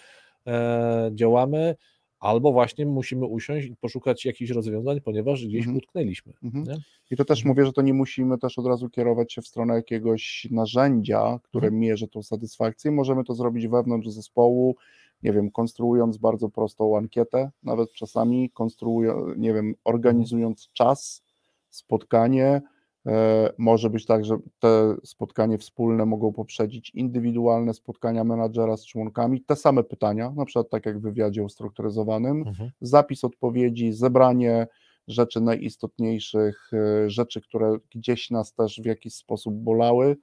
e, 0.48 1.12
działamy, 1.16 1.76
albo 2.20 2.52
właśnie 2.52 2.86
musimy 2.86 3.26
usiąść 3.26 3.68
i 3.68 3.76
poszukać 3.76 4.26
jakichś 4.26 4.52
rozwiązań, 4.52 5.02
ponieważ 5.02 5.46
gdzieś 5.46 5.60
Mhm. 5.60 5.78
utknęliśmy. 5.78 6.34
Mhm. 6.44 6.66
I 7.12 7.16
to 7.16 7.26
też 7.26 7.46
mówię, 7.46 7.66
że 7.66 7.74
to 7.74 7.82
nie 7.82 7.94
musimy 7.94 8.38
też 8.38 8.60
od 8.60 8.66
razu 8.66 8.90
kierować 8.90 9.34
się 9.34 9.42
w 9.42 9.48
stronę 9.48 9.74
jakiegoś 9.76 10.48
narzędzia, 10.52 11.40
które 11.44 11.68
Mhm. 11.68 11.80
mierzy 11.82 12.08
tą 12.08 12.24
satysfakcję. 12.24 12.92
Możemy 12.92 13.24
to 13.24 13.34
zrobić 13.34 13.68
wewnątrz 13.68 14.08
zespołu, 14.10 14.76
nie 15.24 15.34
wiem, 15.34 15.52
konstruując 15.52 16.18
bardzo 16.18 16.50
prostą 16.50 16.98
ankietę, 16.98 17.52
nawet 17.64 17.92
czasami 17.94 18.50
konstruując, 18.50 19.38
nie 19.38 19.54
wiem, 19.54 19.76
organizując 19.84 20.70
czas, 20.74 21.24
spotkanie. 21.70 22.62
E, 23.08 23.54
Może 23.58 23.90
być 23.90 24.06
tak, 24.06 24.26
że 24.26 24.38
te 24.60 24.96
spotkanie 25.04 25.58
wspólne 25.58 26.06
mogą 26.06 26.34
poprzedzić 26.34 26.90
indywidualne 26.90 27.74
spotkania 27.74 28.24
menadżera 28.24 28.78
z 28.78 28.86
członkami, 28.86 29.42
te 29.42 29.56
same 29.56 29.84
pytania, 29.84 30.32
na 30.36 30.46
przykład 30.46 30.70
tak 30.70 30.86
jak 30.86 31.00
w 31.00 31.02
wywiadzie 31.02 31.44
ustrukturyzowanym, 31.44 32.44
Mhm. 32.48 32.70
zapis 32.82 33.24
odpowiedzi, 33.24 33.94
zebranie 33.94 34.68
rzeczy 35.08 35.42
najistotniejszych, 35.42 36.72
e, 36.74 37.10
rzeczy, 37.10 37.42
które 37.42 37.78
gdzieś 37.96 38.30
nas 38.32 38.54
też 38.54 38.82
w 38.82 38.86
jakiś 38.86 39.14
sposób 39.16 39.54
bolały 39.56 40.18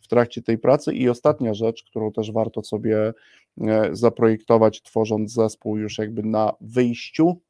w 0.00 0.08
trakcie 0.08 0.42
tej 0.42 0.58
pracy. 0.58 0.92
I 0.94 1.08
ostatnia 1.08 1.54
rzecz, 1.54 1.84
którą 1.84 2.12
też 2.12 2.32
warto 2.32 2.62
sobie 2.62 3.14
e, 3.60 3.88
zaprojektować, 3.92 4.82
tworząc 4.82 5.32
zespół 5.32 5.76
już 5.78 5.98
jakby 5.98 6.22
na 6.22 6.52
wyjściu, 6.60 7.40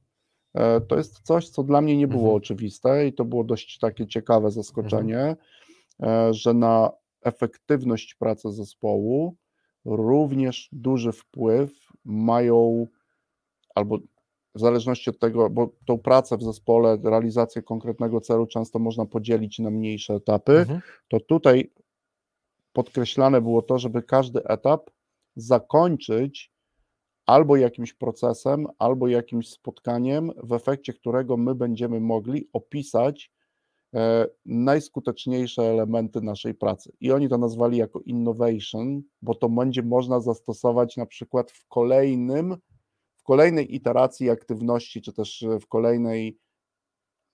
e, 0.54 0.80
to 0.80 0.96
jest 0.96 1.20
coś, 1.22 1.48
co 1.48 1.62
dla 1.62 1.80
mnie 1.80 1.96
nie 1.96 2.08
było 2.08 2.22
Mhm. 2.22 2.36
oczywiste 2.36 3.06
i 3.06 3.12
to 3.12 3.24
było 3.24 3.44
dość 3.44 3.78
takie 3.78 4.06
ciekawe 4.06 4.50
zaskoczenie, 4.50 5.36
e, 6.02 6.34
że 6.34 6.54
na 6.54 6.90
efektywność 7.22 8.14
pracy 8.14 8.52
zespołu 8.52 9.36
również 9.84 10.68
duży 10.72 11.12
wpływ 11.12 11.70
mają 12.04 12.86
albo 13.74 13.98
w 14.54 14.60
zależności 14.60 15.10
od 15.10 15.18
tego, 15.18 15.50
bo 15.50 15.68
tą 15.86 15.98
pracę 15.98 16.36
w 16.36 16.42
zespole, 16.42 16.98
realizację 17.04 17.62
konkretnego 17.62 18.20
celu 18.20 18.46
często 18.46 18.78
można 18.78 19.06
podzielić 19.06 19.58
na 19.58 19.70
mniejsze 19.70 20.14
etapy, 20.14 20.52
Mhm. 20.58 20.80
to 21.08 21.20
tutaj 21.20 21.70
podkreślane 22.74 23.40
było 23.40 23.62
to, 23.62 23.78
żeby 23.78 24.02
każdy 24.02 24.44
etap 24.44 24.90
zakończyć 25.36 26.52
albo 27.26 27.56
jakimś 27.56 27.92
procesem, 27.92 28.66
albo 28.78 29.08
jakimś 29.08 29.48
spotkaniem, 29.48 30.30
w 30.42 30.52
efekcie 30.52 30.92
którego 30.92 31.36
my 31.36 31.54
będziemy 31.54 32.00
mogli 32.00 32.48
opisać 32.52 33.32
e, 33.94 34.26
najskuteczniejsze 34.46 35.62
elementy 35.62 36.20
naszej 36.20 36.54
pracy. 36.54 36.92
I 37.00 37.12
oni 37.12 37.28
to 37.28 37.38
nazwali 37.38 37.78
jako 37.78 38.00
innovation, 38.00 39.02
bo 39.22 39.34
to 39.34 39.48
będzie 39.48 39.82
można 39.82 40.20
zastosować 40.20 40.96
na 40.96 41.06
przykład 41.06 41.50
w 41.50 41.66
kolejnym, 41.68 42.56
w 43.16 43.22
kolejnej 43.22 43.74
iteracji 43.74 44.30
aktywności, 44.30 45.02
czy 45.02 45.12
też 45.12 45.44
w 45.60 45.66
kolejnej, 45.66 46.38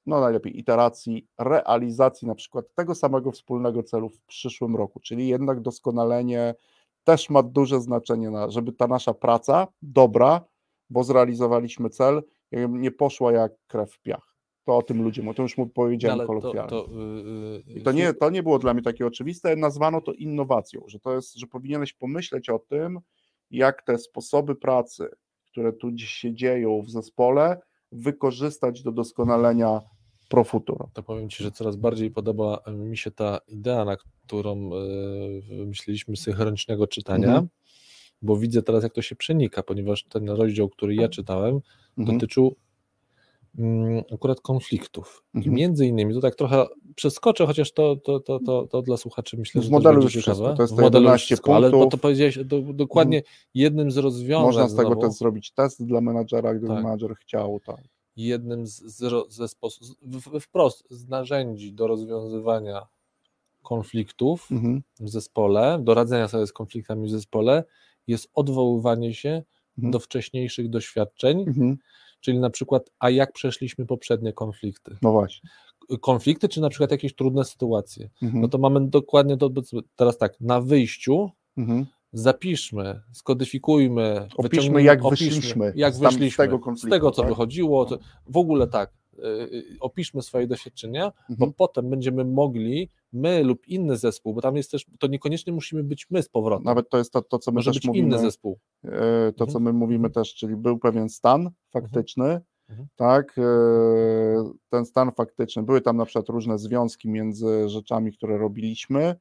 no 0.07 0.21
najlepiej 0.21 0.59
iteracji 0.59 1.29
realizacji 1.39 2.29
na 2.29 2.35
przykład 2.35 2.65
tego 2.75 2.95
samego 2.95 3.33
wspólnego 3.33 3.83
celu 3.83 4.09
w 4.09 4.21
przyszłym 4.21 4.77
roku, 4.77 5.01
czyli 5.01 5.29
jednak 5.29 5.61
doskonalenie 5.61 6.55
też 7.05 7.31
ma 7.31 7.43
duże 7.43 7.81
znaczenie, 7.81 8.31
na, 8.31 8.51
żeby 8.51 8.73
ta 8.73 8.87
nasza 8.87 9.15
praca 9.15 9.67
dobra, 9.83 10.45
bo 10.91 11.05
zrealizowaliśmy 11.05 11.91
cel, 11.91 12.23
nie 12.69 12.91
poszła 12.91 13.33
jak 13.33 13.53
krew 13.67 13.93
w 13.93 14.01
piach. 14.01 14.37
To 14.65 14.77
o 14.77 14.83
tym 14.83 15.03
ludzie, 15.03 15.23
mówią, 15.23 15.35
to 15.35 15.43
już 15.43 15.59
mu 15.59 15.67
powiedziałem 15.67 16.19
No, 16.19 16.25
ale 16.25 16.27
to, 16.27 16.41
kolokwialnie. 16.41 16.71
to, 16.71 16.89
yy, 17.67 17.75
I 17.81 17.83
to 17.83 17.93
nie, 17.93 18.15
to 18.15 18.31
nie 18.31 18.43
było 18.43 18.59
dla 18.59 18.75
mnie 18.75 18.83
takie 18.83 19.07
oczywiste, 19.07 19.57
nazwano 19.57 20.01
to 20.01 20.13
innowacją, 20.13 20.83
że 20.87 21.01
to 21.01 21.15
jest, 21.15 21.35
że 21.35 21.47
powinieneś 21.47 21.93
pomyśleć 21.93 22.49
o 22.49 22.59
tym, 22.59 23.01
jak 23.51 23.83
te 23.83 23.99
sposoby 23.99 24.55
pracy, 24.55 25.09
które 25.47 25.73
tu 25.73 25.99
się 25.99 26.35
dzieją 26.35 26.83
w 26.83 26.91
zespole, 26.91 27.61
wykorzystać 27.93 28.83
do 28.83 28.93
doskonalenia 28.93 29.81
pro 30.29 30.45
futuro. 30.45 30.91
to 30.93 31.03
powiem 31.03 31.29
Ci, 31.31 31.43
że 31.45 31.51
coraz 31.51 31.77
bardziej 31.77 32.11
podoba 32.11 32.61
mi 32.73 32.97
się 32.97 33.11
ta 33.11 33.39
idea, 33.49 33.85
na 33.85 33.97
którą 33.97 34.71
yy, 34.71 35.43
wymyśliliśmy 35.57 36.17
synchronicznego 36.17 36.87
czytania, 36.87 37.27
Mhm. 37.29 37.49
bo 38.23 38.37
widzę 38.37 38.63
teraz, 38.63 38.83
jak 38.83 38.93
to 38.93 39.03
się 39.03 39.17
przenika, 39.17 39.63
ponieważ 39.63 40.05
ten 40.05 40.29
rozdział, 40.31 40.69
który 40.69 40.95
ja 40.95 41.09
czytałem, 41.09 41.61
Mhm. 41.99 42.19
dotyczył 42.19 42.57
akurat 44.13 44.41
konfliktów. 44.41 45.25
I 45.35 45.39
Mhm. 45.39 45.55
między 45.57 45.87
innymi, 45.87 46.15
to 46.15 46.21
tak 46.21 46.35
trochę 46.35 46.67
przeskoczę, 46.95 47.47
chociaż 47.47 47.73
to, 47.73 47.97
to, 47.97 48.21
to, 48.21 48.39
to, 48.47 48.67
to 48.67 48.83
dla 48.83 48.97
słuchaczy 48.97 49.37
myślę, 49.37 49.61
W 49.61 49.65
że 49.65 49.71
modelu 49.71 50.03
też 50.03 50.15
już 50.15 50.25
wszystko, 50.25 50.55
to 50.57 50.63
jest 50.63 50.73
w 50.75 50.77
te 50.77 50.83
modelu 50.83 51.03
już 51.03 51.09
11 51.09 51.27
wszystko, 51.27 51.57
ale 51.57 51.71
bo 51.71 51.79
punktów. 51.79 52.01
to 52.01 52.03
powiedziałeś 52.03 52.39
do, 52.45 52.61
dokładnie 52.61 53.23
jednym 53.55 53.91
z 53.91 53.97
rozwiązań 53.97 54.47
Można 54.47 54.69
z 54.69 54.77
tego 54.77 54.97
też 54.97 55.13
zrobić 55.13 55.51
test 55.53 55.87
dla 55.87 56.01
menadżera, 56.01 56.55
gdyby 56.55 56.75
Tak. 56.75 56.83
menadżer 56.85 57.15
chciał. 57.17 57.61
Tak. 57.67 57.81
jednym 58.17 58.67
z, 58.67 58.77
z, 58.83 59.33
ze 59.33 59.49
sposób, 59.49 59.87
w, 60.03 60.41
wprost 60.41 60.85
z 60.91 61.09
narzędzi 61.09 61.73
do 61.73 61.87
rozwiązywania 61.87 62.87
konfliktów 63.63 64.49
Mhm. 64.51 64.83
w 65.01 65.09
zespole, 65.09 65.79
do 65.83 65.95
radzenia 65.95 66.29
sobie 66.29 66.47
z 66.47 66.53
konfliktami 66.53 67.07
w 67.07 67.11
zespole 67.11 67.65
jest 68.07 68.29
odwoływanie 68.35 69.15
się 69.15 69.43
Mhm. 69.79 69.91
do 69.93 69.99
wcześniejszych 69.99 70.71
doświadczeń, 70.71 71.41
Mhm. 71.49 71.77
Czyli 72.21 72.39
na 72.39 72.51
przykład, 72.51 72.91
a 72.99 73.11
jak 73.11 73.33
przeszliśmy 73.33 73.87
poprzednie 73.87 74.33
konflikty. 74.33 74.97
No 75.03 75.13
właśnie. 75.13 75.51
Konflikty, 76.01 76.49
czy 76.49 76.61
na 76.61 76.69
przykład 76.69 76.91
jakieś 76.91 77.15
trudne 77.15 77.45
sytuacje. 77.45 78.11
Mhm. 78.23 78.41
No 78.43 78.49
to 78.49 78.59
mamy 78.59 78.81
dokładnie 78.89 79.37
to, 79.37 79.51
teraz 79.97 80.19
tak, 80.19 80.41
na 80.41 80.61
wyjściu 80.61 81.31
Mhm. 81.57 81.87
zapiszmy, 82.13 83.01
skodyfikujmy, 83.13 84.29
Opiszmy, 84.37 84.83
jak 84.83 85.05
opiszmy, 85.05 85.27
wyszliśmy 85.27 85.73
jak 85.77 85.95
z 85.95 86.01
tam- 86.01 86.13
z 86.13 86.15
wyszliśmy, 86.15 86.45
tego 86.45 86.59
z 86.59 86.61
konfliktu, 86.61 86.91
tego, 86.91 87.11
co 87.11 87.23
tak? 87.23 87.31
wychodziło, 87.31 87.85
to 87.85 87.99
w 88.27 88.37
ogóle 88.37 88.67
tak, 88.67 88.91
opiszmy 89.81 90.23
swoje 90.23 90.47
doświadczenia, 90.47 91.13
bo 91.29 91.33
Mhm. 91.35 91.53
potem 91.53 91.91
będziemy 91.91 92.25
mogli, 92.25 92.89
my 93.13 93.43
lub 93.45 93.69
inny 93.69 93.97
zespół, 93.97 94.35
bo 94.35 94.41
tam 94.41 94.57
jest 94.57 94.71
też, 94.71 94.87
to 94.99 95.07
niekoniecznie 95.07 95.53
musimy 95.53 95.85
być 95.85 96.07
my 96.11 96.23
z 96.23 96.29
powrotem, 96.29 96.65
Nawet 96.65 96.89
to 96.91 96.99
jest 96.99 97.13
to, 97.13 97.23
to 97.23 97.39
co 97.39 97.51
my 97.51 97.55
może 97.55 97.71
też 97.71 97.79
być 97.79 97.87
mówimy. 97.87 98.07
inny 98.07 98.19
zespół. 98.19 98.59
E, 98.85 99.33
to, 99.33 99.47
co 99.47 99.59
Mhm. 99.59 99.65
my 99.65 99.73
mówimy 99.73 100.07
Mhm. 100.07 100.13
też, 100.13 100.35
czyli 100.35 100.57
był 100.57 100.79
pewien 100.79 101.09
stan 101.09 101.51
faktyczny, 101.71 102.41
Mhm. 102.69 102.89
tak, 102.97 103.39
e, 103.39 103.43
ten 104.69 104.85
stan 104.85 105.13
faktyczny, 105.13 105.63
były 105.63 105.81
tam 105.81 105.97
na 105.97 106.05
przykład 106.05 106.29
różne 106.29 106.59
związki 106.59 107.09
między 107.09 107.69
rzeczami, 107.69 108.13
które 108.13 108.39
robiliśmy, 108.39 109.15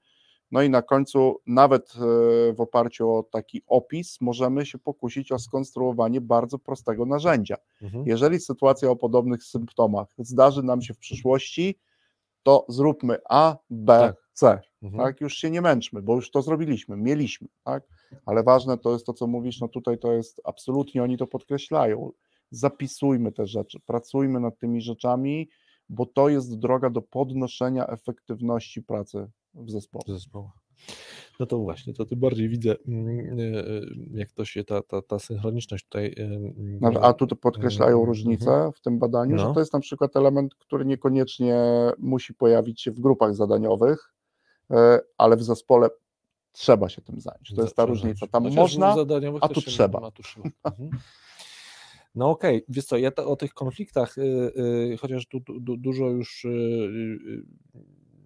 no 0.52 0.62
i 0.62 0.70
na 0.70 0.82
końcu 0.82 1.40
nawet 1.48 1.94
e, 1.96 2.54
w 2.54 2.62
oparciu 2.62 3.10
o 3.10 3.24
taki 3.24 3.62
opis 3.68 4.22
możemy 4.22 4.66
się 4.66 4.78
pokusić 4.78 5.32
o 5.32 5.40
skonstruowanie 5.40 6.22
bardzo 6.22 6.60
prostego 6.60 7.06
narzędzia. 7.06 7.56
Mhm. 7.82 8.04
Jeżeli 8.08 8.40
sytuacja 8.40 8.90
o 8.90 8.96
podobnych 8.96 9.44
symptomach 9.44 10.08
zdarzy 10.18 10.64
nam 10.64 10.82
się 10.82 10.94
w 10.94 10.98
przyszłości, 10.98 11.80
to 12.44 12.66
zróbmy 12.70 13.18
A, 13.30 13.58
B, 13.70 14.00
Tak. 14.00 14.16
C 14.34 14.60
Mhm. 14.82 15.04
tak? 15.04 15.22
Już 15.22 15.34
się 15.34 15.52
nie 15.52 15.62
męczmy, 15.62 16.02
bo 16.02 16.16
już 16.16 16.32
to 16.32 16.42
zrobiliśmy, 16.42 16.98
mieliśmy, 16.98 17.48
tak? 17.64 17.84
Ale 18.26 18.44
ważne 18.44 18.78
to 18.78 18.94
jest 18.94 19.06
to, 19.06 19.14
co 19.14 19.28
mówisz, 19.28 19.62
no 19.62 19.68
tutaj 19.68 19.98
to 19.98 20.14
jest 20.14 20.42
absolutnie, 20.44 21.04
oni 21.04 21.18
to 21.18 21.28
podkreślają. 21.28 22.12
Zapisujmy 22.52 23.32
te 23.32 23.48
rzeczy, 23.48 23.80
pracujmy 23.86 24.40
nad 24.40 24.58
tymi 24.58 24.82
rzeczami, 24.82 25.50
bo 25.90 26.06
to 26.06 26.30
jest 26.30 26.60
droga 26.60 26.90
do 26.90 27.02
podnoszenia 27.02 27.88
efektywności 27.88 28.84
pracy 28.84 29.30
w 29.54 29.72
zespole. 29.72 30.04
zespołu. 30.08 30.50
No 31.40 31.46
to 31.46 31.58
właśnie, 31.60 31.94
to 31.94 32.06
tym 32.06 32.20
bardziej 32.20 32.50
widzę, 32.50 32.76
mm, 32.88 33.08
y, 33.40 33.44
y, 33.44 33.96
jak 34.14 34.32
to 34.32 34.46
się 34.46 34.64
ta, 34.64 34.82
ta, 34.82 35.02
ta 35.02 35.20
synchroniczność 35.20 35.84
tutaj. 35.86 36.16
No, 36.82 36.90
A 37.02 37.14
tu 37.14 37.28
podkreślają 37.36 37.92
Mhm. 37.92 38.08
różnicę 38.08 38.72
w 38.76 38.82
tym 38.82 39.00
badaniu, 39.00 39.36
No. 39.36 39.48
że 39.48 39.54
to 39.54 39.60
jest 39.60 39.74
na 39.74 39.80
przykład 39.80 40.16
element, 40.16 40.56
który 40.56 40.86
niekoniecznie 40.86 41.58
musi 41.98 42.34
pojawić 42.34 42.82
się 42.82 42.92
w 42.92 43.00
grupach 43.00 43.36
zadaniowych, 43.36 44.14
e, 44.72 45.00
ale 45.18 45.38
w 45.38 45.44
zespole 45.44 45.90
trzeba 46.52 46.90
się 46.90 47.02
tym 47.02 47.20
zająć. 47.20 47.54
To 47.56 47.62
jest 47.62 47.76
ta 47.76 47.86
różnica. 47.86 48.28
Tam 48.28 48.44
Chociaż 48.44 48.58
można, 48.58 48.96
w 48.96 49.38
a 49.42 49.48
tu 49.50 49.62
trzeba. 49.62 50.00
a 50.08 50.12
tu 50.12 50.24
trzeba. 50.24 50.50
Mhm. 50.64 50.90
No 52.16 52.30
okej, 52.30 52.64
wiesz 52.70 52.86
co, 52.86 52.98
ja 52.98 53.12
to, 53.12 53.28
o 53.28 53.36
tych 53.36 53.54
konfliktach, 53.54 54.18
y, 54.18 54.22
y, 54.94 54.98
chociaż 54.98 55.28
tu 55.28 55.40
du, 55.40 55.60
du, 55.60 55.78
dużo 55.78 56.10
już 56.10 56.46
y, 56.46 56.48
y, 56.50 57.44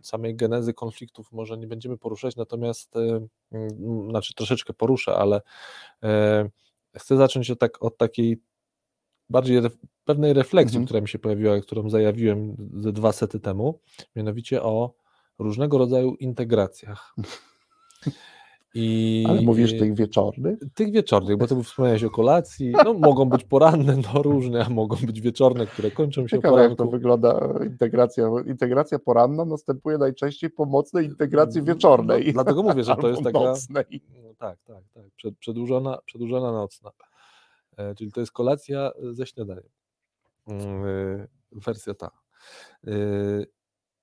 samej 0.08 0.36
genezy 0.36 0.74
konfliktów 0.74 1.32
może 1.32 1.58
nie 1.58 1.68
będziemy 1.68 1.98
poruszać, 1.98 2.36
natomiast, 2.36 2.96
mm, 3.52 4.10
znaczy 4.10 4.34
troszeczkę 4.34 4.74
poruszę, 4.74 5.16
ale 5.16 5.42
y, 6.04 7.00
chcę 7.00 7.18
zacząć 7.18 7.52
od, 7.52 7.60
tak, 7.60 7.84
od 7.84 7.98
takiej 7.98 8.42
bardziej 9.30 9.62
pewnej 10.06 10.34
refleksji, 10.34 10.78
Mhm. 10.78 10.86
która 10.86 11.02
mi 11.02 11.08
się 11.08 11.20
pojawiła, 11.20 11.60
którą 11.62 11.90
zajawiłem 11.90 12.56
ze 12.78 12.92
dwa 12.92 13.12
sety 13.12 13.40
temu, 13.40 13.80
mianowicie 14.16 14.64
o 14.64 14.94
różnego 15.40 15.78
rodzaju 15.78 16.16
integracjach. 16.16 17.16
I, 18.76 19.26
ale 19.30 19.42
mówisz 19.42 19.74
y, 19.74 19.80
tych 19.80 19.96
wieczornych? 19.96 20.60
tych 20.74 20.92
wieczornych, 20.92 21.38
bo 21.38 21.48
ty 21.48 21.64
wspomniałeś 21.64 22.04
o 22.04 22.10
kolacji, 22.10 22.74
no 22.86 22.94
mogą 22.94 23.26
być 23.26 23.44
poranne, 23.44 23.98
no 24.14 24.22
różne, 24.22 24.66
a 24.66 24.70
mogą 24.70 24.96
być 25.06 25.22
wieczorne, 25.22 25.66
które 25.66 25.92
kończą 25.92 26.28
się 26.28 26.38
Ciekawe, 26.38 26.64
jak 26.64 26.76
to 26.78 26.86
wygląda 26.86 27.50
integracja. 27.64 28.30
Integracja 28.48 29.00
poranna 29.00 29.46
następuje 29.46 29.98
najczęściej 29.98 30.50
po 30.50 30.66
mocnej 30.66 31.06
integracji 31.06 31.62
wieczornej. 31.62 32.26
No, 32.28 32.34
dlatego 32.34 32.64
mówię, 32.64 32.84
że 32.84 32.96
to 32.96 33.10
jest 33.10 33.24
taka... 33.24 33.40
nocnej. 33.40 33.86
No, 34.24 34.34
tak, 34.38 34.60
tak, 34.64 34.84
tak, 34.94 35.04
przed, 35.16 35.38
przedłużona, 35.38 35.98
przedłużona 36.06 36.52
nocna. 36.52 36.92
E, 37.78 37.96
czyli 37.96 38.12
to 38.12 38.20
jest 38.20 38.32
kolacja 38.32 38.92
ze 39.12 39.26
śniadaniem. 39.26 39.70
Mm, 40.48 40.86
y, 40.86 41.28
wersja 41.52 41.94
ta. 41.94 42.12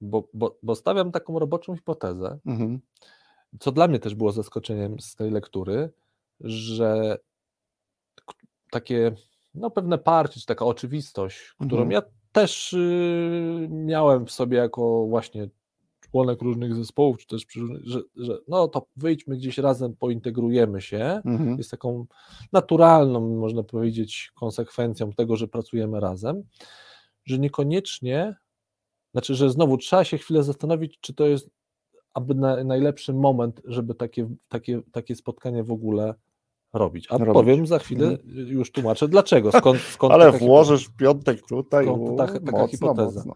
Bo, 0.00 0.28
bo, 0.34 0.58
bo 0.62 0.74
stawiam 0.74 1.12
taką 1.12 1.38
roboczą 1.38 1.76
hipotezę, 1.76 2.38
Mhm. 2.46 2.80
Co 3.60 3.72
dla 3.72 3.88
mnie 3.88 3.98
też 3.98 4.14
było 4.14 4.32
zaskoczeniem 4.32 5.00
z 5.00 5.16
tej 5.16 5.30
lektury, 5.30 5.90
że 6.40 7.18
takie 8.70 9.12
no, 9.54 9.70
pewne 9.70 9.98
parcie, 9.98 10.40
czy 10.40 10.46
taka 10.46 10.64
oczywistość, 10.64 11.54
którą 11.56 11.82
Mhm. 11.82 11.90
ja 11.90 12.02
też 12.32 12.72
y, 12.72 13.68
miałem 13.70 14.26
w 14.26 14.30
sobie 14.30 14.58
jako 14.58 15.06
właśnie 15.06 15.48
członek 16.10 16.42
różnych 16.42 16.74
zespołów, 16.74 17.18
czy 17.18 17.26
też 17.26 17.42
że, 17.82 18.00
że 18.16 18.38
no 18.48 18.68
to 18.68 18.86
wyjdźmy 18.96 19.36
gdzieś 19.36 19.58
razem, 19.58 19.96
pointegrujemy 19.96 20.80
się, 20.80 21.20
Mhm. 21.24 21.58
jest 21.58 21.70
taką 21.70 22.06
naturalną, 22.52 23.20
można 23.36 23.62
powiedzieć, 23.62 24.32
konsekwencją 24.34 25.12
tego, 25.12 25.36
że 25.36 25.48
pracujemy 25.48 26.00
razem, 26.00 26.42
że 27.24 27.38
niekoniecznie, 27.38 28.36
znaczy, 29.12 29.34
że 29.34 29.50
znowu 29.50 29.76
trzeba 29.76 30.04
się 30.04 30.18
chwilę 30.18 30.42
zastanowić, 30.42 30.98
czy 31.00 31.14
to 31.14 31.26
jest 31.26 31.50
aby 32.14 32.34
na, 32.34 32.64
najlepszy 32.64 33.12
moment, 33.12 33.60
żeby 33.64 33.94
takie, 33.94 34.28
takie, 34.48 34.80
takie 34.92 35.16
spotkanie 35.16 35.64
w 35.64 35.72
ogóle 35.72 36.14
robić. 36.72 37.06
A 37.10 37.18
Robić. 37.18 37.34
powiem 37.34 37.66
za 37.66 37.78
chwilę, 37.78 38.18
już 38.34 38.72
tłumaczę 38.72 39.08
dlaczego, 39.08 39.52
skąd, 39.52 39.80
skąd 39.94 40.12
Ale 40.12 40.32
włożysz 40.32 40.88
w 40.88 40.96
piątek 40.96 41.46
tutaj, 41.46 41.84
Skąd 41.84 42.08
u, 42.08 42.16
taka- 42.16 42.32
mocno, 42.52 42.66
hipoteza? 42.68 43.18
mocno. 43.20 43.34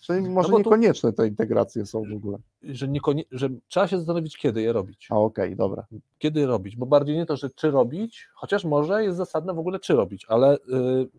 Czyli 0.00 0.28
może 0.30 0.48
bo 0.48 0.54
tu- 0.54 0.58
niekonieczne 0.58 1.12
te 1.12 1.26
integracje 1.28 1.86
są 1.86 2.02
w 2.12 2.16
ogóle. 2.16 2.38
że, 2.62 2.88
niekonie, 2.88 3.24
że 3.30 3.48
trzeba 3.68 3.88
się 3.88 3.96
zastanowić, 3.98 4.36
kiedy 4.36 4.62
je 4.62 4.72
robić. 4.72 5.06
A 5.10 5.16
okej, 5.18 5.56
dobra. 5.56 5.86
Kiedy 6.18 6.46
robić, 6.46 6.76
bo 6.76 6.86
bardziej 6.86 7.16
nie 7.16 7.26
to, 7.26 7.36
że 7.36 7.50
czy 7.50 7.70
robić, 7.70 8.28
chociaż 8.34 8.64
może 8.64 9.04
jest 9.04 9.16
zasadne 9.16 9.54
w 9.54 9.58
ogóle 9.58 9.78
czy 9.80 9.92
robić, 9.94 10.26
ale 10.28 10.56
y, 10.56 10.58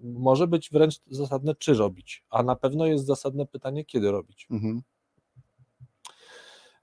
może 0.04 0.48
być 0.48 0.70
wręcz 0.72 1.00
zasadne 1.08 1.56
czy 1.56 1.74
robić, 1.74 2.24
a 2.30 2.44
na 2.44 2.56
pewno 2.56 2.86
jest 2.86 3.06
zasadne 3.06 3.46
pytanie, 3.46 3.86
kiedy 3.86 4.12
robić. 4.12 4.48
Mhm. 4.52 4.82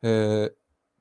E, 0.07 0.49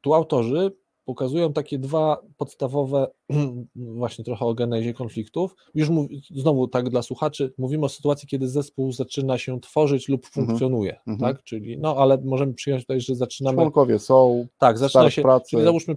Tu 0.02 0.14
autorzy 0.14 0.72
pokazują 1.06 1.54
takie 1.54 1.80
dwa 1.80 2.22
podstawowe, 2.38 3.08
właśnie 3.76 4.26
trochę 4.26 4.46
o 4.46 4.54
genezie 4.54 4.94
konfliktów. 4.94 5.56
Już 5.76 5.90
mów, 5.90 6.08
znowu 6.36 6.68
tak 6.68 6.90
dla 6.90 7.02
słuchaczy, 7.02 7.54
mówimy 7.58 7.86
o 7.86 7.90
sytuacji, 7.90 8.28
kiedy 8.28 8.48
zespół 8.50 8.92
zaczyna 8.92 9.38
się 9.38 9.62
tworzyć 9.62 10.10
lub 10.10 10.26
Mhm. 10.26 10.48
funkcjonuje, 10.48 11.00
Mhm. 11.08 11.20
tak? 11.20 11.44
Czyli, 11.44 11.78
no 11.78 11.96
ale 11.98 12.18
możemy 12.24 12.54
przyjąć 12.54 12.84
tutaj, 12.84 13.02
że 13.02 13.16
zaczynamy, 13.16 13.56
Członkowie 13.58 14.00
są, 14.00 14.48
tak, 14.58 14.78
zaczyna 14.78 15.10
się, 15.10 15.22
pracy. 15.22 15.50
czyli 15.50 15.64
załóżmy 15.64 15.96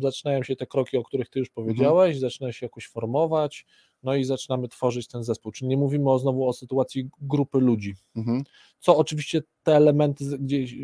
zaczynają 0.00 0.42
się 0.42 0.56
te 0.56 0.66
kroki, 0.66 0.96
o 0.96 1.02
których 1.02 1.28
ty 1.30 1.38
już 1.38 1.50
powiedziałeś, 1.50 2.18
zaczyna 2.18 2.52
się 2.52 2.66
jakoś 2.66 2.88
formować, 2.88 3.66
no 4.02 4.14
i 4.14 4.24
zaczynamy 4.24 4.68
tworzyć 4.68 5.06
ten 5.08 5.24
zespół, 5.24 5.52
czyli 5.52 5.68
nie 5.68 5.76
mówimy 5.76 6.10
o, 6.10 6.18
znowu 6.18 6.48
o 6.48 6.52
sytuacji 6.52 7.08
grupy 7.20 7.58
ludzi, 7.58 7.94
Mhm. 8.16 8.44
co 8.80 8.96
oczywiście 8.96 9.42
te 9.62 9.76
elementy, 9.76 10.24
gdzieś 10.38 10.74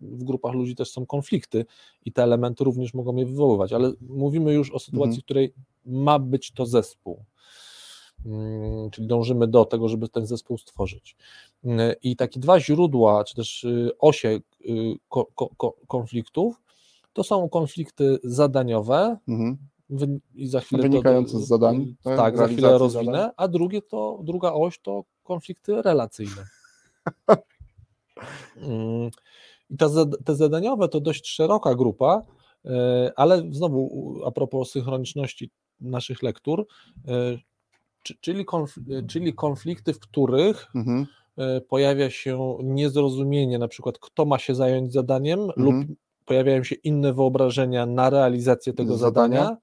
w 0.00 0.24
grupach 0.24 0.54
ludzi 0.54 0.74
też 0.74 0.90
są 0.90 1.06
konflikty 1.06 1.64
i 2.04 2.12
te 2.12 2.22
elementy 2.22 2.64
również 2.64 2.94
mogą 2.94 3.16
je 3.16 3.26
wywoływać, 3.26 3.72
ale 3.72 3.92
mówimy 4.00 4.52
już 4.54 4.70
o 4.70 4.78
sytuacji, 4.78 5.08
Mhm. 5.08 5.20
w 5.20 5.24
której 5.24 5.54
ma 5.86 6.18
być 6.18 6.50
to 6.52 6.66
zespół. 6.66 7.24
Mm, 8.26 8.90
Czyli 8.90 9.06
dążymy 9.06 9.46
do 9.48 9.64
tego, 9.64 9.88
żeby 9.88 10.08
ten 10.08 10.26
zespół 10.26 10.58
stworzyć. 10.58 11.16
Mm, 11.64 11.94
I 12.02 12.16
takie 12.16 12.40
dwa 12.40 12.60
źródła, 12.60 13.24
czy 13.24 13.34
też 13.34 13.64
y, 13.64 13.90
osie 13.98 14.28
y, 14.28 14.94
ko, 15.08 15.26
ko, 15.34 15.48
ko, 15.56 15.74
konfliktów, 15.86 16.62
to 17.12 17.24
są 17.24 17.48
konflikty 17.48 18.18
zadaniowe, 18.24 19.16
Mhm. 19.28 19.58
I 20.34 20.46
za 20.48 20.60
chwilę 20.60 20.82
Wynikające 20.82 21.32
to, 21.32 21.38
z 21.38 21.48
zadań, 21.48 21.94
tak? 22.04 22.16
tak, 22.16 22.36
za 22.36 22.46
chwilę 22.48 22.78
rozwinę, 22.78 23.12
zadań. 23.12 23.30
a 23.36 23.48
drugie 23.48 23.82
to, 23.82 24.20
druga 24.24 24.52
oś 24.52 24.78
to 24.78 25.04
konflikty 25.22 25.82
relacyjne. 25.82 26.44
Mm, 28.56 29.10
I 29.70 29.76
zad- 29.88 30.16
te 30.24 30.34
zadaniowe 30.34 30.88
to 30.88 31.00
dość 31.00 31.26
szeroka 31.28 31.74
grupa, 31.74 32.22
e, 32.64 33.12
ale 33.16 33.42
znowu 33.50 34.14
a 34.26 34.30
propos 34.30 34.70
synchroniczności 34.70 35.50
naszych 35.80 36.22
lektur, 36.22 36.66
e, 37.08 37.38
czy- 38.02 38.14
czyli, 38.20 38.44
czyli 39.08 39.34
konflikty, 39.34 39.92
w 39.94 39.98
których 40.00 40.66
Mhm. 40.74 41.06
e, 41.38 41.60
pojawia 41.60 42.10
się 42.10 42.58
niezrozumienie, 42.62 43.58
na 43.58 43.68
przykład 43.68 43.98
kto 43.98 44.24
ma 44.24 44.38
się 44.38 44.54
zająć 44.54 44.92
zadaniem, 44.92 45.40
Mhm. 45.40 45.54
lub 45.66 45.98
pojawiają 46.30 46.64
się 46.64 46.74
inne 46.74 47.12
wyobrażenia 47.12 47.86
na 47.86 48.10
realizację 48.10 48.72
tego 48.72 48.96
Zadania. 48.96 49.42
zadania. 49.42 49.56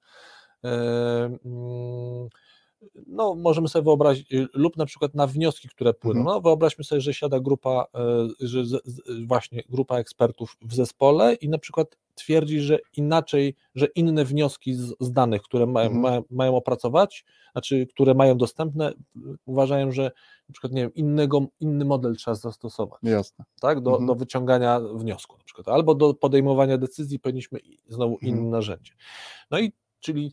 No, 3.06 3.34
możemy 3.34 3.68
sobie 3.68 3.82
wyobrazić, 3.84 4.32
y, 4.32 4.46
lub 4.54 4.76
na 4.76 4.86
przykład 4.86 5.14
na 5.14 5.26
wnioski, 5.26 5.68
które 5.68 5.94
płyną. 5.94 6.20
Mhm. 6.20 6.34
No, 6.36 6.40
wyobraźmy 6.40 6.84
sobie, 6.84 7.00
że 7.00 7.14
siada 7.14 7.40
grupa, 7.40 7.86
e, 7.94 8.28
że 8.40 8.62
właśnie 9.26 9.62
grupa 9.68 9.98
ekspertów 9.98 10.56
w 10.62 10.74
zespole 10.74 11.34
i 11.34 11.48
na 11.48 11.58
przykład 11.58 11.96
twierdzi, 12.14 12.60
że 12.60 12.78
inaczej, 12.96 13.54
że 13.74 13.86
inne 13.86 14.24
wnioski 14.24 14.74
z, 14.74 14.94
z 15.00 15.12
danych, 15.12 15.42
które 15.42 15.66
mają, 15.66 15.86
Mhm. 15.86 16.02
mają, 16.02 16.22
mają 16.30 16.56
opracować, 16.56 17.24
znaczy, 17.52 17.86
które 17.86 18.14
mają 18.14 18.36
dostępne, 18.36 18.90
y, 18.92 19.20
uważają, 19.46 19.92
że 19.92 20.02
na 20.48 20.52
przykład, 20.52 20.72
nie 20.72 20.82
wiem, 20.82 20.94
innego, 20.94 21.46
inny 21.60 21.84
model 21.84 22.16
trzeba 22.16 22.34
zastosować 22.34 23.00
Jasne. 23.02 23.44
tak, 23.60 23.80
do, 23.80 23.90
Mhm. 23.90 24.06
do 24.06 24.14
wyciągania 24.14 24.80
wniosku 24.80 25.36
na 25.38 25.44
przykład, 25.44 25.68
albo 25.68 25.94
do 25.94 26.14
podejmowania 26.14 26.78
decyzji 26.78 27.18
powinniśmy 27.18 27.58
znowu 27.88 28.14
Mhm. 28.14 28.32
inne 28.38 28.50
narzędzie. 28.50 28.92
No 29.50 29.58
i 29.58 29.72
czyli 30.00 30.32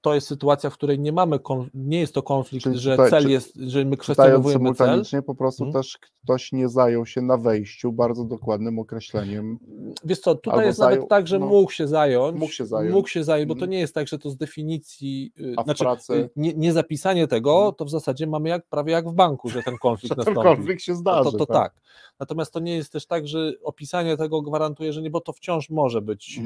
to 0.00 0.14
jest 0.14 0.26
sytuacja, 0.26 0.70
w 0.70 0.74
której 0.74 0.98
nie 0.98 1.12
mamy, 1.12 1.38
nie 1.74 2.00
jest 2.00 2.14
to 2.14 2.22
konflikt, 2.22 2.62
Czyli 2.64 2.78
że 2.78 2.90
tutaj- 2.90 3.10
cel 3.10 3.22
czy- 3.22 3.30
jest, 3.30 3.56
że 3.56 3.84
my 3.84 3.96
kwestionujemy 3.96 4.74
cel. 4.74 5.22
po 5.26 5.34
prostu 5.34 5.64
Mhm. 5.64 5.82
też 5.82 5.98
ktoś 6.24 6.52
nie 6.52 6.68
zajął 6.68 7.06
się 7.06 7.22
na 7.22 7.36
wejściu 7.36 7.92
bardzo 7.92 8.24
dokładnym 8.24 8.78
określeniem. 8.78 9.58
Wiesz 10.04 10.18
co, 10.20 10.34
tutaj 10.34 10.54
Albo 10.54 10.66
jest 10.66 10.78
zajął- 10.78 10.94
nawet 10.96 11.08
tak, 11.10 11.26
że 11.28 11.38
no. 11.38 11.46
mógł 11.46 11.70
się 11.70 11.88
zająć, 11.88 12.38
Mógł 12.40 12.52
się 12.52 12.66
zająć. 12.66 12.94
mógł 12.94 13.08
się 13.08 13.24
zająć, 13.24 13.48
bo 13.48 13.54
to 13.54 13.58
Mhm. 13.58 13.70
nie 13.70 13.78
jest 13.78 13.94
tak, 13.94 14.08
że 14.08 14.18
to 14.18 14.30
z 14.30 14.36
definicji, 14.36 15.32
y, 15.40 15.54
A 15.56 15.62
znaczy 15.64 15.84
pracy- 15.84 16.14
y, 16.14 16.30
nie, 16.36 16.54
nie 16.54 16.72
zapisanie 16.72 17.26
tego, 17.28 17.54
Mhm. 17.56 17.74
to 17.74 17.84
w 17.84 17.90
zasadzie 17.90 18.26
mamy 18.26 18.48
jak, 18.48 18.66
prawie 18.66 18.92
jak 18.92 19.08
w 19.08 19.12
banku, 19.12 19.48
że 19.48 19.62
ten 19.62 19.76
konflikt 19.78 20.10
Że 20.18 20.24
ten 20.24 20.34
nastąpi. 20.34 20.56
konflikt 20.56 20.82
się 20.82 20.92
No 20.92 20.98
zdarzy. 20.98 21.32
to, 21.32 21.38
to 21.38 21.46
tak. 21.46 21.74
Natomiast 22.20 22.52
to 22.52 22.60
nie 22.60 22.76
jest 22.76 22.92
też 22.92 23.06
tak, 23.06 23.28
że 23.28 23.52
opisanie 23.62 24.16
tego 24.16 24.42
gwarantuje, 24.42 24.92
że 24.92 25.02
nie, 25.02 25.10
bo 25.10 25.20
to 25.20 25.32
wciąż 25.32 25.70
może 25.70 26.02
być 26.02 26.40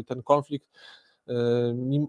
y, 0.00 0.04
ten 0.04 0.22
konflikt, 0.22 0.68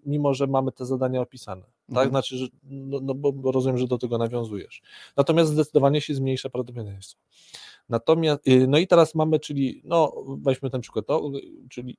mimo 0.05 0.33
że 0.33 0.47
mamy 0.47 0.71
te 0.71 0.85
zadania 0.85 1.21
opisane. 1.21 1.61
Tak, 1.61 1.71
Mhm. 1.89 2.09
znaczy, 2.09 2.37
że, 2.37 2.47
no, 2.63 2.99
no 3.03 3.13
bo, 3.13 3.51
rozumiem, 3.51 3.77
że 3.77 3.87
do 3.87 3.97
tego 3.97 4.17
nawiązujesz. 4.17 4.81
Natomiast 5.17 5.51
zdecydowanie 5.51 6.01
się 6.01 6.13
zmniejsza 6.15 6.49
prawdopodobieństwo. 6.49 7.19
Natomiast, 7.89 8.47
y, 8.47 8.67
no 8.67 8.77
i 8.77 8.87
teraz 8.87 9.15
mamy, 9.15 9.39
czyli, 9.39 9.81
no 9.85 10.13
weźmy 10.27 10.69
ten 10.69 10.81
przykład, 10.81 11.05
to, 11.05 11.31
czyli 11.69 11.97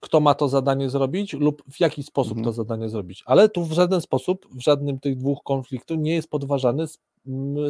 kto 0.00 0.20
ma 0.20 0.34
to 0.34 0.48
zadanie 0.48 0.90
zrobić 0.90 1.32
lub 1.32 1.62
w 1.72 1.80
jaki 1.80 2.02
sposób 2.02 2.32
Mhm. 2.38 2.44
to 2.44 2.52
zadanie 2.52 2.88
zrobić. 2.88 3.22
Ale 3.26 3.48
tu 3.48 3.64
w 3.64 3.72
żaden 3.72 4.00
sposób, 4.00 4.46
w 4.54 4.60
żadnym 4.60 5.00
tych 5.00 5.16
dwóch 5.16 5.38
konfliktów 5.44 5.98
nie 5.98 6.14
jest 6.14 6.30
podważany 6.30 6.84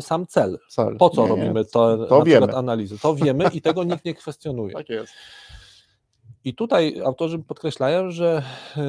sam 0.01 0.26
cel. 0.26 0.59
Cel. 0.68 0.97
Po 0.97 1.10
co 1.10 1.22
Nie, 1.22 1.28
robimy 1.28 1.64
to, 1.64 2.06
to 2.06 2.18
na 2.18 2.24
wiemy. 2.24 2.55
analizy? 2.56 2.98
To 2.98 3.14
wiemy 3.14 3.44
i 3.55 3.60
tego 3.62 3.84
nikt 3.84 4.05
nie 4.05 4.14
kwestionuje. 4.14 4.72
Tak 4.74 4.89
jest. 4.89 5.12
I 6.44 6.55
tutaj 6.55 7.01
autorzy 7.05 7.39
podkreślają, 7.39 8.10
że 8.10 8.43
y, 8.77 8.81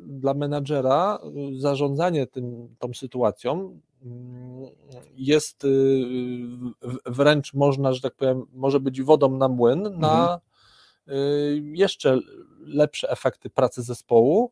dla 0.00 0.34
menadżera 0.34 1.18
y, 1.54 1.60
zarządzanie 1.60 2.26
tym, 2.26 2.68
tą 2.78 2.94
sytuacją 2.94 3.80
mm, 4.02 4.66
jest 5.16 5.64
y, 5.64 5.68
wręcz 7.06 7.54
można, 7.54 7.92
że 7.92 8.00
tak 8.00 8.14
powiem, 8.14 8.46
może 8.52 8.80
być 8.80 9.02
wodą 9.02 9.36
na 9.36 9.48
młyn 9.48 9.98
na 9.98 10.40
y, 11.08 11.12
jeszcze 11.74 12.18
lepsze 12.66 13.10
efekty 13.10 13.50
pracy 13.50 13.82
zespołu, 13.82 14.50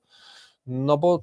no 0.67 0.99
bo 0.99 1.23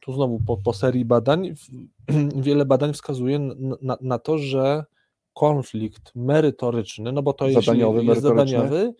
tu 0.00 0.12
znowu 0.12 0.40
po, 0.46 0.56
po 0.56 0.72
serii 0.72 1.04
badań 1.04 1.54
wiele 2.36 2.64
badań 2.64 2.92
wskazuje 2.92 3.38
na, 3.82 3.96
na, 4.00 4.18
to, 4.18 4.38
że 4.38 4.84
konflikt 5.32 6.12
merytoryczny, 6.14 7.12
no 7.12 7.22
bo 7.22 7.32
to 7.32 7.50
Zadaniowy, 7.50 8.04
jest 8.04 8.22
zadaniowy, 8.22 8.94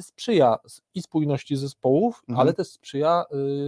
sprzyja 0.00 0.56
s- 0.64 0.82
i 0.94 1.02
spójności 1.02 1.56
zespołów, 1.56 2.22
Mhm. 2.28 2.40
ale 2.40 2.52
też 2.54 2.68
sprzyja 2.68 3.24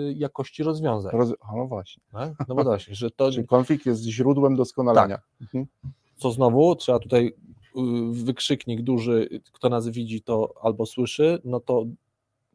y, 0.08 0.14
jakości 0.16 0.62
rozwiązań. 0.62 1.12
Roz... 1.12 1.32
No 1.56 1.66
właśnie. 1.66 2.02
tak? 2.12 2.32
No 2.48 2.54
bo 2.54 2.64
właśnie, 2.64 2.94
że 2.94 3.10
to, 3.10 3.30
Czyli 3.32 3.46
konflikt 3.46 3.86
jest 3.86 4.02
źródłem 4.02 4.56
doskonalenia. 4.56 5.18
Mhm. 5.40 5.66
co 6.16 6.30
znowu 6.30 6.76
trzeba 6.76 6.98
tutaj 6.98 7.26
y, 7.26 7.32
wykrzyknik 8.24 8.82
duży, 8.82 9.40
kto 9.52 9.68
nas 9.68 9.88
widzi 9.88 10.22
to 10.22 10.54
albo 10.62 10.86
słyszy, 10.86 11.38
no 11.44 11.60
to 11.60 11.84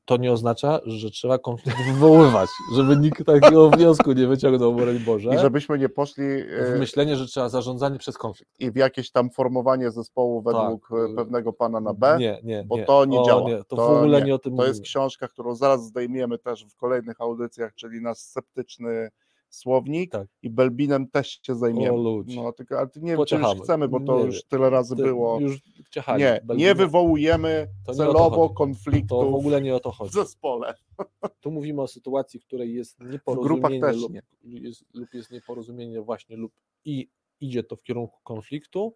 to 0.08 0.18
nie 0.18 0.32
oznacza, 0.32 0.80
że 0.86 1.10
trzeba 1.12 1.38
konflikt 1.38 1.78
wywoływać, 1.88 2.50
żeby 2.76 2.98
nikt 2.98 3.26
takiego 3.26 3.70
wniosku 3.70 4.12
nie 4.12 4.28
wyciągnął, 4.28 4.74
broń 4.76 5.00
Boże, 5.00 5.36
I 5.36 5.40
żebyśmy 5.40 5.78
nie 5.78 5.90
poszli 5.90 6.24
w 6.44 6.74
e, 6.76 6.80
myślenie, 6.80 7.16
że 7.16 7.26
trzeba 7.28 7.50
zarządzanie 7.50 7.98
przez 8.00 8.18
konflikt. 8.18 8.52
i 8.60 8.72
w 8.72 8.76
jakieś 8.76 9.12
tam 9.12 9.30
formowanie 9.30 9.92
zespołu 9.92 10.42
według 10.42 10.90
Tak. 10.90 11.16
pewnego 11.16 11.54
pana 11.54 11.80
na 11.80 11.94
B, 11.94 12.18
Nie, 12.20 12.40
nie, 12.44 12.64
bo 12.68 12.78
nie. 12.78 12.86
to 12.86 13.06
nie 13.06 13.20
o, 13.20 13.26
działa. 13.26 13.50
Nie, 13.50 13.58
to, 13.58 13.76
To 13.76 13.88
w 13.88 13.98
ogóle 13.98 14.20
nie. 14.20 14.26
nie, 14.28 14.36
o 14.36 14.40
tym 14.40 14.56
To 14.58 14.62
jest 14.64 14.74
mówimy. 14.74 14.84
książka, 14.86 15.28
którą 15.28 15.56
zaraz 15.56 15.86
zdejmiemy 15.86 16.38
też 16.38 16.66
w 16.66 16.76
kolejnych 16.76 17.22
audycjach, 17.22 17.76
czyli 17.76 18.02
nasz 18.02 18.18
sceptyczny 18.18 19.10
słownik 19.50 20.12
Tak. 20.12 20.28
i 20.42 20.50
Belbinem 20.50 21.08
też 21.08 21.40
się 21.44 21.54
O 21.54 21.56
zajmiemy. 21.56 21.98
ludzi. 21.98 22.42
No, 22.42 22.52
tylko, 22.52 22.78
ale 22.78 22.88
nie 22.96 23.16
wiem, 23.18 23.26
czy 23.26 23.36
już 23.36 23.48
chcemy, 23.64 23.88
bo 23.88 24.00
to 24.00 24.18
Nie 24.20 24.26
już 24.26 24.36
wiem. 24.36 24.44
tyle 24.50 24.70
razy 24.70 24.96
Ty 24.96 25.04
było. 25.04 25.40
Już 25.40 25.62
ciachali. 25.90 26.24
Nie, 26.24 26.42
nie 26.56 26.76
wywołujemy 26.76 27.68
To 27.86 27.92
nie 27.92 27.98
celowo 27.98 28.50
konfliktu 28.50 29.08
To 29.08 29.32
w 29.32 29.36
ogóle 29.36 29.62
nie 29.62 29.76
o 29.76 29.80
to 29.80 29.92
w 29.92 29.96
chodzi. 29.96 30.14
zespole. 30.14 30.74
Tu 31.42 31.52
mówimy 31.52 31.82
o 31.82 31.88
sytuacji, 31.88 32.40
w 32.40 32.46
której 32.46 32.74
jest 32.74 33.00
nieporozumienie 33.00 33.92
lub, 33.94 34.12
jest, 34.44 34.86
lub 34.94 35.14
jest 35.14 35.32
nieporozumienie 35.32 36.02
właśnie 36.02 36.36
lub 36.36 36.54
i 36.86 37.10
idzie 37.42 37.64
to 37.64 37.76
w 37.76 37.84
kierunku 37.84 38.20
konfliktu. 38.24 38.96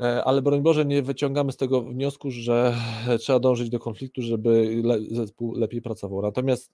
E, 0.00 0.24
Ale 0.24 0.42
broń 0.42 0.62
Boże, 0.62 0.84
nie 0.84 1.02
wyciągamy 1.02 1.52
z 1.52 1.56
tego 1.56 1.82
wniosku, 1.82 2.30
że 2.30 2.74
trzeba 3.20 3.38
dążyć 3.38 3.70
do 3.70 3.78
konfliktu, 3.78 4.22
żeby 4.22 4.82
zespół 5.10 5.54
lepiej 5.54 5.82
pracował. 5.82 6.22
Natomiast 6.22 6.72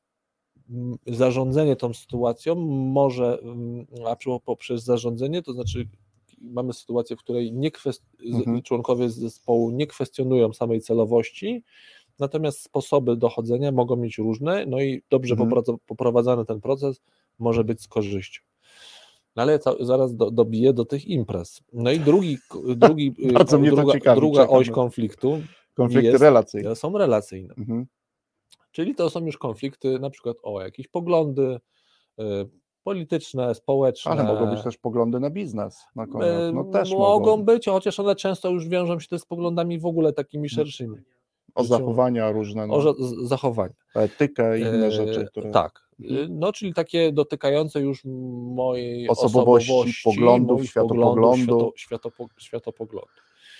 mm, 0.70 0.96
zarządzanie 1.06 1.76
tą 1.76 1.94
sytuacją 1.94 2.54
może, 2.54 3.38
mm, 3.42 3.86
a 4.06 4.16
poprzez 4.44 4.84
zarządzenie, 4.84 5.42
to 5.42 5.52
znaczy 5.52 5.88
mamy 6.52 6.72
sytuację, 6.72 7.16
w 7.16 7.18
której 7.18 7.52
nie 7.52 7.70
kwest- 7.70 8.04
Mhm. 8.34 8.62
członkowie 8.62 9.10
zespołu 9.10 9.70
nie 9.70 9.86
kwestionują 9.86 10.52
samej 10.52 10.80
celowości, 10.80 11.62
natomiast 12.18 12.62
sposoby 12.62 13.16
dochodzenia 13.16 13.72
mogą 13.72 13.96
mieć 13.96 14.18
różne, 14.18 14.66
no 14.66 14.80
i 14.80 15.02
dobrze 15.10 15.34
Mhm. 15.40 15.64
poprowadzany 15.86 16.44
ten 16.44 16.60
proces 16.60 17.00
może 17.38 17.64
być 17.64 17.82
z 17.82 17.88
korzyścią. 17.88 18.42
No 19.36 19.42
ale 19.42 19.58
zaraz 19.80 20.16
do, 20.16 20.30
dobiję 20.30 20.72
do 20.72 20.84
tych 20.84 21.06
imprez. 21.06 21.62
No 21.72 21.90
i 21.92 22.00
drugi, 22.00 22.38
drugi 22.76 23.14
Bardzo 23.34 23.58
mnie 23.58 23.70
to 23.70 23.76
druga, 23.76 23.92
ciekawi, 23.92 24.20
druga 24.20 24.46
oś 24.46 24.70
konfliktu 24.70 25.40
Konflikty 25.74 26.06
jest- 26.06 26.22
relacyjne. 26.22 26.76
są 26.76 26.98
relacyjne. 26.98 27.54
Mhm. 27.58 27.86
Czyli 28.72 28.94
to 28.94 29.10
są 29.10 29.26
już 29.26 29.38
konflikty 29.38 29.98
na 29.98 30.10
przykład 30.10 30.36
o 30.42 30.62
jakieś 30.62 30.88
poglądy 30.88 31.42
y, 32.20 32.22
polityczne, 32.84 33.54
społeczne. 33.54 34.10
Ale 34.12 34.24
mogą 34.24 34.46
być 34.46 34.62
też 34.62 34.76
poglądy 34.78 35.20
na 35.20 35.30
biznes. 35.30 35.84
Na 35.96 36.06
koniec. 36.06 36.28
No 36.54 36.64
też 36.64 36.92
mogą 36.92 37.08
mogą. 37.30 37.42
być, 37.44 37.66
chociaż 37.66 38.00
one 38.00 38.14
często 38.16 38.50
już 38.50 38.68
wiążą 38.68 39.00
się 39.00 39.08
też 39.08 39.20
z 39.20 39.24
poglądami 39.26 39.78
w 39.78 39.86
ogóle 39.86 40.12
takimi 40.12 40.48
szerszymi. 40.48 40.96
O 41.54 41.64
zachowania 41.64 42.30
różne, 42.32 42.66
no, 42.66 42.74
O 42.74 42.94
zachowania. 43.26 43.74
etykę 43.94 44.58
i 44.58 44.62
inne 44.62 44.86
E, 44.86 44.90
rzeczy, 44.90 45.26
które... 45.26 45.50
Tak. 45.50 45.84
Mhm. 46.00 46.20
Y, 46.20 46.28
No, 46.30 46.52
czyli 46.52 46.74
takie 46.74 47.12
dotykające 47.12 47.80
już 47.80 48.04
mojej 48.54 49.08
Osobowości, 49.08 50.02
poglądów, 50.04 50.58
moich 50.58 50.70
światopoglądu. 50.70 51.36
świato, 51.36 51.72
światopo, 51.76 52.26
światopoglądu. 52.38 53.08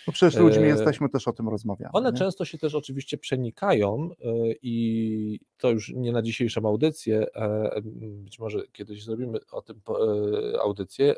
No 0.07 0.13
przecież 0.13 0.41
ludźmi 0.41 0.65
E, 0.65 0.67
jesteśmy, 0.67 1.09
też 1.09 1.29
o 1.29 1.33
tym 1.33 1.49
rozmawiamy. 1.49 1.93
One 1.93 2.13
nie? 2.13 2.19
często 2.19 2.45
się 2.45 2.59
też 2.59 2.75
oczywiście 2.75 3.19
przenikają 3.19 4.11
y, 4.11 4.57
i 4.63 5.41
to 5.59 5.71
już 5.71 5.93
nie 5.95 6.13
na 6.13 6.23
dzisiejszą 6.23 6.69
audycję, 6.69 7.27
e, 7.35 7.81
być 8.25 8.39
może 8.39 8.63
kiedyś 8.73 9.05
zrobimy 9.05 9.39
o 9.53 9.63
tym 9.63 9.81
e, 9.89 10.61
audycję, 10.61 11.15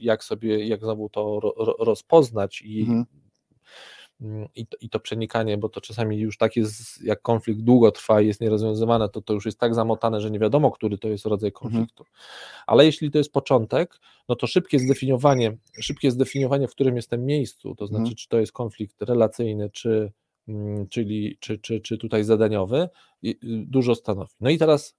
jak 0.00 0.24
sobie, 0.24 0.66
jak 0.66 0.80
znowu 0.80 1.08
to 1.08 1.40
ro, 1.40 1.54
ro, 1.56 1.76
rozpoznać 1.78 2.62
i, 2.62 2.80
Mhm. 2.80 3.04
Mm, 4.22 4.48
i, 4.54 4.66
to, 4.66 4.76
i 4.80 4.88
to 4.90 5.00
przenikanie, 5.00 5.58
bo 5.58 5.68
to 5.68 5.80
czasami 5.80 6.18
już 6.18 6.38
tak 6.38 6.56
jest, 6.56 7.02
jak 7.04 7.22
konflikt 7.22 7.60
długo 7.60 7.92
trwa 7.92 8.20
i 8.20 8.26
jest 8.26 8.40
nierozwiązywane, 8.40 9.08
to 9.08 9.22
to 9.22 9.32
już 9.34 9.46
jest 9.46 9.58
tak 9.58 9.74
zamotane, 9.74 10.20
że 10.20 10.30
nie 10.30 10.38
wiadomo, 10.38 10.70
który 10.70 10.98
to 10.98 11.08
jest 11.08 11.26
rodzaj 11.26 11.48
Mhm. 11.54 11.72
konfliktu. 11.72 12.04
Ale 12.66 12.84
jeśli 12.84 13.10
to 13.10 13.18
jest 13.18 13.32
początek, 13.32 13.98
no 14.28 14.36
to 14.36 14.46
szybkie 14.46 14.78
zdefiniowanie, 14.78 15.56
szybkie 15.80 16.10
zdefiniowanie, 16.10 16.68
w 16.68 16.70
którym 16.70 16.96
jestem 16.96 17.26
miejscu, 17.26 17.74
to 17.74 17.86
znaczy, 17.86 18.00
Mhm. 18.00 18.16
czy 18.16 18.28
to 18.28 18.40
jest 18.40 18.52
konflikt 18.52 19.02
relacyjny, 19.02 19.70
czy, 19.70 20.12
mm, 20.48 20.88
czyli, 20.88 21.36
czy, 21.40 21.58
czy, 21.58 21.80
czy 21.80 21.98
tutaj 21.98 22.24
zadaniowy, 22.24 22.88
y, 23.24 23.36
dużo 23.42 23.94
stanowi. 23.94 24.30
No 24.40 24.50
i 24.50 24.58
teraz 24.58 24.96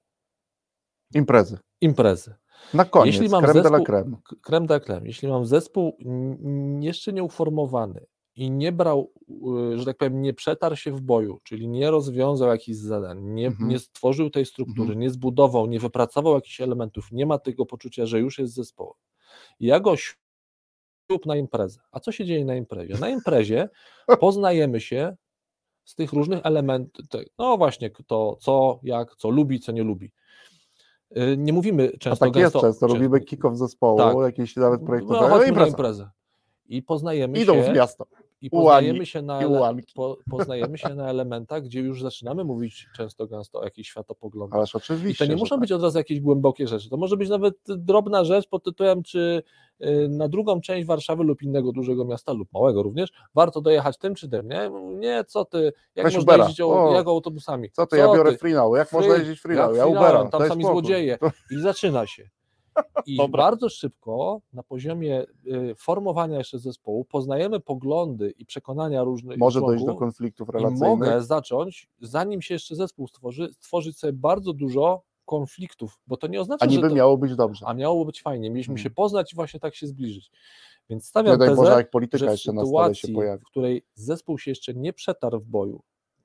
Imprezy. 1.15 1.57
imprezy. 1.81 2.33
Na 2.73 2.85
koniec, 2.85 3.13
Jeśli 3.15 3.29
mam 3.29 3.43
creme 3.43 3.61
de 3.61 3.69
la 3.69 3.77
zespół- 3.79 3.85
creme. 3.85 4.17
K- 4.29 4.35
Creme 4.41 4.67
de 4.67 4.73
la 4.73 4.79
creme. 4.79 5.07
Jeśli 5.07 5.27
mam 5.27 5.45
zespół 5.45 5.97
jeszcze 6.79 7.13
nieuformowany 7.13 8.05
i 8.41 8.51
nie 8.51 8.71
brał, 8.71 9.11
y, 9.73 9.79
że 9.79 9.85
tak 9.85 9.97
powiem, 9.97 10.21
nie 10.21 10.33
przetarł 10.33 10.75
się 10.75 10.91
w 10.91 11.01
boju, 11.01 11.39
czyli 11.43 11.67
nie 11.67 11.91
rozwiązał 11.91 12.49
jakichś 12.49 12.77
zadań, 12.77 13.23
nie, 13.23 13.47
Mhm. 13.47 13.69
nie 13.69 13.79
stworzył 13.79 14.29
tej 14.29 14.45
struktury, 14.45 14.81
Mhm. 14.81 14.99
nie 14.99 15.09
zbudował, 15.09 15.67
nie 15.67 15.79
wypracował 15.79 16.35
jakichś 16.35 16.61
elementów, 16.61 17.11
nie 17.11 17.25
ma 17.25 17.37
tego 17.37 17.65
poczucia, 17.65 18.05
że 18.05 18.19
już 18.19 18.39
jest 18.39 18.53
zespołem. 18.53 18.93
Ja 19.59 19.79
go 19.79 19.95
lub 21.09 21.25
na 21.25 21.35
imprezę. 21.35 21.79
A 21.91 21.99
co 21.99 22.11
się 22.11 22.25
dzieje 22.25 22.45
na 22.45 22.55
imprezie? 22.55 22.97
Na 22.97 23.09
imprezie 23.09 23.69
poznajemy 24.19 24.81
się 24.81 25.15
z 25.83 25.95
tych 25.95 26.13
różnych 26.13 26.39
elementów, 26.43 27.05
no 27.37 27.57
właśnie, 27.57 27.89
kto 27.89 28.37
co, 28.39 28.79
jak, 28.83 29.15
co 29.15 29.29
lubi, 29.29 29.59
co 29.59 29.71
nie 29.71 29.83
lubi. 29.83 30.11
Y, 31.17 31.37
nie 31.37 31.53
mówimy 31.53 31.91
często. 31.99 32.25
A 32.25 32.29
tak 32.29 32.35
jest 32.41 32.55
często, 32.55 32.87
robimy 32.87 33.19
kick-off 33.19 33.55
zespołu, 33.55 33.97
tak. 33.97 34.17
jakieś 34.17 34.55
nawet 34.55 34.81
projekty. 34.81 35.13
No, 35.13 35.37
na 35.51 35.67
imprezę. 35.67 36.09
I 36.71 36.81
poznajemy 36.81 37.39
Idą 37.39 37.53
się. 37.53 37.59
Idą 37.59 37.71
w 37.71 37.75
miasto. 37.75 38.05
I 38.41 38.49
poznajemy, 38.49 39.05
się 39.05 39.21
na 39.21 39.41
ele... 39.41 39.75
po, 39.95 40.17
poznajemy 40.29 40.77
się 40.77 40.95
na 40.95 41.09
elementach, 41.09 41.63
gdzie 41.63 41.79
już 41.79 42.01
zaczynamy 42.01 42.43
mówić 42.43 42.87
często 42.95 43.27
gęsto 43.27 43.59
o 43.59 43.63
jakichś 43.63 43.89
światopoglądach. 43.89 44.57
Ależ 44.57 44.75
oczywiście. 44.75 45.25
I 45.25 45.27
to 45.27 45.33
nie 45.33 45.39
muszą 45.39 45.55
tak. 45.55 45.59
być 45.59 45.71
od 45.71 45.81
razu 45.81 45.97
jakieś 45.97 46.19
głębokie 46.19 46.67
rzeczy. 46.67 46.89
To 46.89 46.97
może 46.97 47.17
być 47.17 47.29
nawet 47.29 47.55
drobna 47.67 48.23
rzecz 48.23 48.47
pod 48.47 48.63
tytułem, 48.63 49.03
czy 49.03 49.43
y, 49.81 50.07
na 50.09 50.27
drugą 50.27 50.61
część 50.61 50.87
Warszawy 50.87 51.23
lub 51.23 51.41
innego 51.41 51.71
dużego 51.71 52.05
miasta, 52.05 52.33
lub 52.33 52.53
małego 52.53 52.83
również, 52.83 53.11
warto 53.35 53.61
dojechać 53.61 53.97
tym 53.97 54.15
czy 54.15 54.29
tym. 54.29 54.47
Nie, 54.47 54.71
nie 54.99 55.23
co 55.23 55.45
ty, 55.45 55.73
jak 55.95 56.05
Weź 56.05 56.15
można 56.15 56.33
Ubera. 56.33 56.43
jeździć 56.43 56.61
o, 56.61 56.93
jak 56.93 57.07
autobusami. 57.07 57.71
Co 57.71 57.85
ty, 57.85 57.89
co 57.89 57.95
ja 57.95 58.13
biorę 58.13 58.37
free 58.37 58.53
now, 58.53 58.77
jak 58.77 58.89
free, 58.89 58.97
można 58.97 59.15
jeździć 59.15 59.39
free 59.39 59.55
now, 59.55 59.77
ja 59.77 59.85
Ubera. 59.85 60.25
Tam 60.25 60.47
sami 60.47 60.63
złodzieje. 60.63 61.17
I 61.51 61.61
zaczyna 61.61 62.07
się. 62.07 62.29
I 63.05 63.17
Dobra. 63.17 63.43
bardzo 63.43 63.69
szybko 63.69 64.41
na 64.53 64.63
poziomie 64.63 65.25
y, 65.47 65.75
formowania 65.77 66.37
jeszcze 66.37 66.59
zespołu 66.59 67.05
poznajemy 67.05 67.59
poglądy 67.59 68.33
i 68.37 68.45
przekonania 68.45 69.03
różnych 69.03 69.37
Może 69.37 69.59
członków, 69.59 69.71
dojść 69.71 69.85
do 69.85 69.95
konfliktów 69.95 70.49
relacyjnych. 70.49 70.81
I 70.81 70.85
mogę 70.85 71.21
zacząć, 71.21 71.89
zanim 72.01 72.41
się 72.41 72.53
jeszcze 72.53 72.75
zespół 72.75 73.07
stworzy, 73.07 73.49
stworzyć 73.53 73.97
sobie 73.97 74.13
bardzo 74.13 74.53
dużo 74.53 75.01
konfliktów, 75.25 75.99
bo 76.07 76.17
to 76.17 76.27
nie 76.27 76.41
oznacza, 76.41 76.65
a 76.65 76.69
niby 76.69 76.81
że 76.81 76.89
to, 76.89 76.95
miało 76.95 77.17
być 77.17 77.35
dobrze. 77.35 77.65
A 77.67 77.73
miało 77.73 78.05
być 78.05 78.21
fajnie. 78.21 78.49
Mieliśmy 78.49 78.71
hmm. 78.71 78.83
się 78.83 78.89
poznać 78.89 79.33
i 79.33 79.35
właśnie 79.35 79.59
tak 79.59 79.75
się 79.75 79.87
zbliżyć. 79.87 80.31
Więc 80.89 81.05
stawiam 81.05 81.39
nie 81.39 81.47
tezę, 81.47 81.55
Boże, 81.55 81.71
jak 81.71 81.89
polityka 81.89 82.17
że 82.17 82.27
w 82.27 82.31
jeszcze 82.31 82.51
sytuacji, 82.51 83.13
na 83.13 83.23
się 83.23 83.37
w 83.37 83.45
której 83.45 83.85
zespół 83.93 84.37
się 84.37 84.51
jeszcze 84.51 84.73
nie 84.73 84.93
przetarł 84.93 85.39
w 85.39 85.45
boju, 85.45 85.81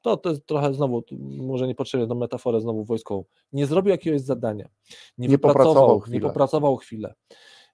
to, 0.07 0.17
to 0.17 0.31
jest 0.31 0.47
trochę 0.47 0.75
znowu, 0.75 1.05
może 1.39 1.67
niepotrzebnie 1.67 2.07
do 2.07 2.15
metaforę 2.15 2.61
znowu 2.61 2.85
wojskową, 2.85 3.25
nie 3.53 3.67
zrobił 3.67 3.91
jakiegoś 3.91 4.21
zadania, 4.21 4.69
nie, 5.19 5.29
nie 5.29 5.39
popracował 5.39 6.01
chwilę. 6.01 6.15
nie 6.15 6.21
popracował 6.21 6.77
chwilę, 6.77 7.15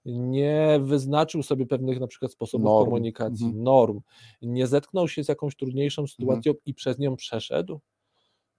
nie 0.05 0.79
wyznaczył 0.83 1.43
sobie 1.43 1.65
pewnych 1.65 1.99
na 1.99 2.07
przykład 2.07 2.31
sposobów 2.31 2.65
norm. 2.65 2.85
komunikacji, 2.85 3.45
mhm. 3.45 3.63
norm, 3.63 3.99
nie 4.41 4.67
zetknął 4.67 5.07
się 5.07 5.23
z 5.23 5.27
jakąś 5.27 5.55
trudniejszą 5.55 6.07
sytuacją 6.07 6.51
mhm. 6.51 6.63
i 6.65 6.73
przez 6.73 6.99
nią 6.99 7.15
przeszedł, 7.15 7.79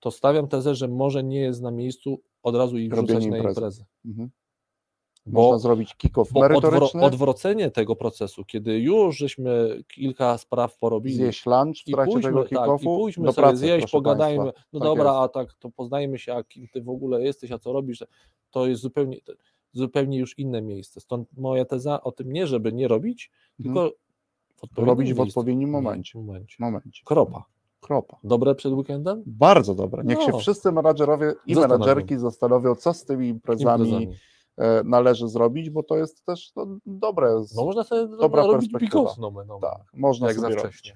to 0.01 0.11
stawiam 0.11 0.49
tezę, 0.49 0.75
że 0.75 0.89
może 0.89 1.25
nie 1.25 1.41
jest 1.41 1.63
na 1.63 1.71
miejscu 1.71 2.23
od 2.43 2.57
razu 2.57 2.79
ich 2.79 2.93
wrzucać 2.93 3.27
na 3.27 3.39
imprezę. 3.39 3.85
Mhm. 4.05 4.31
Bo, 5.27 5.43
Można 5.43 5.59
zrobić 5.59 5.95
kick-off 5.97 6.41
merytoryczny. 6.41 6.87
Odwro 6.87 7.07
odwrócenie 7.07 7.71
tego 7.71 7.97
procesu, 7.97 8.45
kiedy 8.45 8.79
już 8.79 9.17
żeśmy 9.17 9.83
kilka 9.89 10.39
spraw 10.39 10.79
porobili. 10.79 11.17
Zjeść 11.17 11.47
lunch 11.47 11.77
w 11.87 11.91
trakcie 11.91 12.13
pójdźmy, 12.13 12.31
tego 12.31 12.45
kick-offu. 12.45 12.73
Tak, 12.73 12.83
I 12.83 12.85
pójdźmy 12.85 13.33
sobie 13.33 13.35
pracy, 13.35 13.57
zjeść, 13.57 13.91
pogadajmy. 13.93 14.45
Państwa. 14.45 14.63
No 14.73 14.81
tak 14.81 14.89
dobra, 14.89 15.05
jest. 15.05 15.17
a 15.23 15.29
tak 15.29 15.55
to 15.55 15.71
poznajmy 15.71 16.19
się, 16.19 16.35
a 16.35 16.45
kim 16.45 16.69
ty 16.69 16.83
w 16.83 16.89
ogóle 16.89 17.23
jesteś, 17.23 17.53
a 17.53 17.59
co 17.59 17.73
robisz. 17.73 18.05
To 18.51 18.67
jest 18.67 18.83
zupełnie, 18.83 19.17
zupełnie 19.73 20.19
już 20.19 20.39
inne 20.39 20.63
miejsce. 20.63 21.01
Stąd 21.01 21.29
moja 21.37 21.65
teza 21.65 22.03
o 22.03 22.13
tym 22.13 22.33
nie, 22.33 22.47
żeby 22.47 22.73
nie 22.73 22.89
robić, 22.89 23.31
hmm. 23.57 23.75
tylko 23.75 23.97
w 24.73 24.79
robić 24.79 25.15
w 25.15 25.21
odpowiednim 25.21 25.71
momencie. 25.71 26.19
momencie. 26.19 26.57
momencie. 26.59 27.03
Kropa. 27.05 27.45
Kropa. 27.81 28.17
Dobre 28.25 28.55
przed 28.55 28.73
weekendem? 28.73 29.23
Bardzo 29.27 29.75
dobre. 29.75 30.05
Niech 30.05 30.19
no. 30.19 30.27
się 30.27 30.39
wszyscy 30.39 30.73
menadżerowie 30.73 31.35
i 31.47 31.55
menadżerki 31.55 32.19
zastanowią, 32.19 32.75
co 32.75 32.95
z 32.95 33.05
tymi 33.05 33.29
imprezami, 33.29 33.85
imprezami 33.85 34.17
należy 34.85 35.29
zrobić, 35.29 35.71
bo 35.71 35.83
to 35.83 35.97
jest 35.97 36.25
też 36.25 36.53
no, 36.57 36.79
dobre. 36.87 37.29
No 37.57 37.65
można 37.65 37.85
sobie 37.85 38.17
dobra 38.17 38.43
robić 38.43 38.73
bigos, 38.73 39.19
no, 39.19 39.33
no, 39.47 39.59
Tak, 39.61 39.83
można 39.95 40.29
jak 40.29 40.37
sobie 40.37 40.55
robić. 40.55 40.95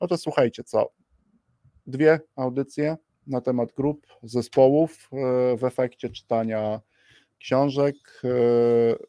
No 0.00 0.06
to 0.06 0.16
słuchajcie, 0.16 0.64
co? 0.64 0.90
Dwie 1.86 2.20
audycje 2.36 2.96
na 3.26 3.40
temat 3.40 3.72
grup, 3.72 4.06
zespołów 4.22 5.08
e, 5.12 5.56
w 5.56 5.64
efekcie 5.64 6.10
czytania 6.10 6.80
książek. 7.38 7.94
E, 8.24 8.28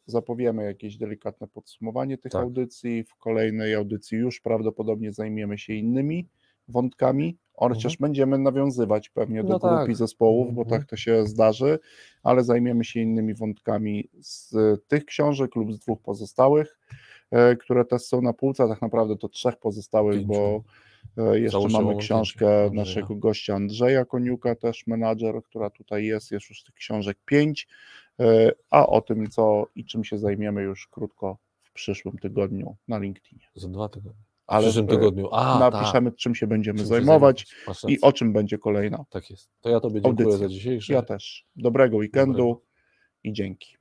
zapowiemy 0.06 0.64
jakieś 0.64 0.96
delikatne 0.96 1.48
podsumowanie 1.48 2.18
tych 2.18 2.32
tak. 2.32 2.42
audycji. 2.42 3.04
W 3.04 3.16
kolejnej 3.16 3.74
audycji 3.74 4.18
już 4.18 4.40
prawdopodobnie 4.40 5.12
zajmiemy 5.12 5.58
się 5.58 5.72
innymi 5.72 6.28
wątkami, 6.68 7.38
chociaż 7.56 7.92
mhm. 7.92 7.96
będziemy 8.00 8.38
nawiązywać 8.38 9.08
pewnie 9.08 9.44
do 9.44 9.48
no 9.48 9.58
grup 9.58 9.72
tak. 9.86 9.96
zespołów, 9.96 10.54
bo 10.54 10.62
mhm. 10.62 10.80
tak 10.80 10.90
to 10.90 10.96
się 10.96 11.26
zdarzy, 11.26 11.78
ale 12.22 12.44
zajmiemy 12.44 12.84
się 12.84 13.00
innymi 13.00 13.34
wątkami 13.34 14.08
z 14.20 14.54
tych 14.88 15.04
książek 15.04 15.56
lub 15.56 15.72
z 15.72 15.78
dwóch 15.78 16.00
pozostałych, 16.00 16.78
e, 17.30 17.56
które 17.56 17.84
też 17.84 18.02
są 18.02 18.22
na 18.22 18.32
półce, 18.32 18.68
tak 18.68 18.82
naprawdę 18.82 19.16
to 19.16 19.28
trzech 19.28 19.56
pozostałych, 19.56 20.16
Pięciu. 20.16 20.28
bo 20.28 20.62
e, 21.32 21.40
jeszcze 21.40 21.68
mamy 21.68 21.96
książkę 21.96 22.70
naszego 22.72 23.14
gościa 23.14 23.54
Andrzeja 23.54 24.04
Koniuka, 24.04 24.54
też 24.54 24.86
menadżer, 24.86 25.42
która 25.42 25.70
tutaj 25.70 26.04
jest, 26.04 26.32
jest 26.32 26.48
już 26.48 26.62
tych 26.62 26.74
książek 26.74 27.18
pięć, 27.24 27.68
e, 28.20 28.52
a 28.70 28.86
o 28.86 29.00
tym 29.00 29.30
co 29.30 29.66
i 29.74 29.84
czym 29.84 30.04
się 30.04 30.18
zajmiemy 30.18 30.62
już 30.62 30.88
krótko 30.88 31.38
w 31.62 31.72
przyszłym 31.72 32.18
tygodniu 32.18 32.76
na 32.88 32.98
LinkedInie. 32.98 33.46
Za 33.54 33.68
dwa 33.68 33.88
tygodnie 33.88 34.35
ale 34.46 34.62
w 34.62 34.64
przyszłym 34.66 34.86
tygodniu. 34.86 35.28
A, 35.32 35.58
napiszemy, 35.58 36.10
tak. 36.10 36.18
czym 36.18 36.34
się 36.34 36.46
będziemy 36.46 36.78
czym 36.78 36.86
zajmować 36.86 37.40
się 37.40 37.88
i 37.88 38.00
o 38.00 38.12
czym 38.12 38.32
będzie 38.32 38.58
kolejna. 38.58 39.04
Tak 39.10 39.30
jest. 39.30 39.50
To 39.60 39.68
ja 39.68 39.80
Tobie 39.80 40.00
dziękuję 40.00 40.26
audycja. 40.26 40.48
za 40.48 40.54
dzisiejszy. 40.54 40.92
Ja 40.92 41.02
też. 41.02 41.46
Dobrego 41.56 41.96
weekendu 41.96 42.36
Dobrego. 42.36 42.60
i 43.24 43.32
dzięki. 43.32 43.76